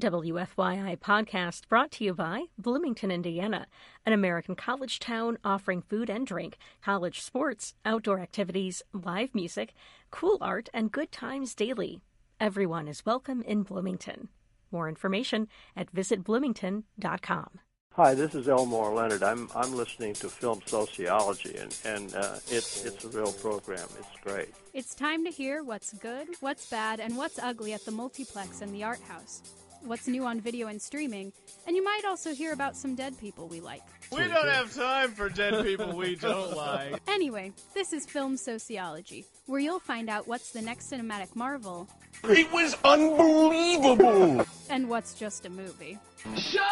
WFYI 0.00 0.98
podcast 0.98 1.68
brought 1.68 1.92
to 1.92 2.04
you 2.04 2.14
by 2.14 2.46
Bloomington, 2.58 3.12
Indiana, 3.12 3.68
an 4.04 4.12
American 4.12 4.56
college 4.56 4.98
town 4.98 5.38
offering 5.44 5.82
food 5.82 6.10
and 6.10 6.26
drink, 6.26 6.58
college 6.82 7.20
sports, 7.20 7.74
outdoor 7.84 8.18
activities, 8.18 8.82
live 8.92 9.34
music, 9.34 9.72
cool 10.10 10.38
art, 10.40 10.68
and 10.74 10.90
good 10.90 11.12
times 11.12 11.54
daily. 11.54 12.00
Everyone 12.40 12.88
is 12.88 13.06
welcome 13.06 13.42
in 13.42 13.62
Bloomington. 13.62 14.28
More 14.72 14.88
information 14.88 15.46
at 15.76 15.94
visitbloomington.com. 15.94 17.60
Hi, 17.92 18.14
this 18.14 18.34
is 18.34 18.48
Elmore 18.48 18.92
Leonard. 18.92 19.22
I'm 19.22 19.48
I'm 19.54 19.76
listening 19.76 20.14
to 20.14 20.28
Film 20.28 20.60
Sociology, 20.66 21.56
and 21.56 21.76
and 21.84 22.12
uh, 22.16 22.34
it's 22.48 22.84
it's 22.84 23.04
a 23.04 23.08
real 23.10 23.30
program. 23.34 23.86
It's 24.00 24.20
great. 24.24 24.48
It's 24.72 24.96
time 24.96 25.24
to 25.24 25.30
hear 25.30 25.62
what's 25.62 25.92
good, 25.92 26.26
what's 26.40 26.68
bad, 26.68 26.98
and 26.98 27.16
what's 27.16 27.38
ugly 27.38 27.72
at 27.72 27.84
the 27.84 27.92
multiplex 27.92 28.62
and 28.62 28.74
the 28.74 28.82
art 28.82 29.00
house. 29.06 29.42
What's 29.84 30.08
new 30.08 30.24
on 30.24 30.40
video 30.40 30.68
and 30.68 30.80
streaming, 30.80 31.30
and 31.66 31.76
you 31.76 31.84
might 31.84 32.02
also 32.06 32.32
hear 32.34 32.54
about 32.54 32.74
some 32.74 32.94
dead 32.94 33.18
people 33.18 33.48
we 33.48 33.60
like. 33.60 33.82
We 34.10 34.18
don't 34.26 34.48
have 34.48 34.74
time 34.74 35.10
for 35.10 35.28
dead 35.28 35.62
people 35.62 35.94
we 35.94 36.16
don't 36.16 36.56
like. 36.56 37.00
Anyway, 37.06 37.52
this 37.74 37.92
is 37.92 38.06
Film 38.06 38.38
Sociology, 38.38 39.26
where 39.44 39.60
you'll 39.60 39.78
find 39.80 40.08
out 40.08 40.26
what's 40.26 40.52
the 40.52 40.62
next 40.62 40.90
cinematic 40.90 41.36
marvel 41.36 41.86
It 42.24 42.50
was 42.50 42.76
unbelievable. 42.82 44.46
and 44.70 44.88
what's 44.88 45.12
just 45.14 45.44
a 45.44 45.50
movie. 45.50 45.98
Shut 46.36 46.62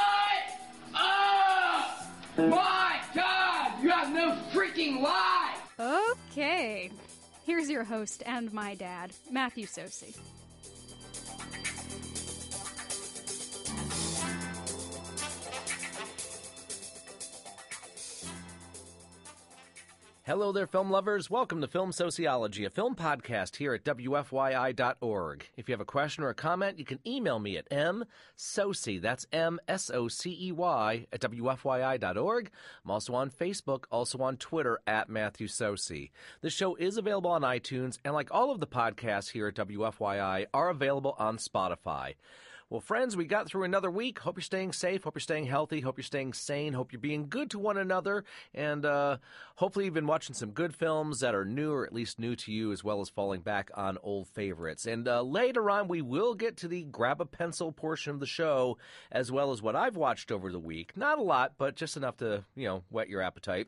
up! 0.94 2.04
My 2.38 2.98
God, 3.14 3.82
you 3.82 3.90
have 3.90 4.10
no 4.14 4.36
freaking 4.54 5.02
life! 5.02 5.58
Okay. 6.30 6.90
Here's 7.44 7.68
your 7.68 7.84
host 7.84 8.22
and 8.24 8.50
my 8.54 8.74
dad, 8.74 9.12
Matthew 9.30 9.66
Socey. 9.66 10.16
Hello 20.24 20.52
there, 20.52 20.68
film 20.68 20.88
lovers. 20.88 21.28
Welcome 21.28 21.60
to 21.62 21.66
Film 21.66 21.90
Sociology, 21.90 22.64
a 22.64 22.70
film 22.70 22.94
podcast 22.94 23.56
here 23.56 23.74
at 23.74 23.82
WFYI.org. 23.82 25.46
If 25.56 25.68
you 25.68 25.72
have 25.72 25.80
a 25.80 25.84
question 25.84 26.22
or 26.22 26.28
a 26.28 26.34
comment, 26.34 26.78
you 26.78 26.84
can 26.84 27.00
email 27.04 27.40
me 27.40 27.56
at 27.56 27.68
msocey, 27.70 29.02
that's 29.02 29.26
M-S-O-C-E-Y, 29.32 31.06
at 31.12 31.20
WFYI.org. 31.22 32.50
I'm 32.84 32.90
also 32.92 33.14
on 33.14 33.30
Facebook, 33.30 33.86
also 33.90 34.18
on 34.18 34.36
Twitter, 34.36 34.78
at 34.86 35.08
Matthew 35.08 35.48
Socey. 35.48 36.12
This 36.40 36.52
show 36.52 36.76
is 36.76 36.96
available 36.98 37.32
on 37.32 37.42
iTunes, 37.42 37.98
and 38.04 38.14
like 38.14 38.28
all 38.30 38.52
of 38.52 38.60
the 38.60 38.66
podcasts 38.68 39.32
here 39.32 39.48
at 39.48 39.56
WFYI, 39.56 40.46
are 40.54 40.68
available 40.68 41.16
on 41.18 41.36
Spotify. 41.36 42.14
Well, 42.72 42.80
friends, 42.80 43.18
we 43.18 43.26
got 43.26 43.46
through 43.48 43.64
another 43.64 43.90
week. 43.90 44.20
Hope 44.20 44.38
you're 44.38 44.42
staying 44.42 44.72
safe. 44.72 45.04
Hope 45.04 45.14
you're 45.14 45.20
staying 45.20 45.44
healthy. 45.44 45.80
Hope 45.80 45.98
you're 45.98 46.04
staying 46.04 46.32
sane. 46.32 46.72
Hope 46.72 46.90
you're 46.90 46.98
being 46.98 47.28
good 47.28 47.50
to 47.50 47.58
one 47.58 47.76
another. 47.76 48.24
And 48.54 48.86
uh, 48.86 49.18
hopefully, 49.56 49.84
you've 49.84 49.92
been 49.92 50.06
watching 50.06 50.34
some 50.34 50.52
good 50.52 50.74
films 50.74 51.20
that 51.20 51.34
are 51.34 51.44
new 51.44 51.70
or 51.74 51.84
at 51.84 51.92
least 51.92 52.18
new 52.18 52.34
to 52.34 52.50
you, 52.50 52.72
as 52.72 52.82
well 52.82 53.02
as 53.02 53.10
falling 53.10 53.42
back 53.42 53.70
on 53.74 53.98
old 54.02 54.26
favorites. 54.28 54.86
And 54.86 55.06
uh, 55.06 55.20
later 55.20 55.68
on, 55.68 55.86
we 55.86 56.00
will 56.00 56.34
get 56.34 56.56
to 56.56 56.68
the 56.68 56.84
grab 56.84 57.20
a 57.20 57.26
pencil 57.26 57.72
portion 57.72 58.14
of 58.14 58.20
the 58.20 58.26
show, 58.26 58.78
as 59.10 59.30
well 59.30 59.52
as 59.52 59.60
what 59.60 59.76
I've 59.76 59.96
watched 59.96 60.32
over 60.32 60.50
the 60.50 60.58
week. 60.58 60.96
Not 60.96 61.18
a 61.18 61.22
lot, 61.22 61.52
but 61.58 61.76
just 61.76 61.98
enough 61.98 62.16
to, 62.16 62.42
you 62.56 62.68
know, 62.68 62.84
whet 62.88 63.10
your 63.10 63.20
appetite. 63.20 63.66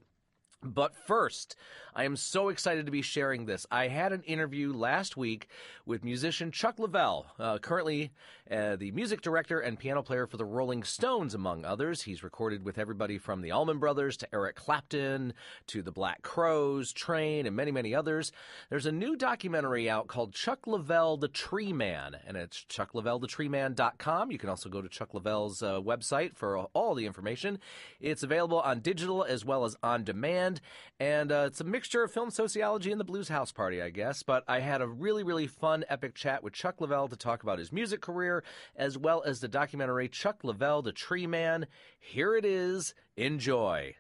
But 0.65 0.97
first, 0.97 1.57
I 1.95 2.05
am 2.05 2.17
so 2.17 2.49
excited 2.49 2.87
to 2.87 2.93
be 2.93 3.03
sharing 3.03 3.45
this. 3.45 3.67
I 3.71 3.89
had 3.89 4.13
an 4.13 4.23
interview 4.23 4.73
last 4.73 5.15
week 5.17 5.49
with 5.85 6.03
musician 6.03 6.51
Chuck 6.51 6.79
Leavell, 6.79 7.27
uh, 7.39 7.59
currently 7.59 8.13
uh, 8.51 8.77
the 8.77 8.91
music 8.91 9.21
director 9.21 9.61
and 9.61 9.79
piano 9.79 10.03
player 10.03 10.27
for 10.27 10.37
the 10.37 10.45
Rolling 10.45 10.83
Stones, 10.83 11.35
among 11.35 11.65
others. 11.65 12.03
He's 12.03 12.23
recorded 12.23 12.65
with 12.65 12.79
everybody 12.79 13.17
from 13.17 13.43
the 13.43 13.53
Allman 13.53 13.79
Brothers 13.79 14.17
to 14.19 14.35
Eric 14.35 14.57
Clapton 14.57 15.35
to 15.69 15.83
the 15.83 15.93
Black 15.93 16.23
Crowes, 16.23 16.93
Train, 16.93 17.47
and 17.47 17.55
many, 17.55 17.71
many 17.71 17.95
others. 17.95 18.33
There's 18.71 18.87
a 18.87 18.93
new 18.93 19.17
documentary 19.17 19.89
out 19.89 20.09
called 20.09 20.35
Chuck 20.35 20.63
Leavell, 20.67 21.21
The 21.21 21.29
Tree 21.29 21.73
Man, 21.73 22.17
and 22.27 22.37
it's 22.37 22.65
chuckleavellthetreeman.com. 22.69 24.31
You 24.31 24.39
can 24.39 24.49
also 24.49 24.69
go 24.69 24.83
to 24.83 24.89
Chuck 24.89 25.13
Leavell's 25.13 25.63
uh, 25.63 25.81
website 25.81 26.35
for 26.35 26.59
all 26.75 26.95
the 26.95 27.07
information. 27.07 27.59
It's 28.01 28.23
available 28.23 28.61
on 28.61 28.81
digital 28.81 29.23
as 29.25 29.45
well 29.45 29.65
as 29.65 29.77
on 29.83 30.05
demand, 30.05 30.54
and 31.01 31.31
uh, 31.33 31.45
it's 31.47 31.61
a 31.61 31.65
mixture 31.65 32.03
of 32.03 32.13
film 32.13 32.31
sociology 32.31 32.91
and 32.91 33.01
the 33.01 33.05
Blues 33.05 33.29
House 33.29 33.53
Party, 33.53 33.81
I 33.83 33.91
guess. 33.91 34.23
But 34.23 34.45
I 34.49 34.61
had 34.61 34.81
a 34.81 34.87
really, 34.87 35.23
really 35.23 35.47
fun, 35.47 35.85
epic 35.89 36.15
chat 36.15 36.43
with 36.43 36.53
Chuck 36.53 36.79
Leavell 36.79 37.11
to 37.11 37.17
talk 37.17 37.43
about 37.43 37.59
his 37.59 37.73
music 37.73 38.01
career 38.01 38.45
as 38.77 38.99
well 38.99 39.23
as 39.25 39.41
the 39.41 39.49
documentary 39.49 40.09
Chuck 40.09 40.43
Leavell, 40.43 40.83
The 40.83 40.93
Tree 40.93 41.27
Man. 41.27 41.67
Here 41.99 42.37
it 42.37 42.45
is. 42.45 42.95
Enjoy. 43.17 43.95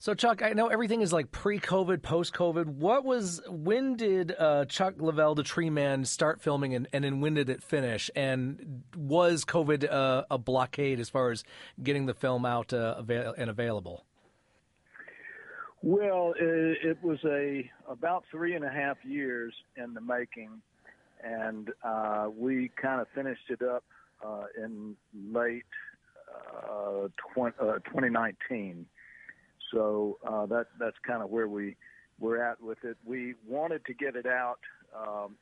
So, 0.00 0.14
Chuck, 0.14 0.42
I 0.42 0.52
know 0.52 0.68
everything 0.68 1.00
is 1.00 1.12
like 1.12 1.32
pre-COVID, 1.32 2.02
post-COVID. 2.02 2.66
What 2.66 3.04
was 3.04 3.42
when 3.48 3.96
did 3.96 4.32
uh, 4.38 4.64
Chuck 4.66 4.94
Leavell, 4.98 5.34
the 5.34 5.42
Tree 5.42 5.70
Man, 5.70 6.04
start 6.04 6.40
filming, 6.40 6.72
and, 6.72 6.86
and 6.92 7.02
then 7.02 7.20
when 7.20 7.34
did 7.34 7.50
it 7.50 7.64
finish? 7.64 8.08
And 8.14 8.84
was 8.96 9.44
COVID 9.44 9.92
uh, 9.92 10.22
a 10.30 10.38
blockade 10.38 11.00
as 11.00 11.10
far 11.10 11.32
as 11.32 11.42
getting 11.82 12.06
the 12.06 12.14
film 12.14 12.46
out 12.46 12.72
uh, 12.72 12.94
avail- 12.96 13.34
and 13.36 13.50
available? 13.50 14.04
Well, 15.82 16.34
it, 16.38 16.78
it 16.82 17.02
was 17.02 17.18
a 17.24 17.70
about 17.88 18.24
three 18.30 18.54
and 18.54 18.64
a 18.64 18.70
half 18.70 18.96
years 19.04 19.54
in 19.76 19.94
the 19.94 20.00
making, 20.00 20.60
and 21.22 21.70
uh, 21.84 22.28
we 22.36 22.70
kind 22.80 23.00
of 23.00 23.06
finished 23.14 23.48
it 23.48 23.62
up 23.62 23.84
uh, 24.24 24.44
in 24.56 24.96
late 25.32 25.64
uh, 26.68 27.04
uh, 27.04 27.78
2019. 27.86 28.86
So 29.72 30.18
uh, 30.26 30.46
that 30.46 30.66
that's 30.80 30.96
kind 31.06 31.22
of 31.22 31.30
where 31.30 31.46
we 31.46 31.76
we're 32.18 32.42
at 32.42 32.60
with 32.60 32.78
it. 32.82 32.96
We 33.04 33.34
wanted 33.46 33.84
to 33.84 33.94
get 33.94 34.16
it 34.16 34.26
out 34.26 34.58
um, 34.96 35.36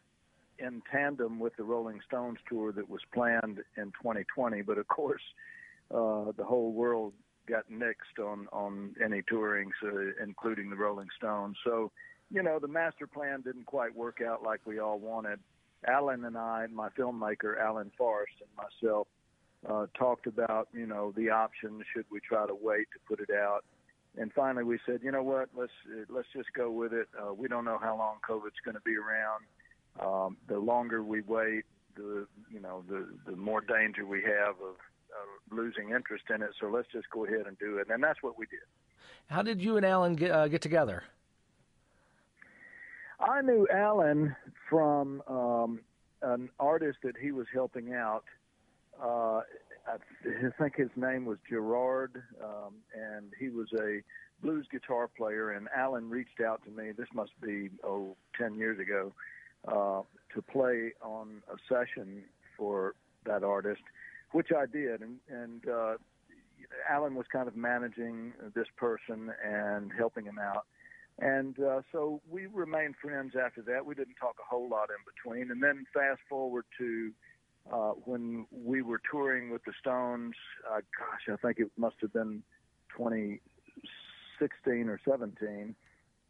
in 0.58 0.82
tandem 0.92 1.38
with 1.38 1.56
the 1.56 1.64
Rolling 1.64 2.00
Stones 2.06 2.38
tour 2.48 2.72
that 2.72 2.88
was 2.90 3.00
planned 3.14 3.60
in 3.76 3.84
2020, 4.02 4.62
but 4.62 4.76
of 4.76 4.86
course, 4.88 5.22
uh, 5.90 6.32
the 6.36 6.44
whole 6.44 6.72
world 6.72 7.14
got 7.46 7.70
nixed 7.70 8.22
on 8.22 8.46
on 8.52 8.94
any 9.04 9.22
touring, 9.28 9.70
so, 9.80 10.12
including 10.22 10.70
the 10.70 10.76
Rolling 10.76 11.08
Stones. 11.16 11.56
So, 11.64 11.92
you 12.30 12.42
know, 12.42 12.58
the 12.58 12.68
master 12.68 13.06
plan 13.06 13.42
didn't 13.42 13.66
quite 13.66 13.94
work 13.94 14.20
out 14.20 14.42
like 14.42 14.60
we 14.66 14.78
all 14.78 14.98
wanted. 14.98 15.38
Alan 15.86 16.24
and 16.24 16.36
I, 16.36 16.66
my 16.72 16.88
filmmaker 16.90 17.60
Alan 17.60 17.92
Forrest 17.96 18.32
and 18.40 18.50
myself, 18.56 19.06
uh, 19.68 19.86
talked 19.98 20.26
about 20.26 20.68
you 20.72 20.86
know 20.86 21.12
the 21.16 21.30
options. 21.30 21.82
Should 21.94 22.06
we 22.10 22.20
try 22.20 22.46
to 22.46 22.54
wait 22.54 22.86
to 22.92 22.98
put 23.08 23.20
it 23.20 23.34
out? 23.34 23.64
And 24.18 24.32
finally, 24.32 24.64
we 24.64 24.78
said, 24.86 25.00
you 25.02 25.12
know 25.12 25.22
what? 25.22 25.48
Let's 25.56 25.72
let's 26.08 26.28
just 26.34 26.52
go 26.54 26.70
with 26.70 26.92
it. 26.92 27.08
Uh, 27.18 27.34
we 27.34 27.48
don't 27.48 27.64
know 27.64 27.78
how 27.80 27.96
long 27.96 28.16
COVID's 28.28 28.60
going 28.64 28.74
to 28.76 28.80
be 28.80 28.96
around. 28.96 29.44
Um, 29.98 30.36
the 30.48 30.58
longer 30.58 31.02
we 31.02 31.22
wait, 31.22 31.64
the 31.96 32.26
you 32.50 32.60
know 32.60 32.84
the 32.88 33.06
the 33.26 33.36
more 33.36 33.60
danger 33.60 34.06
we 34.06 34.22
have 34.22 34.56
of 34.60 34.76
uh, 35.16 35.54
losing 35.54 35.90
interest 35.90 36.24
in 36.34 36.42
it. 36.42 36.50
So 36.60 36.68
let's 36.68 36.88
just 36.92 37.08
go 37.10 37.24
ahead 37.24 37.46
and 37.46 37.58
do 37.58 37.78
it. 37.78 37.88
And 37.90 38.02
that's 38.02 38.22
what 38.22 38.38
we 38.38 38.46
did. 38.46 38.60
How 39.28 39.42
did 39.42 39.60
you 39.62 39.76
and 39.76 39.86
Alan 39.86 40.14
get, 40.14 40.30
uh, 40.30 40.48
get 40.48 40.62
together? 40.62 41.02
I 43.20 43.40
knew 43.42 43.66
Alan 43.72 44.36
from 44.68 45.22
um, 45.26 45.80
an 46.22 46.48
artist 46.60 46.98
that 47.02 47.16
he 47.16 47.32
was 47.32 47.46
helping 47.52 47.94
out. 47.94 48.24
Uh, 49.02 49.40
I 49.88 49.98
think 50.58 50.76
his 50.76 50.90
name 50.96 51.24
was 51.24 51.38
Gerard, 51.48 52.22
um, 52.42 52.74
and 52.94 53.32
he 53.38 53.48
was 53.48 53.68
a 53.80 54.02
blues 54.42 54.66
guitar 54.70 55.08
player. 55.08 55.52
And 55.52 55.68
Alan 55.74 56.10
reached 56.10 56.40
out 56.40 56.62
to 56.64 56.70
me. 56.70 56.92
This 56.92 57.08
must 57.14 57.30
be 57.40 57.70
oh 57.84 58.16
ten 58.36 58.56
years 58.56 58.78
ago 58.80 59.12
uh, 59.68 60.02
to 60.34 60.42
play 60.42 60.92
on 61.00 61.42
a 61.52 61.56
session 61.68 62.22
for 62.56 62.94
that 63.24 63.42
artist, 63.42 63.82
which 64.36 64.52
I 64.52 64.66
did. 64.66 65.00
And, 65.00 65.16
and 65.30 65.66
uh, 65.66 65.94
Alan 66.90 67.14
was 67.14 67.24
kind 67.32 67.48
of 67.48 67.56
managing 67.56 68.34
this 68.54 68.66
person 68.76 69.32
and 69.42 69.90
helping 69.96 70.26
him 70.26 70.38
out. 70.38 70.66
And 71.18 71.58
uh, 71.58 71.80
so 71.90 72.20
we 72.28 72.44
remained 72.44 72.96
friends 73.00 73.32
after 73.34 73.62
that. 73.62 73.86
We 73.86 73.94
didn't 73.94 74.16
talk 74.20 74.36
a 74.38 74.44
whole 74.46 74.68
lot 74.68 74.90
in 74.90 74.98
between. 75.06 75.50
And 75.50 75.62
then 75.62 75.86
fast 75.94 76.20
forward 76.28 76.66
to 76.76 77.12
uh, 77.72 77.92
when 78.04 78.44
we 78.52 78.82
were 78.82 79.00
touring 79.10 79.48
with 79.48 79.64
the 79.64 79.72
Stones, 79.80 80.34
uh, 80.70 80.82
gosh, 80.98 81.30
I 81.32 81.36
think 81.40 81.58
it 81.58 81.70
must 81.78 81.96
have 82.02 82.12
been 82.12 82.42
2016 82.94 84.88
or 84.90 85.00
17. 85.08 85.74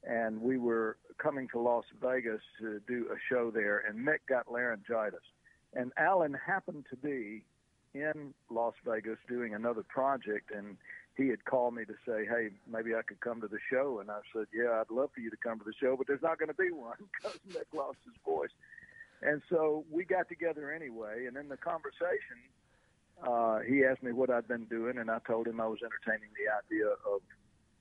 And 0.08 0.40
we 0.40 0.58
were 0.58 0.96
coming 1.18 1.48
to 1.48 1.58
Las 1.58 1.86
Vegas 2.00 2.42
to 2.60 2.78
do 2.86 3.08
a 3.10 3.16
show 3.28 3.50
there, 3.50 3.82
and 3.88 4.06
Mick 4.06 4.20
got 4.28 4.46
laryngitis. 4.48 5.18
And 5.74 5.90
Alan 5.98 6.34
happened 6.46 6.86
to 6.90 6.96
be 6.96 7.42
in 8.02 8.34
Las 8.50 8.74
Vegas 8.84 9.18
doing 9.28 9.54
another 9.54 9.82
project, 9.82 10.50
and 10.54 10.76
he 11.16 11.28
had 11.28 11.44
called 11.44 11.74
me 11.74 11.84
to 11.84 11.94
say, 12.06 12.26
"Hey, 12.26 12.50
maybe 12.66 12.94
I 12.94 13.02
could 13.02 13.20
come 13.20 13.40
to 13.40 13.48
the 13.48 13.58
show." 13.70 14.00
And 14.00 14.10
I 14.10 14.20
said, 14.32 14.46
"Yeah, 14.52 14.80
I'd 14.80 14.90
love 14.90 15.10
for 15.14 15.20
you 15.20 15.30
to 15.30 15.36
come 15.36 15.58
to 15.58 15.64
the 15.64 15.74
show, 15.74 15.96
but 15.96 16.06
there's 16.06 16.22
not 16.22 16.38
going 16.38 16.48
to 16.48 16.54
be 16.54 16.70
one 16.70 16.98
because 17.22 17.38
Nick 17.48 17.66
lost 17.72 17.98
his 18.04 18.14
voice." 18.24 18.50
And 19.22 19.42
so 19.48 19.84
we 19.90 20.04
got 20.04 20.28
together 20.28 20.70
anyway, 20.70 21.26
and 21.26 21.36
in 21.36 21.48
the 21.48 21.56
conversation, 21.56 22.38
uh, 23.26 23.60
he 23.60 23.84
asked 23.84 24.02
me 24.02 24.12
what 24.12 24.30
I'd 24.30 24.46
been 24.46 24.66
doing, 24.66 24.98
and 24.98 25.10
I 25.10 25.18
told 25.26 25.46
him 25.46 25.60
I 25.60 25.66
was 25.66 25.78
entertaining 25.82 26.28
the 26.36 26.52
idea 26.52 26.88
of 26.88 27.20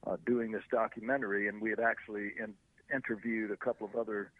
uh, 0.07 0.17
doing 0.25 0.51
this 0.51 0.63
documentary, 0.71 1.47
and 1.47 1.61
we 1.61 1.69
had 1.69 1.79
actually 1.79 2.31
in, 2.39 2.53
interviewed 2.93 3.51
a 3.51 3.57
couple 3.57 3.87
of 3.87 3.95
other 3.95 4.31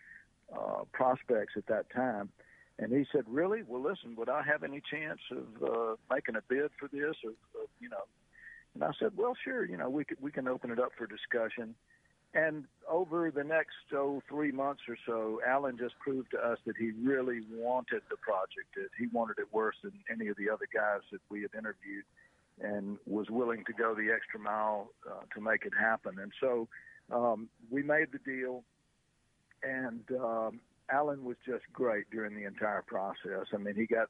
uh, 0.55 0.83
prospects 0.93 1.53
at 1.57 1.65
that 1.67 1.89
time. 1.89 2.29
And 2.77 2.91
he 2.91 3.05
said, 3.11 3.23
"Really? 3.27 3.63
Well, 3.65 3.81
listen, 3.81 4.15
would 4.17 4.29
I 4.29 4.43
have 4.43 4.63
any 4.63 4.81
chance 4.91 5.21
of 5.31 5.63
uh, 5.63 5.95
making 6.13 6.35
a 6.35 6.41
bid 6.47 6.71
for 6.79 6.87
this, 6.89 7.15
or, 7.23 7.31
or 7.53 7.65
you 7.79 7.89
know?" 7.89 8.03
And 8.73 8.83
I 8.83 8.91
said, 8.99 9.11
"Well, 9.15 9.33
sure. 9.43 9.65
You 9.65 9.77
know, 9.77 9.89
we 9.89 10.03
could, 10.03 10.17
we 10.21 10.31
can 10.31 10.47
open 10.47 10.71
it 10.71 10.79
up 10.79 10.91
for 10.97 11.07
discussion." 11.07 11.75
And 12.33 12.65
over 12.89 13.31
the 13.31 13.45
next 13.45 13.75
oh 13.93 14.21
three 14.27 14.51
months 14.51 14.81
or 14.89 14.97
so, 15.05 15.39
Alan 15.47 15.77
just 15.77 15.97
proved 15.99 16.31
to 16.31 16.37
us 16.37 16.57
that 16.65 16.75
he 16.75 16.91
really 16.91 17.39
wanted 17.49 18.01
the 18.09 18.17
project. 18.17 18.75
That 18.75 18.89
he 18.99 19.07
wanted 19.07 19.39
it 19.39 19.47
worse 19.53 19.77
than 19.81 19.93
any 20.11 20.27
of 20.27 20.35
the 20.35 20.49
other 20.49 20.67
guys 20.73 20.99
that 21.13 21.21
we 21.29 21.43
had 21.43 21.51
interviewed, 21.57 22.03
and 22.61 22.97
was 23.05 23.29
willing 23.29 23.63
to 23.65 23.73
go 23.73 23.95
the 23.95 24.11
extra 24.11 24.39
mile 24.39 24.89
uh, 25.09 25.23
to 25.33 25.39
make 25.39 25.65
it 25.65 25.71
happen. 25.79 26.19
And 26.19 26.33
so 26.41 26.67
um, 27.09 27.47
we 27.69 27.83
made 27.83 28.07
the 28.11 28.19
deal, 28.19 28.63
and 29.63 30.03
um, 30.19 30.59
Alan 30.89 31.23
was 31.23 31.37
just 31.45 31.63
great 31.73 32.09
during 32.11 32.35
the 32.35 32.45
entire 32.45 32.83
process. 32.83 33.47
I 33.53 33.57
mean, 33.57 33.75
he 33.75 33.85
got 33.85 34.09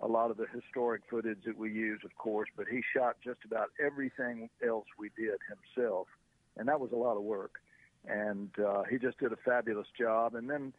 a 0.00 0.06
lot 0.06 0.30
of 0.30 0.36
the 0.36 0.46
historic 0.52 1.02
footage 1.08 1.44
that 1.46 1.56
we 1.56 1.72
use, 1.72 2.00
of 2.04 2.14
course, 2.16 2.48
but 2.56 2.66
he 2.70 2.82
shot 2.94 3.16
just 3.24 3.40
about 3.44 3.68
everything 3.84 4.50
else 4.66 4.86
we 4.98 5.10
did 5.16 5.38
himself 5.48 6.06
and 6.56 6.68
that 6.68 6.80
was 6.80 6.92
a 6.92 6.96
lot 6.96 7.16
of 7.16 7.22
work. 7.22 7.60
And 8.06 8.50
uh, 8.58 8.82
he 8.88 8.98
just 8.98 9.18
did 9.18 9.32
a 9.32 9.36
fabulous 9.36 9.88
job. 9.98 10.34
And 10.34 10.48
then, 10.48 10.72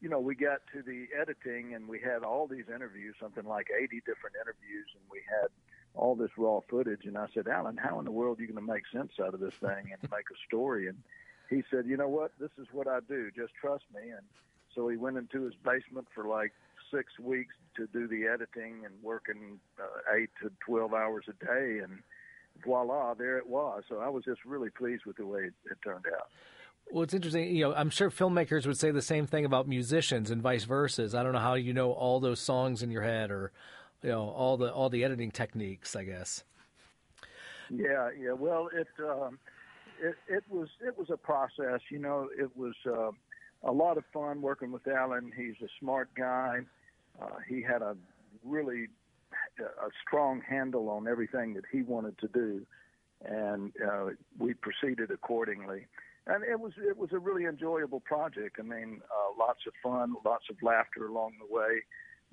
you 0.00 0.08
know, 0.08 0.20
we 0.20 0.34
got 0.34 0.60
to 0.72 0.82
the 0.82 1.06
editing, 1.18 1.74
and 1.74 1.88
we 1.88 2.00
had 2.00 2.22
all 2.22 2.46
these 2.46 2.64
interviews, 2.74 3.14
something 3.20 3.44
like 3.44 3.68
80 3.70 4.00
different 4.00 4.36
interviews, 4.36 4.86
and 4.94 5.02
we 5.10 5.20
had 5.28 5.48
all 5.94 6.14
this 6.14 6.30
raw 6.36 6.60
footage. 6.68 7.04
And 7.04 7.16
I 7.16 7.26
said, 7.32 7.48
Alan, 7.48 7.76
how 7.76 7.98
in 8.00 8.04
the 8.04 8.10
world 8.10 8.38
are 8.38 8.42
you 8.42 8.48
going 8.48 8.66
to 8.66 8.72
make 8.72 8.84
sense 8.92 9.12
out 9.20 9.34
of 9.34 9.40
this 9.40 9.54
thing 9.60 9.92
and 9.92 10.10
make 10.10 10.30
a 10.30 10.38
story? 10.46 10.88
And 10.88 10.98
he 11.48 11.62
said, 11.70 11.86
you 11.86 11.96
know 11.96 12.08
what? 12.08 12.32
This 12.40 12.50
is 12.58 12.66
what 12.72 12.88
I 12.88 12.98
do. 13.08 13.30
Just 13.34 13.54
trust 13.54 13.84
me. 13.94 14.10
And 14.10 14.26
so 14.74 14.88
he 14.88 14.96
went 14.96 15.16
into 15.16 15.44
his 15.44 15.54
basement 15.64 16.06
for 16.14 16.26
like 16.26 16.52
six 16.92 17.18
weeks 17.18 17.54
to 17.76 17.86
do 17.92 18.06
the 18.06 18.26
editing 18.26 18.84
and 18.84 18.94
working 19.02 19.58
uh, 19.80 20.16
eight 20.16 20.30
to 20.42 20.50
12 20.66 20.92
hours 20.92 21.24
a 21.28 21.44
day. 21.44 21.80
And 21.82 22.00
voila, 22.62 23.14
there 23.14 23.38
it 23.38 23.48
was. 23.48 23.82
So 23.88 23.98
I 23.98 24.08
was 24.08 24.24
just 24.24 24.44
really 24.44 24.70
pleased 24.70 25.04
with 25.04 25.16
the 25.16 25.26
way 25.26 25.40
it, 25.40 25.54
it 25.70 25.78
turned 25.82 26.06
out. 26.06 26.28
Well, 26.90 27.02
it's 27.02 27.14
interesting. 27.14 27.54
You 27.54 27.64
know, 27.64 27.74
I'm 27.74 27.90
sure 27.90 28.10
filmmakers 28.10 28.66
would 28.66 28.78
say 28.78 28.90
the 28.90 29.02
same 29.02 29.26
thing 29.26 29.44
about 29.44 29.66
musicians 29.66 30.30
and 30.30 30.42
vice 30.42 30.64
versa. 30.64 31.10
I 31.18 31.22
don't 31.22 31.32
know 31.32 31.38
how 31.38 31.54
you 31.54 31.72
know 31.72 31.92
all 31.92 32.20
those 32.20 32.40
songs 32.40 32.82
in 32.82 32.90
your 32.90 33.02
head, 33.02 33.30
or 33.30 33.52
you 34.02 34.10
know 34.10 34.28
all 34.28 34.58
the 34.58 34.70
all 34.70 34.90
the 34.90 35.02
editing 35.02 35.30
techniques. 35.30 35.96
I 35.96 36.04
guess. 36.04 36.44
Yeah, 37.70 38.10
yeah. 38.20 38.32
Well, 38.32 38.68
it 38.72 38.86
um, 39.02 39.38
it 40.00 40.14
it 40.28 40.44
was 40.50 40.68
it 40.86 40.96
was 40.98 41.08
a 41.08 41.16
process. 41.16 41.80
You 41.90 42.00
know, 42.00 42.28
it 42.38 42.54
was 42.54 42.74
uh, 42.86 43.10
a 43.64 43.72
lot 43.72 43.96
of 43.96 44.04
fun 44.12 44.42
working 44.42 44.72
with 44.72 44.86
Alan. 44.86 45.32
He's 45.36 45.54
a 45.62 45.70
smart 45.80 46.10
guy. 46.16 46.60
Uh, 47.20 47.36
he 47.48 47.62
had 47.62 47.82
a 47.82 47.96
really 48.44 48.88
a 49.58 49.88
strong 50.06 50.40
handle 50.48 50.88
on 50.88 51.08
everything 51.08 51.54
that 51.54 51.64
he 51.70 51.82
wanted 51.82 52.18
to 52.18 52.28
do, 52.28 52.66
and 53.24 53.72
uh, 53.84 54.06
we 54.38 54.54
proceeded 54.54 55.10
accordingly. 55.10 55.86
And 56.26 56.42
it 56.44 56.58
was 56.58 56.72
it 56.78 56.96
was 56.96 57.10
a 57.12 57.18
really 57.18 57.44
enjoyable 57.44 58.00
project. 58.00 58.56
I 58.58 58.62
mean, 58.62 59.00
uh, 59.10 59.38
lots 59.38 59.60
of 59.66 59.72
fun, 59.82 60.14
lots 60.24 60.44
of 60.50 60.56
laughter 60.62 61.06
along 61.06 61.34
the 61.38 61.54
way. 61.54 61.82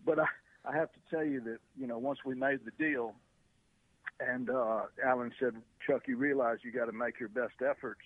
But 0.06 0.20
I, 0.20 0.26
I 0.66 0.76
have 0.76 0.90
to 0.94 1.00
tell 1.10 1.26
you 1.26 1.42
that 1.42 1.58
you 1.78 1.88
know 1.88 1.98
once 1.98 2.20
we 2.26 2.36
made 2.36 2.60
the 2.66 2.72
deal, 2.84 3.16
and 4.20 4.50
uh, 4.50 4.84
Alan 5.06 5.32
said, 5.40 5.54
Chuck, 5.86 6.04
you 6.08 6.18
realize 6.18 6.60
you 6.64 6.72
got 6.72 6.86
to 6.86 6.92
make 6.92 7.20
your 7.20 7.30
best 7.30 7.56
efforts 7.68 8.02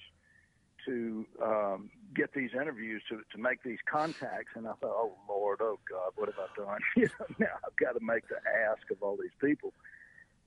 to 0.85 1.25
um, 1.43 1.89
get 2.15 2.33
these 2.33 2.51
interviews, 2.53 3.03
to, 3.09 3.21
to 3.31 3.37
make 3.37 3.63
these 3.63 3.79
contacts. 3.89 4.53
And 4.55 4.67
I 4.67 4.73
thought, 4.73 4.95
oh, 4.95 5.13
Lord, 5.29 5.59
oh, 5.61 5.79
God, 5.89 6.11
what 6.15 6.29
have 6.29 6.39
I 6.39 6.47
done? 6.59 6.79
you 6.95 7.09
know, 7.19 7.25
now 7.39 7.57
I've 7.65 7.75
got 7.75 7.99
to 7.99 8.03
make 8.03 8.27
the 8.27 8.37
ask 8.69 8.89
of 8.91 9.01
all 9.01 9.17
these 9.17 9.35
people. 9.39 9.73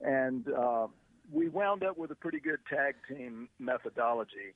And 0.00 0.48
uh, 0.52 0.86
we 1.32 1.48
wound 1.48 1.84
up 1.84 1.98
with 1.98 2.10
a 2.10 2.14
pretty 2.14 2.40
good 2.40 2.60
tag 2.68 2.94
team 3.08 3.48
methodology 3.58 4.54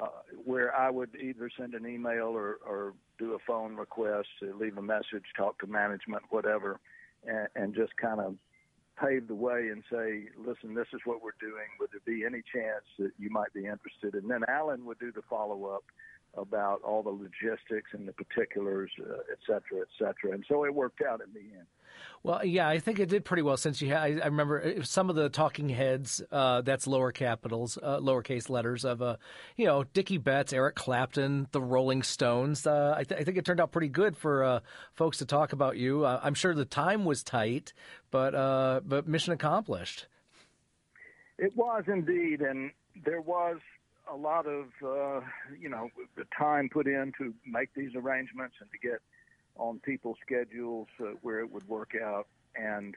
uh, 0.00 0.06
where 0.44 0.74
I 0.74 0.90
would 0.90 1.16
either 1.16 1.50
send 1.56 1.74
an 1.74 1.86
email 1.86 2.28
or, 2.28 2.58
or 2.66 2.94
do 3.18 3.34
a 3.34 3.38
phone 3.46 3.76
request, 3.76 4.28
leave 4.40 4.78
a 4.78 4.82
message, 4.82 5.24
talk 5.36 5.58
to 5.60 5.66
management, 5.66 6.22
whatever, 6.30 6.80
and, 7.26 7.48
and 7.54 7.74
just 7.74 7.96
kind 7.96 8.20
of 8.20 8.36
pave 9.00 9.28
the 9.28 9.34
way 9.34 9.68
and 9.68 9.82
say, 9.90 10.28
listen, 10.36 10.74
this 10.74 10.88
is 10.92 11.00
what 11.04 11.22
we're 11.22 11.40
doing. 11.40 11.68
Would 11.78 11.90
there 11.92 12.00
be 12.04 12.24
any 12.24 12.42
chance 12.52 12.84
that 12.98 13.12
you 13.18 13.30
might 13.30 13.52
be 13.54 13.66
interested? 13.66 14.14
And 14.14 14.30
then 14.30 14.42
Alan 14.48 14.84
would 14.84 14.98
do 14.98 15.10
the 15.12 15.22
follow 15.28 15.66
up 15.66 15.84
about 16.36 16.82
all 16.82 17.02
the 17.02 17.10
logistics 17.10 17.90
and 17.92 18.06
the 18.06 18.12
particulars, 18.12 18.90
uh, 19.00 19.32
et 19.32 19.38
cetera, 19.46 19.80
et 19.82 19.92
cetera. 19.98 20.32
And 20.32 20.44
so 20.48 20.64
it 20.64 20.74
worked 20.74 21.02
out 21.02 21.20
in 21.20 21.32
the 21.32 21.40
end. 21.40 21.66
Well, 22.22 22.44
yeah, 22.44 22.68
I 22.68 22.78
think 22.80 22.98
it 22.98 23.08
did 23.08 23.24
pretty 23.24 23.42
well 23.42 23.56
since 23.56 23.80
you 23.80 23.88
had. 23.88 23.98
I, 23.98 24.06
I 24.22 24.26
remember 24.26 24.62
uh, 24.62 24.82
some 24.82 25.08
of 25.08 25.16
the 25.16 25.30
talking 25.30 25.70
heads. 25.70 26.22
Uh, 26.30 26.60
that's 26.60 26.86
lower 26.86 27.12
capitals, 27.12 27.78
uh, 27.82 27.98
lowercase 27.98 28.50
letters 28.50 28.84
of, 28.84 29.00
uh, 29.00 29.16
you 29.56 29.66
know, 29.66 29.84
Dickey 29.84 30.18
Betts, 30.18 30.52
Eric 30.52 30.74
Clapton, 30.74 31.48
the 31.52 31.62
Rolling 31.62 32.02
Stones. 32.02 32.66
Uh, 32.66 32.94
I, 32.96 33.04
th- 33.04 33.18
I, 33.18 33.24
think 33.24 33.38
it 33.38 33.46
turned 33.46 33.60
out 33.60 33.72
pretty 33.72 33.88
good 33.88 34.18
for 34.18 34.44
uh, 34.44 34.60
folks 34.94 35.18
to 35.18 35.24
talk 35.24 35.54
about 35.54 35.78
you. 35.78 36.04
I'm 36.04 36.34
sure 36.34 36.54
the 36.54 36.66
time 36.66 37.06
was 37.06 37.22
tight, 37.22 37.72
but 38.10 38.32
but 38.86 39.08
mission 39.08 39.32
accomplished. 39.32 40.06
It 41.38 41.56
was 41.56 41.84
indeed, 41.86 42.42
and 42.42 42.70
there 43.04 43.22
was 43.22 43.58
a 44.12 44.16
lot 44.16 44.46
of 44.46 44.66
you 45.58 45.70
know 45.70 45.88
the 46.16 46.24
time 46.36 46.68
put 46.70 46.86
in 46.86 47.12
to 47.16 47.32
make 47.46 47.70
these 47.74 47.94
arrangements 47.94 48.56
and 48.60 48.68
to 48.70 48.78
get 48.78 49.00
on 49.60 49.78
people's 49.80 50.16
schedules 50.24 50.88
uh, 51.00 51.10
where 51.22 51.40
it 51.40 51.52
would 51.52 51.68
work 51.68 51.92
out. 52.02 52.26
And 52.56 52.96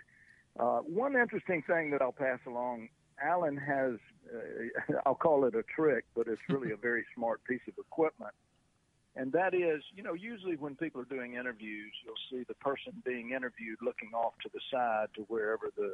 uh, 0.59 0.79
one 0.79 1.15
interesting 1.15 1.61
thing 1.67 1.91
that 1.91 2.01
I'll 2.01 2.11
pass 2.11 2.39
along, 2.47 2.89
Alan 3.21 3.57
has, 3.57 3.95
uh, 4.33 4.93
I'll 5.05 5.15
call 5.15 5.45
it 5.45 5.55
a 5.55 5.63
trick, 5.63 6.05
but 6.15 6.27
it's 6.27 6.41
really 6.49 6.71
a 6.71 6.77
very 6.77 7.05
smart 7.15 7.43
piece 7.43 7.61
of 7.67 7.73
equipment. 7.77 8.33
And 9.15 9.31
that 9.33 9.53
is, 9.53 9.83
you 9.95 10.01
know, 10.01 10.13
usually 10.13 10.55
when 10.55 10.75
people 10.75 10.99
are 11.01 11.05
doing 11.05 11.35
interviews, 11.35 11.93
you'll 12.03 12.15
see 12.31 12.45
the 12.47 12.55
person 12.55 12.93
being 13.05 13.31
interviewed 13.31 13.77
looking 13.83 14.09
off 14.15 14.33
to 14.41 14.49
the 14.51 14.59
side 14.71 15.07
to 15.15 15.21
wherever 15.27 15.69
the 15.77 15.93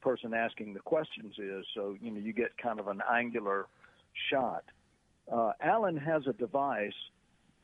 person 0.00 0.32
asking 0.32 0.72
the 0.72 0.80
questions 0.80 1.34
is. 1.38 1.66
So, 1.74 1.96
you 2.00 2.10
know, 2.10 2.20
you 2.20 2.32
get 2.32 2.56
kind 2.56 2.80
of 2.80 2.88
an 2.88 3.02
angular 3.12 3.66
shot. 4.30 4.64
Uh, 5.30 5.52
Alan 5.60 5.96
has 5.96 6.22
a 6.26 6.32
device 6.32 6.92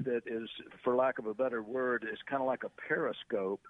that 0.04 0.22
is, 0.26 0.48
for 0.82 0.94
lack 0.94 1.18
of 1.18 1.26
a 1.26 1.34
better 1.34 1.62
word, 1.62 2.06
is 2.10 2.18
kind 2.28 2.42
of 2.42 2.46
like 2.46 2.64
a 2.64 2.70
periscope, 2.88 3.60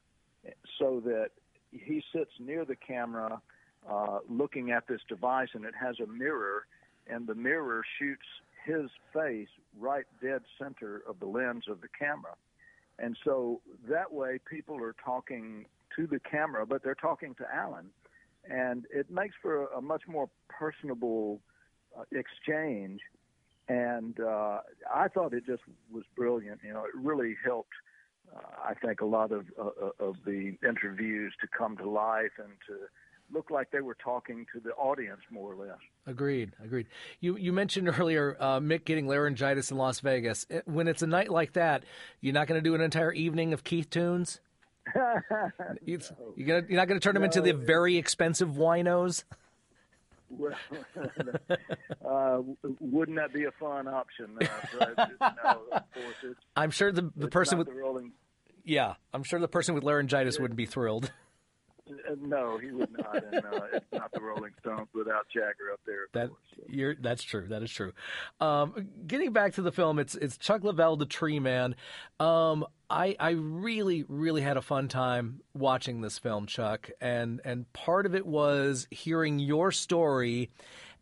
so 0.78 1.00
that 1.04 1.30
he 1.70 2.02
sits 2.12 2.30
near 2.38 2.64
the 2.64 2.76
camera, 2.76 3.40
uh, 3.88 4.18
looking 4.28 4.70
at 4.70 4.86
this 4.88 5.00
device, 5.08 5.48
and 5.54 5.64
it 5.64 5.74
has 5.78 5.96
a 6.00 6.06
mirror, 6.06 6.66
and 7.06 7.26
the 7.26 7.34
mirror 7.34 7.82
shoots 7.98 8.26
his 8.64 8.90
face 9.12 9.48
right 9.78 10.04
dead 10.22 10.42
center 10.58 11.02
of 11.08 11.18
the 11.20 11.26
lens 11.26 11.64
of 11.68 11.80
the 11.80 11.88
camera. 11.98 12.34
And 12.98 13.16
so 13.24 13.60
that 13.88 14.12
way, 14.12 14.38
people 14.48 14.82
are 14.82 14.94
talking 15.02 15.64
to 15.96 16.06
the 16.06 16.20
camera, 16.20 16.66
but 16.66 16.82
they're 16.82 16.94
talking 16.94 17.34
to 17.36 17.44
Alan. 17.54 17.86
And 18.48 18.86
it 18.92 19.10
makes 19.10 19.34
for 19.40 19.64
a, 19.64 19.78
a 19.78 19.82
much 19.82 20.02
more 20.06 20.28
personable 20.48 21.40
uh, 21.98 22.04
exchange 22.12 23.00
and 23.70 24.18
uh, 24.18 24.58
I 24.92 25.06
thought 25.06 25.32
it 25.32 25.46
just 25.46 25.62
was 25.92 26.02
brilliant. 26.16 26.60
You 26.64 26.72
know, 26.72 26.80
it 26.80 26.94
really 26.94 27.36
helped. 27.44 27.72
Uh, 28.34 28.40
I 28.64 28.74
think 28.74 29.00
a 29.00 29.06
lot 29.06 29.30
of 29.30 29.46
uh, 29.58 29.62
uh, 29.62 30.04
of 30.04 30.16
the 30.26 30.56
interviews 30.66 31.32
to 31.40 31.46
come 31.56 31.76
to 31.76 31.88
life 31.88 32.32
and 32.38 32.52
to 32.66 32.74
look 33.32 33.48
like 33.48 33.70
they 33.70 33.80
were 33.80 33.96
talking 34.02 34.44
to 34.52 34.58
the 34.60 34.70
audience 34.70 35.20
more 35.30 35.52
or 35.52 35.66
less. 35.66 35.78
Agreed. 36.04 36.52
Agreed. 36.62 36.88
You 37.20 37.36
you 37.36 37.52
mentioned 37.52 37.88
earlier 37.88 38.36
uh, 38.40 38.58
Mick 38.58 38.84
getting 38.84 39.06
laryngitis 39.06 39.70
in 39.70 39.76
Las 39.76 40.00
Vegas. 40.00 40.46
When 40.64 40.88
it's 40.88 41.02
a 41.02 41.06
night 41.06 41.30
like 41.30 41.52
that, 41.52 41.84
you're 42.20 42.34
not 42.34 42.48
going 42.48 42.58
to 42.58 42.68
do 42.68 42.74
an 42.74 42.80
entire 42.80 43.12
evening 43.12 43.52
of 43.52 43.62
Keith 43.62 43.88
tunes. 43.88 44.40
no. 44.96 45.20
you're, 45.84 45.98
gonna, 45.98 46.66
you're 46.68 46.76
not 46.76 46.88
going 46.88 46.98
to 46.98 47.00
turn 47.00 47.14
no. 47.14 47.20
them 47.20 47.24
into 47.24 47.40
the 47.40 47.52
very 47.52 47.96
expensive 47.98 48.50
winos. 48.50 49.22
Well, 50.38 50.54
uh, 52.08 52.40
wouldn't 52.80 53.18
that 53.18 53.32
be 53.32 53.44
a 53.44 53.50
fun 53.50 53.88
option? 53.88 54.38
Uh, 54.40 55.04
no, 55.20 55.82
I'm 56.56 56.70
sure 56.70 56.92
the 56.92 57.10
the 57.16 57.28
person 57.28 57.58
with 57.58 57.66
the 57.66 57.74
rolling. 57.74 58.12
Yeah, 58.64 58.94
I'm 59.12 59.24
sure 59.24 59.40
the 59.40 59.48
person 59.48 59.74
with 59.74 59.82
laryngitis 59.82 60.38
wouldn't 60.38 60.56
be 60.56 60.66
thrilled. 60.66 61.10
Uh, 62.08 62.14
no, 62.20 62.58
he 62.58 62.70
would 62.70 62.90
not, 62.96 63.16
and 63.16 63.44
uh, 63.44 63.66
it's 63.72 63.86
not 63.92 64.12
the 64.12 64.20
Rolling 64.20 64.52
Stones 64.60 64.88
without 64.94 65.26
Jagger 65.32 65.72
up 65.72 65.80
there. 65.86 66.06
that 66.12 66.28
course, 66.28 66.40
so. 66.56 66.94
that's 67.00 67.22
true. 67.22 67.46
That 67.48 67.62
is 67.62 67.70
true. 67.70 67.92
Um, 68.40 68.88
getting 69.06 69.32
back 69.32 69.54
to 69.54 69.62
the 69.62 69.72
film, 69.72 69.98
it's 69.98 70.14
it's 70.14 70.36
Chuck 70.36 70.62
Leavell, 70.62 70.98
the 70.98 71.06
Tree 71.06 71.38
Man. 71.38 71.74
Um, 72.18 72.64
I, 72.88 73.16
I 73.20 73.30
really, 73.30 74.04
really 74.08 74.42
had 74.42 74.56
a 74.56 74.62
fun 74.62 74.88
time 74.88 75.40
watching 75.54 76.00
this 76.00 76.18
film, 76.18 76.46
Chuck, 76.46 76.90
and 77.00 77.40
and 77.44 77.72
part 77.72 78.06
of 78.06 78.14
it 78.14 78.26
was 78.26 78.86
hearing 78.90 79.38
your 79.38 79.70
story, 79.70 80.50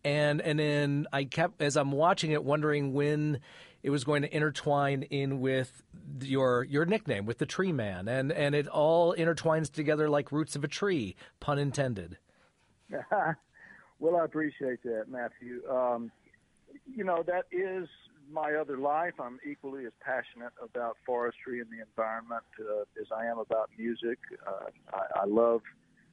and 0.05 0.41
and 0.41 0.59
then 0.59 1.07
I 1.13 1.25
kept 1.25 1.63
as 1.63 1.77
I'm 1.77 1.93
watching 1.93 2.33
it 2.33 2.45
wondering 2.45 2.93
when 2.93 3.41
it 3.89 3.91
was 3.91 4.05
going 4.05 4.21
to 4.21 4.37
intertwine 4.37 5.03
in 5.05 5.41
with 5.41 5.83
your 6.21 6.63
your 6.65 6.85
nickname 6.85 7.25
with 7.25 7.39
the 7.39 7.47
Tree 7.47 7.73
Man, 7.73 8.07
and 8.07 8.31
and 8.31 8.55
it 8.55 8.69
all 8.69 9.15
intertwines 9.15 9.73
together 9.73 10.11
like 10.11 10.31
roots 10.31 10.55
of 10.55 10.63
a 10.63 10.69
tree, 10.69 11.17
pun 11.41 11.59
intended. 11.59 12.19
well, 13.99 14.17
I 14.17 14.27
appreciate 14.27 14.83
that, 14.83 15.07
Matthew. 15.09 15.63
Um, 15.71 16.13
you 16.85 17.03
know 17.03 17.25
that 17.27 17.47
is 17.51 17.89
my 18.31 18.57
other 18.57 18.77
life, 18.77 19.15
I'm 19.19 19.39
equally 19.51 19.87
as 19.87 19.93
passionate 20.03 20.53
about 20.63 20.99
forestry 21.07 21.61
and 21.61 21.71
the 21.71 21.81
environment 21.81 22.45
uh, 22.61 22.83
as 23.01 23.07
I 23.11 23.25
am 23.25 23.39
about 23.39 23.71
music. 23.79 24.19
Uh, 24.47 24.67
I, 24.93 25.23
I 25.23 25.25
love 25.25 25.63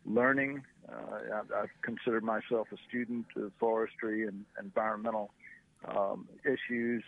learning. 0.06 0.64
Uh, 0.88 1.34
I, 1.34 1.64
I've 1.64 1.82
considered 1.82 2.24
myself 2.24 2.70
a 2.72 2.78
student 2.88 3.26
of 3.36 3.52
forestry 3.60 4.26
and 4.26 4.46
environmental 4.64 5.32
um, 5.94 6.30
issues. 6.46 7.04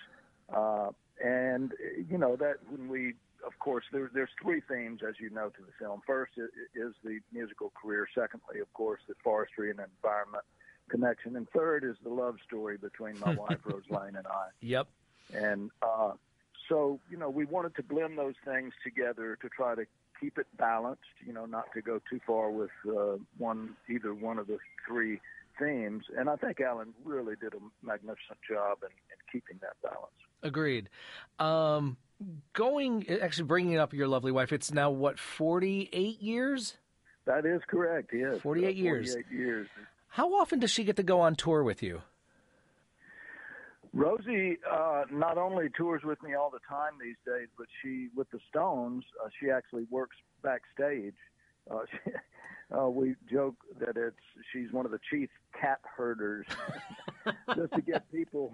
Uh, 0.53 0.89
and, 1.23 1.73
you 2.09 2.17
know, 2.17 2.35
that 2.35 2.57
when 2.69 2.87
we, 2.87 3.13
of 3.45 3.57
course, 3.59 3.85
there, 3.91 4.09
there's 4.13 4.29
three 4.41 4.61
themes, 4.61 5.01
as 5.07 5.15
you 5.19 5.29
know, 5.29 5.49
to 5.49 5.61
the 5.61 5.71
film. 5.79 6.01
First 6.05 6.33
is 6.37 6.93
the 7.03 7.19
musical 7.31 7.71
career. 7.81 8.07
Secondly, 8.13 8.59
of 8.61 8.71
course, 8.73 9.01
the 9.07 9.15
forestry 9.23 9.71
and 9.71 9.79
environment 9.79 10.43
connection. 10.89 11.35
And 11.35 11.49
third 11.49 11.83
is 11.83 11.95
the 12.03 12.09
love 12.09 12.37
story 12.45 12.77
between 12.77 13.19
my 13.19 13.33
wife, 13.39 13.59
Rose 13.65 13.83
Lane, 13.89 14.15
and 14.15 14.27
I. 14.27 14.47
Yep. 14.61 14.87
And 15.33 15.71
uh, 15.81 16.11
so, 16.69 16.99
you 17.09 17.17
know, 17.17 17.29
we 17.29 17.45
wanted 17.45 17.75
to 17.75 17.83
blend 17.83 18.17
those 18.17 18.35
things 18.45 18.73
together 18.83 19.37
to 19.41 19.49
try 19.49 19.75
to 19.75 19.85
keep 20.19 20.37
it 20.37 20.47
balanced, 20.57 21.03
you 21.25 21.33
know, 21.33 21.45
not 21.45 21.65
to 21.73 21.81
go 21.81 21.99
too 22.09 22.19
far 22.25 22.49
with 22.49 22.71
uh, 22.87 23.17
one, 23.37 23.75
either 23.89 24.13
one 24.13 24.39
of 24.39 24.47
the 24.47 24.57
three 24.87 25.19
themes. 25.59 26.05
And 26.17 26.29
I 26.29 26.35
think 26.35 26.59
Alan 26.59 26.93
really 27.03 27.35
did 27.35 27.53
a 27.53 27.85
magnificent 27.85 28.39
job 28.47 28.79
in, 28.81 28.89
in 28.89 29.17
keeping 29.31 29.59
that 29.61 29.75
balance. 29.83 30.11
Agreed. 30.43 30.89
Um, 31.39 31.97
going, 32.53 33.07
actually 33.21 33.45
bringing 33.45 33.77
up 33.77 33.93
your 33.93 34.07
lovely 34.07 34.31
wife, 34.31 34.51
it's 34.51 34.71
now 34.71 34.89
what, 34.89 35.19
48 35.19 36.21
years? 36.21 36.77
That 37.25 37.45
is 37.45 37.61
correct, 37.67 38.11
yes. 38.13 38.39
48 38.41 38.67
uh, 38.67 38.69
years. 38.69 39.13
48 39.13 39.37
years. 39.37 39.67
How 40.09 40.33
often 40.35 40.59
does 40.59 40.71
she 40.71 40.83
get 40.83 40.95
to 40.95 41.03
go 41.03 41.21
on 41.21 41.35
tour 41.35 41.63
with 41.63 41.83
you? 41.83 42.01
Rosie 43.93 44.57
uh, 44.69 45.03
not 45.11 45.37
only 45.37 45.69
tours 45.75 46.03
with 46.03 46.21
me 46.21 46.35
all 46.35 46.49
the 46.49 46.59
time 46.67 46.93
these 47.01 47.15
days, 47.25 47.47
but 47.57 47.67
she, 47.81 48.07
with 48.15 48.29
the 48.31 48.39
Stones, 48.49 49.03
uh, 49.23 49.29
she 49.39 49.49
actually 49.49 49.85
works 49.89 50.15
backstage. 50.43 51.15
Uh, 51.69 51.79
she, 51.91 52.11
uh, 52.75 52.87
we 52.87 53.15
joke 53.31 53.55
that 53.79 53.97
it's 53.97 54.15
she's 54.51 54.71
one 54.71 54.85
of 54.85 54.91
the 54.91 54.99
chief 55.09 55.29
cat 55.59 55.79
herders, 55.83 56.45
just 57.55 57.73
to 57.73 57.81
get 57.81 58.11
people 58.11 58.53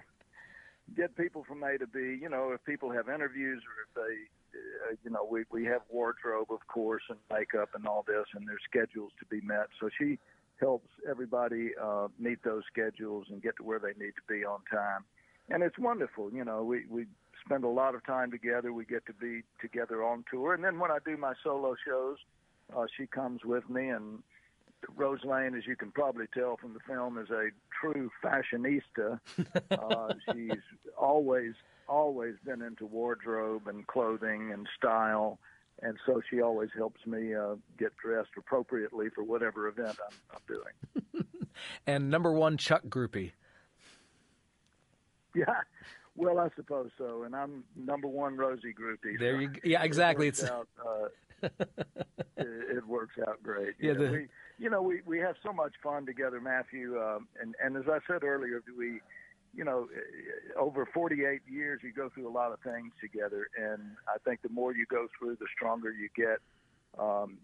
get 0.95 1.15
people 1.15 1.43
from 1.47 1.63
A 1.63 1.77
to 1.77 1.88
B. 1.88 2.17
You 2.21 2.29
know, 2.29 2.51
if 2.53 2.63
people 2.65 2.91
have 2.91 3.09
interviews 3.09 3.62
or 3.63 3.75
if 3.83 4.07
they, 4.07 4.89
uh, 4.89 4.95
you 5.03 5.12
know, 5.12 5.27
we 5.29 5.43
we 5.51 5.65
have 5.65 5.81
wardrobe, 5.89 6.51
of 6.51 6.65
course, 6.67 7.03
and 7.09 7.19
makeup 7.31 7.69
and 7.75 7.85
all 7.85 8.03
this, 8.07 8.25
and 8.35 8.47
there's 8.47 8.62
schedules 8.69 9.12
to 9.19 9.25
be 9.25 9.41
met. 9.45 9.67
So 9.79 9.89
she 9.97 10.19
helps 10.59 10.89
everybody 11.09 11.71
uh, 11.81 12.07
meet 12.19 12.43
those 12.43 12.63
schedules 12.71 13.27
and 13.29 13.41
get 13.41 13.57
to 13.57 13.63
where 13.63 13.79
they 13.79 13.93
need 13.97 14.13
to 14.15 14.25
be 14.27 14.45
on 14.45 14.59
time 14.71 15.03
and 15.50 15.63
it's 15.63 15.77
wonderful. 15.77 16.31
You 16.31 16.45
know, 16.45 16.63
we 16.63 16.85
we 16.89 17.05
spend 17.45 17.63
a 17.63 17.69
lot 17.69 17.95
of 17.95 18.05
time 18.05 18.31
together. 18.31 18.73
We 18.73 18.85
get 18.85 19.05
to 19.07 19.13
be 19.13 19.43
together 19.62 20.03
on 20.03 20.23
tour, 20.29 20.53
and 20.53 20.63
then 20.63 20.79
when 20.79 20.91
I 20.91 20.97
do 21.05 21.17
my 21.17 21.33
solo 21.43 21.75
shows, 21.85 22.17
uh, 22.75 22.85
she 22.97 23.07
comes 23.07 23.43
with 23.43 23.69
me. 23.69 23.89
And 23.89 24.19
Rose 24.95 25.23
Lane, 25.23 25.55
as 25.55 25.65
you 25.65 25.75
can 25.75 25.91
probably 25.91 26.25
tell 26.33 26.57
from 26.57 26.73
the 26.73 26.79
film, 26.79 27.17
is 27.17 27.29
a 27.29 27.49
true 27.79 28.09
fashionista. 28.23 29.19
uh, 29.71 30.13
she's 30.31 30.61
always 30.97 31.53
always 31.87 32.35
been 32.45 32.61
into 32.61 32.85
wardrobe 32.85 33.67
and 33.67 33.85
clothing 33.87 34.51
and 34.51 34.67
style. 34.77 35.39
And 35.81 35.97
so 36.05 36.21
she 36.29 36.41
always 36.41 36.69
helps 36.77 37.05
me 37.05 37.35
uh, 37.35 37.55
get 37.77 37.91
dressed 37.97 38.29
appropriately 38.37 39.09
for 39.13 39.23
whatever 39.23 39.67
event 39.67 39.97
I'm, 40.07 40.17
I'm 40.35 40.41
doing. 40.47 41.25
and 41.87 42.09
number 42.09 42.31
one 42.31 42.57
Chuck 42.57 42.83
groupie. 42.87 43.31
Yeah, 45.35 45.61
well, 46.15 46.37
I 46.37 46.49
suppose 46.55 46.91
so. 46.95 47.23
And 47.23 47.35
I'm 47.35 47.63
number 47.75 48.07
one 48.07 48.37
Rosie 48.37 48.71
groupie. 48.71 49.17
There 49.17 49.41
you, 49.41 49.51
yeah, 49.63 49.81
exactly. 49.81 50.27
It 50.27 50.37
it's 50.39 50.43
out, 50.43 50.67
uh, 50.79 51.47
it, 52.37 52.47
it, 52.77 52.87
works 52.87 53.15
out 53.27 53.41
great. 53.41 53.73
Yeah, 53.79 53.93
the... 53.93 54.11
we, 54.11 54.27
you 54.57 54.69
know, 54.69 54.81
we 54.81 55.01
we 55.05 55.19
have 55.19 55.36
so 55.43 55.51
much 55.53 55.74
fun 55.81 56.05
together, 56.05 56.39
Matthew. 56.39 57.00
Um, 57.00 57.27
and 57.41 57.55
and 57.63 57.77
as 57.77 57.83
I 57.88 58.00
said 58.07 58.24
earlier, 58.24 58.62
we, 58.77 59.00
you 59.53 59.63
know, 59.63 59.88
over 60.60 60.88
48 60.93 61.41
years, 61.50 61.81
you 61.83 61.93
go 61.93 62.10
through 62.13 62.27
a 62.27 62.31
lot 62.31 62.51
of 62.51 62.60
things 62.62 62.91
together, 63.01 63.48
and 63.57 63.81
I 64.07 64.17
think 64.25 64.41
the 64.41 64.50
more 64.50 64.74
you 64.74 64.86
go 64.89 65.07
through, 65.17 65.36
the 65.36 65.48
stronger 65.55 65.91
you 65.91 66.10
get. 66.15 66.39
Um, 67.00 67.39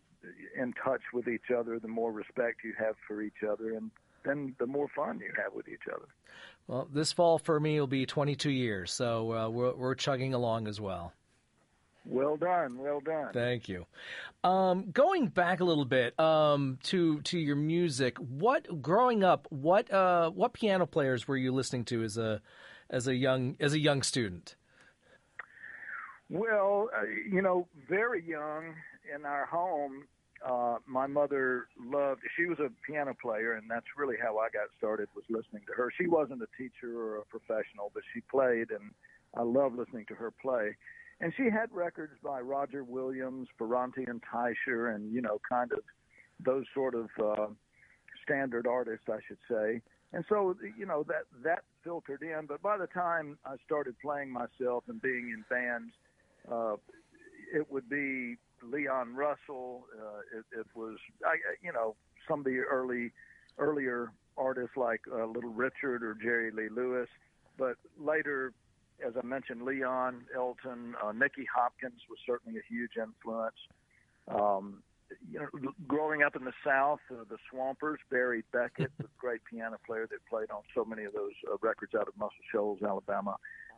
in 0.58 0.74
touch 0.74 1.02
with 1.14 1.28
each 1.28 1.50
other, 1.56 1.80
the 1.80 1.88
more 1.88 2.12
respect 2.12 2.58
you 2.64 2.74
have 2.78 2.96
for 3.08 3.22
each 3.22 3.42
other, 3.50 3.76
and 3.76 3.90
then 4.26 4.56
the 4.60 4.68
more 4.68 4.88
fun 4.96 5.20
you 5.20 5.32
have 5.42 5.54
with 5.54 5.68
each 5.68 5.88
other. 5.94 6.08
Well, 6.68 6.88
this 6.94 7.12
fall 7.12 7.40
for 7.40 7.60
me 7.60 7.80
will 7.80 7.88
be 7.88 8.06
22 8.06 8.52
years, 8.52 8.92
so 8.92 9.34
uh, 9.34 9.50
we're, 9.50 9.74
we're 9.74 9.96
chugging 9.96 10.34
along 10.34 10.68
as 10.68 10.80
well. 10.80 11.14
Well 12.06 12.38
done, 12.38 12.78
well 12.78 13.02
done. 13.02 13.34
Thank 13.34 13.70
you. 13.70 13.86
Um, 14.44 14.90
going 14.92 15.28
back 15.28 15.60
a 15.60 15.64
little 15.64 15.86
bit 15.86 16.20
um, 16.20 16.80
to 16.84 17.22
to 17.22 17.38
your 17.38 17.56
music, 17.56 18.18
what 18.18 18.82
growing 18.82 19.24
up, 19.24 19.48
what 19.50 19.92
uh, 19.92 20.30
what 20.32 20.54
piano 20.54 20.86
players 20.86 21.28
were 21.28 21.38
you 21.38 21.52
listening 21.52 21.86
to 21.86 22.04
as 22.04 22.18
a 22.18 22.42
as 22.90 23.08
a 23.08 23.16
young 23.16 23.58
as 23.60 23.74
a 23.74 23.80
young 23.80 24.02
student? 24.02 24.56
Well, 26.30 26.90
uh, 26.96 27.06
you 27.30 27.42
know, 27.42 27.68
very 27.88 28.24
young 28.24 28.76
in 29.14 29.26
our 29.26 29.46
home, 29.46 30.04
uh, 30.48 30.78
my 30.86 31.08
mother 31.08 31.68
loved. 31.84 32.22
She 32.38 32.46
was 32.46 32.60
a 32.60 32.70
piano 32.86 33.16
player, 33.20 33.54
and 33.54 33.70
that's 33.70 33.86
really 33.98 34.16
how 34.22 34.38
I 34.38 34.50
got 34.50 34.68
started. 34.78 35.10
Was 35.16 35.26
listening 35.30 35.64
to 35.68 35.74
her. 35.74 35.92
She 36.00 36.08
wasn't 36.08 36.42
a 36.42 36.48
teacher 36.58 36.98
or 36.98 37.18
a 37.18 37.26
professional, 37.26 37.92
but 37.94 38.04
she 38.14 38.22
played, 38.22 38.72
and 38.72 38.92
I 39.36 39.42
loved 39.42 39.76
listening 39.76 40.06
to 40.08 40.16
her 40.16 40.32
play. 40.32 40.76
And 41.22 41.34
she 41.36 41.50
had 41.50 41.70
records 41.72 42.14
by 42.24 42.40
Roger 42.40 42.84
Williams, 42.84 43.48
Ferrante 43.58 44.06
and 44.08 44.22
Teicher, 44.22 44.96
and 44.96 45.14
you 45.14 45.22
know, 45.22 45.40
kind 45.48 45.72
of 45.72 45.80
those 46.40 46.66
sort 46.74 46.96
of 46.96 47.10
uh, 47.22 47.48
standard 48.24 48.66
artists, 48.66 49.08
I 49.10 49.20
should 49.28 49.38
say. 49.50 49.82
And 50.14 50.26
so, 50.28 50.56
you 50.78 50.86
know, 50.86 51.04
that 51.04 51.26
that 51.44 51.64
filtered 51.84 52.22
in. 52.22 52.46
But 52.48 52.62
by 52.62 52.78
the 52.78 52.88
time 52.88 53.38
I 53.46 53.56
started 53.66 53.96
playing 54.00 54.32
myself 54.32 54.86
and 54.88 55.02
being 55.02 55.30
in 55.34 55.44
bands, 55.50 55.94
uh, 56.52 56.76
it 57.54 57.70
would 57.72 57.90
be 57.90 58.38
Leon 58.64 59.16
Russell. 59.16 59.86
Uh, 59.96 60.40
it, 60.40 60.60
it 60.62 60.68
was, 60.74 60.98
I, 61.26 61.36
you 61.62 61.72
know, 61.72 61.96
some 62.28 62.40
of 62.40 62.46
the 62.46 62.60
early, 62.60 63.12
earlier 63.58 64.12
artists 64.38 64.78
like 64.78 65.02
uh, 65.12 65.26
Little 65.26 65.52
Richard 65.52 66.02
or 66.02 66.16
Jerry 66.16 66.52
Lee 66.52 66.70
Lewis. 66.70 67.10
But 67.58 67.76
later, 68.00 68.54
as 69.06 69.14
I 69.22 69.26
mentioned, 69.26 69.64
Leon, 69.64 70.26
Elton, 70.36 70.96
uh, 71.04 71.12
Nicky 71.12 71.46
Hopkins 71.54 72.02
was 72.10 72.20
certainly 72.26 72.60
a 72.60 72.64
huge 72.68 72.92
influence. 72.98 73.56
Um, 74.28 74.84
you 75.30 75.40
know, 75.40 75.48
growing 75.88 76.22
up 76.22 76.36
in 76.36 76.44
the 76.46 76.54
South, 76.64 77.00
uh, 77.12 77.24
the 77.30 77.38
Swampers, 77.50 78.00
Barry 78.12 78.44
Beckett, 78.52 78.92
the 78.98 79.06
great 79.18 79.42
piano 79.50 79.78
player 79.86 80.08
that 80.10 80.20
played 80.30 80.52
on 80.52 80.62
so 80.76 80.86
many 80.86 81.04
of 81.04 81.14
those 81.14 81.32
uh, 81.52 81.56
records 81.62 81.96
out 81.96 82.08
of 82.08 82.16
Muscle 82.18 82.36
Shoals, 82.52 82.80
Alabama. 82.84 83.36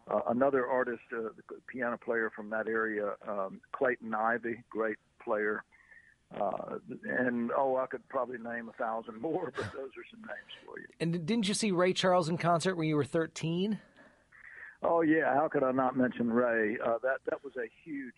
Uh, 0.09 0.19
another 0.29 0.67
artist, 0.67 1.01
uh, 1.15 1.29
piano 1.67 1.97
player 1.97 2.31
from 2.35 2.49
that 2.49 2.67
area, 2.67 3.13
um, 3.27 3.61
Clayton 3.71 4.13
Ivey, 4.13 4.63
great 4.69 4.97
player. 5.23 5.63
Uh, 6.39 6.77
and 7.03 7.51
oh, 7.57 7.75
I 7.75 7.87
could 7.87 8.07
probably 8.07 8.37
name 8.37 8.69
a 8.69 8.73
thousand 8.73 9.21
more, 9.21 9.51
but 9.55 9.71
those 9.73 9.89
are 9.89 10.05
some 10.09 10.21
names 10.21 10.53
for 10.65 10.79
you. 10.79 10.87
And 10.99 11.25
didn't 11.25 11.47
you 11.47 11.53
see 11.53 11.71
Ray 11.71 11.93
Charles 11.93 12.29
in 12.29 12.37
concert 12.37 12.75
when 12.75 12.87
you 12.87 12.95
were 12.95 13.03
13? 13.03 13.79
Oh 14.83 15.01
yeah, 15.01 15.33
how 15.33 15.47
could 15.47 15.63
I 15.63 15.71
not 15.71 15.95
mention 15.95 16.31
Ray? 16.31 16.77
Uh, 16.83 16.97
that 17.03 17.19
that 17.29 17.43
was 17.43 17.53
a 17.57 17.69
huge 17.83 18.13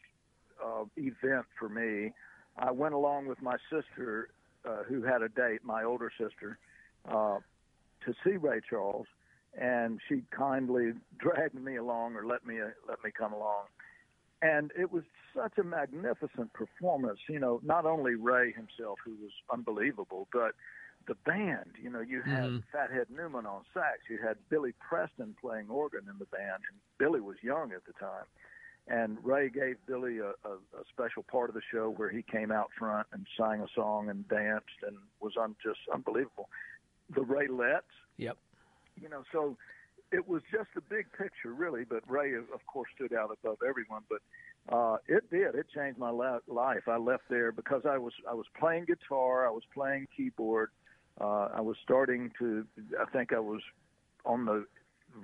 uh, 0.63 0.85
event 0.95 1.45
for 1.59 1.69
me. 1.69 2.11
I 2.57 2.71
went 2.71 2.93
along 2.93 3.27
with 3.27 3.41
my 3.41 3.57
sister, 3.71 4.29
uh, 4.67 4.83
who 4.87 5.03
had 5.03 5.21
a 5.21 5.29
date, 5.29 5.63
my 5.63 5.83
older 5.83 6.11
sister, 6.17 6.57
uh, 7.09 7.39
to 8.05 8.13
see 8.23 8.37
Ray 8.37 8.61
Charles, 8.69 9.07
and 9.59 9.99
she 10.07 10.23
kindly 10.31 10.93
dragged 11.17 11.55
me 11.55 11.75
along 11.75 12.15
or 12.15 12.25
let 12.25 12.45
me 12.45 12.59
uh, 12.61 12.69
let 12.87 13.03
me 13.03 13.11
come 13.17 13.33
along 13.33 13.65
and 14.41 14.71
it 14.77 14.91
was 14.91 15.03
such 15.35 15.57
a 15.57 15.63
magnificent 15.63 16.51
performance 16.53 17.19
you 17.29 17.39
know 17.39 17.59
not 17.63 17.85
only 17.85 18.15
ray 18.15 18.51
himself 18.51 18.99
who 19.03 19.11
was 19.21 19.31
unbelievable 19.51 20.27
but 20.31 20.53
the 21.07 21.15
band 21.25 21.71
you 21.81 21.89
know 21.89 22.01
you 22.01 22.21
had 22.21 22.45
mm-hmm. 22.45 22.57
fathead 22.71 23.07
newman 23.09 23.45
on 23.45 23.61
sax 23.73 23.99
you 24.09 24.17
had 24.17 24.37
billy 24.49 24.73
preston 24.79 25.35
playing 25.41 25.69
organ 25.69 26.01
in 26.09 26.17
the 26.19 26.25
band 26.25 26.61
and 26.69 26.79
billy 26.97 27.19
was 27.19 27.37
young 27.41 27.71
at 27.73 27.85
the 27.85 27.93
time 27.93 28.25
And 28.87 29.17
Ray 29.23 29.49
gave 29.49 29.77
Billy 29.87 30.19
a, 30.19 30.31
a, 30.45 30.53
a 30.75 30.83
special 30.91 31.23
part 31.23 31.49
of 31.49 31.55
the 31.55 31.61
show 31.71 31.93
where 31.95 32.09
he 32.09 32.21
came 32.21 32.51
out 32.51 32.69
front 32.77 33.07
and 33.13 33.25
sang 33.37 33.61
a 33.61 33.67
song 33.73 34.09
and 34.09 34.27
danced 34.27 34.79
and 34.85 34.97
was 35.21 35.33
un, 35.39 35.55
just 35.63 35.79
unbelievable. 35.93 36.49
The 37.15 37.21
Raelettes, 37.21 37.95
Yep. 38.17 38.37
you 39.01 39.07
know, 39.09 39.23
so 39.31 39.55
it 40.11 40.27
was 40.27 40.41
just 40.51 40.67
the 40.75 40.81
big 40.81 41.05
picture, 41.17 41.53
really. 41.53 41.85
But 41.85 42.03
Ray, 42.09 42.33
of 42.33 42.43
of 42.53 42.65
course, 42.67 42.89
stood 42.95 43.13
out 43.13 43.31
above 43.31 43.59
everyone. 43.67 44.03
But 44.09 44.21
uh, 44.75 44.97
it 45.07 45.29
did. 45.31 45.55
It 45.55 45.67
changed 45.73 45.97
my 45.97 46.09
la- 46.11 46.39
life. 46.47 46.87
I 46.87 46.97
left 46.97 47.23
there 47.29 47.51
because 47.53 47.83
I 47.85 47.97
was 47.97 48.13
I 48.29 48.33
was 48.33 48.45
playing 48.59 48.85
guitar, 48.85 49.47
I 49.47 49.51
was 49.51 49.63
playing 49.73 50.07
keyboard, 50.15 50.69
uh, 51.19 51.49
I 51.53 51.61
was 51.61 51.77
starting 51.83 52.31
to. 52.39 52.65
I 52.99 53.09
think 53.11 53.33
I 53.33 53.39
was 53.39 53.61
on 54.25 54.45
the 54.45 54.65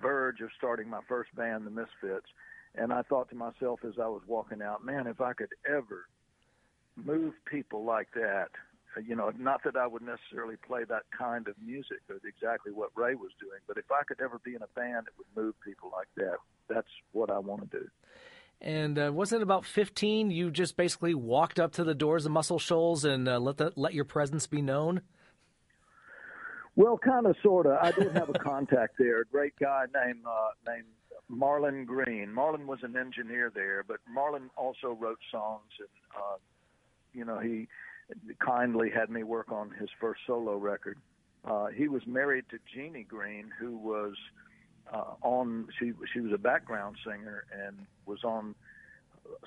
verge 0.01 0.41
of 0.41 0.49
starting 0.57 0.89
my 0.89 1.01
first 1.07 1.33
band, 1.35 1.65
the 1.65 1.71
Misfits, 1.71 2.27
and 2.75 2.93
I 2.93 3.01
thought 3.03 3.29
to 3.29 3.35
myself 3.35 3.79
as 3.85 3.93
I 4.01 4.07
was 4.07 4.21
walking 4.27 4.61
out, 4.61 4.85
man, 4.85 5.07
if 5.07 5.21
I 5.21 5.33
could 5.33 5.49
ever 5.67 6.07
move 6.95 7.33
people 7.49 7.83
like 7.85 8.09
that. 8.13 8.49
uh, 8.95 9.01
You 9.01 9.15
know, 9.15 9.31
not 9.37 9.63
that 9.63 9.75
I 9.75 9.87
would 9.87 10.01
necessarily 10.01 10.57
play 10.57 10.83
that 10.89 11.03
kind 11.17 11.47
of 11.47 11.55
music 11.63 12.01
or 12.09 12.17
exactly 12.27 12.71
what 12.71 12.89
Ray 12.95 13.15
was 13.15 13.31
doing, 13.39 13.59
but 13.67 13.77
if 13.77 13.91
I 13.91 14.03
could 14.07 14.21
ever 14.21 14.39
be 14.43 14.55
in 14.55 14.61
a 14.61 14.67
band 14.75 15.07
that 15.07 15.13
would 15.17 15.43
move 15.43 15.55
people 15.65 15.91
like 15.91 16.07
that, 16.17 16.37
that's 16.67 16.89
what 17.13 17.31
I 17.31 17.39
want 17.39 17.71
to 17.71 17.79
do. 17.79 17.87
And 18.61 18.99
uh, 18.99 19.11
wasn't 19.13 19.39
it 19.39 19.43
about 19.43 19.65
15? 19.65 20.31
You 20.31 20.51
just 20.51 20.75
basically 20.75 21.13
walked 21.13 21.59
up 21.59 21.71
to 21.73 21.83
the 21.83 21.95
doors 21.95 22.25
of 22.25 22.33
Muscle 22.33 22.59
Shoals 22.59 23.05
and 23.05 23.27
uh, 23.27 23.39
let 23.39 23.57
the, 23.57 23.71
let 23.75 23.93
your 23.93 24.03
presence 24.03 24.47
be 24.47 24.61
known. 24.61 25.01
Well, 26.79 26.97
kind 26.97 27.25
of, 27.25 27.35
sort 27.43 27.65
of. 27.65 27.77
I 27.81 27.91
did 27.91 28.13
have 28.13 28.29
a 28.29 28.39
contact 28.39 28.93
there, 28.97 29.19
a 29.19 29.25
great 29.25 29.51
guy 29.59 29.83
named 29.93 30.23
uh, 30.25 30.71
named 30.71 30.85
Marlin 31.27 31.83
Greene. 31.83 32.29
Marlon 32.33 32.67
was 32.67 32.79
an 32.83 32.95
engineer 32.95 33.51
there, 33.53 33.83
but 33.85 33.97
Marlon 34.09 34.49
also 34.55 34.93
wrote 34.97 35.19
songs, 35.29 35.71
and 35.77 35.89
uh, 36.17 36.37
you 37.13 37.25
know 37.25 37.37
he 37.37 37.67
kindly 38.39 38.89
had 38.89 39.09
me 39.09 39.23
work 39.23 39.51
on 39.51 39.71
his 39.77 39.89
first 39.99 40.21
solo 40.25 40.55
record. 40.55 40.97
Uh, 41.43 41.65
he 41.65 41.89
was 41.89 42.01
married 42.07 42.45
to 42.51 42.59
Jeanie 42.73 43.03
Greene, 43.03 43.51
who 43.59 43.75
was 43.75 44.13
uh, 44.93 45.15
on. 45.21 45.67
She 45.77 45.91
she 46.13 46.21
was 46.21 46.31
a 46.31 46.37
background 46.37 46.95
singer 47.05 47.43
and 47.51 47.87
was 48.05 48.23
on 48.23 48.55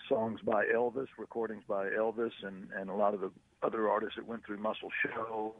songs 0.06 0.40
by 0.44 0.66
Elvis, 0.66 1.08
recordings 1.16 1.64
by 1.66 1.86
Elvis, 1.86 2.32
and 2.42 2.68
and 2.78 2.90
a 2.90 2.94
lot 2.94 3.14
of 3.14 3.22
the 3.22 3.30
other 3.62 3.88
artists 3.88 4.16
that 4.16 4.26
went 4.26 4.44
through 4.44 4.58
Muscle 4.58 4.90
Shoals. 5.02 5.54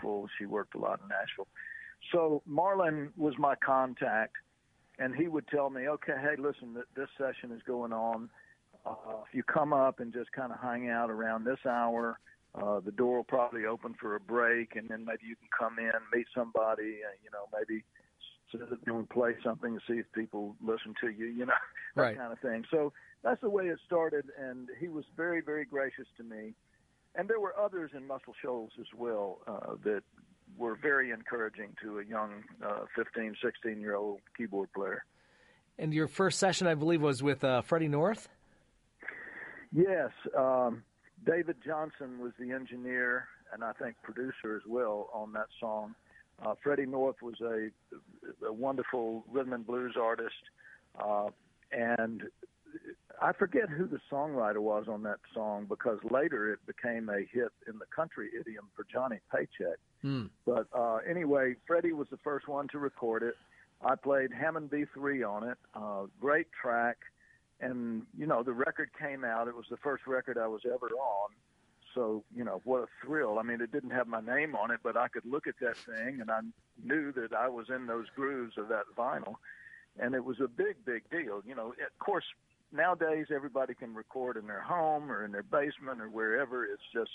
Whole, 0.00 0.28
she 0.38 0.46
worked 0.46 0.74
a 0.74 0.78
lot 0.78 1.00
in 1.02 1.08
Nashville. 1.08 1.48
So 2.12 2.42
Marlon 2.48 3.10
was 3.16 3.34
my 3.38 3.54
contact, 3.56 4.36
and 4.98 5.14
he 5.14 5.28
would 5.28 5.46
tell 5.48 5.70
me, 5.70 5.88
"Okay, 5.88 6.14
hey, 6.20 6.36
listen, 6.36 6.82
this 6.94 7.08
session 7.18 7.52
is 7.52 7.62
going 7.62 7.92
on. 7.92 8.30
Uh, 8.86 9.22
if 9.26 9.34
you 9.34 9.42
come 9.42 9.72
up 9.72 10.00
and 10.00 10.12
just 10.12 10.30
kind 10.32 10.52
of 10.52 10.60
hang 10.60 10.88
out 10.88 11.10
around 11.10 11.44
this 11.44 11.58
hour, 11.66 12.18
uh, 12.54 12.80
the 12.80 12.92
door 12.92 13.16
will 13.16 13.24
probably 13.24 13.66
open 13.66 13.94
for 13.94 14.14
a 14.14 14.20
break, 14.20 14.76
and 14.76 14.88
then 14.88 15.04
maybe 15.04 15.26
you 15.26 15.36
can 15.36 15.48
come 15.56 15.78
in, 15.78 15.92
meet 16.14 16.26
somebody, 16.34 17.02
uh, 17.04 17.12
you 17.22 17.30
know, 17.32 17.48
maybe 17.52 17.84
sit 18.50 18.60
and 18.86 19.10
play 19.10 19.34
something 19.44 19.74
to 19.74 19.80
see 19.86 19.98
if 19.98 20.06
people 20.12 20.56
listen 20.64 20.94
to 21.00 21.08
you, 21.10 21.26
you 21.26 21.44
know, 21.44 21.52
that 21.96 22.02
Right. 22.02 22.16
kind 22.16 22.32
of 22.32 22.38
thing. 22.40 22.64
So 22.70 22.92
that's 23.22 23.40
the 23.40 23.50
way 23.50 23.66
it 23.68 23.78
started, 23.84 24.26
and 24.38 24.68
he 24.78 24.88
was 24.88 25.04
very, 25.16 25.40
very 25.40 25.64
gracious 25.64 26.06
to 26.16 26.22
me. 26.22 26.54
And 27.18 27.28
there 27.28 27.40
were 27.40 27.54
others 27.58 27.90
in 27.94 28.06
Muscle 28.06 28.32
Shoals 28.40 28.70
as 28.80 28.86
well 28.96 29.40
uh, 29.46 29.74
that 29.84 30.02
were 30.56 30.76
very 30.76 31.10
encouraging 31.10 31.74
to 31.82 31.98
a 31.98 32.04
young 32.04 32.44
uh, 32.64 32.84
15, 32.96 33.34
16 33.44 33.80
year 33.80 33.96
old 33.96 34.20
keyboard 34.36 34.72
player. 34.72 35.04
And 35.78 35.92
your 35.92 36.06
first 36.08 36.38
session, 36.38 36.66
I 36.66 36.74
believe, 36.74 37.02
was 37.02 37.22
with 37.22 37.44
uh, 37.44 37.60
Freddie 37.62 37.88
North. 37.88 38.28
Yes, 39.72 40.10
um, 40.36 40.84
David 41.26 41.56
Johnson 41.64 42.20
was 42.20 42.32
the 42.38 42.52
engineer 42.52 43.28
and 43.52 43.64
I 43.64 43.72
think 43.72 43.96
producer 44.02 44.56
as 44.56 44.62
well 44.66 45.08
on 45.12 45.32
that 45.32 45.48
song. 45.60 45.94
Uh, 46.44 46.54
Freddie 46.62 46.86
North 46.86 47.16
was 47.22 47.40
a, 47.40 47.70
a 48.46 48.52
wonderful 48.52 49.24
rhythm 49.30 49.52
and 49.52 49.66
blues 49.66 49.96
artist, 50.00 50.34
uh, 51.02 51.26
and 51.72 52.22
I 53.20 53.32
forget 53.32 53.68
who 53.68 53.86
the 53.86 54.00
songwriter 54.10 54.58
was 54.58 54.86
on 54.88 55.02
that 55.02 55.18
song 55.34 55.66
because 55.68 55.98
later 56.10 56.52
it 56.52 56.60
became 56.66 57.08
a 57.08 57.18
hit 57.18 57.52
in 57.66 57.78
the 57.78 57.86
country 57.94 58.28
idiom 58.38 58.68
for 58.76 58.86
Johnny 58.90 59.18
Paycheck. 59.32 59.78
Hmm. 60.02 60.26
But 60.46 60.66
uh, 60.76 60.98
anyway, 61.08 61.56
Freddie 61.66 61.92
was 61.92 62.08
the 62.10 62.18
first 62.18 62.48
one 62.48 62.68
to 62.68 62.78
record 62.78 63.22
it. 63.22 63.34
I 63.84 63.94
played 63.94 64.32
Hammond 64.32 64.70
B3 64.70 65.28
on 65.28 65.48
it. 65.48 65.58
Uh, 65.74 66.06
great 66.20 66.48
track. 66.60 66.96
And, 67.60 68.02
you 68.16 68.26
know, 68.26 68.42
the 68.42 68.52
record 68.52 68.90
came 68.98 69.24
out. 69.24 69.48
It 69.48 69.56
was 69.56 69.66
the 69.70 69.76
first 69.78 70.06
record 70.06 70.38
I 70.38 70.46
was 70.46 70.62
ever 70.64 70.86
on. 70.86 71.30
So, 71.94 72.22
you 72.36 72.44
know, 72.44 72.60
what 72.64 72.82
a 72.82 72.86
thrill. 73.04 73.38
I 73.38 73.42
mean, 73.42 73.60
it 73.60 73.72
didn't 73.72 73.90
have 73.90 74.06
my 74.06 74.20
name 74.20 74.54
on 74.54 74.70
it, 74.70 74.80
but 74.82 74.96
I 74.96 75.08
could 75.08 75.24
look 75.24 75.46
at 75.46 75.54
that 75.60 75.76
thing 75.76 76.20
and 76.20 76.30
I 76.30 76.40
knew 76.84 77.12
that 77.12 77.32
I 77.32 77.48
was 77.48 77.66
in 77.74 77.86
those 77.86 78.06
grooves 78.14 78.56
of 78.58 78.68
that 78.68 78.84
vinyl. 78.96 79.34
And 79.98 80.14
it 80.14 80.24
was 80.24 80.38
a 80.40 80.46
big, 80.46 80.84
big 80.84 81.10
deal. 81.10 81.42
You 81.44 81.56
know, 81.56 81.68
of 81.70 81.98
course, 81.98 82.24
nowadays 82.72 83.26
everybody 83.34 83.74
can 83.74 83.94
record 83.94 84.36
in 84.36 84.46
their 84.46 84.62
home 84.62 85.10
or 85.10 85.24
in 85.24 85.32
their 85.32 85.42
basement 85.42 86.00
or 86.00 86.08
wherever. 86.08 86.64
It's 86.64 86.82
just 86.92 87.10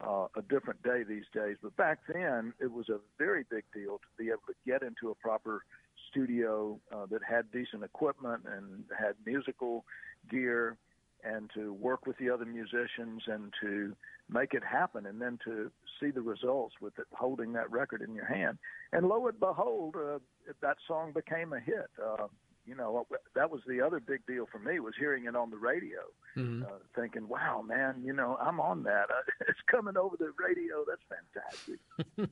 uh, 0.00 0.26
a 0.36 0.42
different 0.48 0.82
day 0.82 1.02
these 1.04 1.24
days. 1.34 1.56
But 1.62 1.76
back 1.76 2.00
then, 2.12 2.52
it 2.60 2.70
was 2.70 2.88
a 2.88 2.98
very 3.18 3.44
big 3.50 3.64
deal 3.74 3.98
to 3.98 4.22
be 4.22 4.28
able 4.28 4.42
to 4.48 4.54
get 4.66 4.82
into 4.82 5.10
a 5.10 5.14
proper 5.14 5.62
studio 6.10 6.78
uh, 6.92 7.06
that 7.06 7.22
had 7.22 7.50
decent 7.52 7.82
equipment 7.82 8.42
and 8.46 8.84
had 8.98 9.14
musical 9.24 9.84
gear 10.30 10.76
and 11.24 11.50
to 11.54 11.72
work 11.74 12.06
with 12.06 12.18
the 12.18 12.28
other 12.30 12.44
musicians 12.44 13.22
and 13.26 13.52
to 13.60 13.94
make 14.28 14.54
it 14.54 14.62
happen 14.64 15.06
and 15.06 15.20
then 15.20 15.38
to 15.44 15.70
see 16.00 16.10
the 16.10 16.20
results 16.20 16.74
with 16.80 16.98
it 16.98 17.06
holding 17.12 17.52
that 17.52 17.70
record 17.70 18.02
in 18.02 18.14
your 18.14 18.24
hand 18.24 18.58
and 18.92 19.06
lo 19.06 19.26
and 19.28 19.38
behold 19.38 19.94
uh, 19.96 20.18
that 20.60 20.76
song 20.86 21.12
became 21.12 21.52
a 21.52 21.60
hit 21.60 21.90
uh, 22.04 22.26
you 22.66 22.74
know 22.74 23.06
that 23.34 23.50
was 23.50 23.60
the 23.66 23.80
other 23.80 23.98
big 24.00 24.24
deal 24.26 24.46
for 24.50 24.58
me 24.58 24.78
was 24.80 24.94
hearing 24.98 25.24
it 25.26 25.34
on 25.36 25.50
the 25.50 25.56
radio 25.56 25.98
Mhm. 26.36 26.64
uh, 26.64 26.78
thinking 26.94 27.28
wow 27.28 27.60
man 27.62 28.00
you 28.04 28.12
know 28.12 28.38
i'm 28.40 28.60
on 28.60 28.82
that 28.84 29.10
uh, 29.10 29.22
it's 29.48 29.58
coming 29.70 29.96
over 29.96 30.16
the 30.16 30.32
radio 30.38 30.84
that's 30.88 31.02
fantastic 31.08 31.80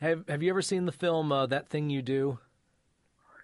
Have 0.00 0.28
Have 0.28 0.42
you 0.42 0.50
ever 0.50 0.60
seen 0.62 0.84
the 0.84 0.92
film 0.92 1.32
uh, 1.32 1.46
That 1.46 1.68
Thing 1.68 1.88
You 1.90 2.02
Do? 2.02 2.38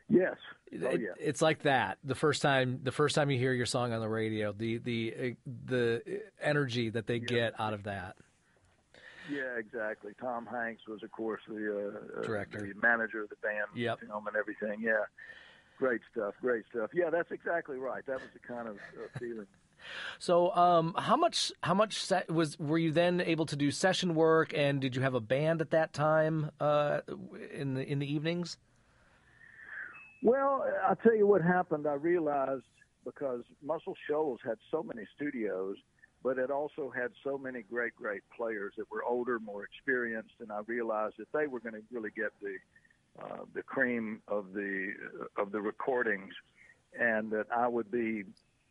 yes 0.09 0.37
oh 0.85 0.91
yeah 0.91 1.09
It's 1.19 1.41
like 1.41 1.63
that. 1.63 1.99
The 2.05 2.15
first 2.15 2.43
time, 2.43 2.81
the 2.83 2.93
first 2.93 3.15
time 3.15 3.31
you 3.31 3.39
hear 3.39 3.53
your 3.55 3.67
song 3.67 3.93
on 3.95 4.01
the 4.01 4.09
radio, 4.09 4.53
the 4.53 4.77
the 4.79 5.15
uh, 5.15 5.51
the 5.67 6.23
energy 6.43 6.91
that 6.91 7.07
they 7.07 7.19
get 7.19 7.59
out 7.59 7.73
of 7.73 7.85
that. 7.85 8.17
Yeah, 9.31 9.57
exactly. 9.59 10.13
Tom 10.21 10.47
Hanks 10.47 10.83
was, 10.89 11.03
of 11.03 11.13
course, 11.13 11.41
the 11.49 11.55
uh, 12.17 12.21
uh, 12.21 12.23
Director. 12.23 12.61
the 12.61 12.75
manager 12.81 13.23
of 13.23 13.29
the 13.31 13.37
band, 13.37 13.69
Yep. 13.75 14.01
film, 14.01 14.27
and 14.27 14.37
everything. 14.37 14.81
Yeah, 14.83 15.05
great 15.83 16.01
stuff. 16.13 16.35
Great 16.41 16.65
stuff. 16.71 16.91
Yeah, 16.95 17.11
that's 17.11 17.33
exactly 17.33 17.77
right. 17.77 18.07
That 18.07 18.21
was 18.21 18.31
the 18.33 18.39
kind 18.39 18.69
of 18.69 18.77
uh, 18.77 19.19
feeling. 19.19 19.47
So, 20.21 20.55
um, 20.55 20.95
how 20.97 21.17
much 21.17 21.51
how 21.61 21.75
much 21.75 22.09
was 22.29 22.57
were 22.57 22.79
you 22.79 22.93
then 22.93 23.21
able 23.21 23.47
to 23.47 23.57
do 23.57 23.73
session 23.73 24.15
work, 24.15 24.53
and 24.57 24.81
did 24.81 24.95
you 24.95 25.03
have 25.03 25.15
a 25.15 25.21
band 25.21 25.61
at 25.61 25.71
that 25.71 25.93
time 25.93 26.53
uh, 26.61 27.01
in 27.53 27.75
the 27.75 27.83
in 27.83 27.99
the 27.99 28.07
evenings? 28.07 28.59
Well, 30.23 30.65
I'll 30.89 30.95
tell 30.95 31.17
you 31.17 31.27
what 31.27 31.43
happened. 31.43 31.89
I 31.89 31.95
realized 31.95 32.63
because 33.05 33.43
Muscle 33.61 33.97
Shoals 34.09 34.39
had 34.45 34.59
so 34.71 34.85
many 34.85 35.05
studios, 35.17 35.77
but 36.23 36.39
it 36.39 36.53
also 36.53 36.93
had 36.95 37.11
so 37.25 37.37
many 37.37 37.63
great, 37.63 37.97
great 37.97 38.23
players 38.37 38.75
that 38.79 38.89
were 38.89 39.03
older, 39.03 39.41
more 39.41 39.65
experienced, 39.65 40.35
and 40.39 40.53
I 40.53 40.61
realized 40.65 41.17
that 41.19 41.33
they 41.37 41.49
were 41.49 41.59
going 41.59 41.75
to 41.75 41.83
really 41.91 42.11
get 42.15 42.31
the 42.41 42.55
uh, 43.21 43.39
the 43.55 43.63
cream 43.63 44.21
of 44.29 44.53
the 44.53 44.93
of 45.37 45.53
the 45.53 45.61
recordings, 45.61 46.33
and 46.99 47.31
that 47.31 47.47
I 47.55 47.69
would 47.69 47.91
be 47.91 48.25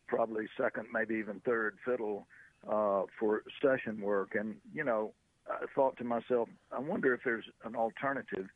probably 0.07 0.45
second, 0.57 0.87
maybe 0.93 1.15
even 1.15 1.41
third 1.41 1.77
fiddle 1.85 2.27
uh, 2.67 3.03
for 3.19 3.43
session 3.61 4.01
work. 4.01 4.35
And 4.35 4.55
you 4.73 4.83
know, 4.83 5.13
I 5.49 5.65
thought 5.75 5.97
to 5.97 6.03
myself, 6.03 6.49
I 6.71 6.79
wonder 6.79 7.13
if 7.13 7.21
there's 7.23 7.45
an 7.63 7.75
alternative. 7.75 8.47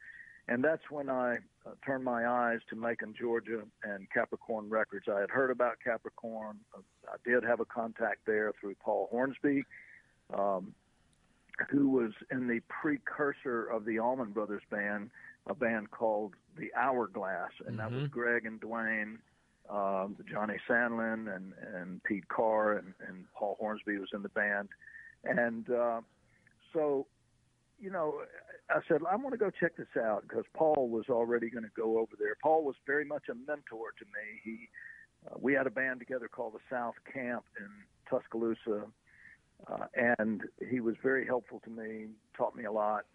And 0.48 0.64
that's 0.64 0.92
when 0.92 1.10
I 1.10 1.38
uh, 1.66 1.72
turned 1.84 2.04
my 2.04 2.28
eyes 2.28 2.60
to 2.70 2.76
Macon, 2.76 3.16
Georgia, 3.20 3.64
and 3.84 4.08
Capricorn 4.12 4.70
Records. 4.70 5.08
I 5.12 5.20
had 5.20 5.32
heard 5.32 5.50
about 5.50 5.78
Capricorn. 5.84 6.60
Uh, 6.76 6.82
I 7.08 7.16
did 7.28 7.44
have 7.44 7.60
a 7.60 7.66
contact 7.66 8.20
there 8.28 8.52
through 8.60 8.76
Paul 8.76 9.08
Hornsby, 9.10 9.64
um, 10.32 10.76
who 11.70 11.90
was 11.90 12.12
in 12.30 12.48
the 12.48 12.60
precursor 12.70 13.66
of 13.66 13.86
the 13.86 13.98
Allman 14.00 14.34
Brothers 14.34 14.62
Band, 14.70 15.10
a 15.48 15.56
band 15.56 15.92
called 15.92 16.34
the 16.58 16.72
Hourglass, 16.76 17.52
and 17.66 17.80
that 17.80 17.92
was 17.92 18.04
Mhm. 18.04 18.12
Gregg 18.12 18.46
and 18.46 18.60
Duane, 18.60 19.20
um, 19.70 20.18
Johnny 20.26 20.60
Sandlin, 20.68 21.36
and 21.36 21.54
and 21.54 22.04
Pete 22.04 22.28
Carr, 22.28 22.74
and, 22.74 22.94
and 23.08 23.32
Paul 23.34 23.56
Hornsby 23.60 23.98
was 23.98 24.12
in 24.14 24.22
the 24.22 24.30
band, 24.30 24.70
and 25.24 25.70
uh, 25.70 26.02
so 26.74 27.08
you 27.78 27.90
know, 27.90 28.24
I 28.70 28.80
said, 28.88 29.02
I 29.10 29.16
want 29.18 29.34
to 29.34 29.38
go 29.38 29.50
check 29.50 29.76
this 29.76 29.98
out 29.98 30.24
because 30.24 30.46
Paul 30.54 30.88
was 30.90 31.10
already 31.10 31.50
going 31.50 31.66
to 31.66 31.72
go 31.76 32.00
over 32.00 32.16
there. 32.18 32.36
Paul 32.42 32.64
was 32.64 32.76
very 32.86 33.04
much 33.04 33.28
a 33.30 33.36
mentor 33.36 33.92
to 34.00 34.06
me. 34.06 34.40
He 34.44 34.70
uh, 35.28 35.36
we 35.40 35.54
had 35.54 35.68
a 35.68 35.72
band 35.72 36.00
together 36.00 36.28
called 36.28 36.54
the 36.54 36.60
South 36.70 36.96
Camp 37.12 37.44
in 37.60 37.70
Tuscaloosa, 38.10 38.86
uh, 39.68 39.86
and 39.96 40.44
he 40.70 40.80
was 40.80 40.96
very 41.02 41.26
helpful 41.26 41.60
to 41.62 41.70
me, 41.70 42.08
taught 42.38 42.56
me 42.56 42.64
a 42.66 42.72
lot, 42.72 43.06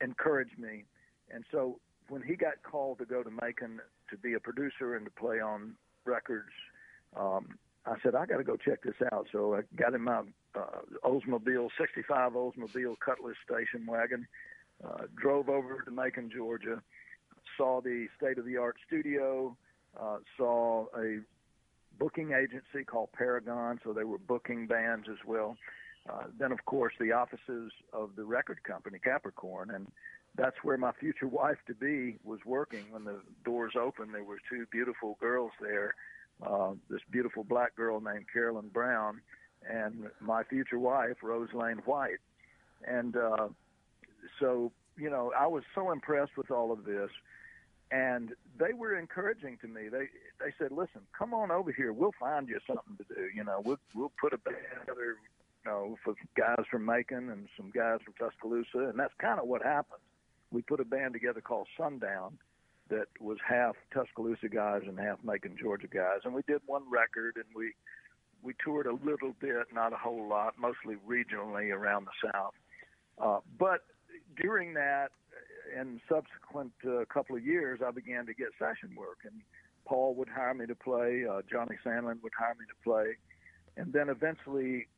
encouraged 0.00 0.58
me, 0.58 0.84
and 1.30 1.44
so 1.50 1.78
when 2.08 2.22
he 2.22 2.34
got 2.34 2.62
called 2.62 2.98
to 2.98 3.04
go 3.04 3.22
to 3.22 3.30
Macon 3.30 3.80
to 4.10 4.16
be 4.16 4.34
a 4.34 4.40
producer 4.40 4.96
and 4.96 5.04
to 5.06 5.10
play 5.10 5.40
on 5.40 5.74
records, 6.04 6.50
um, 7.16 7.58
I 7.86 7.94
said 8.02 8.14
I 8.14 8.26
got 8.26 8.38
to 8.38 8.44
go 8.44 8.56
check 8.56 8.82
this 8.82 8.94
out. 9.12 9.26
So 9.32 9.54
I 9.54 9.60
got 9.76 9.94
in 9.94 10.02
my 10.02 10.22
uh, 10.54 10.80
Oldsmobile 11.04 11.68
'65 11.78 12.32
Oldsmobile 12.32 12.96
Cutlass 13.00 13.36
station 13.44 13.86
wagon, 13.86 14.26
uh, 14.84 15.04
drove 15.16 15.48
over 15.48 15.82
to 15.82 15.90
Macon, 15.90 16.30
Georgia, 16.34 16.82
saw 17.56 17.80
the 17.80 18.06
state-of-the-art 18.16 18.76
studio, 18.86 19.56
uh, 20.00 20.18
saw 20.36 20.86
a 20.96 21.20
booking 21.98 22.32
agency 22.32 22.84
called 22.84 23.10
Paragon, 23.12 23.78
so 23.84 23.92
they 23.92 24.04
were 24.04 24.18
booking 24.18 24.66
bands 24.66 25.06
as 25.10 25.18
well. 25.26 25.56
Uh, 26.08 26.24
then, 26.38 26.50
of 26.50 26.64
course, 26.64 26.92
the 26.98 27.12
offices 27.12 27.70
of 27.92 28.10
the 28.16 28.24
record 28.24 28.62
company 28.64 28.98
Capricorn, 28.98 29.70
and 29.70 29.86
that's 30.36 30.56
where 30.62 30.76
my 30.76 30.92
future 30.92 31.28
wife 31.28 31.58
to 31.66 31.74
be 31.74 32.18
was 32.24 32.40
working. 32.44 32.84
When 32.90 33.04
the 33.04 33.20
doors 33.44 33.74
opened, 33.78 34.14
there 34.14 34.24
were 34.24 34.38
two 34.48 34.66
beautiful 34.70 35.16
girls 35.20 35.52
there. 35.60 35.94
Uh, 36.42 36.72
this 36.90 37.00
beautiful 37.10 37.44
black 37.44 37.76
girl 37.76 38.00
named 38.00 38.24
Carolyn 38.32 38.68
Brown, 38.68 39.20
and 39.68 40.08
my 40.20 40.42
future 40.44 40.78
wife, 40.78 41.16
Rose 41.22 41.50
Lane 41.52 41.82
White. 41.84 42.18
And 42.84 43.16
uh, 43.16 43.48
so, 44.40 44.72
you 44.96 45.08
know, 45.10 45.32
I 45.38 45.46
was 45.46 45.62
so 45.74 45.92
impressed 45.92 46.36
with 46.36 46.50
all 46.50 46.72
of 46.72 46.84
this 46.84 47.10
and 47.92 48.30
they 48.58 48.72
were 48.72 48.98
encouraging 48.98 49.58
to 49.60 49.68
me. 49.68 49.88
They 49.90 50.08
they 50.40 50.52
said, 50.58 50.72
"Listen, 50.72 51.02
come 51.16 51.34
on 51.34 51.50
over 51.50 51.70
here. 51.70 51.92
We'll 51.92 52.14
find 52.18 52.48
you 52.48 52.58
something 52.66 52.96
to 52.96 53.14
do. 53.14 53.28
You 53.34 53.44
know, 53.44 53.60
we'll 53.64 53.78
we'll 53.94 54.12
put 54.18 54.32
a 54.32 54.38
band 54.38 54.56
together, 54.80 55.16
you 55.64 55.70
know, 55.70 55.98
for 56.02 56.14
guys 56.34 56.64
from 56.70 56.86
Macon 56.86 57.28
and 57.28 57.48
some 57.56 57.70
guys 57.70 57.98
from 58.02 58.14
Tuscaloosa, 58.14 58.88
and 58.88 58.98
that's 58.98 59.12
kind 59.20 59.38
of 59.38 59.46
what 59.46 59.62
happened. 59.62 60.00
We 60.52 60.62
put 60.62 60.80
a 60.80 60.84
band 60.84 61.14
together 61.14 61.40
called 61.40 61.66
Sundown 61.76 62.38
that 62.90 63.06
was 63.20 63.38
half 63.46 63.74
Tuscaloosa 63.92 64.48
guys 64.48 64.82
and 64.86 64.98
half 64.98 65.18
Macon, 65.24 65.56
Georgia 65.60 65.86
guys, 65.86 66.20
and 66.24 66.34
we 66.34 66.42
did 66.46 66.60
one 66.66 66.82
record, 66.90 67.36
and 67.36 67.46
we 67.54 67.72
we 68.42 68.54
toured 68.62 68.86
a 68.86 68.94
little 69.04 69.34
bit, 69.40 69.66
not 69.72 69.92
a 69.92 69.96
whole 69.96 70.28
lot, 70.28 70.54
mostly 70.58 70.96
regionally 71.08 71.72
around 71.72 72.06
the 72.06 72.30
South. 72.32 72.54
Uh, 73.22 73.38
but 73.56 73.84
during 74.36 74.74
that, 74.74 75.12
and 75.78 76.00
subsequent 76.08 76.72
uh, 76.84 77.04
couple 77.12 77.36
of 77.36 77.46
years, 77.46 77.80
I 77.86 77.92
began 77.92 78.26
to 78.26 78.34
get 78.34 78.48
session 78.58 78.96
work, 78.96 79.18
and 79.24 79.40
Paul 79.86 80.14
would 80.16 80.28
hire 80.28 80.54
me 80.54 80.66
to 80.66 80.74
play. 80.74 81.24
Uh, 81.24 81.42
Johnny 81.50 81.76
Sandlin 81.84 82.22
would 82.22 82.32
hire 82.36 82.54
me 82.58 82.66
to 82.68 82.74
play, 82.84 83.16
and 83.76 83.92
then 83.92 84.08
eventually 84.08 84.88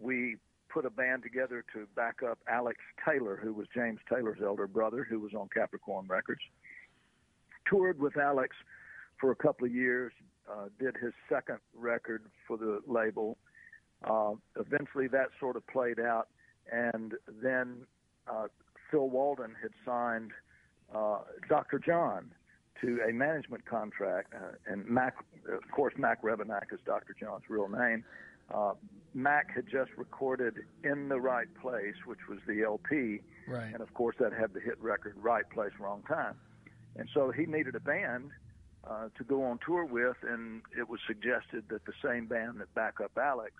we 0.00 0.36
put 0.74 0.84
a 0.84 0.90
band 0.90 1.22
together 1.22 1.64
to 1.72 1.86
back 1.94 2.16
up 2.28 2.40
Alex 2.48 2.78
Taylor, 3.08 3.38
who 3.40 3.54
was 3.54 3.68
James 3.72 4.00
Taylor's 4.12 4.40
elder 4.44 4.66
brother, 4.66 5.06
who 5.08 5.20
was 5.20 5.32
on 5.32 5.48
Capricorn 5.54 6.06
Records. 6.08 6.40
Toured 7.70 8.00
with 8.00 8.16
Alex 8.16 8.56
for 9.20 9.30
a 9.30 9.36
couple 9.36 9.66
of 9.66 9.72
years, 9.72 10.12
uh, 10.50 10.66
did 10.80 10.96
his 11.00 11.12
second 11.28 11.58
record 11.74 12.24
for 12.46 12.58
the 12.58 12.80
label. 12.88 13.38
Uh, 14.02 14.32
eventually, 14.58 15.06
that 15.06 15.28
sort 15.38 15.56
of 15.56 15.64
played 15.68 16.00
out, 16.00 16.26
and 16.70 17.14
then 17.40 17.86
uh, 18.26 18.48
Phil 18.90 19.08
Walden 19.08 19.54
had 19.62 19.70
signed 19.86 20.32
uh, 20.92 21.18
Dr. 21.48 21.78
John 21.78 22.32
to 22.80 22.98
a 23.08 23.12
management 23.12 23.64
contract, 23.64 24.34
uh, 24.34 24.56
and 24.66 24.84
Mac, 24.86 25.14
of 25.50 25.70
course, 25.70 25.94
Mac 25.96 26.22
Rebennack 26.22 26.72
is 26.72 26.80
Dr. 26.84 27.14
John's 27.18 27.44
real 27.48 27.68
name. 27.68 28.04
Uh, 28.52 28.72
Mac 29.14 29.54
had 29.54 29.66
just 29.70 29.90
recorded 29.96 30.54
"In 30.82 31.08
the 31.08 31.20
Right 31.20 31.48
Place," 31.60 31.94
which 32.04 32.26
was 32.28 32.38
the 32.46 32.62
LP, 32.62 33.20
right. 33.46 33.72
and 33.72 33.80
of 33.80 33.94
course 33.94 34.16
that 34.18 34.32
had 34.32 34.52
the 34.52 34.60
hit 34.60 34.80
record 34.80 35.14
"Right 35.16 35.48
Place, 35.50 35.72
Wrong 35.78 36.02
Time," 36.08 36.34
and 36.96 37.08
so 37.14 37.30
he 37.30 37.46
needed 37.46 37.74
a 37.76 37.80
band 37.80 38.30
uh, 38.88 39.08
to 39.16 39.24
go 39.24 39.44
on 39.44 39.58
tour 39.64 39.84
with, 39.84 40.16
and 40.22 40.62
it 40.76 40.88
was 40.88 41.00
suggested 41.06 41.64
that 41.68 41.84
the 41.86 41.92
same 42.04 42.26
band 42.26 42.60
that 42.60 42.74
back 42.74 43.00
up 43.00 43.12
Alex 43.16 43.54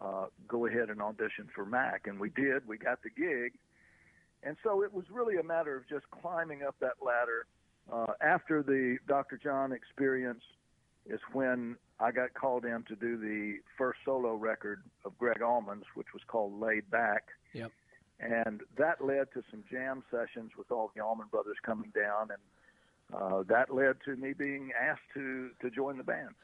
uh, 0.00 0.26
go 0.46 0.66
ahead 0.66 0.90
and 0.90 1.00
audition 1.00 1.48
for 1.54 1.64
Mac, 1.64 2.06
and 2.06 2.20
we 2.20 2.30
did. 2.30 2.66
We 2.66 2.76
got 2.76 3.02
the 3.02 3.10
gig, 3.10 3.54
and 4.42 4.56
so 4.62 4.82
it 4.82 4.92
was 4.92 5.04
really 5.10 5.36
a 5.36 5.42
matter 5.42 5.76
of 5.76 5.88
just 5.88 6.04
climbing 6.10 6.62
up 6.62 6.76
that 6.80 6.94
ladder. 7.04 7.46
Uh, 7.90 8.12
after 8.20 8.62
the 8.62 8.98
Dr. 9.06 9.38
John 9.42 9.72
experience 9.72 10.42
is 11.08 11.20
when 11.32 11.76
I 11.98 12.12
got 12.12 12.34
called 12.34 12.64
in 12.64 12.82
to 12.88 12.96
do 12.96 13.16
the 13.16 13.56
first 13.78 14.00
solo 14.04 14.34
record 14.34 14.82
of 15.04 15.16
Gregg 15.18 15.42
Allman's, 15.42 15.84
which 15.94 16.08
was 16.12 16.22
called 16.26 16.60
Laid 16.60 16.90
Back. 16.90 17.28
Yep. 17.54 17.72
And 18.20 18.62
that 18.78 19.04
led 19.04 19.32
to 19.34 19.42
some 19.50 19.64
jam 19.70 20.02
sessions 20.10 20.52
with 20.56 20.70
all 20.70 20.90
the 20.94 21.02
Allman 21.02 21.26
Brothers 21.30 21.56
coming 21.64 21.92
down, 21.94 22.28
and 22.30 23.20
uh, 23.20 23.42
that 23.48 23.74
led 23.74 23.96
to 24.04 24.16
me 24.16 24.32
being 24.32 24.70
asked 24.78 25.02
to 25.14 25.50
to 25.60 25.70
join 25.70 25.98
the 25.98 26.04
band. 26.04 26.34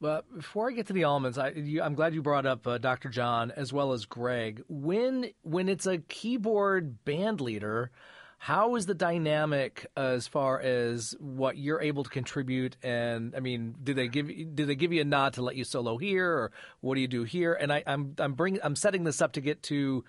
But 0.00 0.32
before 0.34 0.68
I 0.68 0.72
get 0.72 0.86
to 0.86 0.92
the 0.92 1.02
Allmans, 1.02 1.38
I, 1.38 1.84
am 1.84 1.94
glad 1.94 2.14
you 2.14 2.22
brought 2.22 2.46
up 2.46 2.66
uh, 2.66 2.78
Dr. 2.78 3.08
John 3.08 3.50
as 3.50 3.72
well 3.72 3.92
as 3.92 4.04
Gregg. 4.04 4.62
When 4.68 5.30
when 5.42 5.68
it's 5.68 5.86
a 5.86 5.98
keyboard 5.98 7.04
band 7.04 7.40
leader, 7.40 7.90
how 8.38 8.76
is 8.76 8.86
the 8.86 8.94
dynamic 8.94 9.86
as 9.96 10.28
far 10.28 10.60
as 10.60 11.14
what 11.18 11.58
you're 11.58 11.80
able 11.80 12.04
to 12.04 12.10
contribute? 12.10 12.76
And 12.82 13.34
I 13.36 13.40
mean, 13.40 13.74
do 13.82 13.92
they 13.92 14.06
give 14.06 14.28
do 14.54 14.64
they 14.64 14.76
give 14.76 14.92
you 14.92 15.00
a 15.02 15.04
nod 15.04 15.34
to 15.34 15.42
let 15.42 15.56
you 15.56 15.64
solo 15.64 15.98
here, 15.98 16.30
or 16.30 16.52
what 16.80 16.94
do 16.94 17.00
you 17.00 17.08
do 17.08 17.24
here? 17.24 17.54
And 17.54 17.72
I, 17.72 17.82
I'm 17.86 18.14
I'm 18.18 18.34
bringing 18.34 18.60
I'm 18.62 18.76
setting 18.76 19.04
this 19.04 19.20
up 19.20 19.32
to 19.32 19.40
get 19.40 19.62
to 19.64 20.04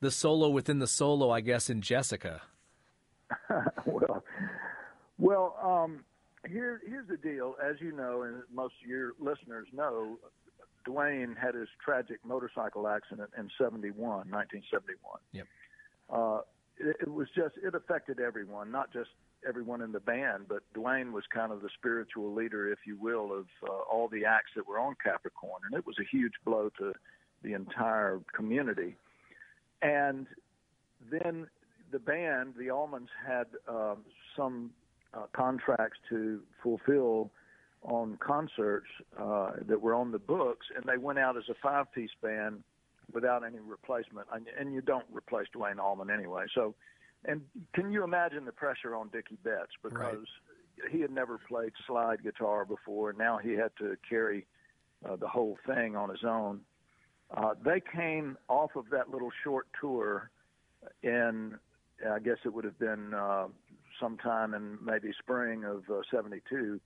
the 0.00 0.10
solo 0.10 0.48
within 0.48 0.78
the 0.78 0.86
solo, 0.86 1.30
I 1.30 1.40
guess, 1.40 1.68
in 1.68 1.82
Jessica. 1.82 2.42
well, 3.86 4.24
well. 5.18 5.56
Um, 5.62 6.04
here, 6.46 6.82
here's 6.86 7.08
the 7.08 7.16
deal. 7.16 7.54
As 7.62 7.76
you 7.80 7.92
know, 7.92 8.22
and 8.22 8.42
most 8.52 8.74
of 8.82 8.88
your 8.88 9.12
listeners 9.18 9.66
know, 9.72 10.18
Duane 10.84 11.36
had 11.40 11.54
his 11.54 11.68
tragic 11.82 12.18
motorcycle 12.24 12.86
accident 12.86 13.30
in 13.38 13.50
71, 13.58 13.96
1971. 13.98 15.20
Yep. 15.32 15.46
Uh, 16.10 16.40
it, 16.78 17.08
was 17.08 17.28
just, 17.34 17.54
it 17.62 17.74
affected 17.74 18.20
everyone, 18.20 18.70
not 18.70 18.92
just 18.92 19.10
everyone 19.46 19.82
in 19.82 19.92
the 19.92 20.00
band, 20.00 20.46
but 20.48 20.62
Duane 20.74 21.12
was 21.12 21.24
kind 21.32 21.52
of 21.52 21.62
the 21.62 21.68
spiritual 21.78 22.32
leader, 22.34 22.70
if 22.72 22.80
you 22.86 22.96
will, 22.98 23.32
of 23.32 23.46
uh, 23.62 23.72
all 23.72 24.08
the 24.08 24.24
acts 24.24 24.50
that 24.56 24.66
were 24.66 24.78
on 24.78 24.94
Capricorn. 25.02 25.60
And 25.66 25.78
it 25.78 25.86
was 25.86 25.96
a 26.00 26.04
huge 26.10 26.32
blow 26.44 26.70
to 26.78 26.92
the 27.42 27.52
entire 27.52 28.20
community. 28.34 28.96
And 29.82 30.26
then 31.10 31.46
the 31.92 31.98
band, 31.98 32.54
the 32.56 32.68
Allmans, 32.68 33.08
had 33.26 33.46
um, 33.68 33.98
some 34.36 34.70
uh, 35.12 35.26
contracts 35.32 35.98
to 36.08 36.40
fulfill 36.62 37.30
on 37.82 38.16
concerts 38.16 38.86
uh, 39.20 39.52
that 39.68 39.80
were 39.80 39.94
on 39.94 40.10
the 40.10 40.18
books, 40.18 40.66
and 40.74 40.84
they 40.86 40.96
went 40.96 41.18
out 41.18 41.36
as 41.36 41.44
a 41.50 41.54
five-piece 41.62 42.10
band 42.22 42.64
without 43.12 43.44
any 43.44 43.58
replacement. 43.60 44.26
And, 44.32 44.46
and 44.58 44.74
you 44.74 44.80
don't 44.80 45.06
replace 45.12 45.46
Duane 45.52 45.78
Allman 45.78 46.10
anyway. 46.10 46.44
So, 46.54 46.74
and 47.24 47.42
can 47.74 47.90
you 47.90 48.04
imagine 48.04 48.44
the 48.44 48.52
pressure 48.52 48.94
on 48.94 49.08
Dickey 49.08 49.38
Betts 49.42 49.72
because 49.82 50.26
right. 50.82 50.90
he 50.90 51.00
had 51.00 51.10
never 51.10 51.38
played 51.48 51.72
slide 51.86 52.22
guitar 52.22 52.64
before, 52.64 53.10
and 53.10 53.18
now 53.18 53.38
he 53.38 53.52
had 53.52 53.70
to 53.78 53.96
carry 54.08 54.46
uh, 55.08 55.16
the 55.16 55.28
whole 55.28 55.58
thing 55.66 55.96
on 55.96 56.10
his 56.10 56.24
own. 56.24 56.60
Uh, 57.34 57.54
they 57.64 57.80
came 57.94 58.36
off 58.48 58.76
of 58.76 58.84
that 58.90 59.10
little 59.10 59.30
short 59.42 59.66
tour 59.80 60.30
in, 61.02 61.54
I 62.08 62.18
guess 62.18 62.36
it 62.44 62.52
would 62.52 62.64
have 62.64 62.78
been 62.78 63.14
uh, 63.14 63.46
sometime 64.00 64.54
in 64.54 64.78
maybe 64.82 65.12
spring 65.18 65.64
of 65.64 65.84
uh, 65.90 66.00
72 66.10 66.80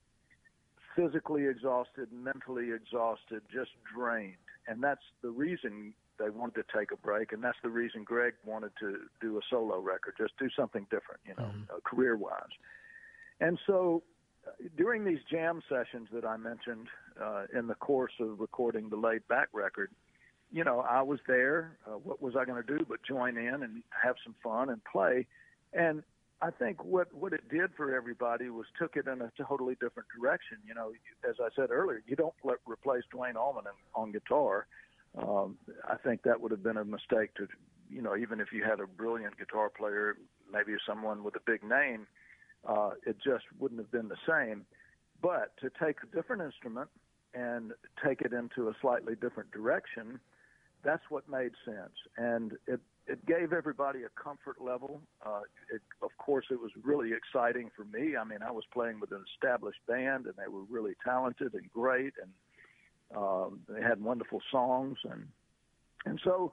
physically 0.96 1.46
exhausted 1.46 2.08
mentally 2.12 2.72
exhausted 2.72 3.42
just 3.52 3.70
drained 3.94 4.34
and 4.66 4.82
that's 4.82 5.02
the 5.22 5.30
reason 5.30 5.94
they 6.18 6.30
wanted 6.30 6.54
to 6.54 6.78
take 6.78 6.90
a 6.92 6.96
break 6.96 7.32
and 7.32 7.42
that's 7.42 7.58
the 7.62 7.68
reason 7.68 8.04
Gregg 8.04 8.34
wanted 8.44 8.72
to 8.80 8.98
do 9.20 9.38
a 9.38 9.40
solo 9.50 9.78
record 9.78 10.14
just 10.18 10.32
do 10.38 10.48
something 10.56 10.84
different 10.90 11.20
you 11.26 11.34
know 11.38 11.50
mm-hmm. 11.50 11.62
uh, 11.70 11.80
career 11.84 12.16
wise 12.16 12.54
and 13.40 13.58
so 13.66 14.02
uh, 14.46 14.50
during 14.76 15.04
these 15.04 15.20
jam 15.30 15.62
sessions 15.68 16.08
that 16.12 16.24
I 16.24 16.36
mentioned 16.36 16.88
uh, 17.22 17.44
in 17.56 17.66
the 17.66 17.74
course 17.74 18.12
of 18.20 18.40
recording 18.40 18.88
the 18.88 18.96
laid 18.96 19.26
back 19.28 19.48
record 19.52 19.90
you 20.50 20.64
know 20.64 20.80
I 20.80 21.02
was 21.02 21.20
there 21.26 21.76
uh, 21.86 21.98
what 21.98 22.22
was 22.22 22.36
I 22.36 22.44
going 22.44 22.62
to 22.62 22.78
do 22.78 22.84
but 22.88 22.98
join 23.06 23.36
in 23.36 23.62
and 23.62 23.82
have 24.02 24.16
some 24.24 24.34
fun 24.42 24.70
and 24.70 24.82
play 24.84 25.26
and 25.72 26.02
I 26.40 26.50
think 26.50 26.84
what 26.84 27.12
what 27.12 27.32
it 27.32 27.48
did 27.48 27.70
for 27.76 27.94
everybody 27.94 28.48
was 28.48 28.66
took 28.78 28.96
it 28.96 29.06
in 29.08 29.22
a 29.22 29.32
totally 29.42 29.74
different 29.74 30.08
direction. 30.16 30.58
You 30.66 30.74
know, 30.74 30.92
as 31.28 31.36
I 31.40 31.48
said 31.56 31.70
earlier, 31.70 32.02
you 32.06 32.14
don't 32.14 32.34
replace 32.66 33.02
Duane 33.10 33.36
Allman 33.36 33.64
on 33.94 34.12
guitar. 34.12 34.66
Um, 35.16 35.56
I 35.88 35.96
think 35.96 36.22
that 36.22 36.40
would 36.40 36.50
have 36.50 36.62
been 36.62 36.76
a 36.76 36.84
mistake 36.84 37.34
to, 37.36 37.48
you 37.90 38.02
know, 38.02 38.16
even 38.16 38.40
if 38.40 38.52
you 38.52 38.64
had 38.64 38.80
a 38.80 38.86
brilliant 38.86 39.38
guitar 39.38 39.70
player, 39.70 40.16
maybe 40.52 40.72
someone 40.86 41.24
with 41.24 41.36
a 41.36 41.40
big 41.46 41.62
name, 41.62 42.06
uh, 42.68 42.90
it 43.06 43.16
just 43.24 43.44
wouldn't 43.58 43.80
have 43.80 43.90
been 43.90 44.08
the 44.08 44.16
same. 44.28 44.64
But 45.20 45.56
to 45.60 45.70
take 45.82 45.96
a 46.02 46.14
different 46.14 46.42
instrument 46.42 46.88
and 47.34 47.72
take 48.04 48.20
it 48.20 48.32
into 48.32 48.68
a 48.68 48.74
slightly 48.80 49.14
different 49.14 49.50
direction, 49.50 50.20
that's 50.84 51.02
what 51.08 51.28
made 51.28 51.52
sense. 51.64 51.94
And 52.16 52.52
it 52.66 52.80
it 53.06 53.24
gave 53.24 53.54
everybody 53.54 54.00
a 54.02 54.22
comfort 54.22 54.56
level. 54.60 55.00
Uh, 55.24 55.40
it, 55.72 55.80
of 56.02 56.10
course, 56.18 56.46
it 56.50 56.60
was 56.60 56.70
really 56.82 57.12
exciting 57.14 57.70
for 57.74 57.84
me. 57.84 58.16
I 58.16 58.24
mean, 58.24 58.40
I 58.46 58.50
was 58.50 58.64
playing 58.70 59.00
with 59.00 59.12
an 59.12 59.24
established 59.34 59.80
band, 59.88 60.26
and 60.26 60.34
they 60.36 60.46
were 60.46 60.64
really 60.68 60.92
talented 61.02 61.54
and 61.54 61.70
great, 61.72 62.12
and 62.22 62.30
um, 63.16 63.60
they 63.68 63.80
had 63.82 64.02
wonderful 64.02 64.40
songs, 64.50 64.98
and 65.04 65.28
and 66.04 66.20
so, 66.22 66.52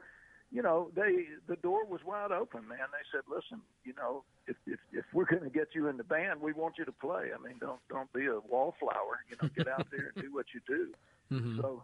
you 0.51 0.61
know, 0.61 0.89
they 0.95 1.25
the 1.47 1.55
door 1.57 1.85
was 1.85 2.01
wide 2.05 2.31
open, 2.31 2.67
man. 2.67 2.77
They 2.91 3.05
said, 3.11 3.21
listen, 3.29 3.61
you 3.83 3.93
know, 3.97 4.23
if 4.47 4.55
if, 4.65 4.79
if 4.91 5.05
we're 5.13 5.25
going 5.25 5.43
to 5.43 5.49
get 5.49 5.69
you 5.73 5.87
in 5.87 5.97
the 5.97 6.03
band, 6.03 6.41
we 6.41 6.53
want 6.53 6.77
you 6.77 6.85
to 6.85 6.91
play. 6.91 7.29
I 7.37 7.41
mean, 7.45 7.57
don't 7.59 7.79
don't 7.89 8.11
be 8.13 8.25
a 8.25 8.39
wallflower. 8.39 9.19
You 9.29 9.37
know, 9.41 9.49
get 9.55 9.67
out 9.67 9.87
there 9.91 10.11
and 10.15 10.23
do 10.23 10.33
what 10.33 10.47
you 10.53 10.61
do. 10.67 10.93
Mm-hmm. 11.31 11.59
So 11.59 11.81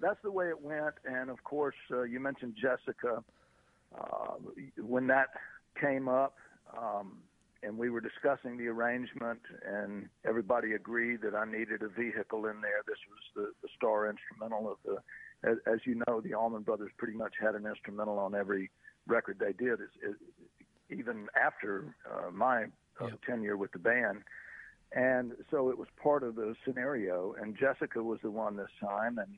that's 0.00 0.22
the 0.22 0.30
way 0.30 0.50
it 0.50 0.62
went. 0.62 0.94
And 1.04 1.28
of 1.28 1.42
course, 1.42 1.74
uh, 1.90 2.02
you 2.02 2.20
mentioned 2.20 2.54
Jessica. 2.54 3.24
Uh, 3.92 4.34
when 4.78 5.08
that 5.08 5.30
came 5.80 6.08
up, 6.08 6.36
um, 6.78 7.18
and 7.64 7.78
we 7.78 7.90
were 7.90 8.00
discussing 8.00 8.56
the 8.56 8.66
arrangement, 8.66 9.40
and 9.66 10.08
everybody 10.26 10.72
agreed 10.72 11.22
that 11.22 11.34
I 11.34 11.44
needed 11.44 11.82
a 11.82 11.88
vehicle 11.88 12.46
in 12.46 12.60
there. 12.60 12.82
This 12.86 12.98
was 13.08 13.22
the, 13.34 13.52
the 13.62 13.68
star 13.76 14.08
instrumental 14.08 14.70
of 14.70 14.78
the. 14.84 14.98
As, 15.48 15.58
as 15.66 15.80
you 15.84 16.02
know, 16.06 16.20
the 16.20 16.34
Allman 16.34 16.62
Brothers 16.62 16.90
pretty 16.96 17.16
much 17.16 17.34
had 17.40 17.54
an 17.54 17.66
instrumental 17.66 18.18
on 18.18 18.34
every 18.34 18.70
record 19.06 19.38
they 19.38 19.52
did, 19.52 19.74
is, 19.74 19.90
is, 20.02 20.16
even 20.90 21.26
after 21.40 21.94
uh, 22.10 22.30
my 22.30 22.64
uh, 23.00 23.06
yep. 23.06 23.20
tenure 23.26 23.56
with 23.56 23.72
the 23.72 23.78
band. 23.78 24.22
And 24.92 25.32
so 25.50 25.70
it 25.70 25.76
was 25.76 25.88
part 26.02 26.22
of 26.22 26.36
the 26.36 26.54
scenario. 26.64 27.34
And 27.40 27.56
Jessica 27.58 28.02
was 28.02 28.20
the 28.22 28.30
one 28.30 28.56
this 28.56 28.70
time, 28.80 29.18
and 29.18 29.36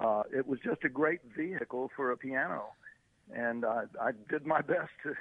uh, 0.00 0.22
it 0.32 0.46
was 0.46 0.58
just 0.64 0.84
a 0.84 0.88
great 0.88 1.20
vehicle 1.36 1.90
for 1.96 2.12
a 2.12 2.16
piano. 2.16 2.66
And 3.34 3.64
I, 3.64 3.84
I 4.00 4.10
did 4.28 4.46
my 4.46 4.60
best 4.74 4.90
to 5.04 5.14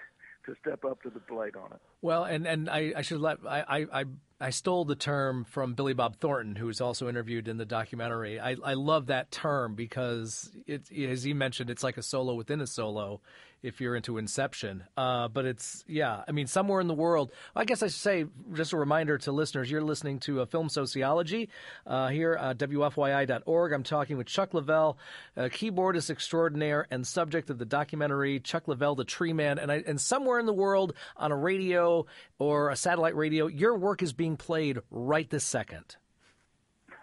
to 0.45 0.55
step 0.61 0.83
up 0.85 1.01
to 1.03 1.09
the 1.09 1.19
plate 1.19 1.55
on 1.55 1.71
it. 1.71 1.79
Well, 2.01 2.23
and 2.23 2.47
and 2.47 2.69
I, 2.69 2.93
I 2.97 3.01
should 3.01 3.21
let 3.21 3.39
I, 3.47 3.87
I 3.91 4.03
I 4.39 4.49
stole 4.49 4.85
the 4.85 4.95
term 4.95 5.45
from 5.45 5.73
Billy 5.73 5.93
Bob 5.93 6.17
Thornton, 6.17 6.55
who 6.55 6.65
was 6.65 6.81
also 6.81 7.07
interviewed 7.07 7.47
in 7.47 7.57
the 7.57 7.65
documentary. 7.65 8.39
I 8.39 8.55
I 8.63 8.73
love 8.73 9.07
that 9.07 9.31
term 9.31 9.75
because 9.75 10.51
it 10.65 10.91
as 10.91 11.23
he 11.23 11.33
mentioned, 11.33 11.69
it's 11.69 11.83
like 11.83 11.97
a 11.97 12.03
solo 12.03 12.33
within 12.33 12.61
a 12.61 12.67
solo 12.67 13.21
if 13.63 13.79
you're 13.79 13.95
into 13.95 14.17
Inception. 14.17 14.83
Uh, 14.97 15.27
but 15.27 15.45
it's 15.45 15.83
yeah, 15.87 16.23
I 16.27 16.31
mean, 16.31 16.47
somewhere 16.47 16.81
in 16.81 16.87
the 16.87 16.93
world. 16.93 17.31
I 17.55 17.65
guess 17.65 17.83
I 17.83 17.87
should 17.87 17.95
say 17.95 18.25
just 18.53 18.73
a 18.73 18.77
reminder 18.77 19.17
to 19.19 19.31
listeners: 19.31 19.69
you're 19.69 19.83
listening 19.83 20.19
to 20.21 20.41
a 20.41 20.45
film 20.45 20.69
sociology 20.69 21.49
uh, 21.85 22.09
here 22.09 22.33
at 22.33 22.57
WFYI.org. 22.57 23.73
I'm 23.73 23.83
talking 23.83 24.17
with 24.17 24.27
Chuck 24.27 24.51
Leavell, 24.51 24.95
keyboardist 25.37 26.09
extraordinaire 26.09 26.87
and 26.91 27.05
subject 27.05 27.49
of 27.49 27.57
the 27.57 27.65
documentary 27.65 28.39
Chuck 28.39 28.65
Leavell, 28.65 28.95
the 28.95 29.05
Tree 29.05 29.33
Man. 29.33 29.59
And 29.59 29.71
I, 29.71 29.83
and 29.85 29.99
somewhere 29.99 30.39
in 30.39 30.45
the 30.45 30.53
world 30.53 30.93
on 31.17 31.31
a 31.31 31.37
radio 31.37 32.05
or 32.39 32.69
a 32.69 32.75
satellite 32.75 33.15
radio, 33.15 33.47
your 33.47 33.77
work 33.77 34.01
is 34.01 34.13
being 34.13 34.37
played 34.37 34.79
right 34.89 35.29
this 35.29 35.43
second. 35.43 35.95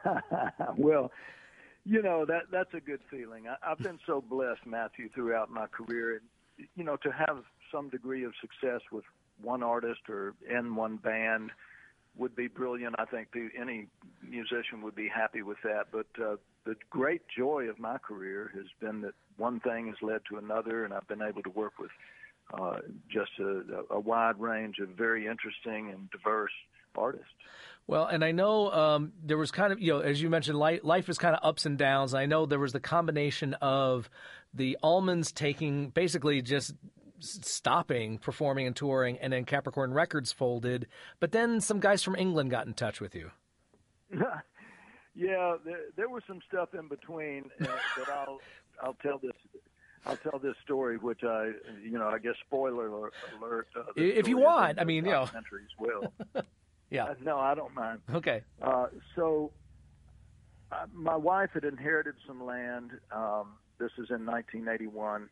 well, 0.77 1.11
you 1.85 2.03
know 2.03 2.25
that 2.27 2.43
that's 2.51 2.73
a 2.75 2.81
good 2.81 3.01
feeling. 3.11 3.45
I, 3.49 3.71
I've 3.71 3.79
been 3.79 3.99
so 4.07 4.21
blessed, 4.21 4.67
Matthew, 4.67 5.09
throughout 5.15 5.51
my 5.51 5.67
career, 5.67 6.17
and 6.17 6.21
you 6.77 6.85
know, 6.85 6.97
to 6.97 7.11
have 7.11 7.45
some 7.73 7.89
degree 7.89 8.25
of 8.25 8.33
success 8.41 8.81
with 8.91 9.05
one 9.43 9.63
artist 9.63 10.01
or 10.09 10.35
in 10.49 10.75
one 10.75 10.97
band 10.97 11.51
would 12.17 12.35
be 12.35 12.49
brilliant. 12.49 12.97
I 12.99 13.05
think 13.05 13.29
any 13.59 13.87
musician 14.29 14.83
would 14.83 14.95
be 14.97 15.09
happy 15.09 15.43
with 15.43 15.59
that. 15.63 15.87
But 15.93 16.07
uh, 16.21 16.37
the 16.65 16.75
great 16.91 17.23
joy 17.37 17.69
of 17.69 17.79
my 17.79 17.99
career 17.99 18.51
has 18.55 18.67
been 18.81 19.03
that 19.03 19.15
one 19.37 19.61
thing 19.61 19.87
has 19.87 19.97
led 20.03 20.23
to 20.31 20.39
another, 20.39 20.85
and 20.85 20.93
I've 20.93 21.07
been 21.07 21.23
able 21.23 21.43
to 21.43 21.51
work 21.51 21.75
with 21.79 21.91
uh, 22.59 22.79
just 23.09 23.31
a, 23.39 23.85
a 23.91 24.01
wide 24.01 24.41
range 24.41 24.79
of 24.81 24.89
very 24.91 25.27
interesting 25.27 25.91
and 25.91 26.11
diverse 26.11 26.53
artists. 26.97 27.27
Well, 27.87 28.07
and 28.07 28.23
I 28.23 28.33
know 28.33 28.71
um, 28.71 29.13
there 29.25 29.39
was 29.39 29.51
kind 29.51 29.73
of, 29.73 29.81
you 29.81 29.93
know, 29.93 30.01
as 30.01 30.21
you 30.21 30.29
mentioned, 30.29 30.59
life, 30.59 30.81
life 30.83 31.09
is 31.09 31.17
kind 31.17 31.35
of 31.35 31.41
ups 31.43 31.65
and 31.65 31.79
downs. 31.79 32.13
I 32.13 32.27
know 32.27 32.45
there 32.45 32.59
was 32.59 32.73
the 32.73 32.81
combination 32.81 33.55
of 33.55 34.11
the 34.55 34.77
Allmans 34.83 35.33
taking 35.33 35.91
basically 35.91 36.43
just 36.43 36.75
stopping 37.21 38.19
performing 38.19 38.67
and 38.67 38.77
touring, 38.77 39.19
and 39.19 39.33
then 39.33 39.45
Capricorn 39.45 39.93
Records 39.93 40.33
folded. 40.33 40.87
But 41.21 41.33
then 41.33 41.61
some 41.61 41.81
guys 41.81 42.03
from 42.03 42.17
England 42.17 42.51
got 42.51 42.67
in 42.67 42.75
touch 42.75 43.01
with 43.01 43.15
you. 43.15 43.31
yeah, 45.15 45.57
there, 45.65 45.81
there 45.97 46.09
was 46.09 46.23
some 46.27 46.41
stuff 46.49 46.71
in 46.75 46.89
between, 46.89 47.45
uh, 47.61 47.67
but 47.97 48.09
I'll 48.13 48.41
I'll 48.83 48.97
tell 49.03 49.19
this. 49.19 49.33
I'll 50.07 50.17
tell 50.17 50.39
this 50.39 50.55
story, 50.63 50.97
which 50.97 51.25
I, 51.25 51.51
you 51.83 51.99
know, 51.99 52.09
I 52.09 52.19
guess 52.19 52.35
spoiler 52.47 52.87
alert. 52.87 53.67
Uh, 53.77 53.83
if 53.97 54.29
you 54.29 54.39
want, 54.39 54.81
I 54.81 54.85
mean, 54.85 55.05
you 55.05 55.11
know, 55.11 55.29
will. 55.79 56.13
yeah. 56.91 57.07
Uh, 57.07 57.15
no, 57.23 57.37
I 57.39 57.55
don't 57.55 57.75
mind. 57.75 57.99
Okay. 58.15 58.43
Uh, 58.63 58.87
so, 59.17 59.51
uh, 60.71 60.87
my 60.95 61.17
wife 61.17 61.51
had 61.53 61.65
inherited 61.65 62.15
some 62.27 62.43
land. 62.43 62.93
Um, 63.11 63.55
this 63.79 63.93
is 63.93 64.11
in 64.11 64.27
1981, 64.27 65.29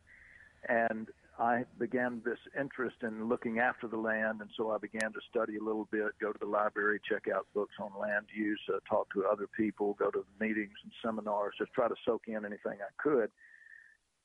and 0.67 1.07
I 1.39 1.65
began 1.77 2.21
this 2.25 2.39
interest 2.59 2.97
in 3.03 3.29
looking 3.29 3.59
after 3.59 3.87
the 3.87 3.97
land, 3.97 4.41
and 4.41 4.49
so 4.57 4.71
I 4.71 4.79
began 4.79 5.13
to 5.13 5.19
study 5.29 5.57
a 5.57 5.63
little 5.63 5.87
bit, 5.91 6.17
go 6.19 6.31
to 6.31 6.39
the 6.39 6.47
library, 6.47 6.99
check 7.07 7.27
out 7.33 7.45
books 7.53 7.75
on 7.79 7.91
land 7.99 8.25
use, 8.33 8.59
uh, 8.73 8.79
talk 8.89 9.13
to 9.13 9.25
other 9.25 9.47
people, 9.55 9.95
go 9.99 10.09
to 10.09 10.25
meetings 10.39 10.77
and 10.83 10.91
seminars, 11.03 11.53
just 11.59 11.73
try 11.73 11.87
to 11.87 11.95
soak 12.05 12.23
in 12.27 12.43
anything 12.43 12.79
I 12.81 12.91
could. 12.97 13.29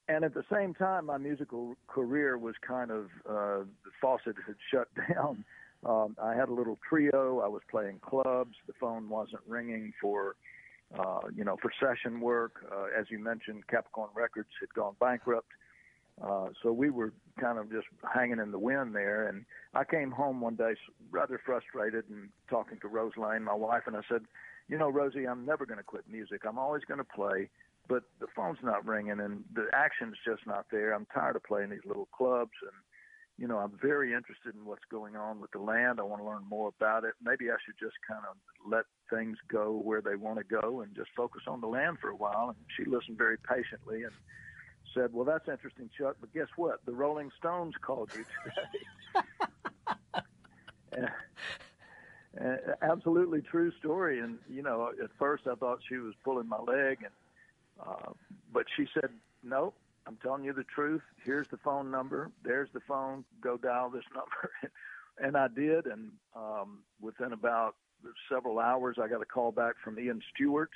And 0.08 0.24
at 0.24 0.34
the 0.34 0.44
same 0.50 0.74
time, 0.74 1.06
my 1.06 1.18
musical 1.18 1.74
career 1.86 2.38
was 2.38 2.54
kind 2.66 2.90
of 2.90 3.04
uh, 3.28 3.64
the 3.84 3.92
faucet 4.00 4.36
had 4.46 4.56
shut 4.70 4.88
down. 5.14 5.44
Um, 5.84 6.16
I 6.22 6.34
had 6.34 6.48
a 6.48 6.54
little 6.54 6.78
trio. 6.88 7.40
I 7.40 7.48
was 7.48 7.62
playing 7.70 8.00
clubs. 8.00 8.54
The 8.66 8.72
phone 8.80 9.08
wasn't 9.08 9.42
ringing 9.46 9.92
for 10.00 10.36
uh, 10.98 11.20
you 11.34 11.44
know, 11.44 11.56
for 11.60 11.70
session 11.80 12.20
work. 12.20 12.64
Uh, 12.70 12.86
as 12.98 13.06
you 13.10 13.18
mentioned, 13.18 13.66
Capricorn 13.68 14.10
Records 14.14 14.48
had 14.60 14.72
gone 14.74 14.94
bankrupt. 15.00 15.48
Uh, 16.22 16.48
so 16.62 16.72
we 16.72 16.90
were 16.90 17.12
kind 17.40 17.58
of 17.58 17.70
just 17.70 17.86
hanging 18.14 18.38
in 18.38 18.52
the 18.52 18.58
wind 18.58 18.94
there. 18.94 19.28
And 19.28 19.44
I 19.74 19.84
came 19.84 20.10
home 20.10 20.40
one 20.40 20.56
day 20.56 20.74
rather 21.10 21.40
frustrated 21.44 22.04
and 22.10 22.28
talking 22.50 22.78
to 22.80 22.88
Rose 22.88 23.16
Lane, 23.16 23.42
my 23.44 23.54
wife, 23.54 23.82
and 23.86 23.96
I 23.96 24.02
said, 24.08 24.22
you 24.68 24.78
know, 24.78 24.88
Rosie, 24.88 25.26
I'm 25.26 25.44
never 25.44 25.66
going 25.66 25.78
to 25.78 25.84
quit 25.84 26.04
music. 26.08 26.42
I'm 26.46 26.58
always 26.58 26.82
going 26.84 26.98
to 26.98 27.04
play, 27.04 27.48
but 27.88 28.04
the 28.20 28.26
phone's 28.34 28.58
not 28.62 28.86
ringing 28.86 29.20
and 29.20 29.44
the 29.54 29.66
action's 29.72 30.16
just 30.24 30.46
not 30.46 30.66
there. 30.70 30.92
I'm 30.92 31.06
tired 31.12 31.36
of 31.36 31.44
playing 31.44 31.70
these 31.70 31.84
little 31.84 32.08
clubs 32.12 32.52
and 32.62 32.72
you 33.42 33.48
know, 33.48 33.58
I'm 33.58 33.76
very 33.82 34.14
interested 34.14 34.54
in 34.54 34.64
what's 34.64 34.84
going 34.88 35.16
on 35.16 35.40
with 35.40 35.50
the 35.50 35.58
land. 35.58 35.98
I 35.98 36.04
want 36.04 36.22
to 36.22 36.24
learn 36.24 36.44
more 36.48 36.72
about 36.78 37.02
it. 37.02 37.14
Maybe 37.20 37.50
I 37.50 37.56
should 37.66 37.74
just 37.76 37.96
kind 38.06 38.22
of 38.30 38.36
let 38.64 38.84
things 39.10 39.36
go 39.48 39.80
where 39.82 40.00
they 40.00 40.14
want 40.14 40.38
to 40.38 40.44
go 40.44 40.82
and 40.82 40.94
just 40.94 41.10
focus 41.16 41.42
on 41.48 41.60
the 41.60 41.66
land 41.66 41.98
for 42.00 42.10
a 42.10 42.14
while. 42.14 42.50
And 42.50 42.56
she 42.76 42.88
listened 42.88 43.18
very 43.18 43.36
patiently 43.38 44.04
and 44.04 44.12
said, 44.94 45.12
"Well, 45.12 45.24
that's 45.24 45.48
interesting, 45.48 45.90
Chuck, 45.98 46.18
but 46.20 46.32
guess 46.32 46.46
what? 46.54 46.86
The 46.86 46.92
Rolling 46.92 47.32
Stones 47.36 47.74
called 47.84 48.12
you 48.14 48.24
today." 50.94 51.08
absolutely 52.80 53.40
true 53.42 53.72
story. 53.80 54.20
And 54.20 54.38
you 54.48 54.62
know, 54.62 54.92
at 55.02 55.10
first 55.18 55.48
I 55.50 55.56
thought 55.56 55.80
she 55.88 55.96
was 55.96 56.14
pulling 56.22 56.46
my 56.46 56.60
leg, 56.60 56.98
and 57.00 57.84
uh, 57.84 58.12
but 58.52 58.66
she 58.76 58.86
said, 58.94 59.10
"Nope, 59.42 59.74
I'm 60.06 60.16
telling 60.22 60.44
you 60.44 60.52
the 60.52 60.64
truth. 60.64 61.02
Here's 61.24 61.46
the 61.48 61.58
phone 61.58 61.90
number. 61.90 62.30
There's 62.44 62.68
the 62.72 62.80
phone. 62.80 63.24
Go 63.40 63.56
dial 63.56 63.90
this 63.90 64.04
number. 64.14 64.50
and 65.18 65.36
I 65.36 65.48
did. 65.48 65.86
And 65.86 66.12
um, 66.34 66.80
within 67.00 67.32
about 67.32 67.76
several 68.30 68.58
hours, 68.58 68.96
I 69.00 69.08
got 69.08 69.22
a 69.22 69.26
call 69.26 69.52
back 69.52 69.74
from 69.82 69.98
Ian 69.98 70.20
Stewart, 70.34 70.70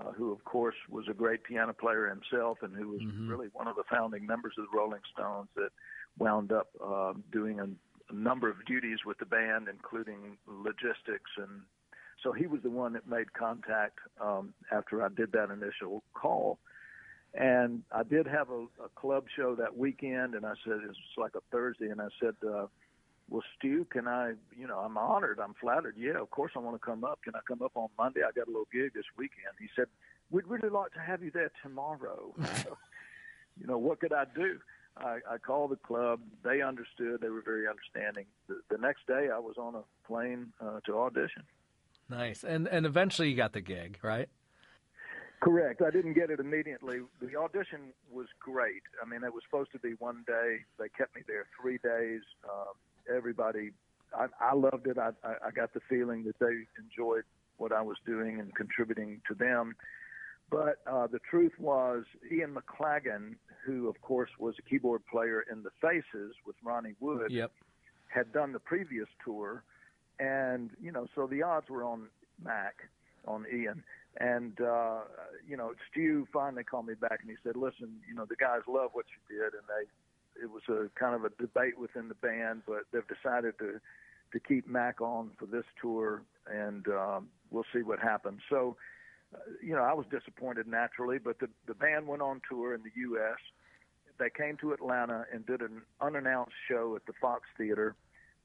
uh, 0.00 0.12
who, 0.12 0.32
of 0.32 0.44
course, 0.44 0.74
was 0.90 1.06
a 1.08 1.14
great 1.14 1.44
piano 1.44 1.72
player 1.72 2.08
himself 2.08 2.58
and 2.62 2.74
who 2.74 2.88
was 2.88 3.00
mm-hmm. 3.00 3.28
really 3.28 3.48
one 3.52 3.68
of 3.68 3.76
the 3.76 3.84
founding 3.90 4.26
members 4.26 4.54
of 4.58 4.66
the 4.70 4.76
Rolling 4.76 5.02
Stones 5.12 5.48
that 5.56 5.70
wound 6.18 6.52
up 6.52 6.68
uh, 6.84 7.12
doing 7.32 7.60
a, 7.60 7.64
a 8.10 8.14
number 8.14 8.48
of 8.48 8.64
duties 8.66 8.98
with 9.06 9.18
the 9.18 9.26
band, 9.26 9.68
including 9.68 10.36
logistics 10.46 11.30
and 11.36 11.62
so 12.24 12.32
he 12.32 12.46
was 12.46 12.62
the 12.62 12.70
one 12.70 12.94
that 12.94 13.06
made 13.06 13.32
contact 13.34 13.98
um, 14.20 14.54
after 14.72 15.04
I 15.04 15.08
did 15.08 15.32
that 15.32 15.50
initial 15.50 16.02
call. 16.14 16.58
And 17.34 17.82
I 17.90 18.04
did 18.04 18.26
have 18.26 18.50
a, 18.50 18.66
a 18.84 18.88
club 18.94 19.24
show 19.34 19.56
that 19.56 19.76
weekend, 19.76 20.34
and 20.34 20.46
I 20.46 20.54
said 20.64 20.74
it 20.74 20.86
was 20.86 20.96
like 21.16 21.34
a 21.34 21.40
Thursday, 21.50 21.88
and 21.88 22.00
I 22.00 22.06
said, 22.20 22.34
uh, 22.46 22.66
"Well, 23.28 23.42
Stu, 23.56 23.86
can 23.90 24.06
I? 24.06 24.34
You 24.56 24.68
know, 24.68 24.78
I'm 24.78 24.96
honored, 24.96 25.40
I'm 25.40 25.54
flattered. 25.60 25.96
Yeah, 25.98 26.20
of 26.20 26.30
course 26.30 26.52
I 26.54 26.60
want 26.60 26.80
to 26.80 26.84
come 26.84 27.02
up. 27.02 27.20
Can 27.24 27.34
I 27.34 27.40
come 27.46 27.60
up 27.60 27.72
on 27.74 27.88
Monday? 27.98 28.20
I 28.20 28.30
got 28.30 28.46
a 28.46 28.50
little 28.50 28.68
gig 28.72 28.94
this 28.94 29.04
weekend." 29.18 29.54
He 29.58 29.66
said, 29.74 29.86
"We'd 30.30 30.46
really 30.46 30.68
like 30.68 30.92
to 30.92 31.00
have 31.00 31.24
you 31.24 31.32
there 31.32 31.50
tomorrow." 31.60 32.32
you 33.60 33.66
know, 33.66 33.78
what 33.78 33.98
could 33.98 34.12
I 34.12 34.26
do? 34.32 34.60
I, 34.96 35.18
I 35.28 35.38
called 35.38 35.72
the 35.72 35.76
club. 35.76 36.20
They 36.44 36.62
understood. 36.62 37.20
They 37.20 37.30
were 37.30 37.42
very 37.42 37.66
understanding. 37.66 38.26
The, 38.46 38.60
the 38.70 38.78
next 38.78 39.08
day, 39.08 39.28
I 39.34 39.40
was 39.40 39.56
on 39.58 39.74
a 39.74 39.82
plane 40.06 40.52
uh, 40.60 40.78
to 40.86 40.98
audition. 40.98 41.42
Nice, 42.08 42.44
and 42.44 42.68
and 42.68 42.86
eventually 42.86 43.30
you 43.30 43.36
got 43.36 43.54
the 43.54 43.60
gig, 43.60 43.98
right? 44.02 44.28
Correct. 45.44 45.82
I 45.82 45.90
didn't 45.90 46.14
get 46.14 46.30
it 46.30 46.40
immediately. 46.40 47.00
The 47.20 47.36
audition 47.36 47.92
was 48.10 48.26
great. 48.40 48.82
I 49.02 49.06
mean, 49.06 49.22
it 49.24 49.32
was 49.32 49.42
supposed 49.44 49.72
to 49.72 49.78
be 49.78 49.92
one 49.98 50.24
day. 50.26 50.60
They 50.78 50.88
kept 50.88 51.14
me 51.14 51.20
there 51.26 51.46
three 51.60 51.78
days. 51.84 52.22
Uh, 52.42 52.72
everybody, 53.14 53.72
I, 54.18 54.26
I 54.40 54.54
loved 54.54 54.86
it. 54.86 54.96
I, 54.96 55.10
I, 55.22 55.48
I 55.48 55.50
got 55.54 55.74
the 55.74 55.80
feeling 55.86 56.24
that 56.24 56.38
they 56.38 56.64
enjoyed 56.82 57.24
what 57.58 57.72
I 57.72 57.82
was 57.82 57.98
doing 58.06 58.40
and 58.40 58.54
contributing 58.54 59.20
to 59.28 59.34
them. 59.34 59.76
But 60.50 60.76
uh, 60.90 61.08
the 61.08 61.20
truth 61.30 61.52
was, 61.58 62.04
Ian 62.32 62.54
McLagan, 62.54 63.34
who 63.66 63.88
of 63.88 64.00
course 64.00 64.30
was 64.38 64.54
a 64.58 64.62
keyboard 64.62 65.02
player 65.10 65.44
in 65.52 65.62
the 65.62 65.70
Faces 65.82 66.34
with 66.46 66.56
Ronnie 66.64 66.94
Wood, 67.00 67.30
Yep. 67.30 67.52
had 68.08 68.32
done 68.32 68.52
the 68.52 68.58
previous 68.60 69.08
tour, 69.22 69.62
and 70.18 70.70
you 70.80 70.90
know, 70.90 71.06
so 71.14 71.26
the 71.26 71.42
odds 71.42 71.68
were 71.68 71.84
on 71.84 72.08
Mac, 72.42 72.76
on 73.26 73.44
Ian, 73.52 73.82
and 74.18 74.60
uh, 74.60 75.00
you 75.46 75.56
know, 75.56 75.72
Stu 75.90 76.26
finally 76.32 76.64
called 76.64 76.86
me 76.86 76.94
back 76.94 77.20
and 77.20 77.30
he 77.30 77.36
said, 77.42 77.56
"Listen, 77.56 78.00
you 78.08 78.14
know, 78.14 78.24
the 78.28 78.36
guys 78.36 78.60
love 78.68 78.90
what 78.92 79.06
you 79.10 79.36
did, 79.36 79.54
and 79.54 79.62
they, 79.68 80.42
it 80.42 80.50
was 80.50 80.62
a 80.68 80.88
kind 80.98 81.14
of 81.14 81.24
a 81.24 81.30
debate 81.40 81.78
within 81.78 82.08
the 82.08 82.14
band, 82.14 82.62
but 82.66 82.84
they've 82.92 83.06
decided 83.08 83.58
to 83.58 83.80
to 84.32 84.40
keep 84.40 84.68
Mac 84.68 85.00
on 85.00 85.30
for 85.38 85.46
this 85.46 85.64
tour, 85.80 86.22
and 86.46 86.86
um, 86.88 87.28
we'll 87.50 87.66
see 87.72 87.82
what 87.82 87.98
happens." 87.98 88.40
So. 88.48 88.76
Uh, 89.34 89.38
you 89.60 89.74
know, 89.74 89.82
I 89.82 89.92
was 89.94 90.06
disappointed 90.12 90.68
naturally, 90.68 91.18
but 91.18 91.40
the 91.40 91.48
the 91.66 91.74
band 91.74 92.06
went 92.06 92.22
on 92.22 92.40
tour 92.48 92.72
in 92.72 92.82
the 92.82 92.90
U.S. 92.94 93.38
They 94.16 94.30
came 94.30 94.56
to 94.58 94.72
Atlanta 94.72 95.24
and 95.32 95.44
did 95.44 95.60
an 95.60 95.82
unannounced 96.00 96.52
show 96.68 96.94
at 96.94 97.04
the 97.06 97.14
Fox 97.20 97.42
Theater. 97.58 97.96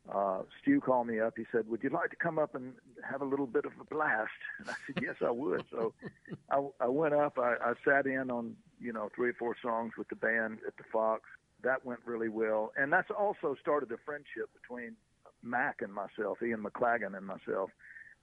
Uh, 0.08 0.42
Stu 0.62 0.80
called 0.82 1.08
me 1.08 1.20
up. 1.20 1.34
He 1.38 1.46
said, 1.52 1.68
"Would 1.70 1.84
you 1.84 1.90
like 1.90 2.10
to 2.10 2.16
come 2.16 2.40
up 2.40 2.56
and 2.56 2.74
have 3.10 3.22
a 3.22 3.26
little 3.26 3.46
bit 3.46 3.66
of 3.66 3.74
a 3.80 3.84
blast?" 3.84 4.32
And 4.60 4.70
I 4.70 4.74
said, 4.88 5.04
"Yes, 5.04 5.16
I 5.26 5.30
would." 5.30 5.66
So 5.70 5.94
I, 6.52 6.66
I 6.80 6.88
went 6.88 7.14
up. 7.14 7.38
I, 7.38 7.56
I 7.64 7.74
sat 7.86 8.06
in 8.06 8.32
on 8.32 8.56
you 8.80 8.92
know 8.92 9.10
three 9.16 9.30
or 9.30 9.34
four 9.34 9.56
songs 9.62 9.94
with 9.98 10.10
the 10.10 10.16
band 10.16 10.60
at 10.66 10.78
the 10.78 10.84
Fox. 10.92 11.24
That 11.64 11.86
went 11.86 12.00
really 12.06 12.30
well, 12.30 12.72
and 12.78 12.92
that's 12.92 13.12
also 13.12 13.56
started 13.62 13.92
a 13.92 13.98
friendship 14.06 14.50
between 14.60 14.96
Mac 15.44 15.82
and 15.82 15.94
myself, 15.94 16.42
Ian 16.42 16.64
McLagan 16.64 17.16
and 17.16 17.26
myself. 17.26 17.70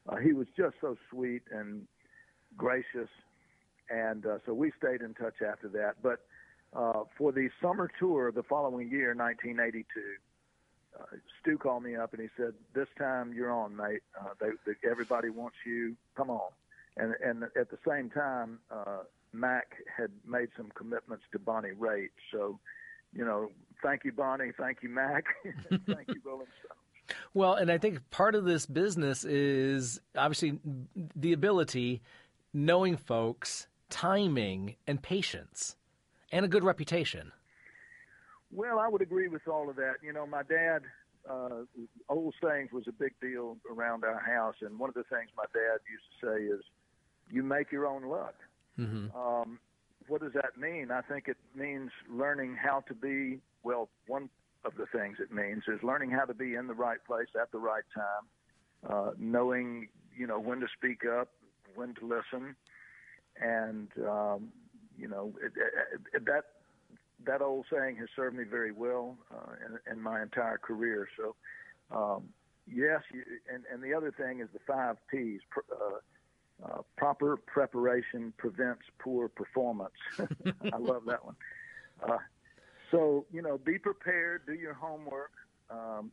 Uh, 0.08 0.16
he 0.16 0.32
was 0.32 0.46
just 0.56 0.76
so 0.80 0.96
sweet 1.10 1.42
and 1.50 1.86
gracious, 2.56 3.10
and 3.90 4.24
uh, 4.26 4.38
so 4.46 4.54
we 4.54 4.72
stayed 4.78 5.02
in 5.02 5.14
touch 5.14 5.42
after 5.46 5.68
that. 5.68 5.96
But 6.02 6.20
uh, 6.74 7.04
for 7.16 7.32
the 7.32 7.48
summer 7.62 7.90
tour 7.98 8.32
the 8.32 8.42
following 8.42 8.90
year, 8.90 9.14
1982, 9.14 9.84
uh, 10.98 11.04
Stu 11.40 11.58
called 11.58 11.82
me 11.82 11.96
up 11.96 12.12
and 12.12 12.22
he 12.22 12.28
said, 12.36 12.54
"This 12.74 12.88
time 12.98 13.32
you're 13.32 13.52
on, 13.52 13.76
mate. 13.76 14.02
Uh, 14.18 14.30
they, 14.40 14.50
they, 14.66 14.88
everybody 14.88 15.30
wants 15.30 15.56
you. 15.66 15.96
Come 16.16 16.30
on." 16.30 16.50
And 16.96 17.14
and 17.22 17.44
at 17.44 17.70
the 17.70 17.78
same 17.86 18.10
time, 18.10 18.58
uh, 18.70 19.00
Mac 19.32 19.74
had 19.96 20.10
made 20.26 20.48
some 20.56 20.70
commitments 20.74 21.24
to 21.32 21.38
Bonnie 21.38 21.70
Raitt. 21.78 22.10
So, 22.32 22.58
you 23.12 23.24
know, 23.24 23.50
thank 23.82 24.04
you, 24.04 24.12
Bonnie. 24.12 24.52
Thank 24.58 24.82
you, 24.82 24.88
Mac. 24.88 25.24
thank 25.70 26.08
you, 26.08 26.20
Rolling 26.24 26.46
Stone. 26.60 27.16
Well, 27.34 27.54
and 27.54 27.70
I 27.70 27.78
think 27.78 28.10
part 28.10 28.34
of 28.34 28.44
this 28.44 28.66
business 28.66 29.24
is 29.24 30.00
obviously 30.16 30.58
the 31.14 31.32
ability, 31.32 32.02
knowing 32.52 32.96
folks, 32.96 33.68
timing, 33.90 34.76
and 34.86 35.00
patience, 35.00 35.76
and 36.32 36.44
a 36.44 36.48
good 36.48 36.64
reputation. 36.64 37.32
Well, 38.52 38.78
I 38.78 38.88
would 38.88 39.02
agree 39.02 39.28
with 39.28 39.46
all 39.48 39.68
of 39.68 39.76
that. 39.76 39.94
You 40.02 40.12
know, 40.12 40.26
my 40.26 40.42
dad, 40.42 40.82
uh, 41.28 41.64
old 42.08 42.34
sayings 42.42 42.72
was 42.72 42.84
a 42.86 42.92
big 42.92 43.12
deal 43.20 43.56
around 43.70 44.04
our 44.04 44.20
house, 44.20 44.56
and 44.60 44.78
one 44.78 44.88
of 44.88 44.94
the 44.94 45.04
things 45.04 45.30
my 45.36 45.44
dad 45.52 45.78
used 45.90 46.04
to 46.20 46.26
say 46.26 46.42
is, 46.44 46.62
"You 47.30 47.42
make 47.42 47.72
your 47.72 47.86
own 47.86 48.04
luck." 48.04 48.34
Mm-hmm. 48.78 49.16
Um, 49.16 49.58
what 50.08 50.20
does 50.20 50.32
that 50.34 50.56
mean? 50.56 50.90
I 50.90 51.00
think 51.02 51.28
it 51.28 51.36
means 51.54 51.90
learning 52.08 52.56
how 52.56 52.80
to 52.88 52.94
be. 52.94 53.40
Well, 53.62 53.88
one 54.06 54.30
of 54.64 54.74
the 54.76 54.86
things 54.86 55.18
it 55.20 55.32
means 55.32 55.64
is 55.68 55.82
learning 55.82 56.10
how 56.10 56.24
to 56.24 56.34
be 56.34 56.54
in 56.54 56.66
the 56.66 56.74
right 56.74 57.02
place 57.06 57.28
at 57.40 57.50
the 57.52 57.58
right 57.58 57.84
time, 57.94 58.90
uh, 58.90 59.10
knowing 59.18 59.88
you 60.16 60.26
know 60.26 60.38
when 60.38 60.60
to 60.60 60.66
speak 60.76 61.04
up, 61.04 61.28
when 61.74 61.94
to 61.94 62.06
listen, 62.06 62.54
and 63.40 63.88
um, 64.06 64.52
you 64.96 65.08
know 65.08 65.32
it, 65.42 65.52
it, 65.56 66.00
it, 66.14 66.24
that 66.26 66.44
that 67.26 67.42
old 67.42 67.66
saying 67.72 67.96
has 67.96 68.08
served 68.14 68.36
me 68.36 68.44
very 68.44 68.72
well 68.72 69.16
uh, 69.32 69.52
in, 69.66 69.92
in 69.92 70.02
my 70.02 70.22
entire 70.22 70.58
career. 70.58 71.08
So, 71.16 71.34
um, 71.96 72.28
yes, 72.66 73.02
you, 73.12 73.22
and, 73.52 73.64
and 73.72 73.82
the 73.82 73.94
other 73.94 74.12
thing 74.12 74.40
is 74.40 74.48
the 74.52 74.60
five 74.66 74.96
P's. 75.10 75.40
Uh, 75.54 75.98
uh, 76.64 76.80
proper 76.96 77.36
preparation 77.36 78.32
prevents 78.38 78.82
poor 78.98 79.28
performance. 79.28 79.92
I 80.18 80.78
love 80.78 81.02
that 81.06 81.22
one. 81.22 81.36
Uh, 82.02 82.16
so, 82.90 83.26
you 83.30 83.42
know, 83.42 83.58
be 83.58 83.78
prepared, 83.78 84.46
do 84.46 84.54
your 84.54 84.72
homework, 84.72 85.32
um, 85.70 86.10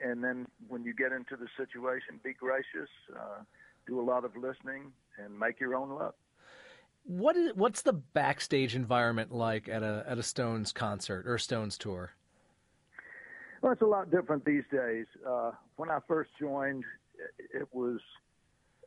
and 0.00 0.22
then 0.22 0.46
when 0.68 0.84
you 0.84 0.94
get 0.94 1.10
into 1.10 1.36
the 1.36 1.48
situation, 1.56 2.20
be 2.22 2.32
gracious, 2.32 2.88
uh, 3.16 3.42
do 3.86 4.00
a 4.00 4.04
lot 4.04 4.24
of 4.24 4.36
listening, 4.36 4.92
and 5.18 5.36
make 5.36 5.58
your 5.58 5.74
own 5.74 5.90
luck. 5.90 6.14
What 7.04 7.36
is 7.36 7.52
what's 7.54 7.82
the 7.82 7.92
backstage 7.92 8.74
environment 8.74 9.32
like 9.32 9.68
at 9.68 9.82
a 9.82 10.04
at 10.06 10.18
a 10.18 10.22
Stones 10.22 10.72
concert 10.72 11.26
or 11.26 11.38
Stones 11.38 11.76
tour? 11.76 12.12
Well, 13.60 13.72
it's 13.72 13.82
a 13.82 13.86
lot 13.86 14.10
different 14.10 14.44
these 14.44 14.64
days. 14.70 15.06
Uh, 15.26 15.52
when 15.76 15.90
I 15.90 15.98
first 16.06 16.30
joined, 16.38 16.84
it 17.52 17.68
was 17.72 18.00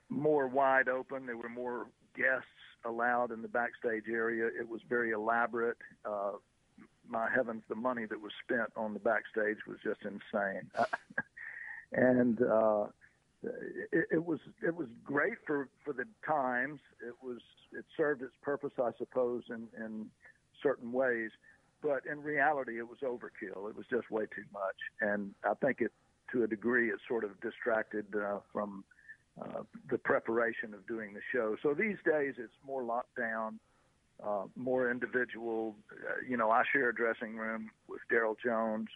more 0.10 0.48
wide 0.48 0.88
open. 0.88 1.26
There 1.26 1.38
were 1.38 1.50
more 1.50 1.88
guests 2.16 2.46
allowed 2.86 3.32
in 3.32 3.42
the 3.42 3.48
backstage 3.48 4.04
area. 4.10 4.48
It 4.48 4.68
was 4.68 4.82
very 4.88 5.12
elaborate. 5.12 5.78
Uh, 6.06 6.34
my 7.08 7.30
heavens, 7.34 7.64
the 7.70 7.76
money 7.76 8.06
that 8.06 8.22
was 8.22 8.32
spent 8.44 8.70
on 8.76 8.94
the 8.94 9.00
backstage 9.00 9.58
was 9.68 9.78
just 9.84 10.02
insane. 10.04 10.70
and 11.92 12.42
uh, 12.42 12.86
it, 13.44 14.06
it 14.12 14.26
was 14.26 14.40
it 14.66 14.76
was 14.76 14.88
great 15.04 15.36
for 15.46 15.70
for 15.84 15.94
the 15.94 16.06
times. 16.26 16.80
It 17.06 17.16
was 17.22 17.40
it 17.72 17.86
served 17.96 18.22
its 18.22 18.34
purpose, 18.42 18.72
I 18.82 18.92
suppose, 18.98 19.44
in 19.50 19.68
in 19.84 20.08
certain 20.62 20.92
ways. 20.92 21.32
But 21.82 22.02
in 22.12 22.24
reality, 22.24 22.80
it 22.80 22.88
was 22.88 23.00
overkill. 23.04 23.70
It 23.70 23.76
was 23.76 23.86
just 23.90 24.10
way 24.10 24.24
too 24.24 24.46
much, 24.52 24.76
and 25.00 25.34
I 25.44 25.54
think 25.54 25.82
it, 25.82 25.92
to 26.32 26.44
a 26.44 26.48
degree, 26.48 26.90
it 26.90 27.00
sort 27.08 27.24
of 27.24 27.40
distracted 27.40 28.06
uh, 28.16 28.40
from 28.52 28.84
uh, 29.40 29.62
the 29.92 30.00
preparation 30.00 30.74
of 30.74 30.86
doing 30.88 31.14
the 31.14 31.22
show. 31.32 31.56
So 31.62 31.76
these 31.76 31.98
days, 32.04 32.34
it's 32.40 32.58
more 32.66 32.82
locked 32.82 33.16
down, 33.16 33.60
uh, 34.26 34.46
more 34.56 34.90
individual. 34.90 35.76
Uh, 35.92 36.16
you 36.28 36.36
know, 36.36 36.50
I 36.50 36.64
share 36.74 36.90
a 36.90 36.96
dressing 36.96 37.38
room 37.38 37.70
with 37.88 38.02
Darryl 38.12 38.36
Jones. 38.44 38.88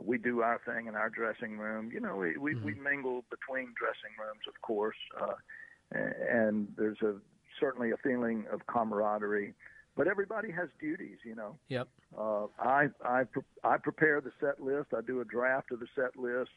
We 0.00 0.18
do 0.18 0.42
our 0.42 0.60
thing 0.64 0.86
in 0.86 0.94
our 0.94 1.10
dressing 1.10 1.58
room. 1.58 1.90
You 1.92 2.00
know, 2.00 2.16
we 2.16 2.36
we, 2.36 2.54
mm-hmm. 2.54 2.64
we 2.64 2.74
mingle 2.74 3.24
between 3.30 3.74
dressing 3.78 4.14
rooms, 4.18 4.42
of 4.48 4.60
course, 4.62 4.96
uh, 5.20 5.34
and 5.92 6.68
there's 6.76 7.00
a 7.02 7.14
certainly 7.58 7.90
a 7.90 7.96
feeling 7.96 8.46
of 8.52 8.66
camaraderie. 8.66 9.54
But 9.96 10.06
everybody 10.06 10.50
has 10.52 10.68
duties, 10.80 11.18
you 11.24 11.34
know. 11.34 11.56
Yep. 11.68 11.88
Uh, 12.16 12.46
I 12.58 12.86
I 13.04 13.24
pre- 13.24 13.42
I 13.64 13.76
prepare 13.78 14.20
the 14.20 14.30
set 14.40 14.60
list. 14.62 14.88
I 14.96 15.00
do 15.00 15.20
a 15.20 15.24
draft 15.24 15.72
of 15.72 15.80
the 15.80 15.88
set 15.96 16.16
list. 16.16 16.52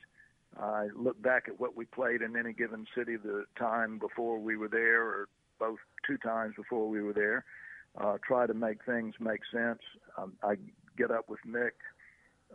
I 0.59 0.89
look 0.95 1.19
back 1.21 1.45
at 1.47 1.59
what 1.59 1.75
we 1.75 1.85
played 1.85 2.21
in 2.21 2.37
any 2.37 2.53
given 2.53 2.85
city 2.95 3.17
the 3.17 3.45
time 3.57 3.97
before 3.97 4.37
we 4.37 4.55
were 4.55 4.69
there, 4.69 5.01
or 5.01 5.27
both 5.59 5.79
two 6.05 6.17
times 6.17 6.53
before 6.55 6.87
we 6.87 7.01
were 7.01 7.13
there. 7.13 7.45
Uh, 7.99 8.17
try 8.25 8.45
to 8.45 8.53
make 8.53 8.85
things 8.85 9.15
make 9.19 9.41
sense. 9.51 9.79
Um, 10.17 10.33
I 10.43 10.55
get 10.97 11.09
up 11.09 11.27
with 11.27 11.39
Mick 11.47 11.71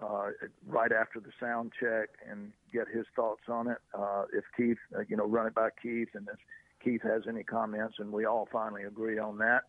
uh, 0.03 0.31
right 0.67 0.93
after 0.93 1.21
the 1.21 1.31
sound 1.41 1.73
check 1.79 2.11
and 2.29 2.53
get 2.73 2.87
his 2.89 3.07
thoughts 3.17 3.43
on 3.49 3.69
it. 3.69 3.79
Uh, 3.95 4.25
if 4.33 4.45
Keith, 4.57 4.79
uh, 4.97 5.03
you 5.09 5.17
know, 5.17 5.27
run 5.27 5.47
it 5.47 5.55
by 5.55 5.69
Keith, 5.83 6.09
and 6.15 6.29
if 6.33 6.39
Keith 6.83 7.03
has 7.03 7.23
any 7.29 7.43
comments, 7.43 7.97
and 7.99 8.13
we 8.13 8.25
all 8.25 8.49
finally 8.53 8.85
agree 8.85 9.19
on 9.19 9.39
that. 9.39 9.65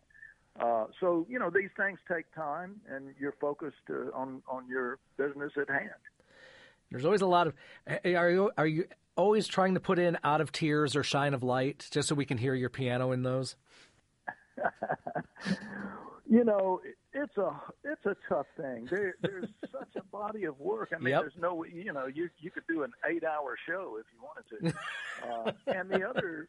Uh, 0.59 0.86
so 0.99 1.25
you 1.30 1.39
know 1.39 1.49
these 1.49 1.69
things 1.77 1.99
take 2.11 2.34
time, 2.34 2.82
and 2.89 3.13
you're 3.19 3.36
focused 3.39 3.77
uh, 3.89 4.11
on 4.13 4.41
on 4.47 4.67
your 4.67 4.99
business 5.17 5.53
at 5.59 5.69
hand. 5.69 5.89
There's 6.91 7.05
always 7.05 7.21
a 7.21 7.27
lot 7.27 7.47
of. 7.47 7.53
Are 8.05 8.30
you 8.30 8.51
are 8.57 8.67
you 8.67 8.86
always 9.15 9.47
trying 9.47 9.75
to 9.75 9.80
put 9.80 9.99
in 9.99 10.17
"Out 10.23 10.41
of 10.41 10.51
Tears" 10.51 10.95
or 10.95 11.03
"Shine 11.03 11.34
a 11.34 11.38
Light" 11.38 11.88
just 11.91 12.09
so 12.09 12.15
we 12.15 12.25
can 12.25 12.38
hear 12.38 12.53
your 12.53 12.69
piano 12.69 13.11
in 13.11 13.23
those? 13.23 13.55
you 16.30 16.43
know, 16.43 16.80
it's 17.11 17.36
a 17.38 17.59
it's 17.84 18.05
a 18.05 18.15
tough 18.30 18.45
thing. 18.55 18.88
There, 18.89 19.15
there's 19.21 19.49
such 19.71 19.95
a 19.97 20.03
body 20.05 20.43
of 20.45 20.59
work. 20.59 20.89
I 20.95 20.99
mean, 20.99 21.13
yep. 21.13 21.21
there's 21.21 21.34
no 21.39 21.65
you 21.65 21.91
know 21.91 22.05
you 22.05 22.30
you 22.39 22.51
could 22.51 22.67
do 22.69 22.84
an 22.84 22.91
eight 23.09 23.23
hour 23.23 23.57
show 23.67 23.97
if 23.99 24.05
you 24.13 24.21
wanted 24.21 24.73
to. 24.73 25.53
uh, 25.71 25.75
and 25.75 25.89
the 25.89 26.07
other 26.07 26.47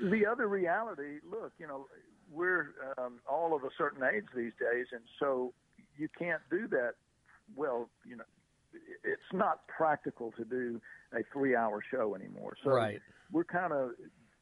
the 0.00 0.24
other 0.26 0.46
reality, 0.46 1.18
look, 1.28 1.52
you 1.58 1.66
know, 1.66 1.86
we're 2.30 2.74
um, 2.98 3.18
all 3.28 3.54
of 3.54 3.64
a 3.64 3.70
certain 3.76 4.02
age 4.04 4.26
these 4.34 4.52
days, 4.60 4.86
and 4.92 5.02
so 5.18 5.52
you 5.96 6.08
can't 6.16 6.42
do 6.48 6.68
that. 6.68 6.92
Well, 7.56 7.88
you 8.06 8.16
know, 8.16 8.24
it's 9.02 9.32
not 9.32 9.66
practical 9.66 10.32
to 10.32 10.44
do 10.44 10.80
a 11.12 11.24
three 11.32 11.56
hour 11.56 11.82
show 11.90 12.14
anymore. 12.14 12.54
So 12.62 12.70
right. 12.70 13.00
we're 13.32 13.44
kind 13.44 13.72
of 13.72 13.90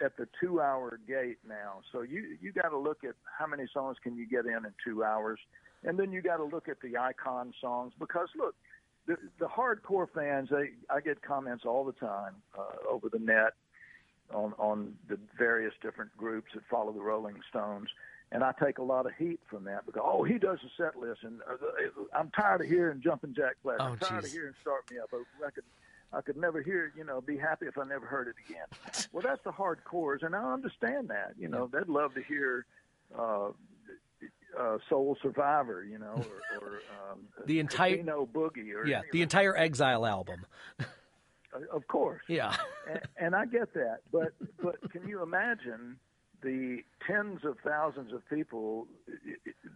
at 0.04 0.16
the 0.16 0.28
two 0.40 0.60
hour 0.60 0.98
gate 1.06 1.38
now. 1.48 1.80
So 1.92 2.02
you 2.02 2.36
you 2.40 2.52
got 2.52 2.68
to 2.68 2.78
look 2.78 3.04
at 3.04 3.14
how 3.38 3.46
many 3.46 3.64
songs 3.72 3.96
can 4.02 4.16
you 4.16 4.26
get 4.26 4.46
in 4.46 4.64
in 4.64 4.72
two 4.84 5.04
hours, 5.04 5.38
and 5.84 5.98
then 5.98 6.12
you 6.12 6.22
got 6.22 6.36
to 6.38 6.44
look 6.44 6.68
at 6.68 6.80
the 6.80 6.96
icon 6.98 7.52
songs 7.60 7.92
because 7.98 8.28
look, 8.36 8.54
the 9.06 9.16
the 9.38 9.46
hardcore 9.46 10.08
fans 10.14 10.48
they 10.50 10.70
I 10.90 11.00
get 11.00 11.22
comments 11.22 11.64
all 11.64 11.84
the 11.84 11.92
time 11.92 12.34
uh, 12.58 12.90
over 12.90 13.08
the 13.08 13.18
net 13.18 13.54
on 14.32 14.52
on 14.58 14.94
the 15.08 15.18
various 15.38 15.74
different 15.82 16.14
groups 16.16 16.48
that 16.54 16.62
follow 16.70 16.92
the 16.92 17.00
Rolling 17.00 17.36
Stones. 17.48 17.88
And 18.32 18.42
I 18.42 18.52
take 18.60 18.78
a 18.78 18.82
lot 18.82 19.06
of 19.06 19.12
heat 19.16 19.38
from 19.48 19.62
that 19.64 19.86
because 19.86 20.02
oh 20.04 20.24
he 20.24 20.36
does 20.36 20.58
a 20.64 20.82
set 20.82 20.98
list 20.98 21.20
and 21.22 21.40
uh, 21.48 21.56
I'm 22.12 22.30
tired 22.30 22.60
of 22.60 22.66
hearing 22.66 23.00
Jumping 23.00 23.34
Jack 23.34 23.54
Flash. 23.62 23.76
Oh, 23.80 23.84
I'm 23.84 23.98
tired 23.98 24.22
geez. 24.22 24.32
of 24.32 24.36
hearing 24.36 24.54
Start 24.60 24.90
Me 24.90 24.98
Up. 24.98 25.10
I 25.14 25.50
could 25.50 25.62
I 26.12 26.20
could 26.20 26.36
never 26.36 26.62
hear, 26.62 26.92
you 26.96 27.04
know, 27.04 27.20
be 27.20 27.36
happy 27.36 27.66
if 27.66 27.76
I 27.78 27.84
never 27.84 28.06
heard 28.06 28.28
it 28.28 28.34
again. 28.48 28.66
well, 29.12 29.22
that's 29.22 29.42
the 29.44 29.50
hardcores, 29.52 30.22
and 30.24 30.34
I 30.34 30.52
understand 30.52 31.08
that. 31.08 31.32
You 31.38 31.48
know, 31.48 31.68
they'd 31.72 31.88
love 31.88 32.14
to 32.14 32.22
hear 32.22 32.64
uh, 33.18 33.48
uh, 34.58 34.78
Soul 34.88 35.16
Survivor, 35.22 35.84
you 35.84 35.98
know, 35.98 36.14
or, 36.14 36.58
or 36.60 36.68
um, 37.10 37.20
The 37.46 37.60
entire- 37.60 37.96
Casino 37.96 38.28
Boogie, 38.32 38.74
or 38.74 38.86
Yeah, 38.86 39.02
the 39.12 39.22
entire 39.22 39.56
Exile 39.56 40.06
album. 40.06 40.46
of 41.72 41.86
course. 41.88 42.22
Yeah. 42.28 42.54
and, 42.88 43.00
and 43.18 43.34
I 43.34 43.46
get 43.46 43.74
that, 43.74 43.98
but 44.12 44.32
but 44.62 44.76
can 44.92 45.06
you 45.08 45.22
imagine 45.22 45.98
the 46.42 46.82
tens 47.06 47.40
of 47.44 47.56
thousands 47.64 48.12
of 48.12 48.26
people 48.28 48.86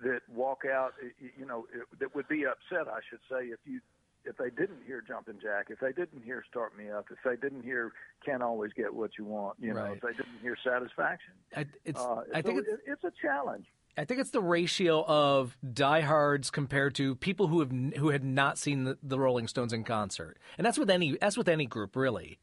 that 0.03 0.21
walk 0.33 0.63
out, 0.71 0.93
you 1.37 1.47
know, 1.47 1.67
that 1.99 2.15
would 2.15 2.29
be 2.29 2.45
upset, 2.47 2.87
I 2.87 3.01
should 3.09 3.21
say, 3.31 3.47
if 3.47 3.59
you 3.65 3.81
if 4.25 4.37
they 4.37 4.51
didn't 4.51 4.83
hear 4.87 5.03
Jumpin' 5.07 5.39
Jack, 5.41 5.67
if 5.71 5.81
they 5.81 5.93
didn't 5.93 6.23
hear 6.25 6.45
Start 6.51 6.77
Me 6.77 6.91
Up, 6.91 7.07
if 7.11 7.19
they 7.25 7.37
didn't 7.37 7.63
hear 7.63 7.93
Can't 8.25 8.43
Always 8.43 8.73
Get 8.73 8.93
What 8.93 9.13
You 9.19 9.25
Want, 9.25 9.57
you 9.61 9.73
know, 9.73 9.85
if 9.85 10.01
they 10.01 10.13
didn't 10.13 10.41
hear 10.43 10.57
Satisfaction. 10.63 11.33
I, 11.57 11.67
it's, 11.85 12.01
Uh, 12.01 12.23
I 12.35 12.43
think 12.43 12.61
it's, 12.61 12.69
it, 12.69 12.81
it's 12.87 13.05
a 13.05 13.13
challenge. 13.23 13.67
I 13.97 14.05
think 14.05 14.21
it's 14.21 14.31
the 14.31 14.41
ratio 14.41 15.05
of 15.05 15.57
diehards 15.75 16.51
compared 16.51 16.95
to 16.95 17.17
people 17.17 17.49
who 17.49 17.61
have 17.61 17.73
who 17.97 18.11
had 18.11 18.25
not 18.25 18.57
seen 18.57 18.85
the, 18.85 18.99
the 19.03 19.19
Rolling 19.19 19.49
Stones 19.49 19.73
in 19.73 19.85
concert, 19.85 20.39
and 20.57 20.65
that's 20.65 20.79
with 20.79 20.89
any 20.91 21.19
that's 21.21 21.37
with 21.37 21.49
any 21.49 21.67
group 21.67 21.97
really. 21.97 22.39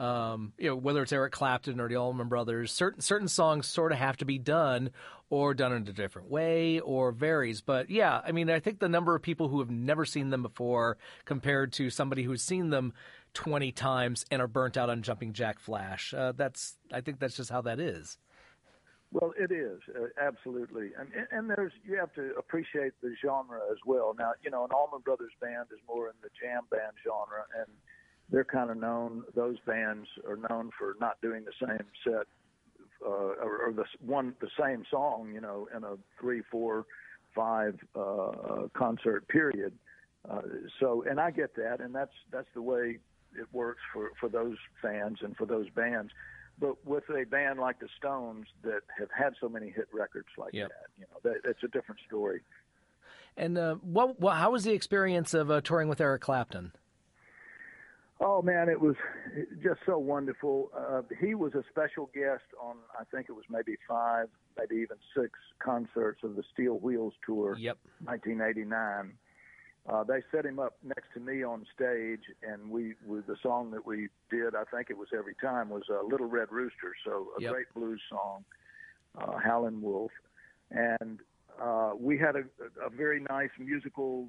Um, 0.00 0.54
you 0.56 0.70
know, 0.70 0.76
whether 0.76 1.02
it's 1.02 1.12
Eric 1.12 1.32
Clapton 1.32 1.78
or 1.78 1.86
the 1.86 1.96
Allman 1.96 2.28
Brothers, 2.28 2.72
certain 2.72 3.02
certain 3.02 3.28
songs 3.28 3.66
sort 3.66 3.92
of 3.92 3.98
have 3.98 4.16
to 4.16 4.24
be 4.24 4.38
done 4.38 4.92
or 5.28 5.52
done 5.52 5.74
in 5.74 5.86
a 5.86 5.92
different 5.92 6.30
way 6.30 6.80
or 6.80 7.12
varies. 7.12 7.60
But 7.60 7.90
yeah, 7.90 8.22
I 8.24 8.32
mean, 8.32 8.48
I 8.48 8.60
think 8.60 8.78
the 8.78 8.88
number 8.88 9.14
of 9.14 9.20
people 9.20 9.48
who 9.48 9.58
have 9.58 9.70
never 9.70 10.06
seen 10.06 10.30
them 10.30 10.42
before 10.42 10.96
compared 11.26 11.74
to 11.74 11.90
somebody 11.90 12.22
who's 12.22 12.40
seen 12.42 12.70
them 12.70 12.94
twenty 13.34 13.72
times 13.72 14.24
and 14.30 14.40
are 14.40 14.48
burnt 14.48 14.78
out 14.78 14.88
on 14.88 15.02
Jumping 15.02 15.34
Jack 15.34 15.58
Flash, 15.58 16.14
uh, 16.14 16.32
that's 16.34 16.78
I 16.90 17.02
think 17.02 17.20
that's 17.20 17.36
just 17.36 17.50
how 17.50 17.60
that 17.60 17.78
is. 17.78 18.16
Well, 19.12 19.34
it 19.38 19.52
is 19.52 19.80
uh, 19.94 20.06
absolutely, 20.18 20.92
and 20.98 21.10
and 21.30 21.50
there's 21.50 21.72
you 21.84 21.96
have 21.96 22.14
to 22.14 22.32
appreciate 22.38 22.92
the 23.02 23.14
genre 23.20 23.60
as 23.70 23.78
well. 23.84 24.14
Now, 24.18 24.32
you 24.42 24.50
know, 24.50 24.64
an 24.64 24.70
Allman 24.70 25.02
Brothers 25.02 25.32
band 25.42 25.66
is 25.74 25.80
more 25.86 26.08
in 26.08 26.14
the 26.22 26.30
jam 26.40 26.62
band 26.70 26.94
genre, 27.04 27.44
and 27.58 27.68
they're 28.30 28.44
kind 28.44 28.70
of 28.70 28.76
known. 28.76 29.24
Those 29.34 29.56
bands 29.66 30.08
are 30.28 30.36
known 30.48 30.70
for 30.78 30.96
not 31.00 31.20
doing 31.20 31.44
the 31.44 31.66
same 31.66 31.86
set 32.04 32.26
uh, 33.04 33.08
or, 33.08 33.66
or 33.66 33.72
the 33.72 33.84
one 34.04 34.34
the 34.40 34.50
same 34.58 34.84
song, 34.90 35.32
you 35.34 35.40
know, 35.40 35.68
in 35.76 35.84
a 35.84 35.96
three, 36.20 36.42
four, 36.50 36.86
five 37.34 37.78
uh, 37.94 38.68
concert 38.74 39.26
period. 39.28 39.72
Uh, 40.28 40.42
so, 40.78 41.04
and 41.08 41.18
I 41.18 41.30
get 41.30 41.56
that, 41.56 41.80
and 41.80 41.94
that's 41.94 42.12
that's 42.30 42.48
the 42.54 42.62
way 42.62 42.98
it 43.38 43.46
works 43.52 43.80
for 43.92 44.10
for 44.20 44.28
those 44.28 44.56
fans 44.82 45.18
and 45.22 45.36
for 45.36 45.46
those 45.46 45.68
bands. 45.70 46.12
But 46.58 46.84
with 46.86 47.04
a 47.08 47.24
band 47.24 47.58
like 47.58 47.80
the 47.80 47.88
Stones 47.96 48.46
that 48.62 48.82
have 48.98 49.08
had 49.16 49.32
so 49.40 49.48
many 49.48 49.70
hit 49.70 49.88
records 49.94 50.28
like 50.36 50.52
Yep. 50.52 50.68
that, 50.68 50.86
you 50.98 51.06
know, 51.10 51.30
that, 51.30 51.40
that's 51.42 51.62
a 51.64 51.68
different 51.68 52.02
story. 52.06 52.42
And 53.34 53.56
uh, 53.56 53.76
what, 53.76 54.20
what 54.20 54.36
how 54.36 54.50
was 54.50 54.64
the 54.64 54.72
experience 54.72 55.32
of 55.32 55.50
uh, 55.50 55.62
touring 55.62 55.88
with 55.88 56.02
Eric 56.02 56.20
Clapton? 56.20 56.72
Oh 58.22 58.42
man, 58.42 58.68
it 58.68 58.78
was 58.78 58.96
just 59.62 59.80
so 59.86 59.96
wonderful. 59.96 60.70
Uh, 60.76 61.00
he 61.20 61.34
was 61.34 61.54
a 61.54 61.62
special 61.70 62.10
guest 62.12 62.44
on, 62.62 62.76
I 62.98 63.04
think 63.04 63.26
it 63.30 63.32
was 63.32 63.44
maybe 63.48 63.76
five, 63.88 64.26
maybe 64.58 64.76
even 64.82 64.98
six 65.16 65.30
concerts 65.58 66.20
of 66.22 66.36
the 66.36 66.42
Steel 66.52 66.78
Wheels 66.78 67.14
tour, 67.24 67.56
Yep. 67.58 67.78
1989. 68.04 69.14
Uh, 69.88 70.04
they 70.04 70.20
set 70.30 70.44
him 70.44 70.58
up 70.58 70.76
next 70.84 71.08
to 71.14 71.20
me 71.20 71.42
on 71.42 71.64
stage, 71.74 72.20
and 72.42 72.70
we, 72.70 72.92
we 73.06 73.20
the 73.26 73.36
song 73.42 73.70
that 73.70 73.86
we 73.86 74.08
did, 74.30 74.54
I 74.54 74.64
think 74.64 74.90
it 74.90 74.98
was 74.98 75.08
every 75.16 75.34
time, 75.40 75.70
was 75.70 75.84
uh, 75.90 76.02
"Little 76.06 76.26
Red 76.28 76.48
Rooster." 76.50 76.92
So 77.02 77.28
a 77.38 77.40
Yep. 77.40 77.52
great 77.52 77.66
blues 77.74 78.02
song, 78.10 78.44
uh, 79.18 79.38
Howlin' 79.38 79.80
Wolf, 79.80 80.12
and 80.70 81.20
uh, 81.58 81.92
we 81.98 82.18
had 82.18 82.36
a, 82.36 82.44
a 82.84 82.90
very 82.90 83.24
nice 83.30 83.50
musical 83.58 84.28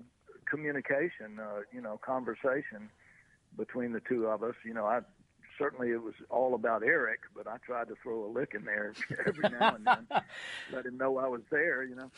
communication, 0.50 1.40
uh, 1.42 1.60
you 1.74 1.82
know, 1.82 2.00
conversation 2.04 2.90
between 3.58 3.92
the 3.92 4.02
two 4.02 4.28
of 4.28 4.44
us. 4.44 4.56
You 4.66 4.74
know, 4.74 4.86
I 4.86 5.02
certainly 5.58 5.92
it 5.92 6.02
was 6.02 6.14
all 6.30 6.56
about 6.56 6.84
Eric, 6.84 7.22
but 7.36 7.48
I 7.48 7.58
tried 7.66 7.88
to 7.90 7.96
throw 8.02 8.26
a 8.26 8.30
lick 8.32 8.54
in 8.56 8.66
there 8.66 8.94
every 9.26 9.50
now 9.50 9.76
and 9.76 9.86
then, 9.86 10.08
let 10.74 10.86
him 10.86 10.98
know 10.98 11.18
I 11.18 11.28
was 11.28 11.42
there. 11.50 11.84
You 11.84 11.96
know. 11.96 12.12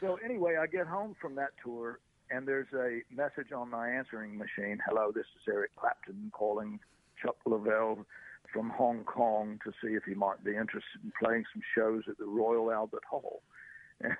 So 0.00 0.18
anyway, 0.24 0.56
I 0.56 0.66
get 0.66 0.86
home 0.86 1.14
from 1.20 1.34
that 1.36 1.50
tour, 1.62 2.00
and 2.30 2.46
there's 2.46 2.72
a 2.74 3.00
message 3.14 3.52
on 3.52 3.70
my 3.70 3.90
answering 3.90 4.38
machine. 4.38 4.78
Hello, 4.86 5.12
this 5.14 5.26
is 5.36 5.42
Eric 5.48 5.72
Clapton 5.76 6.30
calling 6.32 6.80
Chuck 7.20 7.36
Leavell 7.46 8.04
from 8.52 8.70
Hong 8.70 9.04
Kong 9.04 9.60
to 9.64 9.72
see 9.82 9.94
if 9.94 10.04
he 10.04 10.14
might 10.14 10.42
be 10.42 10.52
interested 10.52 11.00
in 11.04 11.12
playing 11.22 11.44
some 11.52 11.62
shows 11.74 12.04
at 12.08 12.18
the 12.18 12.24
Royal 12.24 12.70
Albert 12.72 13.04
Hall. 13.08 13.42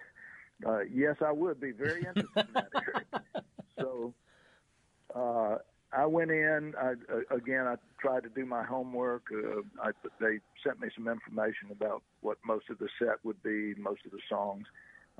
Uh, 0.66 0.80
yes, 0.92 1.16
I 1.24 1.32
would 1.32 1.58
be 1.58 1.70
very 1.70 2.00
interested 2.00 2.26
in 2.36 2.52
that, 2.52 2.68
Eric. 2.74 3.06
So 3.78 4.12
uh, 5.14 5.56
I 5.92 6.06
went 6.06 6.30
in. 6.30 6.74
I, 6.80 6.92
uh, 7.12 7.34
again, 7.34 7.66
I 7.66 7.76
tried 8.00 8.22
to 8.22 8.28
do 8.28 8.46
my 8.46 8.62
homework. 8.62 9.24
Uh, 9.32 9.62
I, 9.82 9.90
they 10.20 10.38
sent 10.64 10.80
me 10.80 10.88
some 10.94 11.08
information 11.08 11.70
about 11.70 12.02
what 12.20 12.38
most 12.46 12.70
of 12.70 12.78
the 12.78 12.88
set 12.98 13.24
would 13.24 13.42
be, 13.42 13.74
most 13.74 14.04
of 14.04 14.12
the 14.12 14.20
songs. 14.28 14.66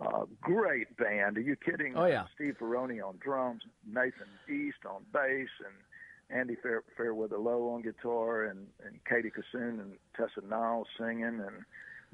Uh, 0.01 0.25
great 0.41 0.97
band. 0.97 1.37
Are 1.37 1.43
you 1.43 1.57
kidding? 1.57 1.95
Oh, 1.97 2.07
yeah. 2.07 2.25
Steve 2.35 2.57
Ferrone 2.61 3.05
on 3.05 3.19
drums, 3.23 3.63
Nathan 3.87 4.29
East 4.49 4.79
on 4.89 5.03
bass, 5.13 5.49
and 5.65 6.39
Andy 6.39 6.57
Fair, 6.63 6.83
Fairweather 6.97 7.39
Low 7.39 7.71
on 7.71 7.83
guitar, 7.83 8.45
and, 8.45 8.67
and 8.87 9.01
Katie 9.05 9.31
Kissoon 9.31 9.81
and 9.81 9.93
Tessa 10.17 10.47
Niles 10.49 10.87
singing, 10.97 11.25
and 11.25 11.65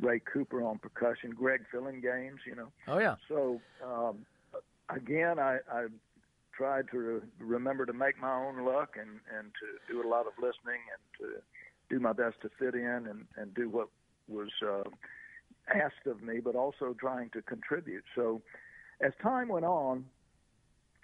Ray 0.01 0.21
Cooper 0.21 0.63
on 0.63 0.79
percussion, 0.79 1.31
Greg 1.31 1.65
Phillinganes, 1.73 2.39
you 2.47 2.55
know. 2.55 2.69
Oh 2.89 2.99
yeah. 2.99 3.17
So 3.29 3.61
um, 3.85 4.27
again, 4.89 5.39
I, 5.39 5.59
I 5.71 5.87
tried 6.57 6.89
to 6.91 6.99
re- 6.99 7.21
remember 7.39 7.87
to 7.87 7.93
make 7.93 8.21
my 8.21 8.35
own 8.35 8.65
luck 8.65 8.97
and 8.99 9.21
and 9.37 9.53
to 9.61 9.93
do 9.93 10.07
a 10.07 10.09
lot 10.09 10.27
of 10.27 10.33
listening 10.39 10.81
and 10.93 11.03
to 11.21 11.43
do 11.89 12.01
my 12.01 12.13
best 12.13 12.37
to 12.43 12.51
fit 12.59 12.75
in 12.75 13.07
and 13.09 13.27
and 13.37 13.55
do 13.55 13.69
what 13.69 13.89
was 14.29 14.51
uh, 14.67 14.83
asked 15.69 16.07
of 16.07 16.23
me, 16.23 16.41
but 16.41 16.55
also 16.57 16.95
trying 16.99 17.31
to 17.31 17.43
contribute. 17.43 18.05
So 18.15 18.43
as 19.01 19.13
time 19.23 19.49
went 19.49 19.65
on, 19.65 20.05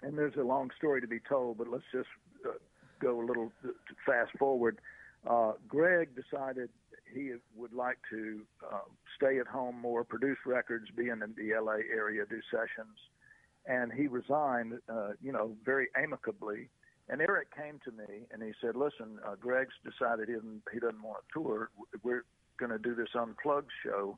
and 0.01 0.17
there's 0.17 0.35
a 0.35 0.43
long 0.43 0.69
story 0.77 1.01
to 1.01 1.07
be 1.07 1.19
told, 1.27 1.57
but 1.57 1.67
let's 1.69 1.83
just 1.91 2.09
uh, 2.45 2.51
go 2.99 3.21
a 3.21 3.25
little 3.25 3.51
uh, 3.63 3.69
fast 4.05 4.31
forward. 4.37 4.79
Uh, 5.25 5.53
Greg 5.67 6.09
decided 6.15 6.69
he 7.13 7.31
would 7.55 7.73
like 7.73 7.97
to 8.09 8.41
uh, 8.71 8.79
stay 9.15 9.39
at 9.39 9.47
home 9.47 9.79
more, 9.79 10.03
produce 10.03 10.37
records, 10.45 10.87
be 10.95 11.09
in 11.09 11.19
the 11.19 11.53
LA 11.61 11.77
area, 11.95 12.25
do 12.29 12.39
sessions, 12.51 12.97
and 13.65 13.91
he 13.91 14.07
resigned, 14.07 14.79
uh, 14.89 15.11
you 15.21 15.31
know, 15.31 15.55
very 15.63 15.87
amicably. 15.95 16.69
And 17.09 17.21
Eric 17.21 17.53
came 17.55 17.79
to 17.85 17.91
me 17.91 18.25
and 18.31 18.41
he 18.41 18.53
said, 18.61 18.75
"Listen, 18.75 19.19
uh, 19.25 19.35
Greg's 19.35 19.73
decided 19.83 20.29
he 20.29 20.35
doesn't, 20.35 20.63
he 20.71 20.79
doesn't 20.79 21.01
want 21.01 21.23
to 21.27 21.33
tour. 21.33 21.69
We're 22.01 22.25
going 22.57 22.71
to 22.71 22.77
do 22.77 22.95
this 22.95 23.09
unplugged 23.15 23.71
show, 23.83 24.17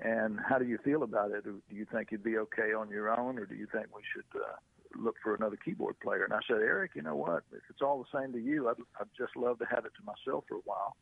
and 0.00 0.38
how 0.40 0.58
do 0.58 0.64
you 0.64 0.78
feel 0.78 1.02
about 1.02 1.30
it? 1.30 1.44
Do 1.44 1.60
you 1.70 1.86
think 1.90 2.10
you'd 2.10 2.24
be 2.24 2.38
okay 2.38 2.72
on 2.72 2.90
your 2.90 3.08
own, 3.18 3.38
or 3.38 3.46
do 3.46 3.54
you 3.54 3.66
think 3.72 3.86
we 3.94 4.02
should 4.12 4.40
uh, 4.40 4.56
look 4.96 5.16
for 5.22 5.34
another 5.34 5.56
keyboard 5.56 6.00
player?" 6.00 6.24
And 6.24 6.32
I 6.32 6.40
said, 6.48 6.58
"Eric, 6.58 6.92
you 6.94 7.02
know 7.02 7.16
what? 7.16 7.44
If 7.52 7.62
it's 7.70 7.82
all 7.82 8.04
the 8.04 8.18
same 8.18 8.32
to 8.32 8.40
you, 8.40 8.68
I'd, 8.68 8.76
I'd 9.00 9.08
just 9.16 9.36
love 9.36 9.58
to 9.60 9.66
have 9.66 9.84
it 9.84 9.92
to 9.98 10.04
myself 10.04 10.44
for 10.48 10.56
a 10.56 10.64
while." 10.64 10.96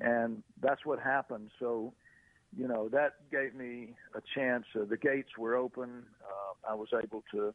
And 0.00 0.42
that's 0.60 0.84
what 0.84 0.98
happened. 0.98 1.50
So, 1.60 1.92
you 2.56 2.66
know, 2.66 2.88
that 2.88 3.14
gave 3.30 3.54
me 3.54 3.94
a 4.14 4.20
chance. 4.34 4.64
Uh, 4.74 4.84
the 4.88 4.96
gates 4.96 5.30
were 5.38 5.54
open. 5.54 6.04
Uh, 6.22 6.72
I 6.72 6.74
was 6.74 6.88
able 6.92 7.22
to 7.32 7.54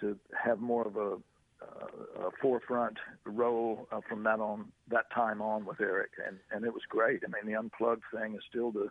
to 0.00 0.18
have 0.32 0.60
more 0.60 0.86
of 0.86 0.96
a, 0.96 1.16
uh, 1.60 2.26
a 2.26 2.30
forefront 2.40 2.96
role 3.26 3.86
uh, 3.92 4.00
from 4.08 4.22
that 4.22 4.40
on 4.40 4.72
that 4.88 5.10
time 5.14 5.42
on 5.42 5.64
with 5.64 5.80
Eric, 5.80 6.12
and 6.26 6.38
and 6.52 6.64
it 6.64 6.72
was 6.72 6.82
great. 6.88 7.22
I 7.24 7.28
mean, 7.28 7.52
the 7.52 7.58
unplugged 7.58 8.04
thing 8.14 8.34
is 8.34 8.40
still 8.48 8.70
the 8.70 8.88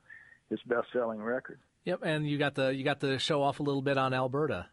his 0.50 0.60
best 0.68 0.88
selling 0.94 1.22
record. 1.22 1.60
Yep, 1.86 2.02
and 2.04 2.30
you 2.30 2.38
got 2.38 2.56
the 2.56 2.74
you 2.74 2.84
got 2.84 3.00
to 3.02 3.18
show 3.20 3.42
off 3.42 3.60
a 3.60 3.64
little 3.64 3.82
bit 3.82 3.98
on 3.98 4.14
Alberta. 4.14 4.68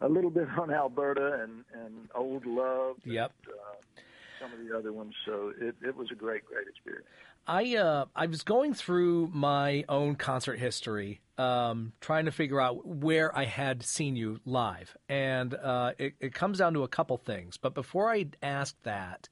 A 0.00 0.08
little 0.08 0.30
bit 0.30 0.46
on 0.58 0.70
Alberta 0.70 1.40
and 1.42 1.64
and 1.72 2.08
Old 2.14 2.46
Love. 2.46 2.96
Yep. 3.04 3.32
And, 3.46 3.54
uh, 3.54 4.02
some 4.40 4.52
of 4.52 4.64
the 4.64 4.76
other 4.76 4.92
ones. 4.92 5.14
So 5.26 5.52
it, 5.60 5.74
it 5.82 5.96
was 5.96 6.08
a 6.12 6.14
great, 6.14 6.44
great 6.44 6.68
experience. 6.68 7.06
I 7.48 7.76
uh, 7.76 8.04
I 8.14 8.26
was 8.26 8.42
going 8.42 8.74
through 8.74 9.30
my 9.32 9.84
own 9.88 10.16
concert 10.16 10.58
history, 10.58 11.20
um, 11.38 11.94
trying 12.00 12.26
to 12.26 12.30
figure 12.30 12.60
out 12.60 12.86
where 12.86 13.36
I 13.36 13.46
had 13.46 13.82
seen 13.82 14.16
you 14.16 14.40
live, 14.44 14.94
and 15.08 15.54
uh, 15.54 15.92
it, 15.98 16.12
it 16.20 16.34
comes 16.34 16.58
down 16.58 16.74
to 16.74 16.82
a 16.82 16.88
couple 16.88 17.16
things. 17.16 17.56
But 17.56 17.72
before 17.72 18.10
I 18.12 18.26
ask 18.42 18.76
that, 18.82 19.30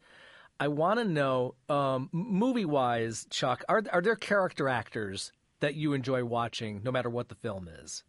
I 0.59 0.69
want 0.69 0.99
to 0.99 1.05
know, 1.05 1.57
um, 1.69 2.09
movie 2.11 2.65
wise, 2.65 3.27
Chuck, 3.29 3.63
are 3.69 3.83
are 3.93 4.01
there 4.01 4.17
character 4.17 4.67
actors 4.67 5.31
that 5.61 5.75
you 5.75 5.93
enjoy 5.93 6.25
watching, 6.25 6.81
no 6.83 6.91
matter 6.91 7.11
what 7.11 7.29
the 7.29 7.35
film 7.35 7.69
is? 7.83 8.03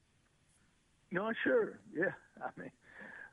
No, 1.11 1.31
sure, 1.43 1.79
yeah. 1.93 2.11
I 2.41 2.49
mean, 2.57 2.71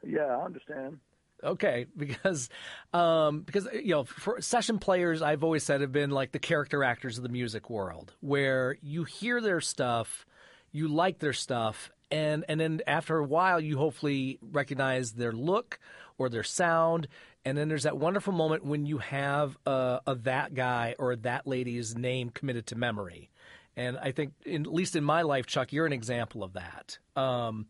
yeah, 0.05 0.27
I 0.27 0.45
understand. 0.45 0.99
Okay, 1.45 1.87
because 1.97 2.49
um, 2.93 3.43
because 3.43 3.69
you 3.73 3.91
know, 3.91 4.05
for 4.05 4.41
session 4.41 4.79
players, 4.79 5.23
I've 5.23 5.45
always 5.45 5.63
said 5.63 5.81
have 5.81 5.93
been 5.93 6.11
like 6.11 6.33
the 6.33 6.39
character 6.39 6.83
actors 6.83 7.19
of 7.19 7.23
the 7.23 7.29
music 7.29 7.71
world, 7.71 8.15
where 8.21 8.77
you 8.83 9.05
hear 9.05 9.41
their 9.41 9.61
stuff, 9.61 10.27
you 10.73 10.89
like 10.89 11.19
their 11.19 11.33
stuff, 11.33 11.91
and 12.11 12.45
and 12.49 12.61
then 12.61 12.81
after 12.87 13.19
a 13.19 13.25
while, 13.25 13.61
you 13.61 13.79
hopefully 13.79 14.39
recognize 14.41 15.13
their 15.13 15.33
look 15.33 15.79
or 16.17 16.29
their 16.29 16.45
sound, 16.45 17.09
and 17.45 17.59
then 17.59 17.69
there's 17.69 17.83
that 17.83 17.99
wonderful 17.99 18.33
moment 18.33 18.65
when 18.65 18.87
you 18.87 18.99
have 18.99 19.57
a, 19.67 20.01
a 20.07 20.15
that 20.15 20.55
guy 20.55 20.95
or 20.99 21.17
that 21.17 21.47
lady's 21.47 21.97
name 21.97 22.31
committed 22.31 22.67
to 22.67 22.77
memory, 22.77 23.31
and 23.77 23.99
I 23.99 24.13
think, 24.13 24.35
in, 24.45 24.63
at 24.63 24.73
least 24.73 24.97
in 24.97 25.05
my 25.05 25.23
life, 25.23 25.47
Chuck, 25.47 25.73
you're 25.73 25.87
an 25.87 25.93
example 25.93 26.45
of 26.45 26.53
that. 26.55 26.99
Um, 27.17 27.67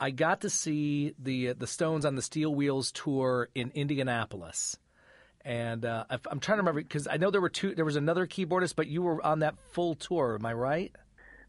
I 0.00 0.10
got 0.10 0.42
to 0.42 0.50
see 0.50 1.14
the 1.18 1.52
the 1.54 1.66
Stones 1.66 2.04
on 2.04 2.14
the 2.14 2.22
Steel 2.22 2.54
Wheels 2.54 2.92
tour 2.92 3.48
in 3.54 3.72
Indianapolis, 3.74 4.76
and 5.44 5.84
uh, 5.84 6.04
I'm 6.10 6.40
trying 6.40 6.58
to 6.58 6.62
remember 6.62 6.82
because 6.82 7.08
I 7.08 7.16
know 7.16 7.30
there 7.30 7.40
were 7.40 7.48
two. 7.48 7.74
There 7.74 7.84
was 7.84 7.96
another 7.96 8.26
keyboardist, 8.26 8.76
but 8.76 8.86
you 8.86 9.02
were 9.02 9.24
on 9.24 9.40
that 9.40 9.56
full 9.72 9.94
tour. 9.94 10.36
Am 10.38 10.46
I 10.46 10.52
right? 10.52 10.94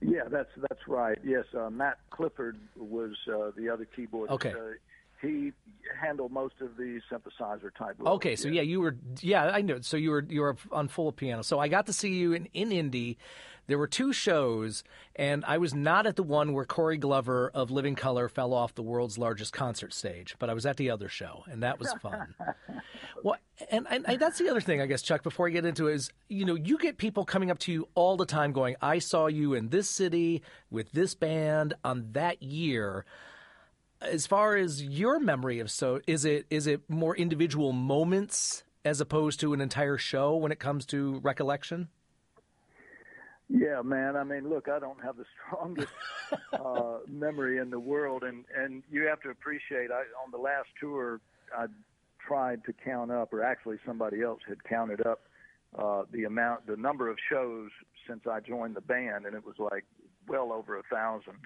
Yeah, 0.02 0.24
that's 0.32 0.50
that's 0.58 0.88
right. 0.88 1.18
Yes, 1.24 1.46
uh, 1.58 1.70
Matt 1.70 2.00
Clifford 2.10 2.58
was 2.76 3.12
uh, 3.28 3.52
the 3.56 3.70
other 3.70 3.88
keyboardist. 3.98 4.30
Okay. 4.32 4.52
Uh, 4.52 4.74
he 5.22 5.52
handled 6.00 6.32
most 6.32 6.56
of 6.62 6.78
the 6.78 7.02
synthesizer 7.12 7.76
type. 7.78 7.96
Roles. 8.00 8.16
Okay, 8.16 8.36
so 8.36 8.48
yeah. 8.48 8.56
yeah, 8.56 8.62
you 8.62 8.82
were 8.82 8.96
yeah 9.22 9.46
I 9.46 9.62
know. 9.62 9.82
So 9.82 9.98
you 9.98 10.12
were 10.12 10.26
you 10.28 10.42
were 10.42 10.56
on 10.72 10.88
full 10.88 11.12
piano. 11.12 11.44
So 11.44 11.60
I 11.60 11.68
got 11.68 11.86
to 11.88 11.94
see 11.94 12.14
you 12.14 12.34
in 12.34 12.48
in 12.54 12.72
Indy 12.72 13.18
there 13.70 13.78
were 13.78 13.88
two 13.88 14.12
shows, 14.12 14.84
and 15.16 15.46
I 15.46 15.60
was 15.60 15.76
not 15.76 16.08
at 16.08 16.16
the 16.16 16.24
one 16.24 16.54
where 16.54 16.66
Corey 16.66 16.98
Glover 16.98 17.52
of 17.54 17.70
Living 17.70 17.94
Colour 17.94 18.28
fell 18.28 18.52
off 18.52 18.74
the 18.74 18.82
world's 18.82 19.20
largest 19.20 19.54
concert 19.54 19.94
stage, 19.94 20.36
but 20.40 20.50
I 20.50 20.56
was 20.56 20.66
at 20.66 20.78
the 20.78 20.90
other 20.90 21.08
show, 21.08 21.44
and 21.48 21.62
that 21.62 21.78
was 21.78 21.94
fun. 22.02 22.34
well, 23.24 23.38
and, 23.70 23.86
and, 23.92 24.10
and, 24.10 24.20
that's 24.20 24.40
the 24.40 24.50
other 24.50 24.60
thing, 24.60 24.82
I 24.82 24.88
guess, 24.88 25.04
Chuck. 25.04 25.22
Before 25.22 25.48
I 25.48 25.52
get 25.52 25.66
into 25.66 25.88
it, 25.88 25.94
is 25.94 26.12
you 26.30 26.46
know 26.46 26.56
you 26.56 26.80
get 26.80 26.98
people 26.98 27.26
coming 27.26 27.52
up 27.52 27.60
to 27.60 27.72
you 27.72 27.88
all 27.94 28.18
the 28.18 28.26
time, 28.26 28.54
going, 28.54 28.76
"I 28.82 28.98
saw 28.98 29.28
you 29.28 29.54
in 29.54 29.70
this 29.70 29.88
city 29.88 30.42
with 30.72 30.92
this 30.92 31.14
band 31.14 31.76
on 31.84 32.08
that 32.14 32.42
year." 32.42 33.06
As 34.02 34.26
far 34.26 34.56
as 34.56 34.82
your 34.82 35.20
memory 35.20 35.60
of 35.60 35.70
so, 35.70 36.02
is 36.08 36.26
it 36.26 36.48
is 36.50 36.66
it 36.66 36.90
more 36.90 37.16
individual 37.16 37.72
moments 37.72 38.64
as 38.84 39.00
opposed 39.00 39.40
to 39.42 39.54
an 39.54 39.62
entire 39.62 39.98
show 39.98 40.36
when 40.36 40.52
it 40.52 40.58
comes 40.58 40.88
to 40.88 41.20
recollection? 41.20 41.90
Yeah, 43.50 43.82
man. 43.82 44.16
I 44.16 44.24
mean, 44.24 44.48
look, 44.48 44.70
I 44.70 44.80
don't 44.80 45.04
have 45.04 45.18
the 45.18 45.26
strongest 45.48 45.92
uh, 46.54 47.00
memory 47.08 47.58
in 47.58 47.72
the 47.72 47.80
world, 47.80 48.24
and 48.24 48.46
and 48.56 48.84
you 48.92 49.08
have 49.08 49.22
to 49.22 49.30
appreciate. 49.30 49.92
I 49.92 50.04
on 50.24 50.32
the 50.32 50.38
last 50.38 50.70
tour, 50.80 51.20
I 51.58 51.66
tried 52.26 52.64
to 52.66 52.74
count 52.74 53.12
up, 53.12 53.34
or 53.34 53.44
actually 53.44 53.78
somebody 53.86 54.22
else 54.22 54.42
had 54.48 54.64
counted 54.64 55.06
up 55.06 55.22
uh, 55.78 56.04
the 56.12 56.26
amount, 56.26 56.68
the 56.68 56.78
number 56.78 57.10
of 57.10 57.18
shows 57.30 57.70
since 58.08 58.22
I 58.30 58.40
joined 58.40 58.76
the 58.76 58.82
band, 58.82 59.26
and 59.26 59.36
it 59.36 59.44
was 59.44 59.56
like 59.58 59.86
well 60.28 60.54
over 60.54 60.78
a 60.78 60.84
thousand. 60.84 61.40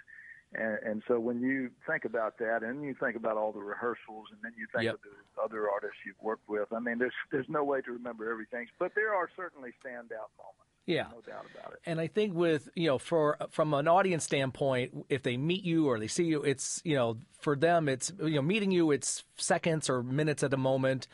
And, 0.56 0.78
and 0.86 1.04
so 1.08 1.20
when 1.20 1.41
you 1.41 1.72
think 1.88 2.06
about 2.06 2.38
that, 2.38 2.62
and 2.64 2.84
you 2.84 2.95
think 2.99 3.16
about 3.16 3.38
all 3.38 3.54
the 3.54 3.64
rehearsals, 3.64 4.28
and 4.32 4.39
then 4.43 4.51
you 4.58 4.68
think 4.72 4.86
yep. 4.86 4.95
of 4.95 4.99
the 5.01 5.41
other 5.41 5.70
artists 5.70 5.97
you've 6.06 6.22
worked 6.22 6.47
with, 6.47 6.68
I 6.74 6.80
mean, 6.80 6.99
there's 6.99 7.16
there's 7.32 7.49
no 7.49 7.64
way 7.64 7.82
to 7.82 7.91
remember 7.93 8.30
everything, 8.30 8.68
but 8.78 8.91
there 8.93 9.16
are 9.16 9.30
certainly 9.36 9.72
standout 9.84 10.30
moments. 10.36 10.72
Yeah, 10.86 11.05
no 11.13 11.21
doubt 11.21 11.45
about 11.53 11.73
it. 11.73 11.79
And 11.86 11.99
I 11.99 12.07
think 12.07 12.34
with 12.34 12.69
you 12.75 12.88
know, 12.88 12.97
for 12.97 13.38
from 13.49 13.73
an 13.73 13.88
audience 13.88 14.23
standpoint, 14.25 15.05
if 15.09 15.23
they 15.23 15.38
meet 15.38 15.63
you 15.63 15.88
or 15.88 15.99
they 15.99 16.07
see 16.07 16.25
you, 16.25 16.43
it's 16.43 16.81
you 16.84 16.95
know, 16.95 17.17
for 17.39 17.55
them, 17.55 17.88
it's 17.88 18.11
you 18.21 18.36
know, 18.36 18.41
meeting 18.41 18.71
you, 18.71 18.91
it's 18.91 19.23
seconds 19.38 19.89
or 19.89 20.03
minutes 20.03 20.43
at 20.43 20.53
a 20.53 20.57
moment. 20.57 21.07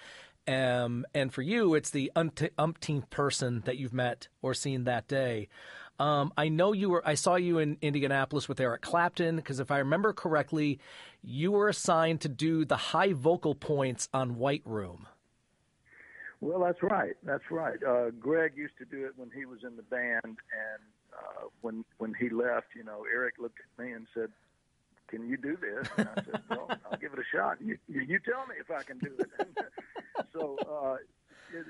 Um, 0.47 1.05
and 1.13 1.32
for 1.32 1.43
you, 1.43 1.76
it's 1.76 1.91
the 1.91 2.11
umpteenth 2.15 3.09
person 3.11 3.61
that 3.65 3.78
you've 3.78 3.93
met 3.93 4.28
or 4.41 4.55
seen 4.55 4.86
that 4.86 5.07
day. 5.07 5.47
Um, 5.99 6.32
I 6.38 6.47
know 6.49 6.72
you 6.72 6.89
were. 6.89 7.07
I 7.07 7.13
saw 7.13 7.36
you 7.36 7.59
in 7.59 7.78
Indianapolis 7.82 8.47
with 8.47 8.59
Eric 8.59 8.82
Clapton 8.82 9.36
because 9.36 9.59
if 9.59 9.70
I 9.70 9.80
remember 9.80 10.13
correctly, 10.13 10.80
you 11.22 11.51
were 11.51 11.67
assigned 11.67 12.22
to 12.22 12.30
do 12.30 12.65
the 12.65 12.78
high 12.78 13.13
vocal 13.13 13.53
points 13.53 14.07
on 14.13 14.38
White 14.38 14.63
Room. 14.65 15.07
Well, 16.42 16.60
that's 16.60 16.82
right. 16.82 17.16
That's 17.24 17.44
right. 17.52 17.82
Uh, 17.84 18.12
Greg 18.12 18.54
used 18.56 18.78
to 18.78 18.86
do 18.86 19.06
it 19.06 19.14
when 19.18 19.30
he 19.36 19.46
was 19.46 19.60
in 19.64 19.76
the 19.76 19.84
band, 19.84 20.24
and 20.24 20.82
uh, 21.14 21.48
when 21.62 21.84
when 21.98 22.14
he 22.14 22.30
left, 22.30 22.68
you 22.76 22.84
know, 22.84 23.04
Eric 23.12 23.36
looked 23.40 23.60
at 23.60 23.84
me 23.84 23.92
and 23.92 24.08
said, 24.14 24.30
"Can 25.10 25.28
you 25.28 25.36
do 25.36 25.58
this?" 25.58 25.90
And 25.98 26.08
I 26.08 26.24
said, 26.24 26.42
"Well, 26.50 26.70
I'll 26.90 26.98
give 26.98 27.12
it 27.12 27.20
a 27.20 27.38
shot. 27.38 27.58
You 27.62 27.78
you, 27.90 28.02
you 28.02 28.20
tell 28.20 28.48
me 28.48 28.56
if 28.58 28.72
I 28.72 28.84
can 28.84 29.00
do 29.00 29.12
it." 29.20 29.48
so, 30.34 30.58
uh, 30.60 30.96
it, 31.54 31.66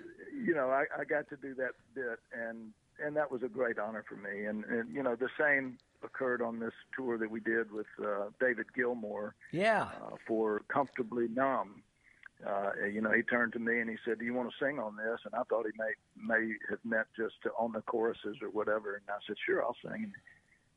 you 0.46 0.54
know, 0.54 0.70
I, 0.70 0.86
I 1.00 1.04
got 1.04 1.28
to 1.30 1.36
do 1.38 1.56
that 1.56 1.72
bit, 1.96 2.20
and 2.32 2.72
and 3.04 3.16
that 3.16 3.32
was 3.32 3.42
a 3.42 3.50
great 3.50 3.80
honor 3.80 4.06
for 4.08 4.18
me. 4.18 4.46
And 4.46 4.66
and 4.66 4.94
you 4.94 5.02
know, 5.02 5.16
the 5.16 5.30
same 5.40 5.80
occurred 6.04 6.44
on 6.44 6.60
this 6.60 6.74
tour 6.96 7.18
that 7.18 7.32
we 7.32 7.40
did 7.40 7.72
with 7.72 7.88
uh, 8.00 8.26
David 8.40 8.68
Gilmour. 8.78 9.34
Yeah. 9.52 9.88
Uh, 10.00 10.16
for 10.28 10.62
comfortably 10.68 11.28
numb 11.28 11.82
uh, 12.48 12.72
you 12.92 13.02
know, 13.02 13.12
he 13.12 13.22
turned 13.22 13.54
to 13.54 13.60
me 13.60 13.80
and 13.80 13.90
he 13.90 13.98
said, 14.06 14.20
"Do 14.20 14.26
you 14.26 14.34
want 14.34 14.50
to 14.50 14.66
sing 14.66 14.80
on 14.80 14.96
this?" 14.96 15.20
And 15.26 15.36
I 15.36 15.44
thought 15.50 15.66
he 15.66 15.78
may 15.78 16.36
may 16.36 16.54
have 16.70 16.80
meant 16.86 17.08
just 17.16 17.36
to, 17.44 17.50
on 17.60 17.74
the 17.74 17.82
choruses 17.82 18.38
or 18.42 18.50
whatever. 18.50 18.96
And 18.96 19.04
I 19.10 19.20
said, 19.28 19.36
"Sure, 19.46 19.64
I'll 19.64 19.76
sing." 19.84 20.04
And 20.04 20.14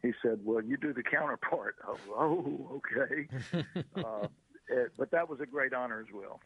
he 0.03 0.13
said, 0.23 0.41
"Well, 0.45 0.63
you 0.63 0.77
do 0.77 0.93
the 0.93 1.03
counterpart." 1.03 1.77
Oh, 1.87 1.99
oh 2.17 2.81
okay. 2.99 3.29
uh, 3.97 4.27
it, 4.69 4.93
but 4.97 5.11
that 5.13 5.29
was 5.29 5.41
a 5.41 5.47
great 5.47 5.73
honor 5.73 6.01
as 6.01 6.13
well. 6.13 6.41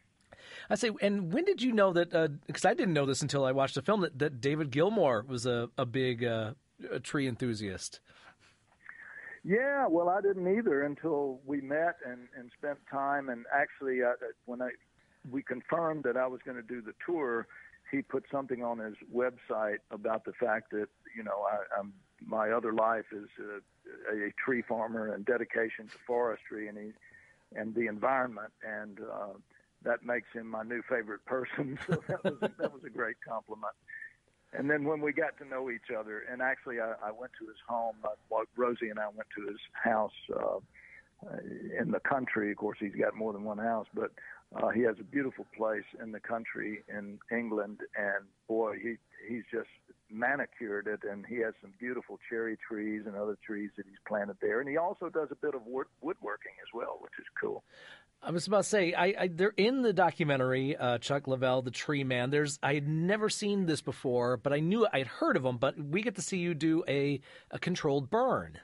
I 0.69 0.75
say, 0.75 0.91
and 1.01 1.33
when 1.33 1.45
did 1.45 1.61
you 1.63 1.71
know 1.71 1.93
that? 1.93 2.11
Because 2.45 2.65
uh, 2.65 2.69
I 2.69 2.73
didn't 2.75 2.93
know 2.93 3.07
this 3.07 3.23
until 3.23 3.43
I 3.43 3.51
watched 3.51 3.75
the 3.75 3.81
film 3.81 4.01
that, 4.01 4.19
that 4.19 4.39
David 4.39 4.69
Gilmour 4.69 5.25
was 5.27 5.47
a 5.47 5.69
a 5.79 5.85
big 5.85 6.23
uh, 6.23 6.53
a 6.91 6.99
tree 6.99 7.27
enthusiast. 7.27 8.01
Yeah, 9.43 9.87
well, 9.87 10.09
I 10.09 10.19
didn't 10.19 10.47
either 10.57 10.83
until 10.83 11.39
we 11.45 11.61
met 11.61 11.95
and, 12.05 12.27
and 12.37 12.51
spent 12.57 12.79
time. 12.91 13.29
And 13.29 13.45
actually, 13.53 14.03
uh, 14.03 14.11
when 14.45 14.61
I 14.61 14.71
we 15.29 15.43
confirmed 15.43 16.03
that 16.03 16.17
I 16.17 16.27
was 16.27 16.41
going 16.45 16.57
to 16.57 16.63
do 16.63 16.81
the 16.81 16.93
tour, 17.05 17.47
he 17.91 18.01
put 18.01 18.25
something 18.31 18.63
on 18.63 18.79
his 18.79 18.95
website 19.13 19.77
about 19.91 20.25
the 20.25 20.33
fact 20.33 20.71
that 20.71 20.87
you 21.15 21.23
know 21.23 21.45
I, 21.49 21.79
I'm 21.79 21.93
my 22.25 22.51
other 22.51 22.73
life 22.73 23.05
is 23.11 23.29
a, 23.39 24.27
a 24.27 24.31
tree 24.43 24.63
farmer 24.67 25.13
and 25.13 25.25
dedication 25.25 25.87
to 25.87 25.97
forestry 26.05 26.67
and 26.67 26.77
he 26.77 26.91
and 27.55 27.73
the 27.75 27.87
environment 27.87 28.51
and 28.67 28.99
uh, 28.99 29.33
that 29.83 30.03
makes 30.03 30.27
him 30.33 30.47
my 30.47 30.63
new 30.63 30.81
favorite 30.89 31.23
person. 31.25 31.77
So 31.87 32.01
that 32.07 32.23
was 32.23 32.51
that 32.59 32.73
was 32.73 32.83
a 32.85 32.89
great 32.89 33.17
compliment. 33.27 33.73
And 34.53 34.69
then 34.69 34.85
when 34.85 35.01
we 35.01 35.11
got 35.11 35.37
to 35.39 35.45
know 35.45 35.69
each 35.69 35.91
other, 35.97 36.23
and 36.31 36.41
actually 36.41 36.79
I, 36.79 36.93
I 37.03 37.11
went 37.11 37.33
to 37.39 37.45
his 37.47 37.57
home. 37.67 37.95
Uh, 38.03 38.43
Rosie 38.55 38.89
and 38.89 38.99
I 38.99 39.07
went 39.07 39.27
to 39.37 39.47
his 39.47 39.59
house 39.73 40.11
uh, 40.33 40.59
in 41.79 41.91
the 41.91 41.99
country. 41.99 42.51
Of 42.51 42.57
course, 42.57 42.77
he's 42.79 42.95
got 42.95 43.15
more 43.15 43.33
than 43.33 43.43
one 43.43 43.57
house, 43.57 43.87
but 43.93 44.11
uh, 44.55 44.69
he 44.69 44.81
has 44.81 44.95
a 44.99 45.03
beautiful 45.03 45.45
place 45.55 45.83
in 46.01 46.11
the 46.11 46.19
country 46.19 46.83
in 46.87 47.19
England, 47.31 47.79
and 47.95 48.25
boy, 48.47 48.75
he 48.81 48.95
he's 49.27 49.43
just 49.51 49.67
manicured 50.09 50.87
it, 50.87 51.01
and 51.09 51.25
he 51.25 51.37
has 51.37 51.53
some 51.61 51.73
beautiful 51.79 52.17
cherry 52.29 52.57
trees 52.67 53.03
and 53.05 53.15
other 53.15 53.37
trees 53.45 53.71
that 53.75 53.85
he's 53.85 53.99
planted 54.07 54.37
there, 54.41 54.61
and 54.61 54.69
he 54.69 54.77
also 54.77 55.09
does 55.09 55.27
a 55.31 55.35
bit 55.35 55.53
of 55.53 55.65
wood, 55.65 55.87
woodworking 56.01 56.53
as 56.61 56.73
well, 56.73 56.97
which 57.01 57.11
is 57.19 57.25
cool. 57.39 57.63
I 58.21 58.31
was 58.31 58.47
about 58.47 58.63
to 58.63 58.69
say, 58.69 58.93
I, 58.93 59.05
I 59.19 59.29
they're 59.31 59.53
in 59.57 59.81
the 59.81 59.93
documentary, 59.93 60.75
uh, 60.75 60.97
Chuck 60.97 61.25
Leavell, 61.25 61.63
the 61.63 61.71
Tree 61.71 62.03
Man. 62.03 62.29
There's 62.29 62.57
I 62.63 62.73
had 62.73 62.87
never 62.87 63.29
seen 63.29 63.65
this 63.65 63.81
before, 63.81 64.37
but 64.37 64.53
I 64.53 64.59
knew 64.59 64.87
I'd 64.91 65.07
heard 65.07 65.37
of 65.37 65.45
him. 65.45 65.57
But 65.57 65.77
we 65.77 66.01
get 66.01 66.15
to 66.15 66.21
see 66.21 66.37
you 66.37 66.53
do 66.53 66.83
a 66.87 67.19
a 67.51 67.59
controlled 67.59 68.09
burn. 68.09 68.59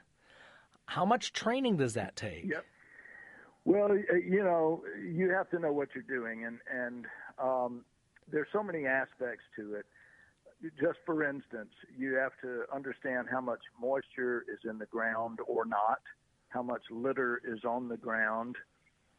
How 0.86 1.04
much 1.04 1.32
training 1.32 1.76
does 1.76 1.94
that 1.94 2.16
take? 2.16 2.46
Yep. 2.46 2.64
Well, 3.64 3.92
uh, 3.92 4.14
you 4.16 4.42
know, 4.42 4.82
you 5.02 5.30
have 5.30 5.50
to 5.50 5.58
know 5.58 5.72
what 5.72 5.88
you're 5.94 6.04
doing, 6.18 6.44
and 6.44 6.58
and 6.72 7.06
um, 7.38 7.84
there's 8.30 8.48
so 8.52 8.62
many 8.62 8.86
aspects 8.86 9.44
to 9.56 9.74
it. 9.74 9.86
Just 10.80 10.98
for 11.06 11.24
instance, 11.28 11.70
you 11.96 12.14
have 12.14 12.32
to 12.42 12.64
understand 12.74 13.28
how 13.30 13.40
much 13.40 13.60
moisture 13.80 14.44
is 14.52 14.60
in 14.68 14.78
the 14.78 14.86
ground 14.86 15.38
or 15.46 15.64
not, 15.66 16.00
how 16.48 16.62
much 16.62 16.82
litter 16.90 17.40
is 17.46 17.64
on 17.64 17.88
the 17.88 17.96
ground. 17.98 18.56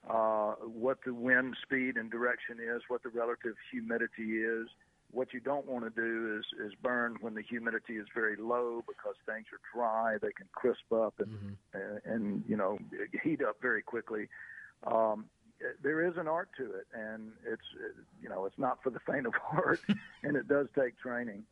uh, 0.10 0.54
what 0.62 1.00
the 1.06 1.14
wind 1.14 1.56
speed 1.64 1.98
and 1.98 2.12
direction 2.12 2.58
is, 2.60 2.82
what 2.88 3.04
the 3.04 3.10
relative 3.10 3.56
humidity 3.72 4.40
is. 4.44 4.68
What 5.16 5.34
you 5.34 5.40
don't 5.40 5.66
want 5.66 5.86
to 5.86 5.90
do 5.90 6.38
is 6.38 6.46
is 6.66 6.74
burn 6.84 7.16
when 7.22 7.36
the 7.36 7.42
humidity 7.42 7.94
is 7.94 8.06
very 8.14 8.36
low 8.36 8.84
because 8.86 9.16
things 9.26 9.46
are 9.54 9.62
dry. 9.74 10.18
They 10.22 10.34
can 10.34 10.48
crisp 10.54 10.92
up 10.94 11.16
and 11.20 11.30
Mm-hmm. 11.36 11.54
and, 11.74 12.02
and 12.14 12.44
you 12.48 12.58
know 12.58 12.78
heat 13.24 13.42
up 13.42 13.56
very 13.62 13.82
quickly. 13.82 14.28
Um, 14.86 15.26
there 15.82 16.06
is 16.06 16.18
an 16.18 16.28
art 16.28 16.50
to 16.58 16.66
it, 16.66 16.88
and 16.94 17.32
it's 17.46 17.68
you 18.22 18.28
know 18.28 18.46
it's 18.46 18.60
not 18.60 18.84
for 18.84 18.90
the 18.90 19.00
faint 19.10 19.26
of 19.26 19.34
heart, 19.34 19.80
and 20.24 20.36
it 20.36 20.48
does 20.48 20.68
take 20.78 21.00
training. 21.00 21.44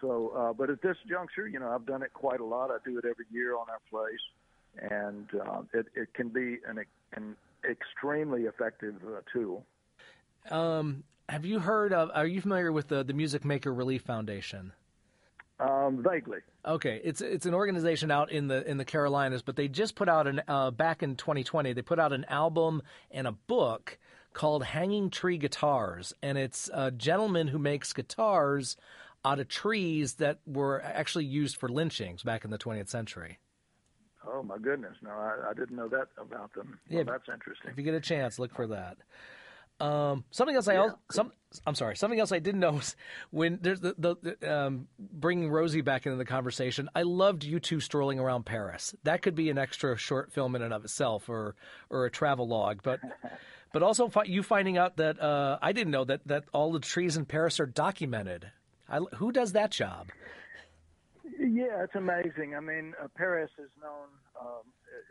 So, 0.00 0.32
uh, 0.36 0.52
but 0.52 0.70
at 0.70 0.80
this 0.82 0.96
juncture, 1.08 1.48
you 1.48 1.58
know, 1.58 1.70
I've 1.70 1.86
done 1.86 2.02
it 2.02 2.12
quite 2.12 2.40
a 2.40 2.44
lot. 2.44 2.70
I 2.70 2.76
do 2.84 2.98
it 2.98 3.04
every 3.04 3.24
year 3.32 3.56
on 3.56 3.66
our 3.68 3.80
place, 3.90 4.90
and 4.90 5.26
uh, 5.34 5.62
it 5.72 5.86
it 5.94 6.14
can 6.14 6.28
be 6.28 6.58
an 6.68 6.84
an 7.14 7.36
extremely 7.68 8.42
effective 8.42 8.96
uh, 9.06 9.20
tool. 9.32 9.64
Um, 10.50 11.02
have 11.28 11.44
you 11.44 11.58
heard 11.58 11.92
of? 11.92 12.10
Are 12.14 12.26
you 12.26 12.40
familiar 12.40 12.72
with 12.72 12.88
the 12.88 13.04
the 13.04 13.12
Music 13.12 13.44
Maker 13.44 13.72
Relief 13.72 14.02
Foundation? 14.02 14.72
Um, 15.60 16.02
vaguely. 16.02 16.38
Okay, 16.64 17.00
it's 17.02 17.20
it's 17.20 17.46
an 17.46 17.54
organization 17.54 18.10
out 18.10 18.30
in 18.30 18.48
the 18.48 18.68
in 18.68 18.76
the 18.76 18.84
Carolinas, 18.84 19.42
but 19.42 19.56
they 19.56 19.68
just 19.68 19.96
put 19.96 20.08
out 20.08 20.26
an 20.26 20.42
uh, 20.46 20.70
back 20.70 21.02
in 21.02 21.16
2020. 21.16 21.72
They 21.72 21.82
put 21.82 21.98
out 21.98 22.12
an 22.12 22.24
album 22.26 22.82
and 23.10 23.26
a 23.26 23.32
book 23.32 23.98
called 24.32 24.62
Hanging 24.62 25.10
Tree 25.10 25.36
Guitars, 25.36 26.12
and 26.22 26.38
it's 26.38 26.70
a 26.72 26.90
gentleman 26.90 27.48
who 27.48 27.58
makes 27.58 27.92
guitars 27.92 28.76
out 29.24 29.40
of 29.40 29.48
trees 29.48 30.14
that 30.14 30.38
were 30.46 30.80
actually 30.82 31.24
used 31.24 31.56
for 31.56 31.68
lynchings 31.68 32.22
back 32.22 32.44
in 32.44 32.52
the 32.52 32.58
20th 32.58 32.88
century. 32.88 33.38
Oh 34.24 34.42
my 34.44 34.58
goodness! 34.58 34.96
No, 35.02 35.10
I, 35.10 35.50
I 35.50 35.54
didn't 35.54 35.76
know 35.76 35.88
that 35.88 36.08
about 36.18 36.54
them. 36.54 36.78
Yeah, 36.88 36.98
well, 36.98 37.16
that's 37.16 37.28
interesting. 37.32 37.70
If 37.72 37.78
you 37.78 37.84
get 37.84 37.94
a 37.94 38.00
chance, 38.00 38.38
look 38.38 38.54
for 38.54 38.68
that. 38.68 38.98
Um, 39.80 40.24
something 40.30 40.56
else 40.56 40.68
I 40.68 40.74
al- 40.74 40.98
some 41.10 41.32
I'm 41.66 41.74
sorry. 41.74 41.96
Something 41.96 42.20
else 42.20 42.32
I 42.32 42.40
didn't 42.40 42.60
know 42.60 42.72
was 42.72 42.96
when 43.30 43.58
there's 43.62 43.80
the, 43.80 43.94
the, 43.96 44.16
the 44.20 44.54
um, 44.54 44.88
bringing 44.98 45.50
Rosie 45.50 45.80
back 45.80 46.04
into 46.04 46.18
the 46.18 46.24
conversation. 46.24 46.90
I 46.94 47.02
loved 47.02 47.44
you 47.44 47.58
two 47.58 47.80
strolling 47.80 48.18
around 48.18 48.44
Paris. 48.44 48.94
That 49.04 49.22
could 49.22 49.34
be 49.34 49.48
an 49.48 49.56
extra 49.56 49.96
short 49.96 50.32
film 50.32 50.54
in 50.56 50.62
and 50.62 50.74
of 50.74 50.84
itself, 50.84 51.28
or 51.28 51.54
or 51.90 52.04
a 52.04 52.10
travel 52.10 52.46
log. 52.46 52.82
But 52.82 53.00
but 53.72 53.82
also 53.82 54.08
fi- 54.08 54.24
you 54.24 54.42
finding 54.42 54.76
out 54.76 54.96
that 54.96 55.20
uh, 55.20 55.58
I 55.62 55.72
didn't 55.72 55.92
know 55.92 56.04
that 56.04 56.26
that 56.26 56.44
all 56.52 56.72
the 56.72 56.80
trees 56.80 57.16
in 57.16 57.24
Paris 57.24 57.60
are 57.60 57.66
documented. 57.66 58.50
I, 58.88 58.98
who 59.16 59.32
does 59.32 59.52
that 59.52 59.70
job? 59.70 60.08
Yeah, 61.38 61.84
it's 61.84 61.94
amazing. 61.94 62.54
I 62.56 62.60
mean, 62.60 62.94
uh, 63.02 63.08
Paris 63.16 63.50
is 63.58 63.70
known 63.80 64.08
um, 64.40 64.64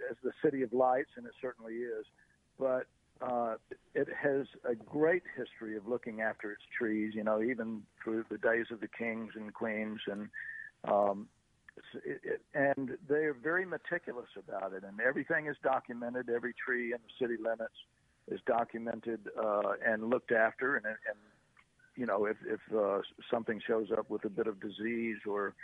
as 0.10 0.18
the 0.24 0.32
city 0.44 0.62
of 0.62 0.74
lights, 0.74 1.12
and 1.16 1.26
it 1.26 1.34
certainly 1.42 1.74
is. 1.74 2.06
But 2.60 2.88
uh, 3.22 3.56
it 3.94 4.08
has 4.22 4.46
a 4.66 4.76
great 4.76 5.24
history 5.36 5.76
of 5.78 5.88
looking 5.88 6.22
after 6.22 6.52
its 6.52 6.62
trees. 6.78 7.14
You 7.16 7.24
know, 7.24 7.42
even 7.42 7.84
through 8.04 8.26
the 8.30 8.38
days 8.38 8.66
of 8.72 8.80
the 8.80 8.88
kings 8.88 9.34
and 9.36 9.54
queens, 9.54 10.00
and 10.08 10.30
um, 10.86 11.28
it, 12.06 12.22
it, 12.24 12.42
and 12.54 12.98
they 13.10 13.26
are 13.26 13.34
very 13.34 13.66
meticulous 13.66 14.30
about 14.38 14.74
it. 14.74 14.84
And 14.84 15.00
everything 15.00 15.48
is 15.48 15.56
documented. 15.64 16.30
Every 16.30 16.54
tree 16.54 16.94
in 16.94 17.00
the 17.02 17.26
city 17.26 17.42
limits 17.42 17.76
is 18.30 18.40
documented 18.46 19.22
uh, 19.42 19.74
and 19.86 20.10
looked 20.10 20.32
after. 20.32 20.76
And, 20.76 20.86
and 20.86 21.18
you 21.96 22.06
know, 22.06 22.26
if 22.26 22.38
if 22.46 22.60
uh, 22.76 23.02
something 23.32 23.62
shows 23.66 23.88
up 23.98 24.10
with 24.10 24.26
a 24.26 24.30
bit 24.30 24.48
of 24.48 24.60
disease 24.60 25.18
or 25.28 25.56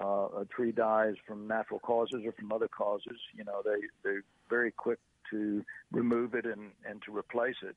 uh, 0.00 0.40
a 0.40 0.46
tree 0.50 0.72
dies 0.72 1.14
from 1.26 1.46
natural 1.46 1.80
causes 1.80 2.22
or 2.24 2.32
from 2.32 2.52
other 2.52 2.68
causes, 2.68 3.18
you 3.34 3.44
know, 3.44 3.62
they 3.64 3.86
they're 4.02 4.24
very 4.50 4.72
quick 4.72 4.98
to 5.30 5.64
remove 5.92 6.34
it 6.34 6.46
and 6.46 6.72
and 6.88 7.02
to 7.06 7.16
replace 7.16 7.56
it. 7.62 7.76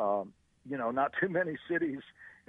Um, 0.00 0.32
you 0.68 0.76
know, 0.76 0.90
not 0.90 1.12
too 1.20 1.28
many 1.28 1.56
cities 1.70 2.00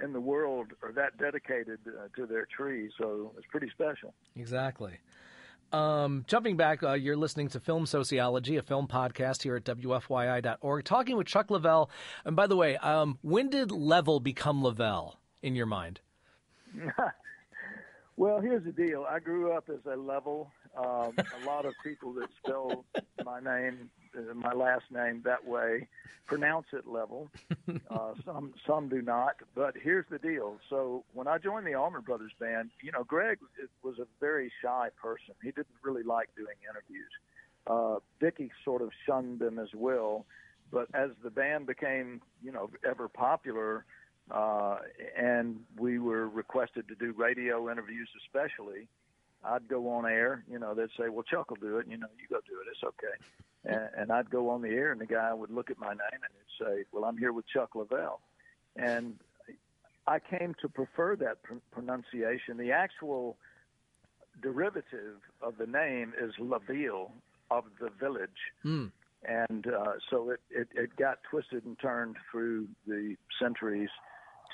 in 0.02 0.12
the 0.12 0.20
world 0.20 0.68
are 0.82 0.92
that 0.92 1.16
dedicated 1.18 1.78
uh, 1.86 2.08
to 2.16 2.26
their 2.26 2.46
trees, 2.46 2.90
so 2.98 3.32
it's 3.36 3.46
pretty 3.50 3.70
special. 3.70 4.14
Exactly. 4.36 4.98
Um, 5.72 6.24
jumping 6.26 6.56
back, 6.56 6.82
uh, 6.82 6.94
you're 6.94 7.16
listening 7.16 7.48
to 7.50 7.60
Film 7.60 7.86
Sociology, 7.86 8.56
a 8.56 8.62
film 8.62 8.88
podcast 8.88 9.42
here 9.42 9.54
at 9.56 9.64
WFYI.org, 9.64 10.84
talking 10.84 11.16
with 11.16 11.28
Chuck 11.28 11.48
Leavell. 11.48 11.88
And 12.24 12.34
by 12.34 12.46
the 12.48 12.56
way, 12.56 12.76
um, 12.78 13.18
when 13.22 13.50
did 13.50 13.70
Level 13.70 14.18
become 14.18 14.64
Lavelle 14.64 15.20
in 15.42 15.54
your 15.54 15.66
mind? 15.66 16.00
well, 18.16 18.40
here's 18.40 18.64
the 18.64 18.72
deal. 18.72 19.06
I 19.08 19.20
grew 19.20 19.52
up 19.52 19.68
as 19.68 19.80
a 19.90 19.96
level. 19.96 20.50
Um, 20.76 21.14
a 21.42 21.46
lot 21.46 21.64
of 21.64 21.74
people 21.82 22.12
that 22.14 22.28
spell 22.44 22.84
my 23.24 23.40
name, 23.40 23.90
uh, 24.16 24.34
my 24.34 24.52
last 24.52 24.84
name 24.90 25.22
that 25.24 25.44
way, 25.46 25.88
pronounce 26.26 26.66
it 26.72 26.86
level. 26.86 27.30
Uh, 27.88 28.14
some 28.24 28.52
some 28.66 28.88
do 28.88 29.02
not. 29.02 29.34
But 29.54 29.74
here's 29.80 30.04
the 30.10 30.18
deal. 30.18 30.58
So 30.68 31.04
when 31.12 31.26
I 31.28 31.38
joined 31.38 31.66
the 31.66 31.74
Allman 31.74 32.02
Brothers 32.02 32.32
Band, 32.38 32.70
you 32.82 32.90
know, 32.90 33.04
Greg 33.04 33.38
was 33.82 33.98
a 33.98 34.06
very 34.20 34.50
shy 34.62 34.88
person. 35.00 35.34
He 35.42 35.50
didn't 35.50 35.66
really 35.82 36.02
like 36.02 36.28
doing 36.36 36.56
interviews. 36.68 37.10
Uh, 37.66 38.00
Dickie 38.20 38.50
sort 38.64 38.82
of 38.82 38.90
shunned 39.06 39.38
them 39.40 39.58
as 39.58 39.68
well. 39.74 40.26
But 40.72 40.88
as 40.94 41.10
the 41.22 41.30
band 41.30 41.66
became, 41.66 42.22
you 42.42 42.52
know, 42.52 42.70
ever 42.88 43.08
popular, 43.08 43.84
uh, 44.30 44.78
and 45.16 45.60
we 45.78 45.98
were 45.98 46.28
requested 46.28 46.88
to 46.88 46.94
do 46.94 47.12
radio 47.16 47.70
interviews, 47.70 48.08
especially. 48.24 48.88
I'd 49.44 49.68
go 49.68 49.88
on 49.90 50.06
air, 50.06 50.44
you 50.50 50.58
know, 50.58 50.74
they'd 50.74 50.90
say, 50.98 51.08
"Well, 51.08 51.22
Chuck 51.22 51.50
will 51.50 51.56
do 51.56 51.78
it." 51.78 51.86
You 51.88 51.96
know, 51.96 52.08
you 52.20 52.28
go 52.28 52.40
do 52.46 52.60
it. 52.60 52.68
It's 52.70 52.84
okay. 52.84 53.16
And, 53.64 53.88
and 53.96 54.12
I'd 54.12 54.30
go 54.30 54.50
on 54.50 54.62
the 54.62 54.68
air, 54.68 54.92
and 54.92 55.00
the 55.00 55.06
guy 55.06 55.32
would 55.32 55.50
look 55.50 55.70
at 55.70 55.78
my 55.78 55.88
name 55.88 55.98
and 56.12 56.32
he'd 56.32 56.64
say, 56.64 56.84
"Well, 56.92 57.04
I'm 57.04 57.16
here 57.16 57.32
with 57.32 57.46
Chuck 57.48 57.74
Lavelle," 57.74 58.20
and 58.76 59.18
I 60.06 60.18
came 60.18 60.54
to 60.60 60.68
prefer 60.68 61.16
that 61.16 61.42
pr- 61.42 61.54
pronunciation. 61.70 62.56
The 62.56 62.72
actual 62.72 63.36
derivative 64.42 65.16
of 65.42 65.56
the 65.58 65.66
name 65.66 66.12
is 66.20 66.32
Laville 66.38 67.12
of 67.50 67.64
the 67.80 67.90
village. 67.98 68.30
Mm. 68.64 68.90
And 69.24 69.66
uh, 69.66 69.92
so 70.10 70.30
it, 70.30 70.40
it, 70.50 70.68
it 70.74 70.96
got 70.96 71.18
twisted 71.30 71.64
and 71.64 71.78
turned 71.78 72.16
through 72.30 72.68
the 72.86 73.16
centuries 73.40 73.90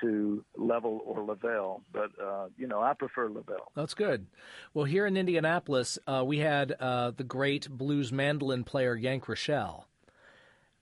to 0.01 0.45
Level 0.57 1.01
or 1.05 1.25
Lavelle, 1.25 1.83
but 1.93 2.11
uh, 2.23 2.47
you 2.57 2.67
know 2.67 2.81
I 2.81 2.95
prefer 2.95 3.29
Lavelle. 3.29 3.71
That's 3.75 3.95
good. 3.95 4.27
Well, 4.75 4.85
here 4.85 5.07
in 5.07 5.17
Indianapolis, 5.17 5.99
uh, 6.07 6.23
we 6.27 6.39
had 6.39 6.73
uh, 6.79 7.13
the 7.17 7.25
great 7.25 7.69
blues 7.71 8.13
mandolin 8.13 8.65
player 8.65 8.95
Yank 8.95 9.25
Rachell, 9.27 9.85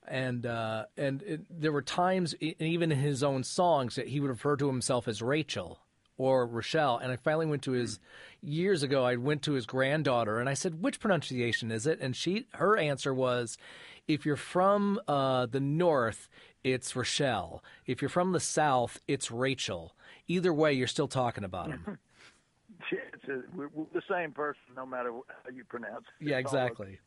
and 0.06 0.46
uh, 0.46 0.84
and 0.96 1.22
it, 1.22 1.40
there 1.50 1.72
were 1.72 1.82
times, 1.82 2.34
even 2.40 2.92
in 2.92 2.98
his 2.98 3.22
own 3.22 3.44
songs, 3.44 3.96
that 3.96 4.08
he 4.08 4.20
would 4.20 4.30
refer 4.30 4.56
to 4.56 4.66
himself 4.66 5.08
as 5.08 5.22
Rachel 5.22 5.78
or 6.16 6.46
Rochelle. 6.46 6.98
And 6.98 7.12
I 7.12 7.16
finally 7.16 7.46
went 7.46 7.62
to 7.62 7.72
his 7.72 7.98
years 8.40 8.82
ago. 8.82 9.04
I 9.04 9.16
went 9.16 9.42
to 9.42 9.52
his 9.52 9.66
granddaughter 9.66 10.38
and 10.38 10.48
I 10.48 10.54
said, 10.54 10.82
"Which 10.82 11.00
pronunciation 11.00 11.70
is 11.70 11.86
it?" 11.86 12.00
And 12.00 12.14
she, 12.14 12.46
her 12.54 12.76
answer 12.76 13.12
was, 13.12 13.56
"If 14.06 14.24
you're 14.26 14.36
from 14.36 15.00
uh, 15.08 15.46
the 15.46 15.60
north." 15.60 16.28
It's 16.64 16.96
Rochelle. 16.96 17.62
If 17.86 18.00
you're 18.00 18.08
from 18.08 18.32
the 18.32 18.40
South, 18.40 18.98
it's 19.06 19.30
Rachel. 19.30 19.94
Either 20.26 20.52
way, 20.52 20.72
you're 20.72 20.86
still 20.86 21.06
talking 21.06 21.44
about 21.44 21.68
him. 21.68 21.98
it's 22.90 23.28
a, 23.28 23.42
we're, 23.54 23.68
we're, 23.74 23.84
the 23.92 24.02
same 24.10 24.32
person, 24.32 24.62
no 24.74 24.86
matter 24.86 25.12
how 25.12 25.50
you 25.54 25.62
pronounce 25.64 26.06
it. 26.20 26.28
Yeah, 26.30 26.38
exactly. 26.38 27.00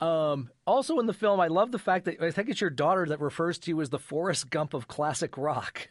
Um, 0.00 0.48
also 0.66 0.98
in 0.98 1.04
the 1.04 1.12
film, 1.12 1.40
I 1.40 1.48
love 1.48 1.72
the 1.72 1.78
fact 1.78 2.06
that 2.06 2.22
I 2.22 2.30
think 2.30 2.48
it's 2.48 2.62
your 2.62 2.70
daughter 2.70 3.04
that 3.04 3.20
refers 3.20 3.58
to 3.60 3.70
you 3.70 3.82
as 3.82 3.90
the 3.90 3.98
Forrest 3.98 4.48
Gump 4.48 4.72
of 4.72 4.88
classic 4.88 5.36
rock. 5.36 5.90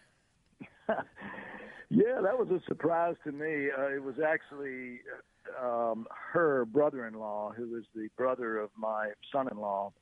yeah, 0.90 2.20
that 2.24 2.40
was 2.40 2.48
a 2.50 2.60
surprise 2.68 3.16
to 3.24 3.32
me. 3.32 3.68
Uh, 3.78 3.90
it 3.90 4.04
was 4.04 4.16
actually 4.20 5.02
um, 5.64 6.08
her 6.34 6.66
brother-in-law, 6.66 7.54
who 7.56 7.78
is 7.78 7.84
the 7.94 8.08
brother 8.18 8.58
of 8.58 8.72
my 8.76 9.12
son-in-law 9.32 9.94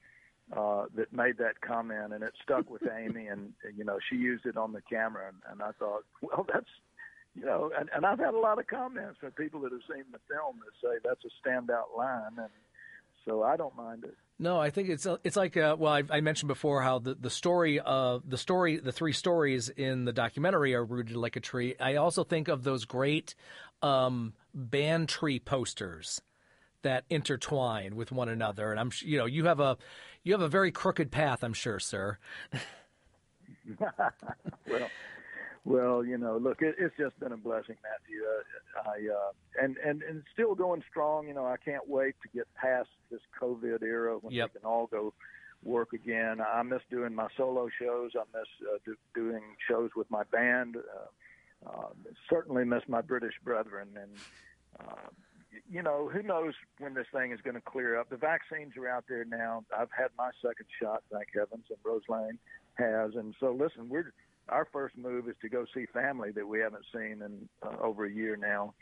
uh, 0.56 0.86
that 0.96 1.12
made 1.12 1.38
that 1.38 1.60
comment, 1.62 2.14
and 2.14 2.24
it 2.24 2.34
stuck 2.42 2.70
with 2.70 2.84
Amy, 2.98 3.28
and 3.28 3.54
you 3.76 3.84
know 3.84 4.00
she 4.10 4.16
used 4.16 4.46
it 4.46 4.58
on 4.58 4.74
the 4.74 4.82
camera, 4.82 5.28
and, 5.28 5.38
and 5.52 5.62
I 5.62 5.72
thought, 5.78 6.04
well, 6.22 6.46
that's 6.52 6.70
you 7.36 7.46
know, 7.46 7.72
and, 7.78 7.90
and 7.96 8.06
I've 8.06 8.20
had 8.20 8.34
a 8.34 8.40
lot 8.40 8.58
of 8.60 8.68
comments 8.68 9.20
from 9.20 9.32
people 9.32 9.62
that 9.62 9.72
have 9.72 9.82
seen 9.88 10.04
the 10.12 10.20
film 10.28 10.60
that 10.66 10.74
say 10.82 10.98
that's 11.04 11.24
a 11.24 11.48
standout 11.48 11.96
line, 11.96 12.32
and 12.38 12.50
so 13.26 13.44
I 13.44 13.58
don't 13.58 13.76
mind 13.76 14.06
it. 14.06 14.16
No, 14.40 14.60
I 14.60 14.70
think 14.70 14.90
it's 14.90 15.08
it's 15.24 15.36
like 15.36 15.58
uh, 15.58 15.76
well, 15.78 15.94
I, 15.94 16.04
I, 16.10 16.22
mentioned 16.22 16.48
before 16.48 16.82
how 16.82 17.00
the, 17.00 17.16
the 17.16 17.30
story 17.30 17.80
of 17.80 18.28
the 18.28 18.38
story, 18.38 18.78
the 18.78 18.92
three 18.92 19.14
stories 19.14 19.70
in 19.70 20.06
the 20.06 20.14
documentary 20.14 20.76
are 20.76 20.86
rooted 20.86 21.16
like 21.16 21.36
a 21.36 21.40
tree. 21.40 21.76
I 21.80 21.96
also 21.96 22.24
think 22.24 22.48
of 22.48 22.64
those 22.64 22.86
great 22.86 23.36
um, 23.82 24.34
band 24.54 25.10
tree 25.10 25.40
posters 25.40 26.22
that 26.84 27.04
intertwine 27.10 27.96
with 27.96 28.12
one 28.12 28.30
another, 28.30 28.72
and 28.72 28.80
I'm 28.80 28.92
you 29.02 29.18
know 29.18 29.26
you 29.26 29.46
have 29.46 29.60
a 29.60 29.78
you 30.24 30.34
have 30.34 30.42
a 30.42 30.48
very 30.48 30.72
crooked 30.72 31.12
path, 31.12 31.44
I'm 31.44 31.54
sure, 31.54 31.80
sir. 31.80 32.18
well, 34.68 34.90
well, 35.66 36.06
you 36.06 36.18
know, 36.18 36.38
look, 36.38 36.62
it, 36.62 36.76
it's 36.80 36.96
just 36.98 37.20
been 37.20 37.32
a 37.32 37.38
blessing, 37.38 37.76
Matthew. 37.84 38.22
Uh, 38.24 38.90
I 38.90 39.14
uh, 39.14 39.64
and 39.64 39.78
and 39.78 40.02
and 40.04 40.24
still 40.34 40.56
going 40.56 40.84
strong. 40.90 41.28
You 41.28 41.34
know, 41.34 41.46
I 41.46 41.58
can't 41.58 41.88
wait 41.88 42.16
to 42.24 42.30
get 42.34 42.48
past 42.56 42.90
this 43.12 43.22
COVID 43.42 43.82
era 43.84 44.18
when 44.22 44.34
yep. 44.34 44.52
we 44.54 44.60
can 44.60 44.70
all 44.70 44.88
go 44.88 45.14
work 45.64 45.94
again. 45.94 46.40
I 46.42 46.62
miss 46.64 46.82
doing 46.90 47.14
my 47.14 47.28
solo 47.36 47.70
shows. 47.80 48.12
I 48.16 48.24
miss 48.38 48.48
uh, 48.62 48.78
do, 48.86 48.96
doing 49.14 49.42
shows 49.68 49.92
with 49.96 50.10
my 50.10 50.24
band. 50.32 50.78
Uh, 50.78 51.70
uh, 51.70 51.90
certainly 52.30 52.64
miss 52.66 52.84
my 52.88 53.02
British 53.02 53.34
brethren. 53.44 53.90
And, 53.96 54.12
uh, 54.80 55.10
you 55.70 55.82
know, 55.82 56.10
who 56.12 56.22
knows 56.22 56.54
when 56.80 56.94
this 56.94 57.08
thing 57.14 57.32
is 57.32 57.40
going 57.42 57.56
to 57.56 57.62
clear 57.62 58.00
up. 58.00 58.10
The 58.10 58.18
vaccines 58.18 58.74
are 58.78 58.88
out 58.88 59.06
there 59.08 59.26
now. 59.26 59.64
I've 59.78 59.92
had 59.98 60.10
my 60.18 60.32
second 60.42 60.68
shot, 60.82 61.04
thank 61.12 61.28
heavens, 61.34 61.66
and 61.70 61.78
Rose 61.84 62.04
Lane 62.10 62.38
has. 62.76 63.16
And 63.16 63.34
so, 63.40 63.52
listen, 63.52 63.90
we're 63.90 64.14
our 64.50 64.68
first 64.72 64.98
move 64.98 65.28
is 65.28 65.36
to 65.42 65.50
go 65.50 65.66
see 65.74 65.86
family 65.94 66.32
that 66.32 66.48
we 66.48 66.60
haven't 66.60 66.86
seen 66.94 67.22
in 67.22 67.50
uh, 67.62 67.76
over 67.82 68.06
a 68.06 68.12
year 68.12 68.38
now 68.38 68.74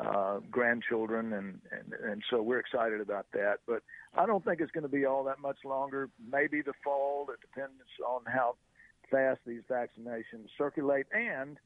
uh, 0.00 0.38
grandchildren, 0.50 1.32
and, 1.32 1.60
and 1.70 1.92
and 2.10 2.22
so 2.30 2.40
we're 2.42 2.58
excited 2.58 3.00
about 3.00 3.26
that. 3.32 3.58
But 3.66 3.82
I 4.14 4.26
don't 4.26 4.44
think 4.44 4.60
it's 4.60 4.70
going 4.70 4.82
to 4.82 4.88
be 4.88 5.04
all 5.04 5.24
that 5.24 5.38
much 5.38 5.58
longer. 5.64 6.08
Maybe 6.30 6.62
the 6.62 6.72
fall. 6.82 7.26
It 7.30 7.40
depends 7.40 7.74
on 8.06 8.22
how 8.26 8.56
fast 9.10 9.40
these 9.46 9.62
vaccinations 9.70 10.48
circulate 10.56 11.06
and 11.12 11.58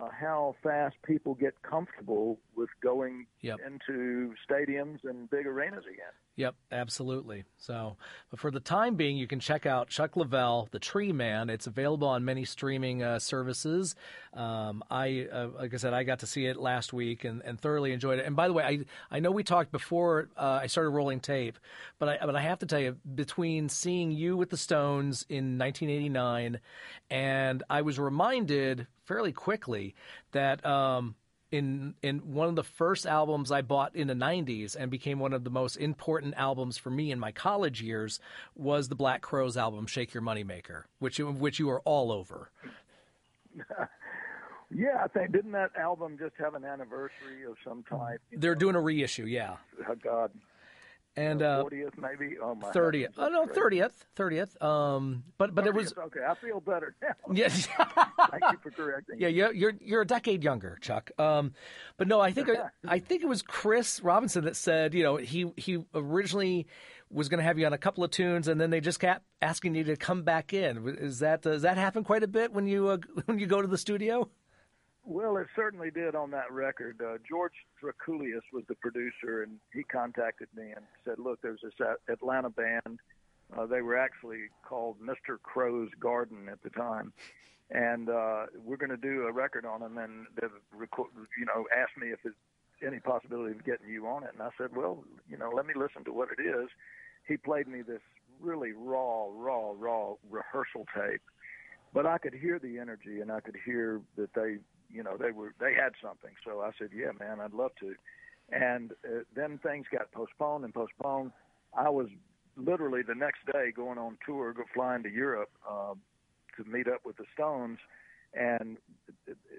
uh, 0.00 0.08
how 0.18 0.54
fast 0.62 0.96
people 1.06 1.34
get 1.34 1.60
comfortable 1.62 2.38
with 2.56 2.68
going 2.82 3.26
yep. 3.40 3.58
into 3.64 4.34
stadiums 4.48 4.98
and 5.04 5.30
big 5.30 5.46
arenas 5.46 5.84
again. 5.84 6.12
Yep, 6.36 6.54
absolutely. 6.70 7.44
So, 7.56 7.96
but 8.30 8.38
for 8.38 8.50
the 8.50 8.60
time 8.60 8.94
being, 8.94 9.16
you 9.16 9.26
can 9.26 9.40
check 9.40 9.64
out 9.64 9.88
Chuck 9.88 10.16
Leavell, 10.16 10.70
The 10.70 10.78
Tree 10.78 11.10
Man. 11.10 11.48
It's 11.48 11.66
available 11.66 12.08
on 12.08 12.26
many 12.26 12.44
streaming 12.44 13.02
uh, 13.02 13.18
services. 13.18 13.94
Um, 14.34 14.84
I, 14.90 15.28
uh, 15.32 15.48
like 15.58 15.72
I 15.72 15.78
said, 15.78 15.94
I 15.94 16.02
got 16.02 16.18
to 16.18 16.26
see 16.26 16.44
it 16.44 16.58
last 16.58 16.92
week 16.92 17.24
and, 17.24 17.40
and 17.42 17.58
thoroughly 17.58 17.92
enjoyed 17.92 18.18
it. 18.18 18.26
And 18.26 18.36
by 18.36 18.48
the 18.48 18.52
way, 18.52 18.62
I 18.64 19.16
I 19.16 19.18
know 19.20 19.30
we 19.30 19.44
talked 19.44 19.72
before 19.72 20.28
uh, 20.36 20.58
I 20.60 20.66
started 20.66 20.90
rolling 20.90 21.20
tape, 21.20 21.58
but 21.98 22.10
I 22.10 22.26
but 22.26 22.36
I 22.36 22.42
have 22.42 22.58
to 22.58 22.66
tell 22.66 22.80
you, 22.80 22.98
between 23.14 23.70
seeing 23.70 24.10
you 24.10 24.36
with 24.36 24.50
the 24.50 24.58
Stones 24.58 25.24
in 25.30 25.56
1989, 25.56 26.60
and 27.08 27.62
I 27.70 27.80
was 27.80 27.98
reminded 27.98 28.86
fairly 29.06 29.32
quickly 29.32 29.94
that. 30.32 30.64
Um, 30.66 31.14
in 31.52 31.94
in 32.02 32.18
one 32.32 32.48
of 32.48 32.56
the 32.56 32.64
first 32.64 33.06
albums 33.06 33.52
I 33.52 33.62
bought 33.62 33.94
in 33.94 34.08
the 34.08 34.14
90s 34.14 34.76
and 34.78 34.90
became 34.90 35.18
one 35.18 35.32
of 35.32 35.44
the 35.44 35.50
most 35.50 35.76
important 35.76 36.34
albums 36.36 36.76
for 36.76 36.90
me 36.90 37.10
in 37.10 37.20
my 37.20 37.32
college 37.32 37.80
years 37.82 38.20
was 38.54 38.88
the 38.88 38.94
Black 38.94 39.22
Crowes 39.22 39.56
album 39.56 39.86
Shake 39.86 40.12
Your 40.12 40.22
Moneymaker, 40.22 40.84
which 40.98 41.18
which 41.18 41.58
you 41.58 41.68
were 41.68 41.80
all 41.80 42.10
over. 42.10 42.50
yeah, 44.74 45.02
I 45.04 45.08
think 45.08 45.32
didn't 45.32 45.52
that 45.52 45.70
album 45.76 46.16
just 46.18 46.34
have 46.38 46.54
an 46.54 46.64
anniversary 46.64 47.44
of 47.48 47.56
some 47.64 47.84
type? 47.84 48.20
They're 48.32 48.54
know? 48.54 48.60
doing 48.60 48.76
a 48.76 48.80
reissue, 48.80 49.24
yeah. 49.24 49.56
Oh, 49.88 49.94
God, 50.02 50.30
and 51.16 51.42
uh, 51.42 51.64
40th 51.64 51.98
maybe? 51.98 52.36
Oh 52.42 52.54
my 52.54 52.70
30th 52.70 53.14
oh 53.18 53.28
no 53.28 53.46
30th 53.46 53.92
30th 54.16 54.62
um 54.62 55.24
but 55.38 55.54
but 55.54 55.64
30th, 55.64 55.68
it 55.68 55.74
was 55.74 55.94
okay 55.98 56.20
i 56.28 56.34
feel 56.34 56.60
better 56.60 56.94
now. 57.02 57.14
Yes. 57.32 57.66
Thank 58.30 58.42
you 58.52 58.58
for 58.62 58.70
correcting 58.70 59.16
yeah 59.18 59.28
you're, 59.28 59.52
you're 59.52 59.72
you're 59.80 60.02
a 60.02 60.06
decade 60.06 60.44
younger 60.44 60.78
chuck. 60.80 61.10
Um 61.18 61.52
but 61.96 62.08
no 62.08 62.20
i 62.20 62.32
think 62.32 62.48
i 62.88 62.98
think 62.98 63.22
it 63.22 63.28
was 63.28 63.42
chris 63.42 64.00
robinson 64.02 64.44
that 64.44 64.56
said 64.56 64.94
you 64.94 65.02
know 65.02 65.16
he 65.16 65.52
he 65.56 65.78
originally 65.94 66.66
was 67.10 67.28
going 67.28 67.38
to 67.38 67.44
have 67.44 67.58
you 67.58 67.66
on 67.66 67.72
a 67.72 67.78
couple 67.78 68.02
of 68.02 68.10
tunes 68.10 68.48
and 68.48 68.60
then 68.60 68.70
they 68.70 68.80
just 68.80 68.98
kept 68.98 69.22
asking 69.40 69.74
you 69.74 69.84
to 69.84 69.96
come 69.96 70.22
back 70.24 70.52
in. 70.52 70.96
Is 70.98 71.20
that 71.20 71.42
does 71.42 71.62
that 71.62 71.76
happen 71.76 72.02
quite 72.02 72.22
a 72.24 72.26
bit 72.26 72.52
when 72.52 72.66
you 72.66 72.88
uh, 72.88 72.98
when 73.26 73.38
you 73.38 73.46
go 73.46 73.62
to 73.62 73.68
the 73.68 73.78
studio 73.78 74.28
well, 75.06 75.36
it 75.36 75.46
certainly 75.54 75.90
did 75.90 76.16
on 76.16 76.32
that 76.32 76.50
record. 76.50 77.00
Uh, 77.00 77.18
George 77.28 77.52
Drakoulias 77.80 78.42
was 78.52 78.64
the 78.68 78.74
producer, 78.74 79.44
and 79.44 79.58
he 79.72 79.84
contacted 79.84 80.48
me 80.54 80.72
and 80.74 80.84
said, 81.04 81.18
"Look, 81.18 81.40
there's 81.42 81.60
this 81.62 81.74
Atlanta 82.08 82.50
band. 82.50 82.98
Uh, 83.56 83.66
they 83.66 83.82
were 83.82 83.96
actually 83.96 84.48
called 84.64 84.96
Mr. 85.00 85.40
Crowe's 85.40 85.90
Garden 86.00 86.48
at 86.50 86.60
the 86.62 86.70
time, 86.70 87.12
and 87.70 88.08
uh, 88.10 88.46
we're 88.64 88.76
going 88.76 88.90
to 88.90 88.96
do 88.96 89.26
a 89.26 89.32
record 89.32 89.64
on 89.64 89.80
them." 89.80 89.96
And 89.96 90.26
they, 90.40 90.48
you 91.38 91.46
know, 91.46 91.66
asked 91.74 91.96
me 91.96 92.08
if 92.08 92.18
there's 92.24 92.34
any 92.84 92.98
possibility 92.98 93.52
of 93.52 93.64
getting 93.64 93.88
you 93.88 94.08
on 94.08 94.24
it, 94.24 94.30
and 94.32 94.42
I 94.42 94.50
said, 94.58 94.74
"Well, 94.74 95.04
you 95.30 95.38
know, 95.38 95.50
let 95.50 95.66
me 95.66 95.74
listen 95.74 96.04
to 96.04 96.12
what 96.12 96.28
it 96.36 96.42
is." 96.42 96.68
He 97.28 97.36
played 97.36 97.68
me 97.68 97.82
this 97.82 98.02
really 98.40 98.72
raw, 98.72 99.28
raw, 99.30 99.72
raw 99.76 100.14
rehearsal 100.28 100.86
tape 100.94 101.22
but 101.96 102.04
I 102.04 102.18
could 102.18 102.34
hear 102.34 102.58
the 102.58 102.78
energy 102.78 103.22
and 103.22 103.32
I 103.32 103.40
could 103.40 103.56
hear 103.64 104.02
that 104.18 104.34
they 104.34 104.58
you 104.96 105.02
know 105.02 105.16
they 105.16 105.30
were 105.30 105.52
they 105.60 105.74
had 105.74 105.92
something. 106.02 106.30
So 106.44 106.62
I 106.62 106.70
said, 106.78 106.88
yeah, 106.94 107.12
man, 107.18 107.40
I'd 107.40 107.52
love 107.52 107.72
to. 107.80 107.94
And 108.50 108.92
uh, 109.04 109.24
then 109.34 109.58
things 109.58 109.86
got 109.92 110.10
postponed 110.12 110.64
and 110.64 110.72
postponed. 110.72 111.32
I 111.76 111.90
was 111.90 112.08
literally 112.56 113.02
the 113.02 113.14
next 113.14 113.44
day 113.52 113.70
going 113.74 113.98
on 113.98 114.16
tour, 114.24 114.52
go 114.52 114.62
flying 114.72 115.02
to 115.02 115.10
Europe 115.10 115.50
uh, 115.68 115.94
to 116.56 116.70
meet 116.70 116.88
up 116.88 117.04
with 117.04 117.16
the 117.16 117.24
Stones, 117.34 117.78
and 118.32 118.78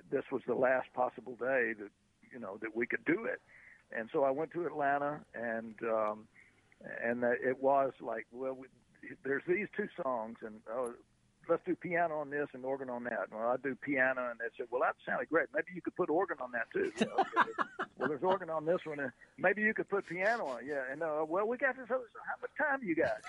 this 0.09 0.23
was 0.31 0.41
the 0.47 0.55
last 0.55 0.87
possible 0.93 1.35
day 1.35 1.73
that 1.77 1.91
you 2.33 2.39
know 2.39 2.57
that 2.61 2.75
we 2.75 2.87
could 2.87 3.05
do 3.05 3.25
it. 3.25 3.41
And 3.95 4.09
so 4.11 4.23
I 4.23 4.31
went 4.31 4.51
to 4.51 4.65
Atlanta, 4.65 5.19
and 5.35 5.75
um, 5.83 6.27
and 7.03 7.23
it 7.23 7.61
was 7.61 7.91
like, 8.01 8.25
well, 8.31 8.53
we, 8.53 8.67
there's 9.23 9.43
these 9.47 9.67
two 9.75 9.87
songs, 10.01 10.37
and 10.45 10.55
uh, 10.71 10.89
let's 11.49 11.63
do 11.65 11.75
piano 11.75 12.19
on 12.19 12.29
this 12.29 12.47
and 12.53 12.63
organ 12.65 12.89
on 12.89 13.03
that. 13.05 13.31
Well, 13.31 13.47
I 13.47 13.57
do 13.57 13.75
piano, 13.75 14.29
and 14.29 14.39
they 14.39 14.45
said, 14.57 14.67
well, 14.71 14.81
that 14.81 14.95
sounded 15.05 15.29
great. 15.29 15.47
Maybe 15.53 15.67
you 15.75 15.81
could 15.81 15.95
put 15.95 16.09
organ 16.09 16.37
on 16.41 16.51
that 16.51 16.67
too. 16.73 16.91
You 16.99 17.05
know, 17.17 17.23
well, 17.97 18.09
there's 18.09 18.23
organ 18.23 18.49
on 18.49 18.65
this 18.65 18.79
one, 18.85 18.99
and 18.99 19.11
maybe 19.37 19.61
you 19.61 19.73
could 19.73 19.89
put 19.89 20.07
piano 20.07 20.45
on. 20.45 20.65
Yeah, 20.65 20.83
and 20.91 21.01
uh, 21.03 21.25
well, 21.27 21.47
we 21.47 21.57
got 21.57 21.75
this. 21.75 21.85
Other, 21.89 22.05
so 22.13 22.19
how 22.25 22.41
much 22.41 22.51
time 22.57 22.87
you 22.87 22.95
got? 22.95 23.17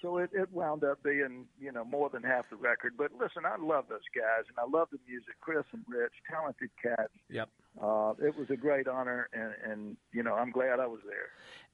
So 0.00 0.18
it, 0.18 0.30
it 0.32 0.52
wound 0.52 0.84
up 0.84 1.02
being, 1.02 1.46
you 1.60 1.72
know, 1.72 1.84
more 1.84 2.08
than 2.08 2.22
half 2.22 2.48
the 2.50 2.56
record. 2.56 2.94
But 2.96 3.10
listen, 3.18 3.42
I 3.44 3.56
love 3.60 3.86
those 3.88 4.06
guys, 4.14 4.44
and 4.48 4.56
I 4.56 4.70
love 4.70 4.88
the 4.92 4.98
music. 5.08 5.34
Chris 5.40 5.64
and 5.72 5.82
Rich, 5.88 6.12
talented 6.30 6.70
cats. 6.80 7.10
Yep. 7.28 7.48
Uh, 7.82 8.14
it 8.22 8.38
was 8.38 8.48
a 8.50 8.56
great 8.56 8.86
honor, 8.86 9.28
and, 9.32 9.52
and 9.68 9.96
you 10.12 10.22
know, 10.22 10.34
I'm 10.34 10.52
glad 10.52 10.78
I 10.78 10.86
was 10.86 11.00
there. 11.04 11.30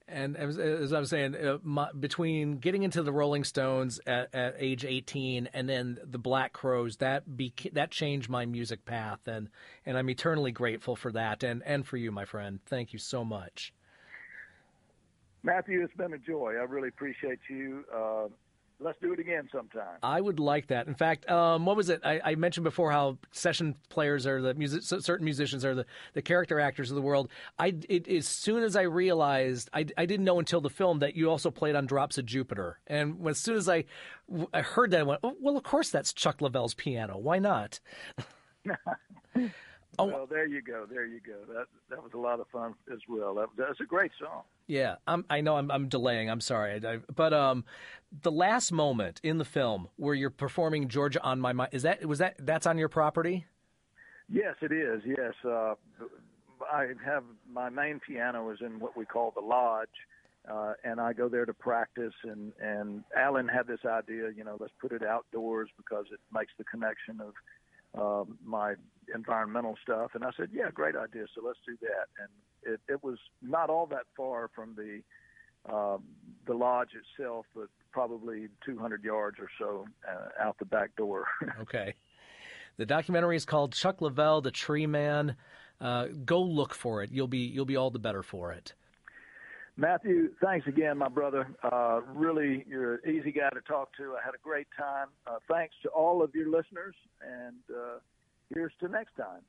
And 0.07 0.37
as, 0.37 0.93
I 0.93 1.01
was 1.01 1.09
saying, 1.09 1.35
uh, 1.35 1.87
between 1.99 2.59
getting 2.59 2.83
into 2.83 3.03
the 3.03 3.13
Rolling 3.13 3.43
Stones 3.43 4.01
at, 4.07 4.35
at, 4.35 4.55
age 4.59 4.85
18 4.85 5.49
and 5.55 5.67
then 5.67 5.99
the 6.05 6.19
Black 6.19 6.53
Crowes, 6.53 6.99
that 6.99 7.27
beca- 7.27 7.73
that 7.73 7.91
changed 7.91 8.29
my 8.29 8.45
music 8.45 8.85
path, 8.85 9.27
and 9.27 9.49
and 9.87 9.97
I'm 9.97 10.11
eternally 10.11 10.53
grateful 10.53 10.95
for 10.95 11.11
that, 11.13 11.43
and 11.43 11.63
and 11.65 11.87
for 11.87 11.97
you, 11.97 12.13
my 12.13 12.27
friend. 12.27 12.61
Thank 12.67 12.93
you 12.93 12.99
so 12.99 13.25
much. 13.25 13.73
Matthew, 15.43 15.83
it's 15.83 15.95
been 15.95 16.13
a 16.13 16.19
joy. 16.19 16.55
I 16.59 16.65
really 16.65 16.89
appreciate 16.89 17.41
you. 17.49 17.85
Uh, 17.95 18.29
let's 18.81 18.99
do 19.01 19.13
it 19.13 19.21
again 19.21 19.49
sometime. 19.53 19.99
I 20.03 20.21
would 20.21 20.41
like 20.41 20.69
that. 20.69 20.87
In 20.87 20.95
fact, 20.95 21.29
um, 21.31 21.65
what 21.65 21.77
was 21.77 21.89
it? 21.89 22.01
I, 22.05 22.21
I, 22.25 22.35
mentioned 22.35 22.65
before 22.65 22.91
how 22.91 23.19
session 23.33 23.75
players 23.89 24.27
are 24.27 24.43
the 24.43 24.55
music. 24.55 24.83
Certain 24.83 25.25
musicians 25.25 25.65
are 25.65 25.75
the, 25.75 25.87
the 26.13 26.23
character 26.23 26.61
actors 26.61 26.91
of 26.91 26.97
the 26.97 27.03
world. 27.03 27.29
I 27.59 27.75
it, 27.89 28.09
as 28.09 28.27
soon 28.27 28.63
as 28.63 28.77
I 28.77 28.83
realized, 28.83 29.71
I, 29.73 29.87
I 29.97 30.07
didn't 30.07 30.25
know 30.25 30.39
until 30.39 30.61
the 30.61 30.71
film 30.71 30.99
that 31.01 31.15
you 31.15 31.31
also 31.31 31.51
played 31.51 31.75
on 31.75 31.87
Drops 31.87 32.19
of 32.19 32.27
Jupiter. 32.27 32.79
And 32.87 33.27
as 33.27 33.39
soon 33.39 33.57
as 33.57 33.69
I 33.69 33.85
I 34.53 34.63
heard 34.63 34.91
that, 34.91 35.01
I 35.01 35.05
went, 35.05 35.21
oh, 35.23 35.37
well, 35.41 35.57
of 35.57 35.63
course 35.63 35.91
that's 35.91 36.13
Chuck 36.13 36.39
Leavell's 36.39 36.75
piano. 36.75 37.19
Why 37.19 37.39
not? 37.39 37.81
Oh, 39.99 40.07
well, 40.07 40.27
there 40.27 40.47
you 40.47 40.63
go. 40.63 40.87
There 40.89 41.07
you 41.07 41.21
go. 41.21 41.53
That 41.53 41.67
that 41.91 42.03
was 42.03 42.13
a 42.15 42.19
lot 42.19 42.41
of 42.41 42.47
fun 42.49 42.75
as 42.93 43.01
well. 43.09 43.35
That, 43.35 43.49
that's 43.57 43.81
a 43.81 43.85
great 43.85 44.11
song. 44.21 44.43
Yeah, 44.67 44.97
I'm, 45.07 45.25
i 45.29 45.41
know 45.41 45.57
I'm, 45.57 45.71
I'm 45.71 45.89
delaying. 45.89 46.31
I'm 46.31 46.41
sorry, 46.41 46.81
I, 46.85 46.99
but 47.15 47.33
um, 47.33 47.65
the 48.23 48.33
last 48.33 48.73
moment 48.73 49.21
in 49.23 49.39
the 49.39 49.45
film 49.45 49.89
where 49.97 50.15
you're 50.15 50.31
performing 50.31 50.89
Georgia 50.89 51.23
on 51.23 51.41
My 51.41 51.53
Mind 51.53 51.71
is 51.73 51.83
that 51.83 52.05
was 52.07 52.19
that 52.19 52.37
that's 52.39 52.67
on 52.67 52.79
your 52.79 52.89
property? 52.89 53.47
Yes, 54.29 54.55
it 54.63 54.73
is. 54.73 55.03
Yes, 55.05 55.35
uh, 55.45 55.75
I 56.73 56.89
have 57.05 57.25
my 57.51 57.69
main 57.69 58.01
piano 58.01 58.51
is 58.51 58.59
in 58.61 58.81
what 58.81 58.97
we 58.97 59.05
call 59.05 59.33
the 59.35 59.43
lodge, 59.43 59.89
uh, 60.51 60.73
and 60.83 61.01
I 61.01 61.13
go 61.13 61.29
there 61.29 61.45
to 61.45 61.55
practice. 61.55 62.15
And 62.23 62.53
and 62.61 63.05
Alan 63.17 63.49
had 63.49 63.67
this 63.67 63.85
idea, 63.85 64.31
you 64.37 64.45
know, 64.45 64.57
let's 64.59 64.73
put 64.81 64.93
it 64.93 65.03
outdoors 65.05 65.69
because 65.77 66.07
it 66.13 66.21
makes 66.33 66.53
the 66.59 66.65
connection 66.65 67.21
of 67.21 67.35
uh, 67.99 68.25
my 68.45 68.75
environmental 69.15 69.77
stuff. 69.83 70.13
And 70.15 70.25
I 70.25 70.31
said, 70.37 70.51
yeah, 70.53 70.71
great 70.73 70.97
idea. 70.97 71.25
So 71.35 71.43
let's 71.47 71.59
do 71.67 71.77
that. 71.83 72.09
And 72.19 72.75
it, 72.75 72.81
it 72.89 73.05
was 73.05 73.19
not 73.43 73.71
all 73.71 73.87
that 73.87 74.05
far 74.17 74.51
from 74.55 74.75
the 74.77 75.01
uh, 75.67 75.97
the 76.47 76.53
lodge 76.53 76.91
itself, 76.95 77.47
but 77.55 77.69
probably 77.91 78.49
200 78.67 79.03
yards 79.03 79.39
or 79.41 79.49
so 79.59 79.87
uh, 80.07 80.29
out 80.47 80.59
the 80.59 80.67
back 80.67 80.95
door. 80.95 81.25
okay. 81.61 81.95
The 82.77 82.85
documentary 82.85 83.37
is 83.37 83.47
called 83.47 83.73
Chuck 83.73 84.01
Leavell, 84.01 84.43
The 84.43 84.51
Tree 84.51 84.87
Man. 84.87 85.37
Uh, 85.81 86.09
go 86.25 86.43
look 86.43 86.75
for 86.75 87.03
it. 87.03 87.11
You'll 87.13 87.29
be 87.29 87.39
you'll 87.39 87.65
be 87.65 87.77
all 87.77 87.91
the 87.91 87.99
better 87.99 88.23
for 88.23 88.53
it. 88.53 88.75
Matthew, 89.77 90.31
thanks 90.41 90.67
again, 90.69 90.99
my 90.99 91.09
brother. 91.09 91.49
Uh, 91.63 92.01
really, 92.15 92.65
you're 92.69 92.95
an 92.95 93.01
easy 93.09 93.33
guy 93.33 93.51
to 93.51 93.61
talk 93.63 93.89
to. 93.97 94.15
I 94.15 94.25
had 94.25 94.35
a 94.35 94.43
great 94.43 94.69
time. 94.79 95.09
Uh, 95.27 95.39
thanks 95.51 95.75
to 95.83 95.89
all 95.89 96.23
of 96.23 96.33
your 96.35 96.47
listeners, 96.47 96.95
and 97.21 97.57
uh, 97.71 97.99
here's 98.55 98.73
to 98.81 98.89
next 98.89 99.17
time. 99.17 99.41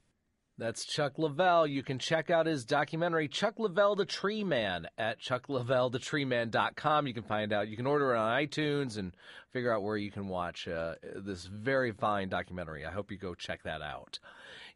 That's 0.58 0.86
Chuck 0.86 1.18
Leavell. 1.18 1.70
You 1.70 1.84
can 1.84 2.00
check 2.00 2.30
out 2.30 2.46
his 2.46 2.64
documentary, 2.64 3.28
Chuck 3.28 3.58
Leavell 3.58 3.98
the 3.98 4.06
Tree 4.06 4.44
Man, 4.44 4.88
at 4.98 5.20
chuckleavellthetreeman.com. 5.20 7.08
You 7.08 7.14
can 7.14 7.24
find 7.24 7.52
out, 7.52 7.68
you 7.68 7.76
can 7.76 7.86
order 7.86 8.14
it 8.14 8.18
on 8.18 8.42
iTunes 8.42 8.98
and 8.98 9.12
figure 9.52 9.74
out 9.74 9.84
where 9.84 9.98
you 9.98 10.12
can 10.12 10.30
watch 10.30 10.68
uh, 10.68 10.96
this 11.18 11.46
very 11.46 11.92
fine 11.92 12.30
documentary. 12.30 12.86
I 12.86 12.92
hope 12.92 13.12
you 13.12 13.18
go 13.18 13.36
check 13.36 13.64
that 13.64 13.82
out. 13.82 14.20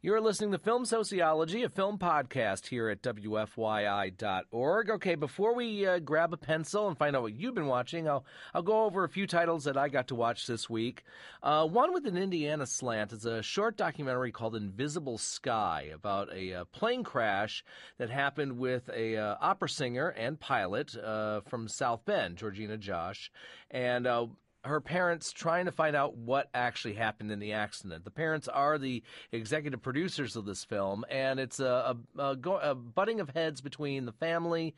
You're 0.02 0.22
listening 0.22 0.52
to 0.52 0.58
Film 0.58 0.86
Sociology, 0.86 1.62
a 1.62 1.68
film 1.68 1.98
podcast 1.98 2.68
here 2.68 2.88
at 2.88 3.02
WFYI.org. 3.02 4.90
Okay, 4.92 5.14
before 5.14 5.54
we 5.54 5.86
uh, 5.86 5.98
grab 5.98 6.32
a 6.32 6.38
pencil 6.38 6.88
and 6.88 6.96
find 6.96 7.14
out 7.14 7.20
what 7.20 7.34
you've 7.34 7.54
been 7.54 7.66
watching, 7.66 8.08
I'll, 8.08 8.24
I'll 8.54 8.62
go 8.62 8.84
over 8.84 9.04
a 9.04 9.10
few 9.10 9.26
titles 9.26 9.64
that 9.64 9.76
I 9.76 9.90
got 9.90 10.08
to 10.08 10.14
watch 10.14 10.46
this 10.46 10.70
week. 10.70 11.04
Uh, 11.42 11.66
one 11.66 11.92
with 11.92 12.06
an 12.06 12.16
Indiana 12.16 12.64
slant 12.64 13.12
is 13.12 13.26
a 13.26 13.42
short 13.42 13.76
documentary 13.76 14.32
called 14.32 14.56
Invisible 14.56 15.18
Sky 15.18 15.90
about 15.92 16.32
a 16.32 16.54
uh, 16.54 16.64
plane 16.72 17.04
crash 17.04 17.62
that 17.98 18.08
happened 18.08 18.56
with 18.56 18.88
a 18.88 19.18
uh, 19.18 19.36
opera 19.38 19.68
singer 19.68 20.08
and 20.08 20.40
pilot 20.40 20.96
uh, 20.96 21.42
from 21.42 21.68
South 21.68 22.06
Bend, 22.06 22.38
Georgina 22.38 22.78
Joshi. 22.78 23.28
And 23.70 24.06
uh, 24.06 24.28
her 24.64 24.80
parents 24.80 25.32
trying 25.32 25.64
to 25.64 25.72
find 25.72 25.96
out 25.96 26.16
what 26.16 26.48
actually 26.52 26.94
happened 26.94 27.30
in 27.30 27.38
the 27.38 27.52
accident. 27.52 28.04
The 28.04 28.10
parents 28.10 28.46
are 28.48 28.78
the 28.78 29.02
executive 29.32 29.80
producers 29.80 30.36
of 30.36 30.44
this 30.44 30.64
film, 30.64 31.04
and 31.08 31.40
it's 31.40 31.60
a, 31.60 31.96
a, 32.18 32.22
a, 32.22 32.36
go, 32.36 32.58
a 32.58 32.74
butting 32.74 33.20
of 33.20 33.30
heads 33.30 33.60
between 33.60 34.04
the 34.04 34.12
family 34.12 34.74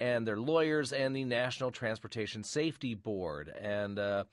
and 0.00 0.26
their 0.26 0.36
lawyers 0.36 0.92
and 0.92 1.14
the 1.14 1.24
National 1.24 1.70
Transportation 1.70 2.42
Safety 2.42 2.94
Board. 2.94 3.52
And 3.60 3.98
uh, 3.98 4.24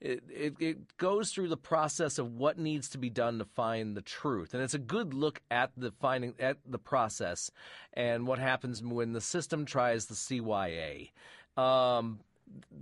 it, 0.00 0.22
it, 0.28 0.54
it, 0.58 0.96
goes 0.96 1.30
through 1.30 1.48
the 1.48 1.56
process 1.56 2.18
of 2.18 2.32
what 2.32 2.58
needs 2.58 2.88
to 2.90 2.98
be 2.98 3.10
done 3.10 3.38
to 3.38 3.44
find 3.44 3.96
the 3.96 4.02
truth. 4.02 4.54
And 4.54 4.62
it's 4.62 4.74
a 4.74 4.78
good 4.78 5.12
look 5.12 5.40
at 5.50 5.72
the 5.76 5.92
finding 6.00 6.34
at 6.38 6.58
the 6.66 6.78
process 6.78 7.50
and 7.92 8.26
what 8.26 8.38
happens 8.38 8.82
when 8.82 9.12
the 9.12 9.20
system 9.20 9.64
tries 9.64 10.06
the 10.06 10.14
CYA. 10.14 11.10
Um, 11.56 12.20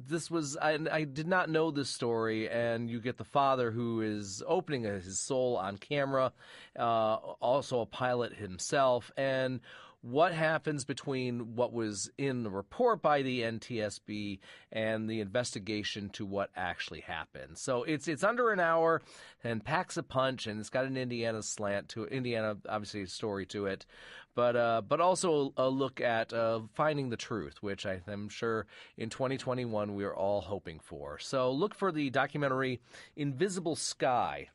this 0.08 0.30
was 0.30 0.56
I, 0.56 0.78
I, 0.90 1.04
did 1.04 1.26
not 1.26 1.50
know 1.50 1.70
this 1.70 1.90
story, 1.90 2.48
and 2.48 2.88
you 2.88 3.00
get 3.00 3.18
the 3.18 3.24
father 3.24 3.70
who 3.70 4.00
is 4.00 4.42
opening 4.46 4.82
his 4.82 5.20
soul 5.20 5.56
on 5.56 5.76
camera, 5.76 6.32
uh, 6.78 7.14
also 7.40 7.80
a 7.80 7.86
pilot 7.86 8.34
himself, 8.34 9.10
and 9.16 9.60
what 10.01 10.32
happens 10.32 10.84
between 10.84 11.57
what 11.57 11.72
was 11.72 12.11
in 12.18 12.44
the 12.44 12.51
report 12.51 13.03
by 13.03 13.22
the 13.22 13.42
NTSB 13.42 14.38
and 14.70 15.11
the 15.11 15.20
investigation 15.20 16.09
to 16.11 16.24
what 16.24 16.51
actually 16.57 17.01
happened. 17.01 17.59
So 17.59 17.82
it's 17.82 18.07
it's 18.07 18.22
under 18.22 18.51
an 18.51 18.61
hour 18.61 19.03
and 19.42 19.64
packs 19.64 19.96
a 19.96 20.03
punch, 20.03 20.46
and 20.46 20.61
it's 20.61 20.70
got 20.70 20.84
an 20.84 20.96
Indiana 20.96 21.42
slant 21.42 21.88
to 21.90 22.05
Indiana, 22.05 22.57
obviously, 22.68 23.07
story 23.07 23.46
to 23.46 23.66
it, 23.66 23.86
but 24.34 24.55
uh, 24.55 24.82
but 24.86 25.01
also 25.01 25.53
a 25.57 25.68
look 25.68 26.01
at 26.01 26.32
uh, 26.32 26.61
finding 26.74 27.11
the 27.11 27.16
truth, 27.16 27.61
which 27.61 27.84
I 27.84 28.01
am 28.07 28.28
sure 28.28 28.66
in 28.96 29.11
2021 29.11 29.94
we 29.94 30.05
are 30.05 30.14
all 30.14 30.40
hoping 30.40 30.78
for. 30.78 31.18
So 31.18 31.51
look 31.51 31.74
for 31.74 31.90
the 31.90 32.11
documentary 32.11 32.80
Invisible 33.16 33.74
Sky 33.74 34.51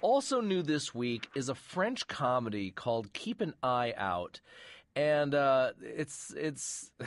also 0.00 0.40
new 0.40 0.62
this 0.62 0.94
week 0.94 1.28
is 1.34 1.48
a 1.48 1.54
French 1.54 2.06
comedy 2.06 2.70
called 2.70 3.12
Keep 3.12 3.40
an 3.40 3.54
Eye 3.62 3.94
Out, 3.96 4.40
and 4.94 5.34
uh, 5.34 5.70
it's 5.80 6.32
it's. 6.36 6.90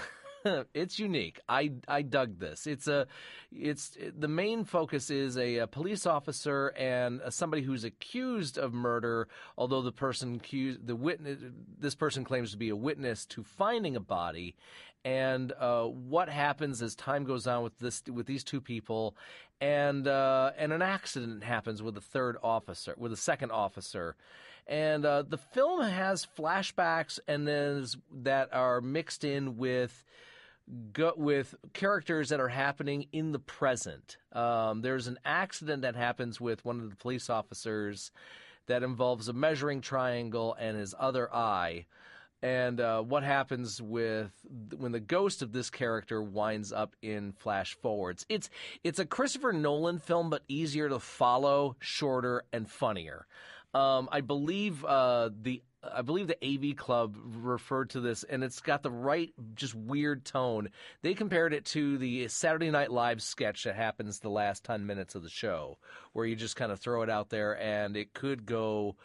it's 0.73 0.97
unique. 0.97 1.39
I 1.47 1.73
I 1.87 2.01
dug 2.01 2.39
this. 2.39 2.65
It's 2.67 2.87
a 2.87 3.07
it's 3.51 3.97
the 4.17 4.27
main 4.27 4.63
focus 4.65 5.09
is 5.09 5.37
a, 5.37 5.57
a 5.57 5.67
police 5.67 6.05
officer 6.05 6.69
and 6.69 7.21
somebody 7.29 7.61
who's 7.61 7.83
accused 7.83 8.57
of 8.57 8.73
murder. 8.73 9.27
Although 9.57 9.81
the 9.81 9.91
person 9.91 10.35
accused 10.35 10.87
the 10.87 10.95
witness 10.95 11.39
this 11.77 11.95
person 11.95 12.23
claims 12.23 12.51
to 12.51 12.57
be 12.57 12.69
a 12.69 12.75
witness 12.75 13.25
to 13.27 13.43
finding 13.43 13.95
a 13.95 13.99
body, 13.99 14.55
and 15.03 15.51
uh, 15.59 15.85
what 15.85 16.29
happens 16.29 16.81
as 16.81 16.95
time 16.95 17.23
goes 17.23 17.47
on 17.47 17.63
with 17.63 17.77
this 17.79 18.03
with 18.11 18.25
these 18.25 18.43
two 18.43 18.61
people, 18.61 19.15
and 19.59 20.07
uh, 20.07 20.51
and 20.57 20.71
an 20.71 20.81
accident 20.81 21.43
happens 21.43 21.81
with 21.81 21.97
a 21.97 22.01
third 22.01 22.37
officer, 22.43 22.93
with 22.97 23.11
a 23.11 23.17
second 23.17 23.51
officer, 23.51 24.15
and 24.67 25.05
uh, 25.05 25.23
the 25.23 25.37
film 25.37 25.81
has 25.81 26.27
flashbacks 26.37 27.19
and 27.27 27.47
then 27.47 27.85
that 28.23 28.53
are 28.53 28.81
mixed 28.81 29.23
in 29.23 29.57
with. 29.57 30.03
Go, 30.93 31.11
with 31.17 31.55
characters 31.73 32.29
that 32.29 32.39
are 32.39 32.47
happening 32.47 33.07
in 33.11 33.33
the 33.33 33.39
present. 33.39 34.17
Um, 34.31 34.81
there's 34.81 35.07
an 35.07 35.17
accident 35.25 35.81
that 35.81 35.97
happens 35.97 36.39
with 36.39 36.63
one 36.63 36.79
of 36.79 36.89
the 36.91 36.95
police 36.95 37.29
officers 37.29 38.11
that 38.67 38.83
involves 38.83 39.27
a 39.27 39.33
measuring 39.33 39.81
triangle 39.81 40.55
and 40.57 40.77
his 40.77 40.95
other 40.97 41.33
eye 41.33 41.87
and 42.41 42.79
uh, 42.79 43.01
what 43.01 43.23
happens 43.23 43.81
with 43.81 44.31
when 44.77 44.91
the 44.91 44.99
ghost 44.99 45.41
of 45.41 45.51
this 45.51 45.69
character 45.69 46.21
winds 46.21 46.71
up 46.71 46.95
in 47.01 47.33
flash 47.33 47.75
forwards. 47.75 48.25
It's 48.29 48.49
it's 48.83 48.99
a 48.99 49.05
Christopher 49.05 49.53
Nolan 49.53 49.99
film, 49.99 50.29
but 50.29 50.43
easier 50.47 50.89
to 50.89 50.99
follow, 50.99 51.75
shorter, 51.79 52.43
and 52.51 52.69
funnier. 52.69 53.27
Um, 53.73 54.09
I 54.11 54.21
believe 54.21 54.83
uh, 54.83 55.29
the 55.41 55.61
I 55.83 56.03
believe 56.03 56.27
the 56.27 56.37
AV 56.45 56.75
Club 56.75 57.17
referred 57.23 57.89
to 57.91 58.01
this, 58.01 58.23
and 58.23 58.43
it's 58.43 58.59
got 58.59 58.83
the 58.83 58.91
right, 58.91 59.33
just 59.55 59.73
weird 59.73 60.25
tone. 60.25 60.69
They 61.01 61.15
compared 61.15 61.53
it 61.53 61.65
to 61.67 61.97
the 61.97 62.27
Saturday 62.27 62.69
Night 62.69 62.91
Live 62.91 63.21
sketch 63.21 63.63
that 63.63 63.75
happens 63.75 64.19
the 64.19 64.29
last 64.29 64.63
10 64.63 64.85
minutes 64.85 65.15
of 65.15 65.23
the 65.23 65.29
show, 65.29 65.79
where 66.13 66.25
you 66.25 66.35
just 66.35 66.55
kind 66.55 66.71
of 66.71 66.79
throw 66.79 67.01
it 67.01 67.09
out 67.09 67.29
there 67.29 67.59
and 67.59 67.97
it 67.97 68.13
could 68.13 68.45
go 68.45 68.95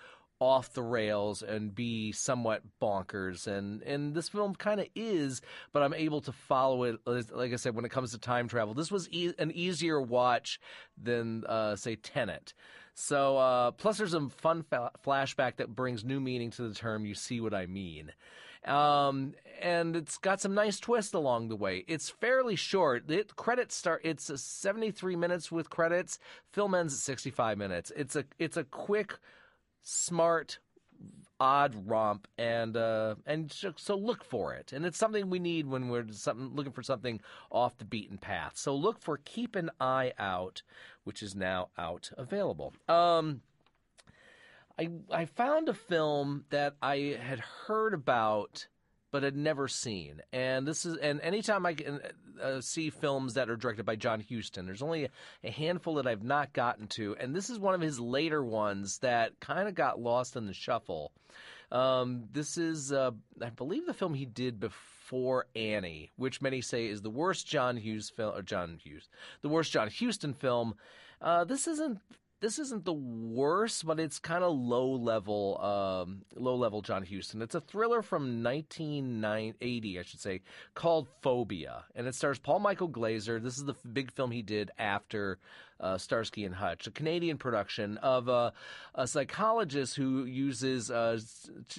off 0.40 0.72
the 0.74 0.82
rails 0.82 1.42
and 1.42 1.74
be 1.74 2.12
somewhat 2.12 2.62
bonkers 2.80 3.46
and 3.46 3.82
and 3.82 4.14
this 4.14 4.28
film 4.28 4.54
kind 4.54 4.80
of 4.80 4.86
is 4.94 5.40
but 5.72 5.82
i'm 5.82 5.94
able 5.94 6.20
to 6.20 6.32
follow 6.32 6.82
it 6.84 6.98
like 7.06 7.52
i 7.52 7.56
said 7.56 7.74
when 7.74 7.84
it 7.86 7.90
comes 7.90 8.10
to 8.10 8.18
time 8.18 8.46
travel 8.46 8.74
this 8.74 8.90
was 8.90 9.08
e- 9.10 9.32
an 9.38 9.50
easier 9.52 10.00
watch 10.00 10.60
than 11.02 11.44
uh, 11.46 11.74
say 11.74 11.96
tenet 11.96 12.52
so 12.92 13.36
uh, 13.38 13.70
plus 13.72 13.96
there's 13.96 14.14
a 14.14 14.28
fun 14.28 14.62
fa- 14.62 14.90
flashback 15.04 15.56
that 15.56 15.74
brings 15.74 16.04
new 16.04 16.20
meaning 16.20 16.50
to 16.50 16.68
the 16.68 16.74
term 16.74 17.06
you 17.06 17.14
see 17.14 17.40
what 17.40 17.54
i 17.54 17.64
mean 17.64 18.12
um, 18.66 19.34
and 19.62 19.94
it's 19.94 20.18
got 20.18 20.40
some 20.40 20.54
nice 20.54 20.80
twists 20.80 21.14
along 21.14 21.48
the 21.48 21.56
way. 21.56 21.84
It's 21.86 22.10
fairly 22.10 22.56
short. 22.56 23.08
It 23.08 23.36
credits 23.36 23.76
start. 23.76 24.00
It's 24.04 24.28
73 24.40 25.14
minutes 25.14 25.52
with 25.52 25.70
credits. 25.70 26.18
Film 26.52 26.74
ends 26.74 26.92
at 26.92 26.98
65 26.98 27.58
minutes. 27.58 27.92
It's 27.94 28.16
a 28.16 28.24
it's 28.38 28.56
a 28.56 28.64
quick 28.64 29.18
smart, 29.86 30.58
odd 31.38 31.88
romp, 31.88 32.26
and 32.36 32.76
uh, 32.76 33.14
and 33.24 33.54
so 33.76 33.96
look 33.96 34.24
for 34.24 34.52
it. 34.54 34.72
And 34.72 34.84
it's 34.84 34.98
something 34.98 35.30
we 35.30 35.38
need 35.38 35.66
when 35.66 35.88
we're 35.88 36.10
something 36.10 36.54
looking 36.54 36.72
for 36.72 36.82
something 36.82 37.20
off 37.50 37.78
the 37.78 37.84
beaten 37.84 38.18
path. 38.18 38.52
So 38.56 38.74
look 38.74 39.00
for 39.00 39.18
Keep 39.18 39.54
an 39.54 39.70
Eye 39.80 40.12
Out, 40.18 40.62
which 41.04 41.22
is 41.22 41.34
now 41.34 41.68
out 41.78 42.10
available. 42.16 42.74
Um, 42.88 43.42
I 44.78 44.90
I 45.10 45.24
found 45.24 45.68
a 45.68 45.74
film 45.74 46.44
that 46.50 46.74
I 46.82 47.18
had 47.22 47.38
heard 47.40 47.94
about 47.94 48.66
but 49.16 49.22
had 49.22 49.34
never 49.34 49.66
seen. 49.66 50.20
And 50.30 50.68
this 50.68 50.84
is 50.84 50.98
and 50.98 51.22
anytime 51.22 51.64
I 51.64 51.72
can 51.72 52.02
uh, 52.38 52.60
see 52.60 52.90
films 52.90 53.32
that 53.32 53.48
are 53.48 53.56
directed 53.56 53.86
by 53.86 53.96
John 53.96 54.22
Huston, 54.30 54.66
there's 54.66 54.82
only 54.82 55.08
a 55.42 55.50
handful 55.50 55.94
that 55.94 56.06
I've 56.06 56.22
not 56.22 56.52
gotten 56.52 56.86
to, 56.88 57.16
and 57.18 57.34
this 57.34 57.48
is 57.48 57.58
one 57.58 57.72
of 57.72 57.80
his 57.80 57.98
later 57.98 58.44
ones 58.44 58.98
that 58.98 59.40
kind 59.40 59.68
of 59.68 59.74
got 59.74 59.98
lost 59.98 60.36
in 60.36 60.46
the 60.46 60.52
shuffle. 60.52 61.12
Um, 61.72 62.24
this 62.30 62.58
is, 62.58 62.92
uh, 62.92 63.12
I 63.40 63.48
believe, 63.48 63.86
the 63.86 63.94
film 63.94 64.12
he 64.12 64.26
did 64.26 64.60
before 64.60 65.46
Annie, 65.56 66.10
which 66.16 66.42
many 66.42 66.60
say 66.60 66.86
is 66.86 67.00
the 67.00 67.08
worst 67.08 67.46
John 67.46 67.78
Hughes 67.78 68.10
film, 68.10 68.36
or 68.36 68.42
John 68.42 68.78
Hughes, 68.84 69.08
the 69.40 69.48
worst 69.48 69.72
John 69.72 69.88
Huston 69.88 70.34
film. 70.34 70.74
Uh, 71.22 71.44
this 71.44 71.66
isn't 71.66 72.00
this 72.46 72.60
isn't 72.60 72.84
the 72.84 72.92
worst, 72.92 73.84
but 73.84 73.98
it's 73.98 74.20
kind 74.20 74.44
of 74.44 74.56
low 74.56 74.92
level, 74.92 75.60
um, 75.60 76.22
low 76.36 76.54
level 76.54 76.80
John 76.80 77.04
Huston. 77.04 77.42
It's 77.42 77.56
a 77.56 77.60
thriller 77.60 78.02
from 78.02 78.44
1980, 78.44 79.98
I 79.98 80.02
should 80.02 80.20
say, 80.20 80.42
called 80.72 81.08
Phobia, 81.22 81.86
and 81.96 82.06
it 82.06 82.14
stars 82.14 82.38
Paul 82.38 82.60
Michael 82.60 82.86
Glaser. 82.86 83.40
This 83.40 83.58
is 83.58 83.64
the 83.64 83.74
big 83.92 84.12
film 84.12 84.30
he 84.30 84.42
did 84.42 84.70
after 84.78 85.40
uh, 85.80 85.98
Starsky 85.98 86.44
and 86.44 86.54
Hutch, 86.54 86.86
a 86.86 86.92
Canadian 86.92 87.36
production 87.36 87.96
of 87.96 88.28
a 88.28 88.52
psychologist 89.06 89.96
who 89.96 90.24
uses 90.24 90.88
uh, 90.88 91.18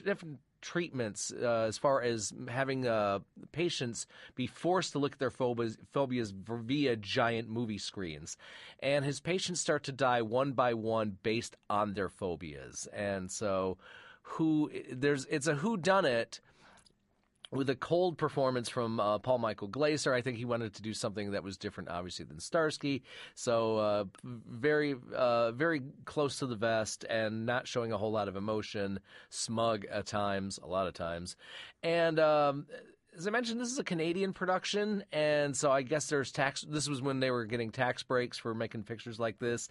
different 0.04 0.40
treatments 0.68 1.32
uh, 1.32 1.66
as 1.68 1.78
far 1.78 2.02
as 2.02 2.34
having 2.50 2.86
uh, 2.86 3.20
patients 3.54 4.06
be 4.36 4.48
forced 4.48 4.92
to 4.92 5.00
look 5.00 5.14
at 5.14 5.20
their 5.20 5.32
phobias, 5.32 5.78
phobias 5.94 6.34
via 6.36 6.98
giant 6.98 7.50
movie 7.50 7.78
screens. 7.78 8.36
And 8.82 9.06
his 9.06 9.22
patients 9.22 9.62
start 9.62 9.84
to 9.84 9.94
die 9.94 10.22
one 10.22 10.52
by 10.52 10.74
one 10.74 11.18
based 11.24 11.56
on 11.70 11.94
their 11.94 12.10
phobias. 12.10 12.86
And 12.94 13.32
so 13.32 13.78
who 14.24 14.70
there's 14.92 15.26
it's 15.30 15.48
a 15.48 15.56
who 15.56 15.78
done 15.78 16.04
it 16.04 16.42
with 17.52 17.70
a 17.70 17.76
cold 17.76 18.18
performance 18.18 18.70
from 18.70 19.00
uh, 19.00 19.20
Paul 19.20 19.38
Michael 19.38 19.68
Glaser. 19.68 20.14
I 20.14 20.22
think 20.22 20.38
he 20.38 20.46
wanted 20.46 20.74
to 20.74 20.82
do 20.82 20.94
something 20.94 21.32
that 21.32 21.44
was 21.44 21.58
different, 21.58 21.90
obviously, 21.90 22.26
than 22.26 22.40
Starsky. 22.40 23.04
So 23.36 23.78
uh, 23.78 24.04
very, 24.24 24.96
uh, 25.16 25.52
very 25.52 25.82
close 26.06 26.40
to 26.40 26.46
the 26.46 26.56
vest 26.56 27.06
and 27.10 27.46
not 27.46 27.68
showing 27.68 27.92
a 27.92 27.98
whole 27.98 28.12
lot 28.12 28.28
of 28.28 28.36
emotion, 28.36 29.00
smug 29.30 29.86
at 29.86 30.06
times, 30.06 30.60
a 30.62 30.68
lot 30.68 30.88
of 30.88 30.94
times, 30.94 31.36
and. 31.84 32.20
Um, 32.20 32.66
as 33.18 33.26
I 33.26 33.32
mentioned, 33.32 33.60
this 33.60 33.72
is 33.72 33.80
a 33.80 33.84
Canadian 33.84 34.32
production, 34.32 35.04
and 35.12 35.58
so 35.58 35.72
I 35.72 35.82
guess 35.82 36.08
there's 36.08 36.32
tax. 36.32 36.64
This 36.68 36.88
was 36.88 37.02
when 37.02 37.20
they 37.20 37.32
were 37.32 37.46
getting 37.46 37.72
tax 37.72 38.04
breaks 38.04 38.38
for 38.38 38.54
making 38.54 38.84
pictures 38.84 39.20
like 39.20 39.40
this. 39.40 39.70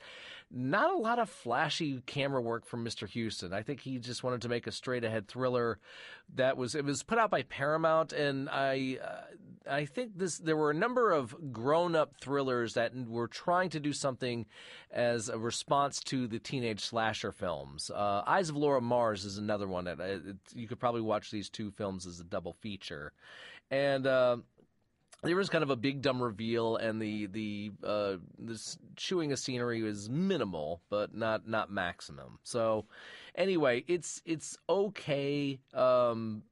Not 0.50 0.90
a 0.90 0.96
lot 0.96 1.20
of 1.20 1.30
flashy 1.30 2.02
camera 2.06 2.40
work 2.40 2.66
from 2.66 2.84
Mr. 2.84 3.08
Huston. 3.08 3.52
I 3.52 3.62
think 3.62 3.80
he 3.80 3.98
just 3.98 4.24
wanted 4.24 4.42
to 4.42 4.48
make 4.48 4.66
a 4.66 4.72
straight 4.72 5.04
ahead 5.04 5.28
thriller 5.28 5.78
that 6.34 6.56
was 6.56 6.74
it 6.74 6.84
was 6.84 7.04
put 7.04 7.18
out 7.18 7.30
by 7.30 7.42
Paramount, 7.42 8.12
and 8.12 8.48
I 8.50 8.98
uh, 9.02 9.70
I 9.70 9.84
think 9.84 10.18
this 10.18 10.38
there 10.38 10.56
were 10.56 10.70
a 10.70 10.74
number 10.74 11.12
of 11.12 11.52
grown 11.52 11.94
up 11.94 12.14
thrillers 12.20 12.74
that 12.74 12.92
were 12.94 13.28
trying 13.28 13.70
to 13.70 13.80
do 13.80 13.92
something 13.92 14.46
as 14.90 15.28
a 15.28 15.38
response 15.38 16.00
to 16.00 16.26
the 16.26 16.38
teenage 16.38 16.80
slasher 16.80 17.32
films. 17.32 17.90
Uh, 17.90 18.22
Eyes 18.26 18.48
of 18.48 18.56
Laura 18.56 18.80
Mars 18.80 19.24
is 19.24 19.38
another 19.38 19.68
one 19.68 19.84
that 19.84 20.00
uh, 20.00 20.32
you 20.54 20.66
could 20.66 20.80
probably 20.80 21.00
watch 21.00 21.30
these 21.30 21.48
two 21.48 21.70
films 21.70 22.06
as 22.06 22.20
a 22.20 22.24
double 22.24 22.54
feature, 22.54 23.12
and. 23.70 24.06
Uh, 24.06 24.36
there 25.22 25.34
was 25.34 25.48
kind 25.48 25.64
of 25.64 25.70
a 25.70 25.76
big 25.76 26.02
dumb 26.02 26.22
reveal, 26.22 26.76
and 26.76 27.00
the 27.00 27.26
the 27.26 27.72
uh, 27.82 28.16
this 28.38 28.78
chewing 28.96 29.32
of 29.32 29.38
scenery 29.38 29.82
was 29.82 30.08
minimal, 30.08 30.82
but 30.88 31.14
not 31.14 31.48
not 31.48 31.70
maximum. 31.70 32.38
So, 32.44 32.84
anyway, 33.34 33.84
it's 33.88 34.22
it's 34.24 34.56
okay. 34.68 35.58
Um, 35.74 36.42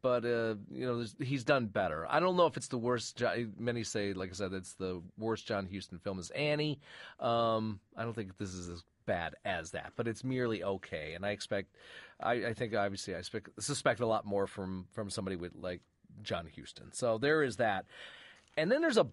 but 0.00 0.24
uh, 0.24 0.54
you 0.70 0.86
know 0.86 1.04
he's 1.20 1.44
done 1.44 1.66
better. 1.66 2.06
I 2.08 2.20
don't 2.20 2.36
know 2.36 2.46
if 2.46 2.56
it's 2.56 2.68
the 2.68 2.78
worst. 2.78 3.22
Many 3.58 3.82
say, 3.82 4.12
like 4.12 4.30
I 4.30 4.34
said, 4.34 4.52
it's 4.52 4.74
the 4.74 5.02
worst 5.18 5.46
John 5.46 5.68
Huston 5.70 5.98
film 5.98 6.18
is 6.18 6.30
Annie. 6.30 6.80
Um, 7.20 7.80
I 7.96 8.04
don't 8.04 8.14
think 8.14 8.36
this 8.38 8.54
is 8.54 8.68
as 8.68 8.84
bad 9.06 9.34
as 9.44 9.72
that, 9.72 9.92
but 9.96 10.06
it's 10.06 10.22
merely 10.22 10.62
okay. 10.62 11.14
And 11.14 11.26
I 11.26 11.30
expect, 11.30 11.74
I, 12.20 12.32
I 12.46 12.54
think 12.54 12.74
obviously 12.74 13.14
I 13.14 13.18
suspect, 13.18 13.50
suspect 13.58 14.00
a 14.00 14.06
lot 14.06 14.24
more 14.24 14.46
from 14.46 14.86
from 14.92 15.10
somebody 15.10 15.36
with 15.36 15.52
like 15.56 15.80
John 16.22 16.48
Huston. 16.56 16.92
So 16.92 17.18
there 17.18 17.42
is 17.42 17.56
that. 17.56 17.86
And 18.56 18.70
then 18.70 18.80
there's 18.80 18.98
a 18.98 19.06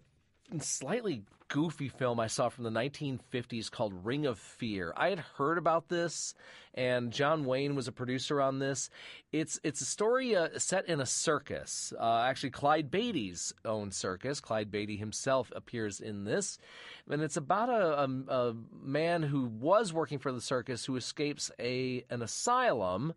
slightly 0.60 1.24
goofy 1.47 1.89
film 1.89 2.20
I 2.20 2.28
saw 2.28 2.49
from 2.49 2.64
the 2.64 2.70
1950s 2.70 3.70
called 3.70 3.93
Ring 4.06 4.26
of 4.26 4.39
Fear. 4.39 4.93
I 4.97 5.10
had 5.10 5.20
heard 5.20 5.58
about 5.58 5.89
this, 5.89 6.34
and 6.74 7.12
John 7.12 7.45
Wayne 7.45 7.76
was 7.76 7.88
a 7.88 7.91
producer 7.91 8.41
on 8.41 8.60
this. 8.60 8.89
It's 9.32 9.60
it's 9.64 9.82
a 9.82 9.86
story 9.86 10.36
uh, 10.36 10.49
set 10.58 10.88
in 10.88 10.99
a 10.99 11.06
circus. 11.06 11.93
Uh, 11.99 12.24
actually, 12.28 12.49
Clyde 12.51 12.89
Beatty's 12.89 13.53
own 13.64 13.91
circus. 13.91 14.39
Clyde 14.39 14.72
Beatty 14.72 14.97
himself 14.97 15.51
appears 15.56 15.99
in 15.99 16.24
this, 16.24 16.58
and 17.10 17.22
it's 17.22 17.38
about 17.38 17.70
a, 17.70 18.01
a, 18.01 18.34
a 18.34 18.56
man 18.84 19.24
who 19.24 19.45
was 19.45 19.93
working 19.93 20.20
for 20.20 20.32
the 20.32 20.41
circus 20.41 20.86
who 20.86 20.95
escapes 20.95 21.51
a 21.60 22.03
an 22.10 22.22
asylum 22.22 23.14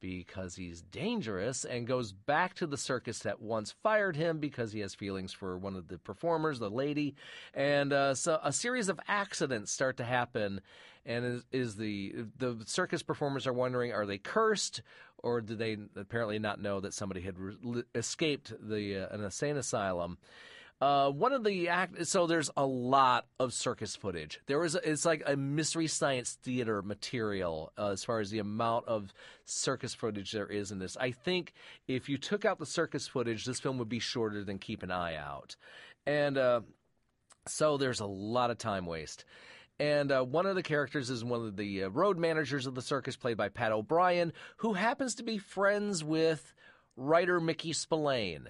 because 0.00 0.56
he's 0.56 0.82
dangerous 0.82 1.64
and 1.64 1.86
goes 1.86 2.12
back 2.12 2.54
to 2.54 2.66
the 2.66 2.76
circus 2.76 3.20
that 3.20 3.40
once 3.40 3.74
fired 3.82 4.16
him 4.16 4.38
because 4.38 4.72
he 4.72 4.80
has 4.80 4.94
feelings 4.94 5.32
for 5.32 5.56
one 5.58 5.76
of 5.76 5.88
the 5.88 5.98
performers, 5.98 6.58
the 6.58 6.70
lady, 6.70 7.14
and 7.54 7.92
uh, 7.92 8.14
so 8.14 8.38
a 8.42 8.52
series 8.52 8.88
of 8.88 9.00
accidents 9.08 9.72
start 9.72 9.96
to 9.96 10.04
happen. 10.04 10.60
And 11.04 11.24
is, 11.24 11.44
is 11.52 11.76
the 11.76 12.14
the 12.36 12.58
circus 12.66 13.02
performers 13.02 13.46
are 13.46 13.52
wondering 13.52 13.92
are 13.92 14.06
they 14.06 14.18
cursed 14.18 14.82
or 15.18 15.40
do 15.40 15.54
they 15.54 15.76
apparently 15.94 16.38
not 16.38 16.60
know 16.60 16.80
that 16.80 16.94
somebody 16.94 17.20
had 17.20 17.38
re- 17.38 17.84
escaped 17.94 18.52
the 18.60 19.04
uh, 19.04 19.14
an 19.14 19.22
insane 19.22 19.56
asylum? 19.56 20.18
Uh, 20.78 21.08
one 21.08 21.32
of 21.32 21.42
the 21.42 21.70
act 21.70 22.06
so 22.06 22.26
there's 22.26 22.50
a 22.54 22.66
lot 22.66 23.26
of 23.40 23.54
circus 23.54 23.96
footage. 23.96 24.40
There 24.46 24.62
is 24.62 24.74
it's 24.74 25.06
like 25.06 25.22
a 25.26 25.34
mystery 25.34 25.86
science 25.86 26.36
theater 26.42 26.82
material 26.82 27.72
uh, 27.78 27.92
as 27.92 28.04
far 28.04 28.20
as 28.20 28.28
the 28.28 28.40
amount 28.40 28.86
of 28.86 29.14
circus 29.46 29.94
footage 29.94 30.32
there 30.32 30.46
is 30.46 30.72
in 30.72 30.78
this. 30.78 30.94
I 30.98 31.12
think 31.12 31.54
if 31.88 32.10
you 32.10 32.18
took 32.18 32.44
out 32.44 32.58
the 32.58 32.66
circus 32.66 33.08
footage, 33.08 33.46
this 33.46 33.58
film 33.58 33.78
would 33.78 33.88
be 33.88 34.00
shorter 34.00 34.44
than 34.44 34.58
Keep 34.58 34.82
an 34.82 34.90
Eye 34.90 35.16
Out, 35.16 35.56
and 36.04 36.36
uh, 36.36 36.60
so 37.48 37.78
there's 37.78 38.00
a 38.00 38.06
lot 38.06 38.50
of 38.50 38.58
time 38.58 38.84
waste. 38.84 39.24
And 39.78 40.12
uh, 40.12 40.24
one 40.24 40.44
of 40.44 40.56
the 40.56 40.62
characters 40.62 41.08
is 41.08 41.24
one 41.24 41.46
of 41.46 41.56
the 41.56 41.84
uh, 41.84 41.88
road 41.88 42.18
managers 42.18 42.66
of 42.66 42.74
the 42.74 42.82
circus, 42.82 43.16
played 43.16 43.38
by 43.38 43.48
Pat 43.48 43.72
O'Brien, 43.72 44.34
who 44.58 44.74
happens 44.74 45.14
to 45.16 45.22
be 45.22 45.38
friends 45.38 46.04
with 46.04 46.54
writer 46.96 47.40
Mickey 47.40 47.72
Spillane 47.72 48.48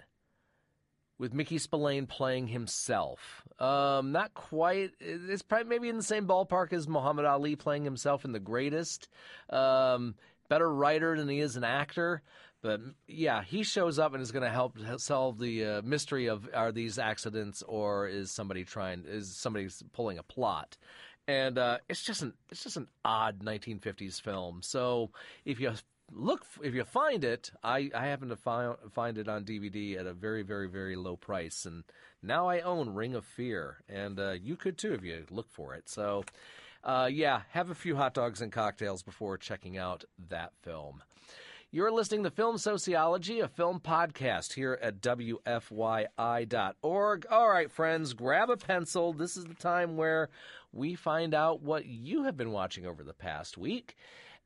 with 1.18 1.32
Mickey 1.32 1.58
Spillane 1.58 2.06
playing 2.06 2.48
himself. 2.48 3.42
Um, 3.58 4.12
not 4.12 4.34
quite. 4.34 4.92
It's 5.00 5.42
probably 5.42 5.68
maybe 5.68 5.88
in 5.88 5.96
the 5.96 6.02
same 6.02 6.26
ballpark 6.26 6.72
as 6.72 6.86
Muhammad 6.86 7.24
Ali 7.24 7.56
playing 7.56 7.84
himself 7.84 8.24
in 8.24 8.32
The 8.32 8.40
Greatest. 8.40 9.08
Um, 9.50 10.14
better 10.48 10.72
writer 10.72 11.16
than 11.16 11.28
he 11.28 11.40
is 11.40 11.56
an 11.56 11.64
actor. 11.64 12.22
But 12.62 12.80
yeah, 13.06 13.42
he 13.42 13.62
shows 13.62 13.98
up 13.98 14.14
and 14.14 14.22
is 14.22 14.32
going 14.32 14.42
to 14.42 14.50
help 14.50 14.76
solve 14.98 15.38
the 15.38 15.64
uh, 15.64 15.82
mystery 15.82 16.26
of 16.26 16.48
are 16.52 16.72
these 16.72 16.98
accidents 16.98 17.62
or 17.62 18.08
is 18.08 18.30
somebody 18.30 18.64
trying 18.64 19.04
is 19.06 19.36
somebody 19.36 19.68
pulling 19.92 20.18
a 20.18 20.22
plot. 20.22 20.76
And 21.28 21.58
uh, 21.58 21.78
it's 21.88 22.02
just 22.02 22.22
an 22.22 22.34
it's 22.50 22.62
just 22.62 22.76
an 22.76 22.88
odd 23.04 23.40
1950s 23.40 24.20
film. 24.20 24.60
So 24.62 25.10
if 25.44 25.60
you 25.60 25.72
look 26.12 26.44
if 26.62 26.74
you 26.74 26.84
find 26.84 27.24
it 27.24 27.50
i 27.62 27.90
i 27.94 28.06
happen 28.06 28.28
to 28.28 28.36
find 28.36 28.76
find 28.92 29.18
it 29.18 29.28
on 29.28 29.44
dvd 29.44 29.98
at 29.98 30.06
a 30.06 30.12
very 30.12 30.42
very 30.42 30.68
very 30.68 30.94
low 30.96 31.16
price 31.16 31.64
and 31.64 31.84
now 32.22 32.48
i 32.48 32.60
own 32.60 32.94
ring 32.94 33.14
of 33.14 33.24
fear 33.24 33.78
and 33.88 34.20
uh, 34.20 34.32
you 34.32 34.56
could 34.56 34.78
too 34.78 34.92
if 34.92 35.02
you 35.02 35.24
look 35.30 35.50
for 35.50 35.74
it 35.74 35.88
so 35.88 36.24
uh, 36.84 37.08
yeah 37.10 37.42
have 37.50 37.70
a 37.70 37.74
few 37.74 37.96
hot 37.96 38.14
dogs 38.14 38.40
and 38.40 38.52
cocktails 38.52 39.02
before 39.02 39.36
checking 39.36 39.76
out 39.76 40.04
that 40.28 40.52
film 40.62 41.02
you're 41.72 41.90
listening 41.90 42.22
to 42.22 42.30
Film 42.30 42.58
Sociology, 42.58 43.40
a 43.40 43.48
film 43.48 43.80
podcast 43.80 44.52
here 44.52 44.78
at 44.80 45.00
WFYI.org. 45.02 46.06
All 47.28 47.48
right, 47.48 47.70
friends, 47.70 48.14
grab 48.14 48.50
a 48.50 48.56
pencil. 48.56 49.12
This 49.12 49.36
is 49.36 49.44
the 49.44 49.54
time 49.54 49.96
where 49.96 50.30
we 50.72 50.94
find 50.94 51.34
out 51.34 51.62
what 51.62 51.84
you 51.84 52.22
have 52.22 52.36
been 52.36 52.52
watching 52.52 52.86
over 52.86 53.02
the 53.02 53.12
past 53.12 53.58
week. 53.58 53.96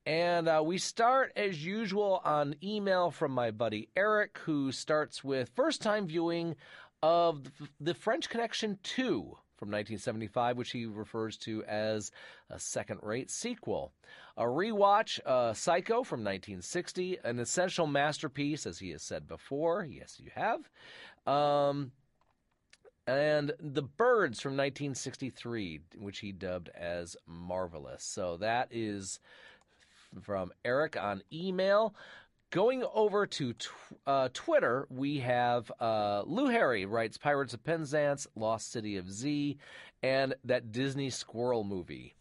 And 0.06 0.48
uh, 0.48 0.62
we 0.64 0.78
start 0.78 1.32
as 1.36 1.64
usual 1.64 2.20
on 2.24 2.54
email 2.62 3.10
from 3.10 3.32
my 3.32 3.50
buddy 3.50 3.88
Eric, 3.96 4.38
who 4.38 4.72
starts 4.72 5.22
with 5.22 5.50
first 5.54 5.82
time 5.82 6.06
viewing 6.06 6.56
of 7.02 7.42
The 7.80 7.94
French 7.94 8.28
Connection 8.28 8.78
2 8.82 9.36
from 9.60 9.68
1975, 9.68 10.56
which 10.56 10.70
he 10.70 10.86
refers 10.86 11.36
to 11.36 11.62
as 11.64 12.12
a 12.48 12.58
second 12.58 13.00
rate 13.02 13.30
sequel. 13.30 13.92
A 14.38 14.44
rewatch, 14.44 15.20
uh, 15.26 15.52
Psycho 15.52 16.02
from 16.02 16.20
1960, 16.20 17.18
an 17.24 17.38
essential 17.38 17.86
masterpiece, 17.86 18.66
as 18.66 18.78
he 18.78 18.90
has 18.90 19.02
said 19.02 19.28
before. 19.28 19.84
Yes, 19.84 20.18
you 20.18 20.30
have. 20.34 20.70
Um, 21.26 21.92
and 23.06 23.52
The 23.60 23.82
Birds 23.82 24.40
from 24.40 24.52
1963, 24.52 25.80
which 25.98 26.20
he 26.20 26.32
dubbed 26.32 26.70
as 26.70 27.16
marvelous. 27.26 28.02
So 28.02 28.38
that 28.38 28.68
is 28.70 29.20
from 30.22 30.52
Eric 30.64 30.96
on 31.00 31.22
email. 31.32 31.94
Going 32.50 32.84
over 32.94 33.26
to 33.26 33.52
tw- 33.52 33.68
uh, 34.06 34.28
Twitter, 34.32 34.86
we 34.90 35.20
have 35.20 35.70
uh, 35.78 36.22
Lou 36.26 36.48
Harry 36.48 36.84
writes 36.84 37.16
Pirates 37.16 37.54
of 37.54 37.62
Penzance, 37.62 38.26
Lost 38.34 38.72
City 38.72 38.96
of 38.96 39.10
Z, 39.10 39.56
and 40.02 40.34
that 40.44 40.72
Disney 40.72 41.10
squirrel 41.10 41.62
movie. 41.62 42.14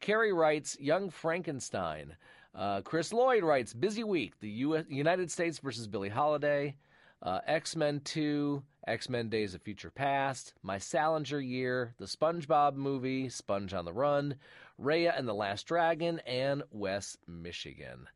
Carrie 0.00 0.32
writes 0.32 0.76
Young 0.78 1.10
Frankenstein. 1.10 2.16
Uh, 2.54 2.82
Chris 2.82 3.12
Lloyd 3.12 3.42
writes 3.42 3.74
Busy 3.74 4.04
Week, 4.04 4.38
the 4.38 4.50
US, 4.50 4.84
United 4.88 5.30
States 5.30 5.58
versus 5.58 5.88
Billie 5.88 6.08
Holiday. 6.08 6.76
Uh, 7.24 7.40
X 7.46 7.74
Men 7.74 8.00
2, 8.04 8.62
X 8.86 9.08
Men 9.08 9.30
Days 9.30 9.54
of 9.54 9.62
Future 9.62 9.90
Past, 9.90 10.52
My 10.62 10.76
Salinger 10.76 11.40
Year, 11.40 11.94
The 11.98 12.04
SpongeBob 12.04 12.74
Movie, 12.74 13.30
Sponge 13.30 13.72
on 13.72 13.86
the 13.86 13.94
Run, 13.94 14.36
Raya 14.80 15.18
and 15.18 15.26
the 15.26 15.34
Last 15.34 15.66
Dragon, 15.66 16.20
and 16.26 16.62
West 16.70 17.18
Michigan. 17.26 18.08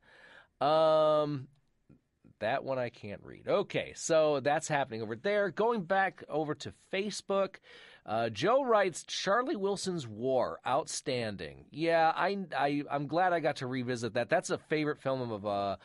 Um, 0.61 1.49
that 2.41 2.65
one 2.65 2.79
I 2.79 2.91
can't 2.91 3.23
read. 3.25 3.49
Okay, 3.49 3.93
so 3.97 4.41
that's 4.41 4.69
happening 4.69 5.03
over 5.03 5.17
there. 5.17 5.51
Going 5.51 5.85
back 5.85 6.23
over 6.29 6.55
to 6.57 6.75
Facebook, 6.93 7.57
uh, 8.05 8.29
Joe 8.29 8.63
writes 8.63 9.05
Charlie 9.05 9.57
Wilson's 9.57 10.07
War, 10.07 10.61
outstanding. 10.67 11.65
Yeah, 11.71 12.13
I, 12.15 12.39
I 12.57 12.83
I'm 12.91 13.07
glad 13.07 13.33
I 13.33 13.41
got 13.41 13.57
to 13.57 13.67
revisit 13.67 14.15
that. 14.15 14.29
That's 14.29 14.51
a 14.51 14.59
favorite 14.59 14.99
film 14.99 15.31
of 15.31 15.47
uh, 15.47 15.77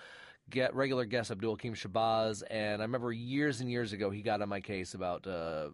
get 0.49 0.75
regular 0.75 1.05
guest 1.05 1.31
Abdul 1.31 1.55
Hakim 1.55 1.73
Shabazz, 1.73 2.43
and 2.49 2.81
I 2.81 2.85
remember 2.85 3.11
years 3.11 3.61
and 3.61 3.69
years 3.69 3.93
ago 3.93 4.09
he 4.09 4.21
got 4.21 4.41
on 4.41 4.49
my 4.49 4.61
case 4.61 4.93
about 4.93 5.25
uh, 5.27 5.69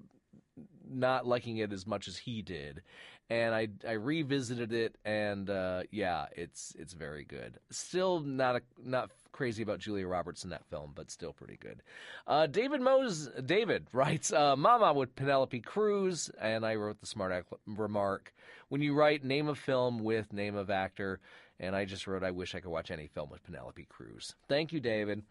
not 0.89 1.27
liking 1.27 1.57
it 1.57 1.71
as 1.71 1.85
much 1.85 2.07
as 2.07 2.17
he 2.17 2.41
did, 2.41 2.81
and 3.29 3.53
I 3.53 3.67
I 3.87 3.93
revisited 3.93 4.73
it, 4.73 4.97
and 5.05 5.49
uh, 5.49 5.83
yeah, 5.91 6.25
it's 6.35 6.75
it's 6.77 6.93
very 6.93 7.23
good. 7.23 7.59
Still 7.69 8.19
not 8.21 8.55
a, 8.57 8.61
not 8.83 9.11
crazy 9.31 9.63
about 9.63 9.79
Julia 9.79 10.07
Roberts 10.07 10.43
in 10.43 10.49
that 10.49 10.65
film, 10.65 10.93
but 10.95 11.11
still 11.11 11.33
pretty 11.33 11.57
good. 11.57 11.81
Uh, 12.25 12.47
David 12.47 12.81
Mose 12.81 13.29
David 13.45 13.87
writes, 13.93 14.33
uh, 14.33 14.55
"Mama 14.55 14.93
with 14.93 15.15
Penelope 15.15 15.59
Cruz," 15.61 16.31
and 16.41 16.65
I 16.65 16.75
wrote 16.75 16.99
the 16.99 17.07
smart 17.07 17.45
remark: 17.67 18.33
"When 18.69 18.81
you 18.81 18.93
write 18.93 19.23
name 19.23 19.47
of 19.47 19.59
film 19.59 19.99
with 19.99 20.33
name 20.33 20.55
of 20.55 20.69
actor," 20.69 21.19
and 21.59 21.75
I 21.75 21.85
just 21.85 22.07
wrote, 22.07 22.23
"I 22.23 22.31
wish 22.31 22.55
I 22.55 22.59
could 22.59 22.71
watch 22.71 22.91
any 22.91 23.07
film 23.07 23.29
with 23.29 23.43
Penelope 23.43 23.85
Cruz." 23.89 24.35
Thank 24.47 24.73
you, 24.73 24.79
David. 24.79 25.23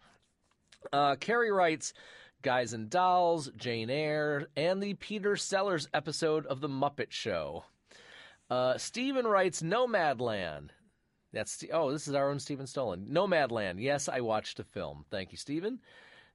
Uh, 0.93 1.15
Carrie 1.15 1.51
writes, 1.51 1.93
Guys 2.41 2.71
and 2.71 2.89
Dolls, 2.89 3.51
Jane 3.57 3.89
Eyre, 3.89 4.47
and 4.55 4.81
the 4.81 4.93
Peter 4.93 5.35
Sellers 5.35 5.89
episode 5.93 6.45
of 6.45 6.61
The 6.61 6.69
Muppet 6.69 7.11
Show. 7.11 7.65
Uh, 8.49 8.77
Stephen 8.77 9.27
writes, 9.27 9.61
Nomadland. 9.61 10.69
That's 11.33 11.63
oh, 11.71 11.91
this 11.91 12.07
is 12.07 12.15
our 12.15 12.29
own 12.29 12.39
Stephen 12.39 12.65
Stolen. 12.65 13.07
Nomadland. 13.11 13.79
Yes, 13.79 14.09
I 14.09 14.21
watched 14.21 14.59
a 14.59 14.63
film. 14.63 15.05
Thank 15.11 15.31
you, 15.31 15.37
Stephen. 15.37 15.79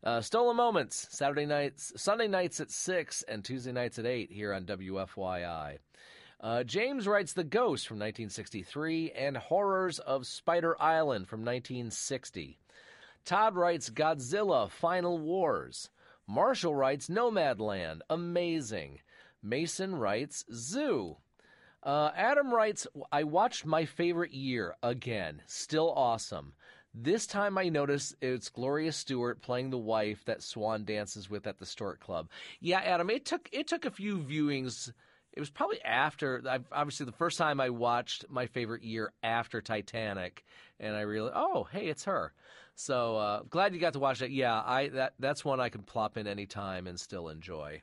Uh, 0.04 0.20
Stolen 0.20 0.56
Moments, 0.56 1.08
Saturday 1.10 1.46
nights, 1.46 1.92
Sunday 1.96 2.28
nights 2.28 2.60
at 2.60 2.70
6 2.70 3.22
and 3.26 3.42
Tuesday 3.42 3.72
nights 3.72 3.98
at 3.98 4.04
8 4.04 4.30
here 4.30 4.52
on 4.52 4.66
WFYI. 4.66 5.78
Uh, 6.40 6.64
James 6.64 7.06
writes 7.06 7.32
The 7.32 7.44
Ghost 7.44 7.86
from 7.86 7.96
1963 7.96 9.12
and 9.12 9.36
Horrors 9.36 9.98
of 9.98 10.26
Spider 10.26 10.80
Island 10.80 11.28
from 11.28 11.40
1960. 11.40 12.58
Todd 13.24 13.54
writes 13.56 13.90
Godzilla 13.90 14.70
Final 14.70 15.18
Wars. 15.18 15.90
Marshall 16.26 16.74
writes 16.74 17.08
Nomadland. 17.08 18.00
Amazing. 18.10 19.00
Mason 19.42 19.94
writes 19.96 20.44
Zoo. 20.52 21.16
Uh, 21.82 22.10
Adam 22.16 22.52
writes 22.52 22.86
I 23.12 23.24
watched 23.24 23.66
my 23.66 23.84
favorite 23.84 24.32
year 24.32 24.74
again. 24.82 25.42
Still 25.46 25.92
awesome. 25.92 26.54
This 26.94 27.26
time 27.26 27.58
I 27.58 27.68
noticed 27.68 28.14
it's 28.22 28.48
Gloria 28.48 28.92
Stuart 28.92 29.42
playing 29.42 29.70
the 29.70 29.78
wife 29.78 30.24
that 30.26 30.42
Swan 30.42 30.84
dances 30.84 31.28
with 31.28 31.46
at 31.46 31.58
the 31.58 31.66
Stork 31.66 32.00
Club. 32.00 32.28
Yeah, 32.60 32.80
Adam, 32.80 33.10
it 33.10 33.24
took 33.24 33.48
it 33.52 33.66
took 33.66 33.84
a 33.84 33.90
few 33.90 34.18
viewings. 34.18 34.92
It 35.34 35.40
was 35.40 35.50
probably 35.50 35.82
after, 35.82 36.42
obviously, 36.72 37.06
the 37.06 37.12
first 37.12 37.38
time 37.38 37.60
I 37.60 37.70
watched 37.70 38.24
my 38.30 38.46
favorite 38.46 38.84
year 38.84 39.12
after 39.22 39.60
Titanic, 39.60 40.44
and 40.78 40.94
I 40.94 41.00
realized, 41.00 41.34
oh, 41.36 41.66
hey, 41.72 41.86
it's 41.86 42.04
her. 42.04 42.32
So 42.76 43.16
uh, 43.16 43.42
glad 43.50 43.74
you 43.74 43.80
got 43.80 43.92
to 43.92 43.98
watch 43.98 44.20
that. 44.20 44.30
Yeah, 44.30 44.60
I 44.64 44.88
that 44.88 45.14
that's 45.18 45.44
one 45.44 45.60
I 45.60 45.68
can 45.68 45.82
plop 45.82 46.16
in 46.16 46.26
any 46.26 46.46
time 46.46 46.86
and 46.86 46.98
still 46.98 47.28
enjoy. 47.28 47.82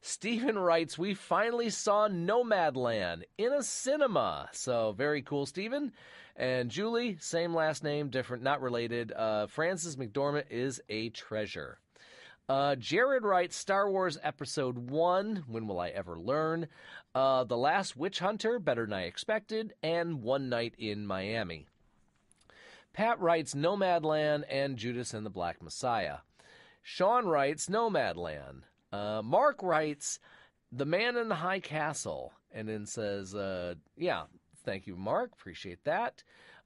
Stephen 0.00 0.56
writes, 0.58 0.96
We 0.96 1.14
finally 1.14 1.70
saw 1.70 2.08
Nomadland 2.08 3.22
in 3.36 3.52
a 3.52 3.62
cinema. 3.62 4.48
So 4.52 4.92
very 4.92 5.22
cool, 5.22 5.44
Stephen. 5.46 5.92
And 6.36 6.70
Julie, 6.70 7.16
same 7.20 7.52
last 7.52 7.82
name, 7.82 8.10
different, 8.10 8.44
not 8.44 8.62
related. 8.62 9.10
Uh, 9.10 9.48
Frances 9.48 9.96
McDormand 9.96 10.44
is 10.50 10.80
a 10.88 11.10
treasure. 11.10 11.78
Uh, 12.48 12.74
Jared 12.76 13.24
writes 13.24 13.56
Star 13.56 13.90
Wars 13.90 14.16
Episode 14.22 14.90
1, 14.90 15.44
When 15.46 15.66
Will 15.66 15.78
I 15.80 15.88
Ever 15.90 16.18
Learn? 16.18 16.68
Uh, 17.14 17.44
the 17.44 17.58
Last 17.58 17.94
Witch 17.94 18.20
Hunter, 18.20 18.58
Better 18.58 18.86
Than 18.86 18.94
I 18.94 19.02
Expected, 19.02 19.74
and 19.82 20.22
One 20.22 20.48
Night 20.48 20.74
in 20.78 21.06
Miami. 21.06 21.66
Pat 22.94 23.20
writes 23.20 23.54
Nomadland 23.54 24.44
and 24.48 24.78
Judas 24.78 25.12
and 25.12 25.26
the 25.26 25.30
Black 25.30 25.62
Messiah. 25.62 26.18
Sean 26.82 27.26
writes 27.26 27.68
Nomadland. 27.68 28.62
Uh, 28.90 29.20
Mark 29.22 29.62
writes 29.62 30.18
The 30.72 30.86
Man 30.86 31.18
in 31.18 31.28
the 31.28 31.34
High 31.34 31.60
Castle, 31.60 32.32
and 32.50 32.66
then 32.66 32.86
says, 32.86 33.34
uh, 33.34 33.74
Yeah, 33.98 34.22
thank 34.64 34.86
you, 34.86 34.96
Mark. 34.96 35.32
Appreciate 35.32 35.84
that. 35.84 36.22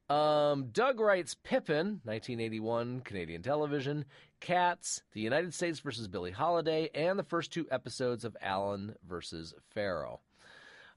Um, 0.08 0.68
Doug 0.72 1.00
writes 1.00 1.34
Pippin, 1.42 2.00
1981, 2.04 3.00
Canadian 3.00 3.42
television, 3.42 4.04
Cats, 4.42 5.02
The 5.12 5.20
United 5.20 5.54
States 5.54 5.78
versus 5.78 6.08
Billie 6.08 6.32
Holiday, 6.32 6.90
and 6.94 7.16
the 7.16 7.22
first 7.24 7.52
two 7.52 7.66
episodes 7.70 8.24
of 8.24 8.36
Allen 8.42 8.96
versus 9.08 9.54
Farrow. 9.70 10.20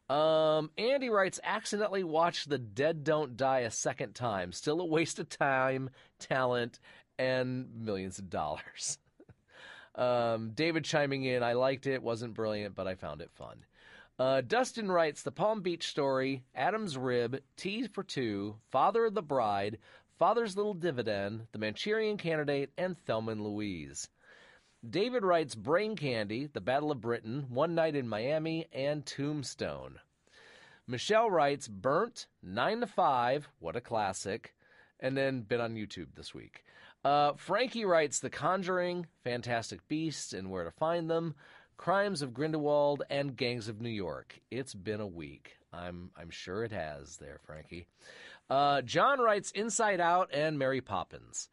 Um, 0.09 0.71
Andy 0.77 1.09
writes, 1.09 1.39
accidentally 1.43 2.03
watched 2.03 2.49
The 2.49 2.57
Dead 2.57 3.03
Don't 3.03 3.37
Die 3.37 3.59
a 3.59 3.71
second 3.71 4.15
time. 4.15 4.51
Still 4.51 4.81
a 4.81 4.85
waste 4.85 5.19
of 5.19 5.29
time, 5.29 5.91
talent, 6.19 6.79
and 7.19 7.67
millions 7.75 8.17
of 8.17 8.31
dollars. 8.31 8.97
um, 9.95 10.51
David 10.55 10.83
chiming 10.83 11.23
in, 11.23 11.43
I 11.43 11.53
liked 11.53 11.85
it, 11.85 12.01
wasn't 12.01 12.33
brilliant, 12.33 12.75
but 12.75 12.87
I 12.87 12.95
found 12.95 13.21
it 13.21 13.29
fun. 13.35 13.63
Uh, 14.17 14.41
Dustin 14.41 14.91
writes, 14.91 15.21
The 15.21 15.31
Palm 15.31 15.61
Beach 15.61 15.87
Story, 15.87 16.43
Adam's 16.55 16.97
Rib, 16.97 17.41
Tea 17.57 17.87
for 17.87 18.01
Two, 18.01 18.55
Father 18.71 19.05
of 19.05 19.13
the 19.13 19.21
Bride, 19.21 19.77
Father's 20.17 20.55
Little 20.55 20.73
Dividend, 20.73 21.47
The 21.51 21.59
Manchurian 21.59 22.17
Candidate, 22.17 22.69
and 22.77 22.97
Thelma 22.97 23.33
and 23.33 23.41
Louise. 23.41 24.07
David 24.87 25.23
writes 25.23 25.55
Brain 25.55 25.97
Candy, 25.97 26.47
The 26.47 26.61
Battle 26.61 26.91
of 26.91 27.01
Britain, 27.01 27.47
One 27.49 27.75
Night 27.75 27.95
in 27.95 28.07
Miami, 28.07 28.67
and 28.71 29.05
Tombstone. 29.05 29.99
Michelle 30.87 31.29
writes 31.29 31.67
Burnt, 31.67 32.27
9 32.41 32.81
to 32.81 32.87
5, 32.87 33.49
what 33.59 33.75
a 33.75 33.81
classic, 33.81 34.55
and 35.01 35.17
then 35.17 35.41
been 35.41 35.59
on 35.59 35.75
YouTube 35.75 36.15
this 36.15 36.33
week. 36.33 36.63
Uh, 37.03 37.33
Frankie 37.33 37.85
writes 37.85 38.19
The 38.19 38.29
Conjuring, 38.29 39.07
Fantastic 39.23 39.85
Beasts 39.89 40.31
and 40.31 40.49
Where 40.49 40.63
to 40.63 40.71
Find 40.71 41.09
Them, 41.09 41.35
Crimes 41.75 42.21
of 42.21 42.33
Grindelwald, 42.33 43.03
and 43.09 43.35
Gangs 43.35 43.67
of 43.67 43.81
New 43.81 43.89
York. 43.89 44.39
It's 44.49 44.73
been 44.73 45.01
a 45.01 45.07
week. 45.07 45.57
I'm 45.73 46.11
I'm 46.15 46.29
sure 46.29 46.63
it 46.63 46.71
has 46.71 47.17
there, 47.17 47.39
Frankie. 47.45 47.87
Uh, 48.49 48.81
John 48.81 49.19
writes 49.19 49.51
Inside 49.51 49.99
Out 49.99 50.29
and 50.33 50.59
Mary 50.59 50.81
Poppins. 50.81 51.49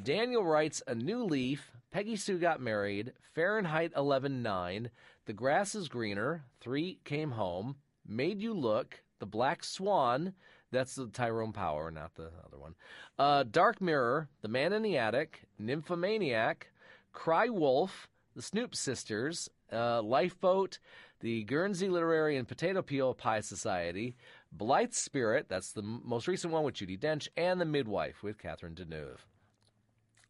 Daniel 0.00 0.44
writes 0.44 0.82
A 0.86 0.94
New 0.94 1.24
Leaf, 1.24 1.70
Peggy 1.90 2.16
Sue 2.16 2.38
Got 2.38 2.60
Married, 2.60 3.12
Fahrenheit 3.34 3.92
11.9, 3.94 4.88
The 5.26 5.32
Grass 5.32 5.74
is 5.74 5.88
Greener, 5.88 6.44
Three 6.60 6.98
Came 7.04 7.32
Home, 7.32 7.76
Made 8.06 8.40
You 8.40 8.54
Look, 8.54 9.02
The 9.18 9.26
Black 9.26 9.62
Swan, 9.62 10.34
that's 10.72 10.94
the 10.94 11.06
Tyrone 11.06 11.52
Power, 11.52 11.90
not 11.90 12.14
the 12.14 12.30
other 12.46 12.58
one. 12.58 12.74
Uh, 13.18 13.44
Dark 13.44 13.80
Mirror, 13.80 14.28
The 14.40 14.48
Man 14.48 14.72
in 14.72 14.82
the 14.82 14.96
Attic, 14.96 15.42
Nymphomaniac, 15.58 16.72
Cry 17.12 17.50
Wolf, 17.50 18.08
The 18.34 18.42
Snoop 18.42 18.74
Sisters, 18.74 19.50
uh, 19.70 20.00
Lifeboat, 20.00 20.78
The 21.20 21.44
Guernsey 21.44 21.90
Literary 21.90 22.38
and 22.38 22.48
Potato 22.48 22.80
Peel 22.80 23.12
Pie 23.12 23.40
Society, 23.40 24.16
Blithe 24.52 24.92
Spirit, 24.92 25.46
that's 25.48 25.72
the 25.72 25.82
most 25.82 26.28
recent 26.28 26.52
one 26.52 26.62
with 26.62 26.74
Judi 26.74 26.98
Dench, 26.98 27.28
and 27.36 27.60
The 27.60 27.64
Midwife 27.64 28.22
with 28.22 28.38
Catherine 28.38 28.74
Deneuve. 28.74 29.24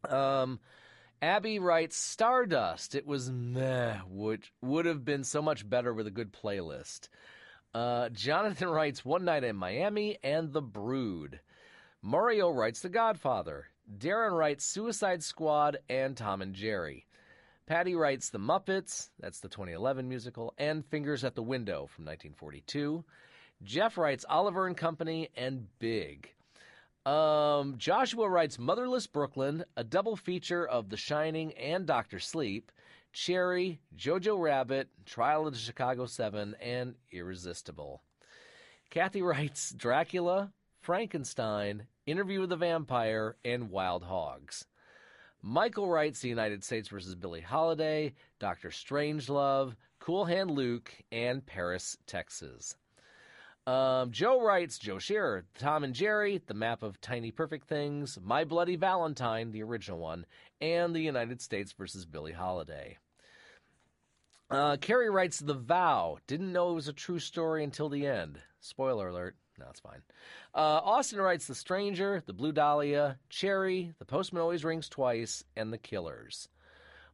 Um, 0.09 0.59
Abby 1.21 1.59
writes 1.59 1.97
Stardust. 1.97 2.95
It 2.95 3.05
was 3.05 3.29
meh, 3.29 3.97
which 4.09 4.51
would 4.61 4.85
have 4.85 5.03
been 5.05 5.23
so 5.23 5.41
much 5.41 5.69
better 5.69 5.93
with 5.93 6.07
a 6.07 6.11
good 6.11 6.33
playlist. 6.33 7.09
Uh, 7.73 8.09
Jonathan 8.09 8.67
writes 8.69 9.05
One 9.05 9.25
Night 9.25 9.43
in 9.43 9.55
Miami 9.55 10.17
and 10.23 10.53
The 10.53 10.61
Brood. 10.61 11.39
Mario 12.01 12.49
writes 12.49 12.81
The 12.81 12.89
Godfather. 12.89 13.67
Darren 13.97 14.37
writes 14.37 14.65
Suicide 14.65 15.23
Squad 15.23 15.77
and 15.89 16.15
Tom 16.15 16.41
and 16.41 16.53
Jerry. 16.53 17.07
Patty 17.65 17.95
writes 17.95 18.29
The 18.29 18.39
Muppets, 18.39 19.09
that's 19.19 19.39
the 19.39 19.49
2011 19.49 20.07
musical, 20.07 20.53
and 20.57 20.85
Fingers 20.85 21.23
at 21.23 21.35
the 21.35 21.43
Window 21.43 21.87
from 21.87 22.05
1942. 22.05 23.03
Jeff 23.63 23.97
writes 23.97 24.25
Oliver 24.29 24.67
and 24.67 24.75
Company 24.75 25.29
and 25.35 25.67
Big. 25.79 26.33
Um, 27.05 27.75
Joshua 27.77 28.29
writes 28.29 28.59
Motherless 28.59 29.07
Brooklyn, 29.07 29.63
a 29.77 29.83
double 29.83 30.15
feature 30.15 30.65
of 30.65 30.89
The 30.89 30.97
Shining 30.97 31.53
and 31.53 31.85
Doctor 31.85 32.19
Sleep, 32.19 32.71
Cherry, 33.13 33.79
Jojo 33.97 34.39
Rabbit, 34.41 34.89
Trial 35.05 35.47
of 35.47 35.53
the 35.53 35.59
Chicago 35.59 36.05
Seven, 36.05 36.55
and 36.61 36.95
Irresistible. 37.11 38.01
Kathy 38.89 39.21
writes 39.23 39.71
Dracula, 39.71 40.51
Frankenstein, 40.79 41.87
Interview 42.05 42.41
with 42.41 42.49
the 42.49 42.57
Vampire, 42.57 43.37
and 43.45 43.69
Wild 43.69 44.03
Hogs. 44.03 44.65
Michael 45.41 45.89
writes 45.89 46.19
The 46.19 46.29
United 46.29 46.63
States 46.63 46.89
versus 46.89 47.15
Billie 47.15 47.41
Holiday, 47.41 48.13
Doctor 48.39 48.69
Strangelove, 48.69 49.75
Cool 49.99 50.25
Hand 50.25 50.51
Luke, 50.51 50.91
and 51.11 51.45
Paris, 51.45 51.97
Texas. 52.07 52.75
Um, 53.65 54.11
Joe 54.11 54.41
writes 54.41 54.77
Joe 54.77 54.99
Shearer, 54.99 55.45
Tom 55.57 55.85
and 55.85 55.93
Jerry, 55.93 56.41
The 56.45 56.53
Map 56.53 56.83
of 56.83 56.99
Tiny 56.99 57.31
Perfect 57.31 57.67
Things, 57.67 58.19
My 58.21 58.43
Bloody 58.43 58.75
Valentine, 58.75 59.51
the 59.51 59.63
original 59.63 59.99
one, 59.99 60.25
and 60.59 60.93
The 60.93 60.99
United 60.99 61.41
States 61.41 61.71
versus 61.71 62.05
Billie 62.05 62.33
Holiday. 62.33 62.97
Uh, 64.49 64.75
Carrie 64.77 65.09
writes 65.09 65.39
The 65.39 65.53
Vow. 65.53 66.17
Didn't 66.27 66.51
know 66.51 66.71
it 66.71 66.75
was 66.75 66.89
a 66.89 66.93
true 66.93 67.19
story 67.19 67.63
until 67.63 67.87
the 67.87 68.05
end. 68.05 68.37
Spoiler 68.59 69.07
alert. 69.07 69.35
No, 69.57 69.67
it's 69.69 69.79
fine. 69.79 70.01
Uh, 70.53 70.81
Austin 70.83 71.21
writes 71.21 71.47
The 71.47 71.55
Stranger, 71.55 72.21
The 72.25 72.33
Blue 72.33 72.51
Dahlia, 72.51 73.17
Cherry, 73.29 73.93
The 73.97 74.05
Postman 74.05 74.41
Always 74.41 74.65
Rings 74.65 74.89
Twice, 74.89 75.43
and 75.55 75.71
The 75.71 75.77
Killers. 75.77 76.49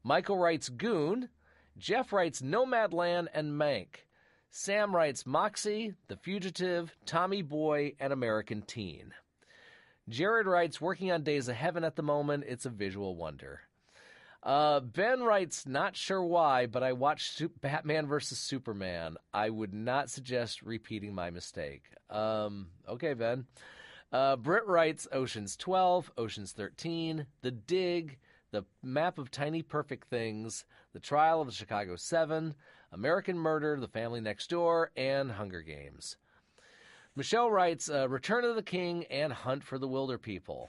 Michael 0.04 0.40
writes 0.40 0.70
Goon, 0.70 1.30
Jeff 1.78 2.12
writes 2.12 2.42
Nomadland 2.42 3.28
and 3.34 3.52
Mank. 3.52 4.06
Sam 4.52 4.96
writes 4.96 5.26
Moxie, 5.26 5.94
The 6.08 6.18
Fugitive, 6.18 6.96
Tommy 7.06 7.42
Boy, 7.44 7.94
and 8.00 8.12
American 8.12 8.64
Teen. 8.64 9.14
Jared 10.08 10.48
writes 10.48 10.82
Working 10.82 11.12
on 11.12 11.22
Days 11.22 11.48
of 11.48 11.56
Heaven 11.56 11.84
at 11.84 11.96
the 11.96 12.02
moment. 12.02 12.46
It's 12.48 12.66
a 12.66 12.72
visual 12.72 13.16
wonder. 13.16 13.62
Uh, 14.42 14.80
ben 14.80 15.22
writes, 15.22 15.68
not 15.68 15.96
sure 15.96 16.24
why, 16.24 16.66
but 16.66 16.82
I 16.82 16.94
watched 16.94 17.44
Batman 17.62 18.08
versus 18.08 18.40
Superman. 18.40 19.18
I 19.34 19.50
would 19.50 19.74
not 19.74 20.10
suggest 20.10 20.64
repeating 20.64 21.14
my 21.14 21.30
mistake. 21.30 21.84
Um, 22.10 22.68
okay, 22.88 23.14
Ben. 23.14 23.46
Uh, 24.12 24.38
Britt 24.38 24.66
writes, 24.66 25.08
Ocean's 25.12 25.56
12, 25.58 26.12
Ocean's 26.18 26.54
13, 26.54 27.28
The 27.42 27.52
Dig, 27.52 28.18
The 28.50 28.66
Map 28.82 29.20
of 29.20 29.30
Tiny 29.30 29.62
Perfect 29.62 30.08
Things, 30.08 30.66
The 30.94 31.00
Trial 31.00 31.42
of 31.42 31.48
the 31.48 31.54
Chicago 31.54 31.96
Seven, 31.96 32.56
American 32.92 33.38
Murder, 33.38 33.80
The 33.80 33.88
Family 33.88 34.22
Next 34.22 34.50
Door, 34.50 34.92
and 34.96 35.32
Hunger 35.32 35.62
Games. 35.62 36.18
Michelle 37.16 37.52
writes, 37.52 37.90
uh, 37.90 38.08
Return 38.08 38.46
of 38.46 38.56
the 38.56 38.64
King 38.64 39.06
and 39.06 39.34
Hunt 39.34 39.64
for 39.64 39.78
the 39.78 39.88
Wilderpeople. 39.88 40.68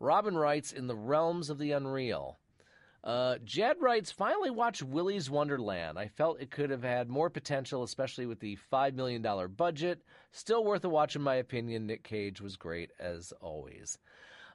Robin 0.00 0.36
writes, 0.36 0.72
In 0.72 0.86
the 0.86 0.96
Realms 0.96 1.50
of 1.50 1.58
the 1.58 1.72
Unreal. 1.72 2.38
Uh, 3.04 3.36
Jed 3.44 3.76
writes, 3.80 4.10
finally 4.10 4.48
watched 4.48 4.82
Willy's 4.82 5.28
Wonderland. 5.28 5.98
I 5.98 6.08
felt 6.08 6.40
it 6.40 6.50
could 6.50 6.70
have 6.70 6.82
had 6.82 7.10
more 7.10 7.28
potential, 7.28 7.82
especially 7.82 8.24
with 8.24 8.40
the 8.40 8.56
$5 8.72 8.94
million 8.94 9.22
budget. 9.54 10.02
Still 10.32 10.64
worth 10.64 10.84
a 10.84 10.88
watch, 10.88 11.14
in 11.14 11.20
my 11.20 11.34
opinion. 11.34 11.86
Nick 11.86 12.02
Cage 12.02 12.40
was 12.40 12.56
great, 12.56 12.90
as 12.98 13.32
always. 13.42 13.98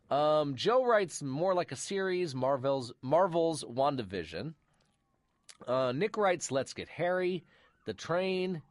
Um, 0.09 0.55
Joe 0.55 0.83
writes, 0.83 1.21
more 1.21 1.53
like 1.53 1.71
a 1.71 1.75
series, 1.75 2.33
Marvel's, 2.33 2.91
Marvel's 3.03 3.63
WandaVision. 3.63 4.55
Uh, 5.67 5.91
Nick 5.91 6.17
writes, 6.17 6.51
let's 6.51 6.73
get 6.73 6.87
Harry, 6.89 7.43
The 7.85 7.93
Train. 7.93 8.61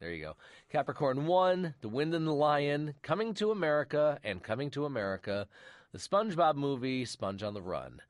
There 0.00 0.12
you 0.12 0.22
go. 0.22 0.36
Capricorn 0.70 1.26
1, 1.26 1.74
The 1.80 1.88
Wind 1.88 2.14
and 2.14 2.26
the 2.26 2.32
Lion, 2.32 2.94
Coming 3.02 3.32
to 3.34 3.50
America, 3.50 4.18
and 4.22 4.42
Coming 4.42 4.70
to 4.70 4.84
America. 4.84 5.48
The 5.92 5.98
SpongeBob 5.98 6.56
movie, 6.56 7.04
Sponge 7.04 7.42
on 7.42 7.54
the 7.54 7.62
Run. 7.62 8.02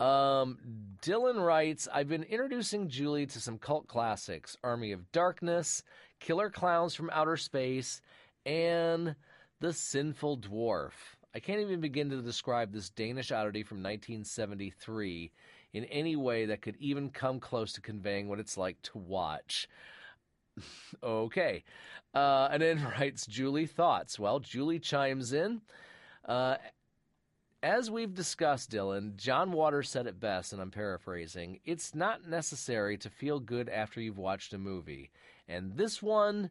Um, 0.00 0.58
Dylan 1.02 1.44
writes, 1.44 1.88
I've 1.92 2.08
been 2.08 2.22
introducing 2.22 2.88
Julie 2.88 3.26
to 3.26 3.40
some 3.40 3.58
cult 3.58 3.88
classics 3.88 4.56
Army 4.62 4.92
of 4.92 5.10
Darkness, 5.12 5.82
Killer 6.20 6.50
Clowns 6.50 6.94
from 6.94 7.10
Outer 7.10 7.36
Space, 7.36 8.00
and 8.46 9.16
The 9.60 9.72
Sinful 9.72 10.38
Dwarf. 10.38 10.92
I 11.34 11.40
can't 11.40 11.60
even 11.60 11.80
begin 11.80 12.10
to 12.10 12.22
describe 12.22 12.72
this 12.72 12.90
Danish 12.90 13.32
oddity 13.32 13.62
from 13.62 13.78
1973 13.78 15.30
in 15.72 15.84
any 15.84 16.16
way 16.16 16.46
that 16.46 16.62
could 16.62 16.76
even 16.78 17.10
come 17.10 17.40
close 17.40 17.72
to 17.74 17.80
conveying 17.80 18.28
what 18.28 18.40
it's 18.40 18.56
like 18.56 18.80
to 18.82 18.98
watch. 18.98 19.68
okay. 21.02 21.64
Uh, 22.14 22.48
and 22.50 22.62
then 22.62 22.84
writes 22.98 23.26
Julie 23.26 23.66
thoughts. 23.66 24.18
Well, 24.18 24.40
Julie 24.40 24.78
chimes 24.78 25.32
in. 25.32 25.60
Uh, 26.24 26.56
as 27.62 27.90
we've 27.90 28.14
discussed, 28.14 28.70
Dylan, 28.70 29.16
John 29.16 29.50
Waters 29.50 29.90
said 29.90 30.06
it 30.06 30.20
best, 30.20 30.52
and 30.52 30.62
I'm 30.62 30.70
paraphrasing 30.70 31.58
it's 31.64 31.94
not 31.94 32.28
necessary 32.28 32.96
to 32.98 33.10
feel 33.10 33.40
good 33.40 33.68
after 33.68 34.00
you've 34.00 34.18
watched 34.18 34.54
a 34.54 34.58
movie. 34.58 35.10
And 35.48 35.76
this 35.76 36.02
one, 36.02 36.50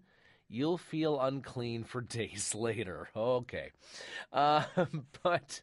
you'll 0.50 0.78
feel 0.78 1.20
unclean 1.20 1.84
for 1.84 2.02
days 2.20 2.54
later. 2.54 3.10
Okay. 3.16 3.72
Uh, 4.34 4.64
but. 5.24 5.62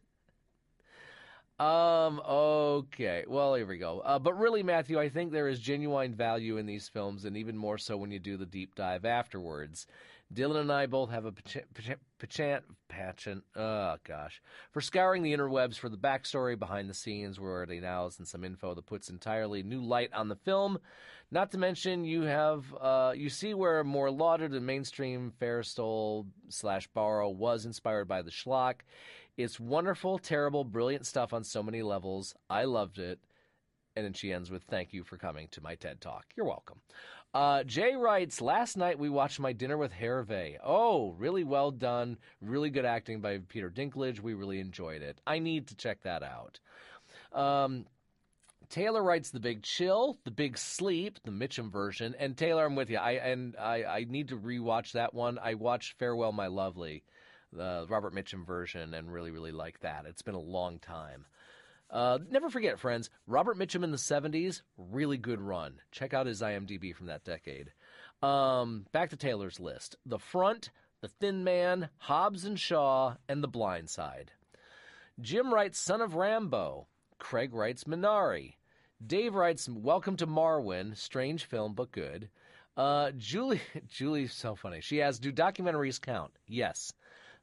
Um, 1.58 2.20
okay. 2.28 3.24
Well, 3.28 3.54
here 3.54 3.66
we 3.66 3.78
go. 3.78 4.00
Uh, 4.00 4.18
but 4.18 4.38
really, 4.38 4.62
Matthew, 4.62 4.98
I 4.98 5.08
think 5.08 5.30
there 5.30 5.48
is 5.48 5.60
genuine 5.60 6.14
value 6.14 6.56
in 6.56 6.66
these 6.66 6.88
films, 6.88 7.24
and 7.24 7.36
even 7.36 7.56
more 7.56 7.78
so 7.78 7.96
when 7.96 8.10
you 8.10 8.18
do 8.18 8.36
the 8.36 8.46
deep 8.46 8.74
dive 8.74 9.04
afterwards. 9.04 9.86
Dylan 10.32 10.62
and 10.62 10.72
I 10.72 10.86
both 10.86 11.10
have 11.10 11.26
a 11.26 11.32
penchant, 11.32 12.64
penchant, 12.88 13.44
oh 13.54 13.96
gosh, 14.04 14.42
for 14.72 14.80
scouring 14.80 15.22
the 15.22 15.32
interwebs 15.32 15.76
for 15.76 15.88
the 15.88 15.98
backstory, 15.98 16.58
behind 16.58 16.88
the 16.88 16.94
scenes, 16.94 17.38
where 17.38 17.66
they 17.66 17.78
now, 17.78 18.10
and 18.18 18.26
some 18.26 18.42
info 18.42 18.74
that 18.74 18.86
puts 18.86 19.10
entirely 19.10 19.62
new 19.62 19.82
light 19.82 20.12
on 20.12 20.28
the 20.28 20.36
film. 20.36 20.78
Not 21.30 21.52
to 21.52 21.58
mention, 21.58 22.04
you 22.04 22.22
have 22.22 22.64
uh, 22.80 23.12
you 23.14 23.28
see 23.28 23.54
where 23.54 23.84
more 23.84 24.10
lauded 24.10 24.54
and 24.54 24.66
mainstream 24.66 25.32
Fairstole 25.40 26.26
slash 26.48 26.88
Borrow 26.88 27.28
was 27.28 27.66
inspired 27.66 28.08
by 28.08 28.22
the 28.22 28.30
schlock. 28.30 28.76
It's 29.36 29.58
wonderful, 29.58 30.18
terrible, 30.18 30.64
brilliant 30.64 31.06
stuff 31.06 31.32
on 31.32 31.44
so 31.44 31.62
many 31.62 31.82
levels. 31.82 32.34
I 32.48 32.64
loved 32.64 32.98
it. 32.98 33.18
And 33.96 34.04
then 34.04 34.12
she 34.12 34.32
ends 34.32 34.50
with, 34.50 34.62
Thank 34.64 34.92
you 34.92 35.04
for 35.04 35.16
coming 35.16 35.48
to 35.52 35.62
my 35.62 35.74
TED 35.74 36.00
Talk. 36.00 36.26
You're 36.36 36.46
welcome. 36.46 36.80
Uh, 37.32 37.64
Jay 37.64 37.94
writes, 37.94 38.40
Last 38.40 38.76
night 38.76 38.98
we 38.98 39.08
watched 39.08 39.40
My 39.40 39.52
Dinner 39.52 39.76
with 39.76 39.92
Hervé. 39.92 40.56
Oh, 40.64 41.12
really 41.18 41.44
well 41.44 41.70
done. 41.70 42.16
Really 42.40 42.70
good 42.70 42.84
acting 42.84 43.20
by 43.20 43.38
Peter 43.48 43.70
Dinklage. 43.70 44.20
We 44.20 44.34
really 44.34 44.60
enjoyed 44.60 45.02
it. 45.02 45.20
I 45.26 45.40
need 45.40 45.68
to 45.68 45.76
check 45.76 46.02
that 46.02 46.22
out. 46.22 46.60
Um, 47.32 47.86
Taylor 48.68 49.02
writes 49.02 49.30
The 49.30 49.40
Big 49.40 49.62
Chill, 49.62 50.18
The 50.24 50.30
Big 50.30 50.56
Sleep, 50.56 51.18
the 51.24 51.30
Mitchum 51.30 51.70
version. 51.70 52.14
And 52.18 52.36
Taylor, 52.36 52.64
I'm 52.64 52.76
with 52.76 52.90
you. 52.90 52.98
I 52.98 53.12
and 53.12 53.56
I, 53.56 53.84
I 53.84 54.04
need 54.08 54.28
to 54.28 54.36
rewatch 54.36 54.92
that 54.92 55.14
one. 55.14 55.38
I 55.38 55.54
watched 55.54 55.98
Farewell 55.98 56.32
My 56.32 56.46
Lovely, 56.46 57.02
the 57.54 57.86
Robert 57.88 58.14
Mitchum 58.14 58.44
version, 58.44 58.94
and 58.94 59.12
really, 59.12 59.30
really 59.30 59.52
like 59.52 59.80
that. 59.80 60.06
It's 60.06 60.22
been 60.22 60.34
a 60.34 60.40
long 60.40 60.78
time. 60.78 61.26
Uh, 61.90 62.18
never 62.28 62.50
forget, 62.50 62.80
friends, 62.80 63.08
Robert 63.26 63.56
Mitchum 63.56 63.84
in 63.84 63.92
the 63.92 63.96
70s, 63.96 64.62
really 64.76 65.16
good 65.16 65.40
run. 65.40 65.80
Check 65.92 66.12
out 66.12 66.26
his 66.26 66.42
IMDb 66.42 66.94
from 66.94 67.06
that 67.06 67.24
decade. 67.24 67.72
Um, 68.22 68.86
back 68.92 69.10
to 69.10 69.16
Taylor's 69.16 69.60
list 69.60 69.96
The 70.04 70.18
Front, 70.18 70.70
The 71.02 71.08
Thin 71.08 71.44
Man, 71.44 71.88
Hobbs 71.98 72.44
and 72.44 72.58
Shaw, 72.58 73.14
and 73.28 73.42
The 73.42 73.48
Blind 73.48 73.90
Side. 73.90 74.32
Jim 75.20 75.54
writes 75.54 75.78
Son 75.78 76.00
of 76.00 76.12
Rambow. 76.12 76.86
Craig 77.18 77.54
writes 77.54 77.84
Minari. 77.84 78.54
Dave 79.06 79.34
writes 79.34 79.68
Welcome 79.68 80.16
to 80.16 80.26
Marwen, 80.26 80.96
Strange 80.96 81.44
film, 81.44 81.74
but 81.74 81.92
good. 81.92 82.28
Uh, 82.76 83.12
Julie, 83.16 83.60
Julie's 83.88 84.32
so 84.32 84.56
funny. 84.56 84.80
She 84.80 85.00
asks, 85.00 85.20
"Do 85.20 85.30
documentaries 85.30 86.00
count?" 86.00 86.32
Yes 86.48 86.92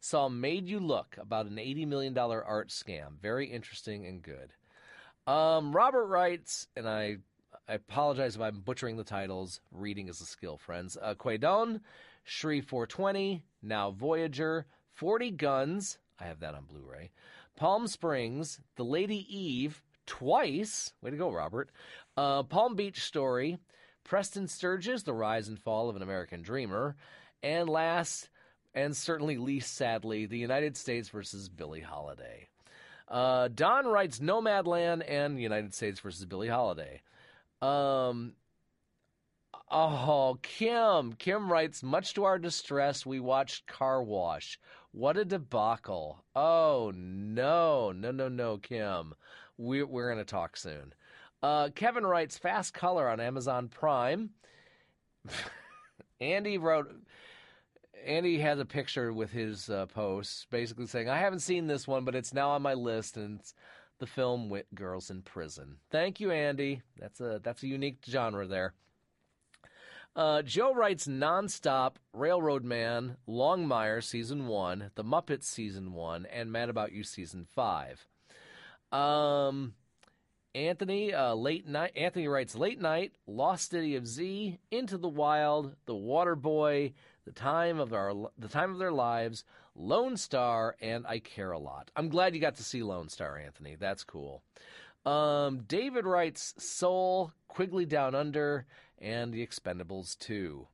saw 0.01 0.27
Made 0.27 0.67
You 0.67 0.79
Look 0.79 1.15
about 1.19 1.45
an 1.45 1.55
$80 1.55 1.87
million 1.87 2.17
art 2.17 2.69
scam. 2.69 3.19
Very 3.21 3.45
interesting 3.45 4.05
and 4.07 4.21
good. 4.21 4.51
Um, 5.31 5.71
Robert 5.71 6.07
writes, 6.07 6.67
and 6.75 6.89
I, 6.89 7.17
I 7.69 7.75
apologize 7.75 8.35
if 8.35 8.41
I'm 8.41 8.61
butchering 8.61 8.97
the 8.97 9.03
titles. 9.03 9.61
Reading 9.71 10.09
is 10.09 10.19
a 10.19 10.25
skill, 10.25 10.57
friends. 10.57 10.97
Uh, 10.99 11.13
Kwaidan, 11.13 11.81
Shri 12.23 12.61
420, 12.61 13.43
Now 13.61 13.91
Voyager, 13.91 14.65
40 14.95 15.31
Guns. 15.31 15.99
I 16.19 16.25
have 16.25 16.39
that 16.39 16.55
on 16.55 16.65
Blu 16.65 16.81
ray. 16.83 17.11
Palm 17.55 17.87
Springs, 17.87 18.59
The 18.77 18.83
Lady 18.83 19.27
Eve, 19.29 19.83
twice. 20.07 20.93
Way 21.03 21.11
to 21.11 21.17
go, 21.17 21.31
Robert. 21.31 21.69
Uh, 22.17 22.41
Palm 22.41 22.75
Beach 22.75 23.03
Story, 23.03 23.59
Preston 24.03 24.47
Sturges, 24.47 25.03
The 25.03 25.13
Rise 25.13 25.47
and 25.47 25.59
Fall 25.59 25.89
of 25.89 25.95
an 25.95 26.01
American 26.01 26.41
Dreamer. 26.41 26.95
And 27.43 27.69
last, 27.69 28.29
and 28.73 28.95
certainly 28.95 29.37
least 29.37 29.75
sadly, 29.75 30.25
the 30.25 30.37
United 30.37 30.77
States 30.77 31.09
versus 31.09 31.49
Billie 31.49 31.81
Holiday. 31.81 32.47
Uh, 33.07 33.49
Don 33.53 33.87
writes 33.87 34.19
Nomadland 34.19 35.03
and 35.07 35.41
United 35.41 35.73
States 35.73 35.99
versus 35.99 36.25
Billie 36.25 36.47
Holiday. 36.47 37.01
Um, 37.61 38.33
oh, 39.69 40.37
Kim. 40.41 41.13
Kim 41.13 41.51
writes, 41.51 41.83
much 41.83 42.13
to 42.13 42.23
our 42.23 42.39
distress, 42.39 43.05
we 43.05 43.19
watched 43.19 43.67
Car 43.67 44.01
Wash. 44.01 44.59
What 44.93 45.17
a 45.17 45.25
debacle. 45.25 46.23
Oh, 46.35 46.93
no. 46.95 47.91
No, 47.91 48.11
no, 48.11 48.29
no, 48.29 48.57
Kim. 48.57 49.13
We're, 49.57 49.85
we're 49.85 50.13
going 50.13 50.25
to 50.25 50.31
talk 50.31 50.55
soon. 50.55 50.93
Uh, 51.43 51.69
Kevin 51.75 52.05
writes, 52.05 52.37
Fast 52.37 52.73
Color 52.73 53.09
on 53.09 53.19
Amazon 53.19 53.67
Prime. 53.67 54.29
Andy 56.21 56.57
wrote, 56.57 56.91
Andy 58.05 58.39
has 58.39 58.59
a 58.59 58.65
picture 58.65 59.13
with 59.13 59.31
his 59.31 59.69
uh, 59.69 59.85
post, 59.87 60.49
basically 60.49 60.87
saying, 60.87 61.09
"I 61.09 61.17
haven't 61.17 61.39
seen 61.39 61.67
this 61.67 61.87
one, 61.87 62.05
but 62.05 62.15
it's 62.15 62.33
now 62.33 62.49
on 62.51 62.61
my 62.61 62.73
list, 62.73 63.17
and 63.17 63.39
it's 63.39 63.53
the 63.99 64.07
film 64.07 64.49
Wit 64.49 64.67
Girls 64.73 65.09
in 65.09 65.21
Prison." 65.21 65.77
Thank 65.89 66.19
you, 66.19 66.31
Andy. 66.31 66.81
That's 66.99 67.19
a 67.19 67.39
that's 67.43 67.63
a 67.63 67.67
unique 67.67 67.99
genre 68.07 68.47
there. 68.47 68.73
Uh, 70.15 70.41
Joe 70.41 70.73
writes 70.73 71.07
nonstop 71.07 71.93
Railroad 72.13 72.65
Man, 72.65 73.15
Longmire 73.27 74.03
season 74.03 74.47
one, 74.47 74.91
The 74.95 75.05
Muppets 75.05 75.45
season 75.45 75.93
one, 75.93 76.25
and 76.25 76.51
Mad 76.51 76.69
About 76.69 76.91
You 76.91 77.03
season 77.03 77.45
five. 77.55 78.05
Um, 78.91 79.73
Anthony, 80.53 81.13
uh, 81.13 81.33
late 81.33 81.65
night. 81.65 81.93
Anthony 81.95 82.27
writes 82.27 82.55
late 82.55 82.81
night, 82.81 83.13
Lost 83.25 83.71
City 83.71 83.95
of 83.95 84.05
Z, 84.05 84.59
Into 84.69 84.97
the 84.97 85.07
Wild, 85.07 85.75
The 85.85 85.95
Water 85.95 86.35
Boy, 86.35 86.93
the 87.25 87.31
time 87.31 87.79
of 87.79 87.93
our 87.93 88.13
the 88.37 88.47
time 88.47 88.71
of 88.71 88.79
their 88.79 88.91
lives, 88.91 89.43
Lone 89.75 90.17
Star, 90.17 90.75
and 90.81 91.05
I 91.07 91.19
Care 91.19 91.51
a 91.51 91.59
Lot. 91.59 91.91
I'm 91.95 92.09
glad 92.09 92.33
you 92.33 92.41
got 92.41 92.55
to 92.55 92.63
see 92.63 92.83
Lone 92.83 93.09
Star, 93.09 93.37
Anthony. 93.37 93.75
That's 93.75 94.03
cool. 94.03 94.43
Um, 95.05 95.61
David 95.67 96.05
writes 96.05 96.53
Soul, 96.57 97.31
Quigley 97.47 97.85
Down 97.85 98.13
Under, 98.13 98.65
and 98.99 99.33
The 99.33 99.45
Expendables 99.45 100.17
2. 100.19 100.67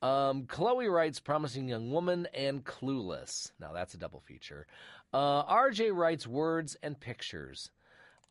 Um, 0.00 0.46
Chloe 0.46 0.88
writes 0.88 1.18
Promising 1.18 1.68
Young 1.68 1.90
Woman 1.90 2.28
and 2.34 2.64
Clueless. 2.64 3.52
Now 3.58 3.72
that's 3.72 3.94
a 3.94 3.98
double 3.98 4.20
feature. 4.20 4.66
Uh, 5.12 5.44
RJ 5.44 5.94
writes 5.94 6.26
Words 6.26 6.76
and 6.82 6.98
Pictures. 7.00 7.70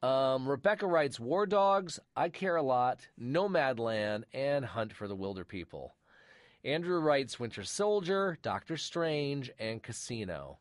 Um, 0.03 0.47
Rebecca 0.47 0.85
writes 0.85 1.19
War 1.19 1.45
Dogs, 1.45 1.99
I 2.15 2.30
Care 2.30 2.55
a 2.55 2.61
Lot, 2.61 3.07
Nomadland, 3.19 4.23
and 4.31 4.64
Hunt 4.64 4.93
for 4.93 5.07
the 5.07 5.18
Wilderpeople. 5.18 5.89
Andrew 6.63 6.99
writes 6.99 7.39
Winter 7.39 7.63
Soldier, 7.63 8.38
Doctor 8.41 8.77
Strange, 8.77 9.51
and 9.59 9.81
Casino. 9.81 10.59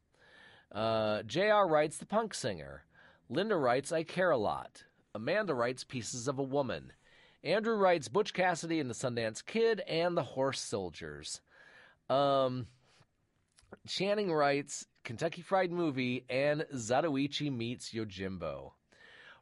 Uh, 0.72 1.22
JR 1.22 1.66
writes 1.66 1.96
The 1.96 2.06
Punk 2.06 2.34
Singer. 2.34 2.84
Linda 3.28 3.56
writes 3.56 3.92
I 3.92 4.02
Care 4.02 4.30
a 4.30 4.36
Lot. 4.36 4.84
Amanda 5.14 5.54
writes 5.54 5.84
Pieces 5.84 6.28
of 6.28 6.38
a 6.38 6.42
Woman. 6.42 6.92
Andrew 7.42 7.76
writes 7.76 8.08
Butch 8.08 8.34
Cassidy 8.34 8.80
and 8.80 8.90
the 8.90 8.94
Sundance 8.94 9.44
Kid 9.44 9.80
and 9.88 10.16
the 10.16 10.22
Horse 10.22 10.60
Soldiers. 10.60 11.40
Um, 12.10 12.66
Channing 13.86 14.32
writes 14.32 14.86
Kentucky 15.04 15.42
Fried 15.42 15.72
Movie 15.72 16.24
and 16.28 16.66
Zatoichi 16.74 17.50
meets 17.50 17.92
Yojimbo. 17.92 18.72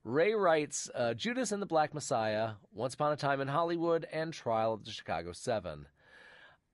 Ray 0.05 0.35
writes 0.35 0.91
uh, 0.95 1.15
Judas 1.15 1.51
and 1.51 1.63
the 1.63 1.67
Black 1.67 1.95
Messiah, 1.95 2.53
Once 2.73 2.93
Upon 2.93 3.13
a 3.13 3.17
Time 3.17 3.41
in 3.41 3.49
Hollywood, 3.49 4.07
and 4.13 4.33
Trial 4.33 4.75
of 4.75 4.85
the 4.85 4.91
Chicago 4.91 5.33
Seven. 5.33 5.87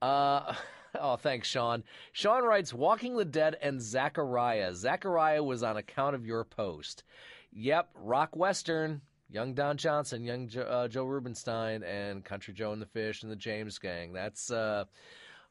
Uh, 0.01 0.53
oh, 0.99 1.15
thanks, 1.15 1.47
Sean. 1.47 1.83
Sean 2.11 2.43
writes 2.43 2.73
Walking 2.73 3.15
the 3.15 3.25
Dead 3.25 3.57
and 3.61 3.81
Zachariah. 3.81 4.73
Zachariah 4.73 5.43
was 5.43 5.63
on 5.63 5.77
account 5.77 6.15
of 6.15 6.25
your 6.25 6.43
post. 6.43 7.03
Yep, 7.53 7.89
rock 7.95 8.35
western. 8.35 9.01
Young 9.29 9.53
Don 9.53 9.77
Johnson, 9.77 10.25
young 10.25 10.49
uh, 10.57 10.89
Joe 10.89 11.05
Rubinstein, 11.05 11.83
and 11.83 12.25
Country 12.25 12.53
Joe 12.53 12.73
and 12.73 12.81
the 12.81 12.85
Fish 12.85 13.23
and 13.23 13.31
the 13.31 13.37
James 13.37 13.79
Gang. 13.79 14.11
That's 14.11 14.51
uh, 14.51 14.83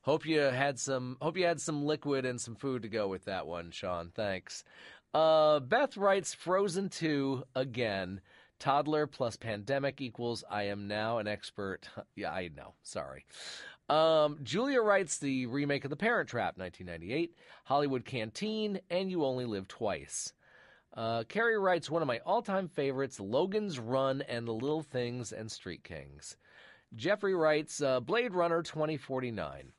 hope 0.02 0.26
you 0.26 0.38
had 0.38 0.78
some 0.78 1.16
hope 1.22 1.38
you 1.38 1.46
had 1.46 1.58
some 1.62 1.86
liquid 1.86 2.26
and 2.26 2.38
some 2.38 2.56
food 2.56 2.82
to 2.82 2.90
go 2.90 3.08
with 3.08 3.24
that 3.24 3.46
one, 3.46 3.70
Sean. 3.70 4.12
Thanks. 4.14 4.64
Uh, 5.14 5.60
Beth 5.60 5.96
writes 5.96 6.34
Frozen 6.34 6.90
2 6.90 7.42
again. 7.56 8.20
Toddler 8.58 9.06
plus 9.06 9.36
pandemic 9.36 10.02
equals 10.02 10.44
I 10.48 10.64
am 10.64 10.86
now 10.86 11.18
an 11.18 11.26
expert. 11.26 11.88
Yeah, 12.14 12.32
I 12.32 12.50
know. 12.54 12.74
Sorry. 12.82 13.24
Um, 13.90 14.38
Julia 14.44 14.80
writes 14.80 15.18
the 15.18 15.46
remake 15.46 15.82
of 15.82 15.90
The 15.90 15.96
Parent 15.96 16.28
Trap, 16.28 16.56
1998, 16.56 17.34
Hollywood 17.64 18.04
Canteen, 18.04 18.80
and 18.88 19.10
You 19.10 19.24
Only 19.24 19.46
Live 19.46 19.66
Twice. 19.66 20.32
Uh, 20.96 21.24
Carrie 21.24 21.58
writes 21.58 21.90
one 21.90 22.00
of 22.00 22.06
my 22.06 22.20
all 22.20 22.40
time 22.40 22.68
favorites, 22.68 23.18
Logan's 23.18 23.80
Run 23.80 24.22
and 24.28 24.46
The 24.46 24.52
Little 24.52 24.82
Things 24.82 25.32
and 25.32 25.50
Street 25.50 25.82
Kings. 25.82 26.36
Jeffrey 26.94 27.34
writes 27.34 27.82
uh, 27.82 27.98
Blade 27.98 28.32
Runner 28.32 28.62
2049. 28.62 29.72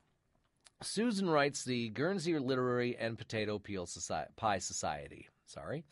Susan 0.84 1.30
writes 1.30 1.64
the 1.64 1.90
Guernsey 1.90 2.38
Literary 2.38 2.98
and 2.98 3.18
Potato 3.18 3.60
Peel 3.60 3.86
Society, 3.86 4.32
Pie 4.36 4.60
Society. 4.60 5.30
Sorry. 5.46 5.86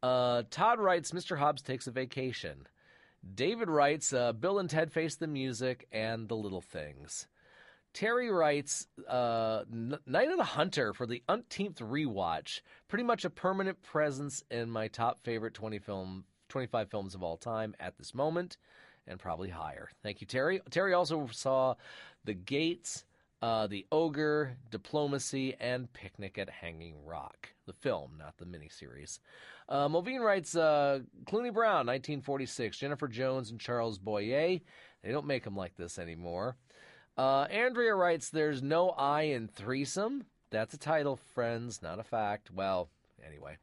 Uh, 0.00 0.44
Todd 0.48 0.78
writes 0.78 1.10
Mr. 1.10 1.38
Hobbs 1.38 1.62
takes 1.62 1.88
a 1.88 1.90
vacation. 1.90 2.68
David 3.34 3.68
writes 3.68 4.12
uh, 4.12 4.32
Bill 4.32 4.60
and 4.60 4.70
Ted 4.70 4.92
face 4.92 5.16
the 5.16 5.26
music 5.26 5.88
and 5.90 6.28
the 6.28 6.36
little 6.36 6.60
things. 6.60 7.26
Terry 7.98 8.30
writes 8.30 8.86
uh, 9.08 9.64
Night 9.68 10.30
of 10.30 10.36
the 10.36 10.44
Hunter 10.44 10.94
for 10.94 11.04
the 11.04 11.20
umpteenth 11.28 11.80
rewatch. 11.80 12.60
Pretty 12.86 13.02
much 13.02 13.24
a 13.24 13.30
permanent 13.30 13.82
presence 13.82 14.44
in 14.52 14.70
my 14.70 14.86
top 14.86 15.18
favorite 15.24 15.52
20 15.52 15.80
film, 15.80 16.22
25 16.48 16.88
films 16.92 17.16
of 17.16 17.24
all 17.24 17.36
time 17.36 17.74
at 17.80 17.98
this 17.98 18.14
moment, 18.14 18.56
and 19.08 19.18
probably 19.18 19.48
higher. 19.48 19.88
Thank 20.04 20.20
you, 20.20 20.28
Terry. 20.28 20.60
Terry 20.70 20.94
also 20.94 21.28
saw 21.32 21.74
The 22.24 22.34
Gates, 22.34 23.04
uh, 23.42 23.66
The 23.66 23.84
Ogre, 23.90 24.56
Diplomacy, 24.70 25.56
and 25.58 25.92
Picnic 25.92 26.38
at 26.38 26.48
Hanging 26.48 27.04
Rock. 27.04 27.48
The 27.66 27.72
film, 27.72 28.12
not 28.16 28.38
the 28.38 28.44
miniseries. 28.44 29.18
Uh, 29.68 29.88
Mulveen 29.88 30.20
writes 30.20 30.54
uh, 30.54 31.00
Cluny 31.26 31.50
Brown, 31.50 31.88
1946, 31.88 32.78
Jennifer 32.78 33.08
Jones 33.08 33.50
and 33.50 33.58
Charles 33.58 33.98
Boyer. 33.98 34.60
They 35.02 35.10
don't 35.10 35.26
make 35.26 35.42
them 35.42 35.56
like 35.56 35.74
this 35.76 35.98
anymore. 35.98 36.56
Uh, 37.18 37.48
Andrea 37.50 37.94
writes, 37.94 38.30
There's 38.30 38.62
no 38.62 38.90
I 38.90 39.22
in 39.22 39.48
threesome. 39.48 40.24
That's 40.50 40.72
a 40.72 40.78
title, 40.78 41.16
friends, 41.34 41.82
not 41.82 41.98
a 41.98 42.04
fact. 42.04 42.50
Well, 42.52 42.88
anyway. 43.26 43.58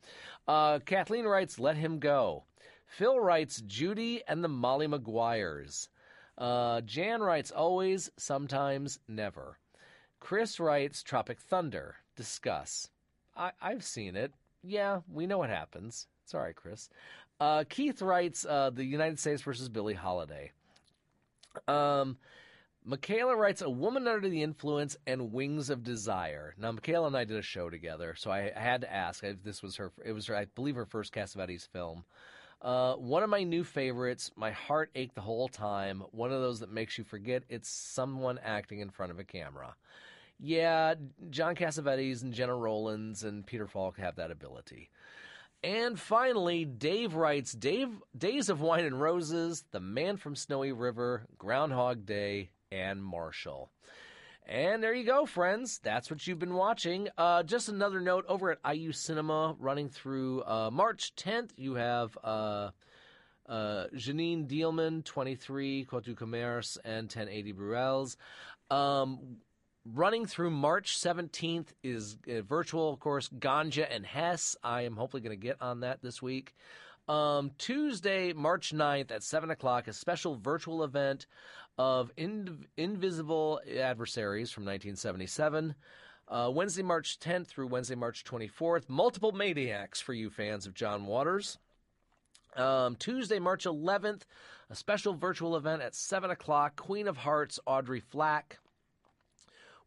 Uh, 0.48 0.80
Kathleen 0.80 1.26
writes, 1.26 1.58
Let 1.58 1.78
him 1.78 2.00
go. 2.00 2.44
Phil 2.86 3.20
writes, 3.20 3.62
Judy 3.66 4.22
and 4.28 4.44
the 4.44 4.50
Molly 4.50 4.88
Maguires. 4.88 5.88
Uh, 6.38 6.82
Jan 6.82 7.22
writes, 7.22 7.50
Always, 7.50 8.12
sometimes, 8.18 9.00
never. 9.08 9.58
Chris 10.20 10.60
writes, 10.60 11.02
Tropic 11.02 11.40
Thunder. 11.40 11.96
Discuss. 12.18 12.90
I- 13.38 13.54
I've 13.62 13.84
seen 13.84 14.16
it. 14.18 14.34
Yeah, 14.64 15.00
we 15.12 15.28
know 15.28 15.38
what 15.38 15.50
happens. 15.50 16.08
Right, 16.34 16.56
Chris. 16.56 16.90
Uh, 17.40 17.64
Keith 17.70 18.02
writes, 18.02 18.46
uh, 18.46 18.72
The 18.72 18.84
United 18.84 19.20
States 19.20 19.42
versus 19.42 19.70
Billie 19.70 19.94
Holiday. 19.94 20.52
Um, 21.68 22.18
Michaela 22.88 23.36
writes 23.36 23.64
A 23.64 23.70
Woman 23.70 24.08
Under 24.08 24.30
the 24.30 24.44
Influence 24.44 24.96
and 25.08 25.34
Wings 25.34 25.72
of 25.72 25.82
Desire. 25.82 26.54
Now, 26.56 26.72
Michaela 26.72 27.08
and 27.08 27.18
I 27.18 27.24
did 27.24 27.38
a 27.38 27.42
show 27.42 27.72
together, 27.72 28.14
so 28.16 28.30
I, 28.30 28.52
had 28.56 28.82
to 28.82 28.94
ask 28.94 29.24
if 29.24 29.44
this 29.44 29.64
was 29.64 29.76
her. 29.78 29.92
It 30.06 30.12
was, 30.12 30.28
her, 30.28 30.36
I 30.36 30.46
believe, 30.46 30.76
her 30.76 30.86
first 30.86 31.12
Cassavetes 31.12 31.68
film. 31.68 32.06
Uh, 32.62 32.94
one 32.94 33.24
of 33.24 33.30
my 33.30 33.44
new 33.44 33.64
favorites. 33.64 34.30
My 34.36 34.52
heart 34.52 34.92
ached 34.94 35.16
the 35.16 35.22
whole 35.22 35.48
time. 35.48 36.04
One 36.12 36.32
of 36.32 36.42
those 36.42 36.60
that 36.60 36.72
makes 36.72 36.96
you 36.98 37.04
forget 37.04 37.44
it's 37.50 37.70
someone 37.70 38.40
acting 38.44 38.80
in 38.80 38.92
front 38.92 39.12
of 39.12 39.18
a 39.18 39.24
camera. 39.24 39.76
Yeah, 40.40 40.94
John 41.32 41.56
Cassavetes 41.56 42.22
and 42.22 42.34
Gena 42.34 42.56
Rowlands 42.56 43.24
and 43.24 43.48
Peter 43.48 43.66
Falk 43.66 43.98
have 43.98 44.18
that 44.18 44.30
ability. 44.30 44.92
And 45.64 46.00
finally, 46.00 46.66
Dave 46.66 47.16
writes 47.16 47.52
Dave 47.52 47.90
Days 48.16 48.50
of 48.50 48.62
Wine 48.62 48.86
and 48.86 49.02
Roses, 49.02 49.64
The 49.72 49.80
Man 49.80 50.18
from 50.18 50.36
Snowy 50.36 50.72
River, 50.72 51.26
Groundhog 51.40 52.06
Day, 52.06 52.50
and 52.72 53.04
Marshall. 53.04 53.72
And 54.48 54.84
there 54.84 54.94
you 54.94 55.06
go, 55.06 55.26
friends. 55.26 55.80
That's 55.82 56.12
what 56.12 56.26
you've 56.28 56.40
been 56.40 56.54
watching. 56.54 57.10
Uh, 57.18 57.42
just 57.42 57.68
another 57.68 58.00
note 58.00 58.26
over 58.28 58.52
at 58.52 58.76
IU 58.76 58.92
Cinema, 58.92 59.56
running 59.58 59.90
through 59.90 60.44
uh, 60.44 60.70
March 60.72 61.16
10th, 61.16 61.50
you 61.58 61.76
have 61.76 62.16
uh, 62.24 62.70
uh, 63.50 63.86
Janine 63.96 64.48
Dielman, 64.48 65.04
23, 65.04 65.88
Côte 65.90 66.04
du 66.04 66.16
Commerce, 66.16 66.78
and 66.86 67.06
1080 67.06 67.54
Bruxelles. 67.54 68.18
Um, 68.70 69.38
running 69.84 70.28
through 70.28 70.52
March 70.52 71.00
17th 71.00 71.68
is 71.84 72.18
uh, 72.30 72.42
virtual, 72.42 72.94
of 72.94 73.00
course, 73.00 73.30
Ganja 73.30 73.88
and 73.90 74.06
Hess. 74.06 74.56
I 74.64 74.82
am 74.82 74.96
hopefully 74.96 75.22
going 75.22 75.40
to 75.40 75.44
get 75.48 75.58
on 75.60 75.80
that 75.80 76.04
this 76.04 76.22
week. 76.22 76.54
Um, 77.08 77.52
Tuesday, 77.60 78.34
March 78.34 78.74
9th 78.74 79.12
at 79.12 79.24
7 79.24 79.52
o'clock, 79.52 79.88
a 79.88 79.94
special 79.94 80.36
virtual 80.36 80.84
event 80.84 81.28
of 81.78 82.12
In- 82.18 82.68
Invisible 82.78 83.60
Adversaries 83.80 84.52
from 84.52 84.64
1977. 84.64 85.76
Uh, 86.28 86.50
Wednesday, 86.54 86.82
March 86.82 87.20
10th 87.20 87.48
through 87.48 87.68
Wednesday, 87.68 87.96
March 87.96 88.24
24th, 88.24 88.90
Multiple 88.90 89.32
Maniacs 89.32 90.02
for 90.02 90.14
you 90.14 90.30
fans 90.30 90.66
of 90.66 90.74
John 90.74 91.06
Waters. 91.06 91.58
Um, 92.56 92.96
Tuesday, 92.96 93.38
March 93.38 93.66
11th, 93.66 94.22
a 94.70 94.76
special 94.76 95.14
virtual 95.14 95.56
event 95.56 95.82
at 95.82 95.94
7 95.94 96.32
o'clock, 96.32 96.78
Queen 96.78 97.08
of 97.08 97.18
Hearts, 97.18 97.60
Audrey 97.66 98.00
Flack. 98.00 98.60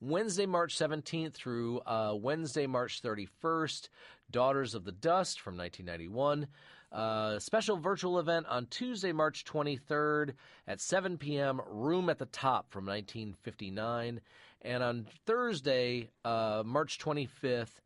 Wednesday, 0.01 0.47
March 0.47 0.77
17th 0.77 1.32
through 1.35 1.81
uh, 1.81 2.15
Wednesday, 2.15 2.66
March 2.66 3.02
31st, 3.02 3.89
Daughters 4.31 4.74
of 4.74 4.85
the 4.85 4.93
Dust 4.93 5.40
from 5.40 5.56
1991. 5.56 6.47
Uh, 6.90 7.39
special 7.39 7.77
virtual 7.77 8.19
event 8.19 8.47
on 8.48 8.66
Tuesday, 8.66 9.12
March 9.12 9.44
23rd 9.44 10.32
at 10.66 10.81
7 10.81 11.19
p.m., 11.19 11.60
Room 11.66 12.09
at 12.09 12.19
the 12.19 12.27
Top 12.27 12.70
from 12.70 12.86
1959. 12.86 14.20
And 14.62 14.82
on 14.82 15.06
Thursday, 15.27 16.09
uh, 16.24 16.62
March 16.65 16.98
25th, 16.98 17.81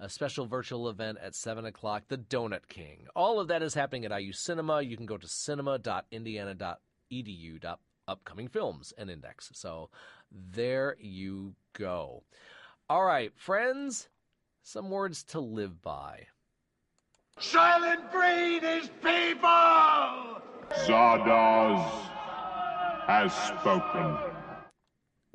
a 0.00 0.08
special 0.08 0.46
virtual 0.46 0.88
event 0.88 1.18
at 1.22 1.34
7 1.34 1.66
o'clock, 1.66 2.04
The 2.08 2.18
Donut 2.18 2.68
King. 2.68 3.06
All 3.14 3.40
of 3.40 3.48
that 3.48 3.62
is 3.62 3.74
happening 3.74 4.04
at 4.04 4.20
IU 4.20 4.32
Cinema. 4.32 4.82
You 4.82 4.96
can 4.96 5.06
go 5.06 5.16
to 5.16 5.28
cinema.indiana.edu. 5.28 7.76
Upcoming 8.06 8.48
films 8.48 8.94
and 8.96 9.10
index. 9.10 9.50
So 9.52 9.90
there 10.32 10.96
you 10.98 11.54
go. 11.74 12.22
All 12.88 13.04
right, 13.04 13.32
friends, 13.36 14.08
some 14.62 14.88
words 14.88 15.22
to 15.24 15.40
live 15.40 15.82
by. 15.82 16.28
Soylent 17.40 18.10
Green 18.10 18.64
is 18.64 18.90
people! 19.00 20.42
Zardoz 20.86 21.88
has 23.06 23.32
spoken. 23.32 24.18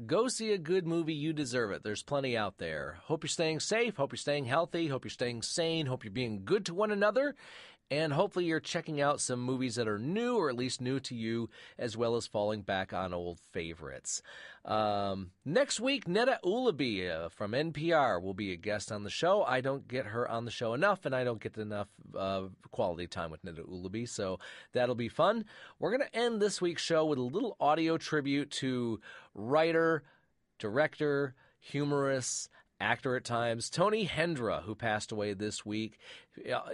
Go 0.05 0.27
see 0.27 0.51
a 0.51 0.57
good 0.57 0.85
movie. 0.85 1.13
You 1.13 1.31
deserve 1.31 1.71
it. 1.71 1.81
There's 1.81 2.03
plenty 2.03 2.35
out 2.35 2.57
there. 2.57 2.97
Hope 3.03 3.23
you're 3.23 3.29
staying 3.29 3.61
safe. 3.61 3.95
Hope 3.95 4.11
you're 4.11 4.17
staying 4.17 4.45
healthy. 4.45 4.87
Hope 4.87 5.05
you're 5.05 5.09
staying 5.09 5.43
sane. 5.43 5.85
Hope 5.85 6.03
you're 6.03 6.11
being 6.11 6.41
good 6.43 6.65
to 6.65 6.73
one 6.73 6.91
another. 6.91 7.35
And 7.91 8.13
hopefully 8.13 8.45
you're 8.45 8.59
checking 8.59 9.01
out 9.01 9.21
some 9.21 9.39
movies 9.39 9.75
that 9.75 9.87
are 9.87 9.99
new 9.99 10.37
or 10.37 10.49
at 10.49 10.55
least 10.55 10.81
new 10.81 10.99
to 11.01 11.15
you, 11.15 11.49
as 11.77 11.95
well 11.95 12.15
as 12.15 12.25
falling 12.27 12.61
back 12.61 12.93
on 12.93 13.13
old 13.13 13.39
favorites. 13.51 14.21
Um, 14.65 15.31
next 15.45 15.79
week, 15.79 16.05
Neda 16.05 16.37
Ulaby 16.43 17.09
uh, 17.09 17.29
from 17.29 17.51
NPR 17.51 18.21
will 18.21 18.33
be 18.33 18.51
a 18.53 18.57
guest 18.57 18.91
on 18.91 19.03
the 19.03 19.09
show. 19.09 19.43
I 19.43 19.61
don't 19.61 19.87
get 19.87 20.07
her 20.07 20.29
on 20.29 20.45
the 20.45 20.51
show 20.51 20.73
enough, 20.73 21.05
and 21.05 21.15
I 21.15 21.23
don't 21.23 21.41
get 21.41 21.57
enough 21.57 21.89
uh, 22.17 22.43
quality 22.71 23.07
time 23.07 23.29
with 23.29 23.43
Neda 23.43 23.67
Ulaby, 23.67 24.07
so 24.07 24.39
that'll 24.71 24.95
be 24.95 25.09
fun. 25.09 25.45
We're 25.79 25.95
going 25.95 26.09
to 26.09 26.17
end 26.17 26.41
this 26.41 26.61
week's 26.61 26.81
show 26.81 27.05
with 27.05 27.19
a 27.19 27.23
little 27.23 27.57
audio 27.59 27.97
tribute 27.97 28.51
to 28.51 29.01
writer, 29.35 30.03
director, 30.59 31.35
humorist, 31.59 32.49
actor 32.83 33.15
at 33.15 33.23
times, 33.23 33.69
Tony 33.69 34.05
Hendra, 34.05 34.63
who 34.63 34.75
passed 34.75 35.11
away 35.11 35.33
this 35.33 35.65
week. 35.65 35.97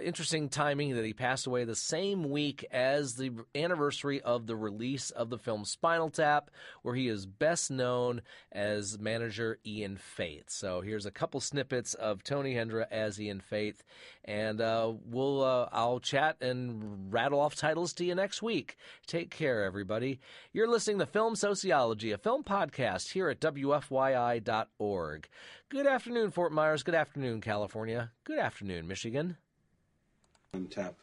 Interesting 0.02 0.48
timing 0.48 0.96
that 0.96 1.04
he 1.04 1.12
passed 1.12 1.46
away 1.46 1.64
the 1.64 1.74
same 1.74 2.30
week 2.30 2.64
as 2.70 3.16
the 3.16 3.30
anniversary 3.54 4.22
of 4.22 4.46
the 4.46 4.56
release 4.56 5.10
of 5.10 5.28
the 5.28 5.36
film 5.36 5.66
Spinal 5.66 6.08
Tap, 6.08 6.50
where 6.82 6.94
he 6.94 7.08
is 7.08 7.26
best 7.26 7.70
known 7.70 8.22
as 8.50 8.98
manager 8.98 9.58
Ian 9.66 9.98
Faith. 9.98 10.44
So 10.48 10.80
here's 10.80 11.04
a 11.04 11.10
couple 11.10 11.40
snippets 11.40 11.92
of 11.92 12.24
Tony 12.24 12.54
Hendra 12.54 12.86
as 12.90 13.20
Ian 13.20 13.40
Faith, 13.40 13.84
and 14.24 14.62
uh, 14.62 14.92
we'll 15.04 15.44
uh, 15.44 15.68
I'll 15.72 16.00
chat 16.00 16.38
and 16.40 17.12
rattle 17.12 17.40
off 17.40 17.54
titles 17.54 17.92
to 17.94 18.04
you 18.04 18.14
next 18.14 18.42
week. 18.42 18.78
Take 19.06 19.30
care, 19.30 19.64
everybody. 19.64 20.20
You're 20.54 20.68
listening 20.68 21.00
to 21.00 21.06
Film 21.06 21.36
Sociology, 21.36 22.12
a 22.12 22.18
film 22.18 22.44
podcast 22.44 23.12
here 23.12 23.28
at 23.28 23.40
WFYI.org. 23.40 25.28
Good 25.68 25.86
afternoon, 25.86 26.30
Fort 26.30 26.52
Myers. 26.52 26.82
Good 26.82 26.94
afternoon, 26.94 27.42
California. 27.42 28.10
Good 28.24 28.38
afternoon, 28.38 28.88
Michigan. 28.88 29.36
Tap 30.70 30.94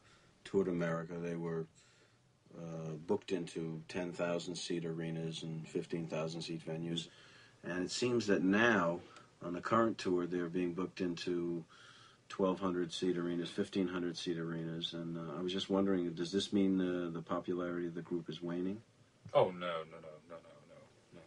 toured 0.44 0.68
America. 0.68 1.14
They 1.14 1.36
were 1.36 1.66
uh, 2.58 2.92
booked 3.06 3.32
into 3.32 3.82
10,000 3.88 4.56
seat 4.56 4.86
arenas 4.86 5.44
and 5.44 5.68
15,000 5.68 6.42
seat 6.42 6.66
venues. 6.66 7.08
And 7.64 7.84
it 7.84 7.92
seems 7.92 8.28
that 8.28 8.44
now, 8.44 9.00
on 9.44 9.54
the 9.54 9.62
current 9.62 9.98
tour, 9.98 10.26
they're 10.26 10.50
being 10.50 10.74
booked 10.74 11.02
into 11.02 11.64
1,200 12.36 12.92
seat 12.92 13.18
arenas, 13.18 13.56
1,500 13.56 14.18
seat 14.18 14.38
arenas. 14.38 14.94
And 14.94 15.18
uh, 15.18 15.38
I 15.38 15.42
was 15.42 15.54
just 15.54 15.70
wondering, 15.70 16.12
does 16.14 16.32
this 16.32 16.54
mean 16.54 16.80
uh, 16.80 17.10
the 17.12 17.22
popularity 17.22 17.88
of 17.88 17.96
the 17.96 18.02
group 18.02 18.30
is 18.30 18.42
waning? 18.42 18.82
Oh, 19.34 19.52
no, 19.52 19.52
no, 19.52 19.98
no, 20.02 20.14
no, 20.30 20.36
no, 20.36 20.40
no, 20.70 21.22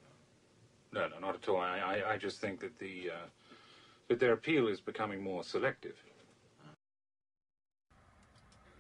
no, 0.93 1.09
no, 1.09 1.09
no, 1.09 1.19
not 1.27 1.35
at 1.35 1.49
all. 1.49 1.59
I, 1.59 1.79
I, 1.79 2.13
I 2.15 2.17
just 2.17 2.41
think 2.41 2.61
that 2.61 2.79
the 2.79 3.11
uh, 3.11 3.27
that 4.09 4.19
their 4.19 4.33
appeal 4.33 4.67
is 4.67 4.81
becoming 4.81 5.23
more 5.23 5.45
selective. 5.45 5.95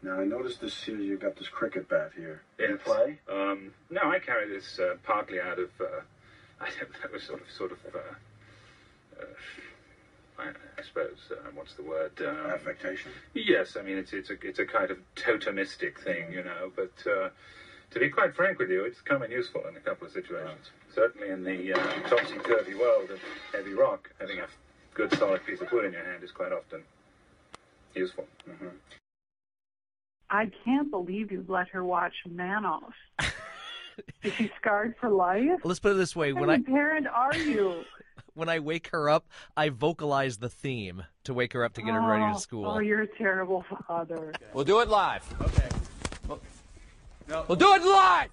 Now 0.02 0.20
I 0.20 0.24
noticed 0.24 0.60
this 0.60 0.82
here. 0.82 0.97
You 0.97 1.16
got 1.16 1.36
this 1.36 1.48
cricket 1.48 1.89
bat 1.89 2.12
here. 2.16 2.43
Yes. 2.59 2.70
You 2.70 2.77
play? 2.78 3.18
Um, 3.31 3.72
no, 3.90 4.02
I 4.10 4.18
carry 4.18 4.48
this 4.48 4.78
uh, 4.78 4.97
partly 5.02 5.40
out 5.40 5.59
of, 5.59 5.70
uh, 5.81 6.01
I 6.60 6.68
don't 6.78 7.12
know, 7.12 7.18
sort 7.18 7.43
of, 7.43 7.51
sort 7.51 7.72
of, 7.72 7.78
uh, 7.94 7.98
uh, 9.20 9.24
I, 10.39 10.48
I 10.78 10.82
suppose, 10.82 11.18
uh, 11.31 11.51
what's 11.55 11.74
the 11.74 11.82
word? 11.82 12.12
Um, 12.27 12.51
Affectation. 12.51 13.12
yes, 13.35 13.77
I 13.78 13.82
mean 13.82 13.98
it's 13.98 14.12
it's 14.14 14.31
a 14.31 14.36
it's 14.43 14.59
a 14.59 14.64
kind 14.64 14.90
of 14.90 14.98
totemistic 15.16 15.98
thing, 15.98 16.32
you 16.32 16.43
know. 16.43 16.72
But 16.74 16.93
uh, 17.06 17.28
to 17.90 17.98
be 17.98 18.09
quite 18.09 18.35
frank 18.35 18.59
with 18.59 18.70
you, 18.70 18.85
it's 18.85 19.01
come 19.02 19.22
in 19.22 19.31
useful 19.31 19.62
in 19.68 19.77
a 19.77 19.81
couple 19.81 20.06
of 20.06 20.12
situations. 20.14 20.70
Certainly 20.94 21.28
in 21.28 21.44
the 21.44 21.74
uh, 21.74 22.09
topsy 22.09 22.39
turvy 22.39 22.74
world 22.74 23.10
of 23.10 23.20
heavy 23.52 23.74
rock, 23.74 24.10
having 24.18 24.39
a 24.39 24.47
good 24.94 25.12
solid 25.18 25.44
piece 25.44 25.60
of 25.60 25.70
wood 25.72 25.85
in 25.85 25.93
your 25.93 26.05
hand 26.05 26.24
is 26.24 26.31
quite 26.31 26.52
often 26.52 26.82
useful. 27.94 28.24
Mm-hmm. 28.48 28.68
I 30.31 30.51
can't 30.65 30.90
believe 30.90 31.32
you 31.32 31.44
let 31.48 31.69
her 31.69 31.85
watch 31.85 32.15
Manos. 32.28 32.93
Is 34.23 34.32
she 34.35 34.51
scarred 34.59 34.94
for 35.01 35.11
life? 35.11 35.61
Let's 35.65 35.81
put 35.81 35.93
it 35.93 35.94
this 35.97 36.15
way: 36.16 36.32
What 36.32 36.47
when 36.47 36.51
I 36.51 36.62
parent 36.62 37.07
are 37.07 37.36
you? 37.36 37.85
when 38.35 38.48
I 38.48 38.61
wake 38.61 38.89
her 38.89 39.11
up, 39.11 39.27
I 39.57 39.69
vocalize 39.69 40.39
the 40.39 40.48
theme 40.48 41.05
to 41.24 41.35
wake 41.35 41.52
her 41.52 41.65
up 41.65 41.74
to 41.74 41.82
get 41.82 41.93
her 41.93 42.01
ready 42.01 42.24
Oh, 42.24 42.35
to 42.35 42.40
school. 42.40 42.66
Oh, 42.66 42.78
you're 42.78 43.02
a 43.02 43.07
terrible 43.07 43.65
father. 43.86 44.32
We'll 44.55 44.65
do 44.65 44.81
it 44.81 44.89
live. 44.89 45.23
Okay. 45.43 45.69
We'll 47.48 47.57
do 47.57 47.74
it 47.74 47.82
live. 47.82 48.28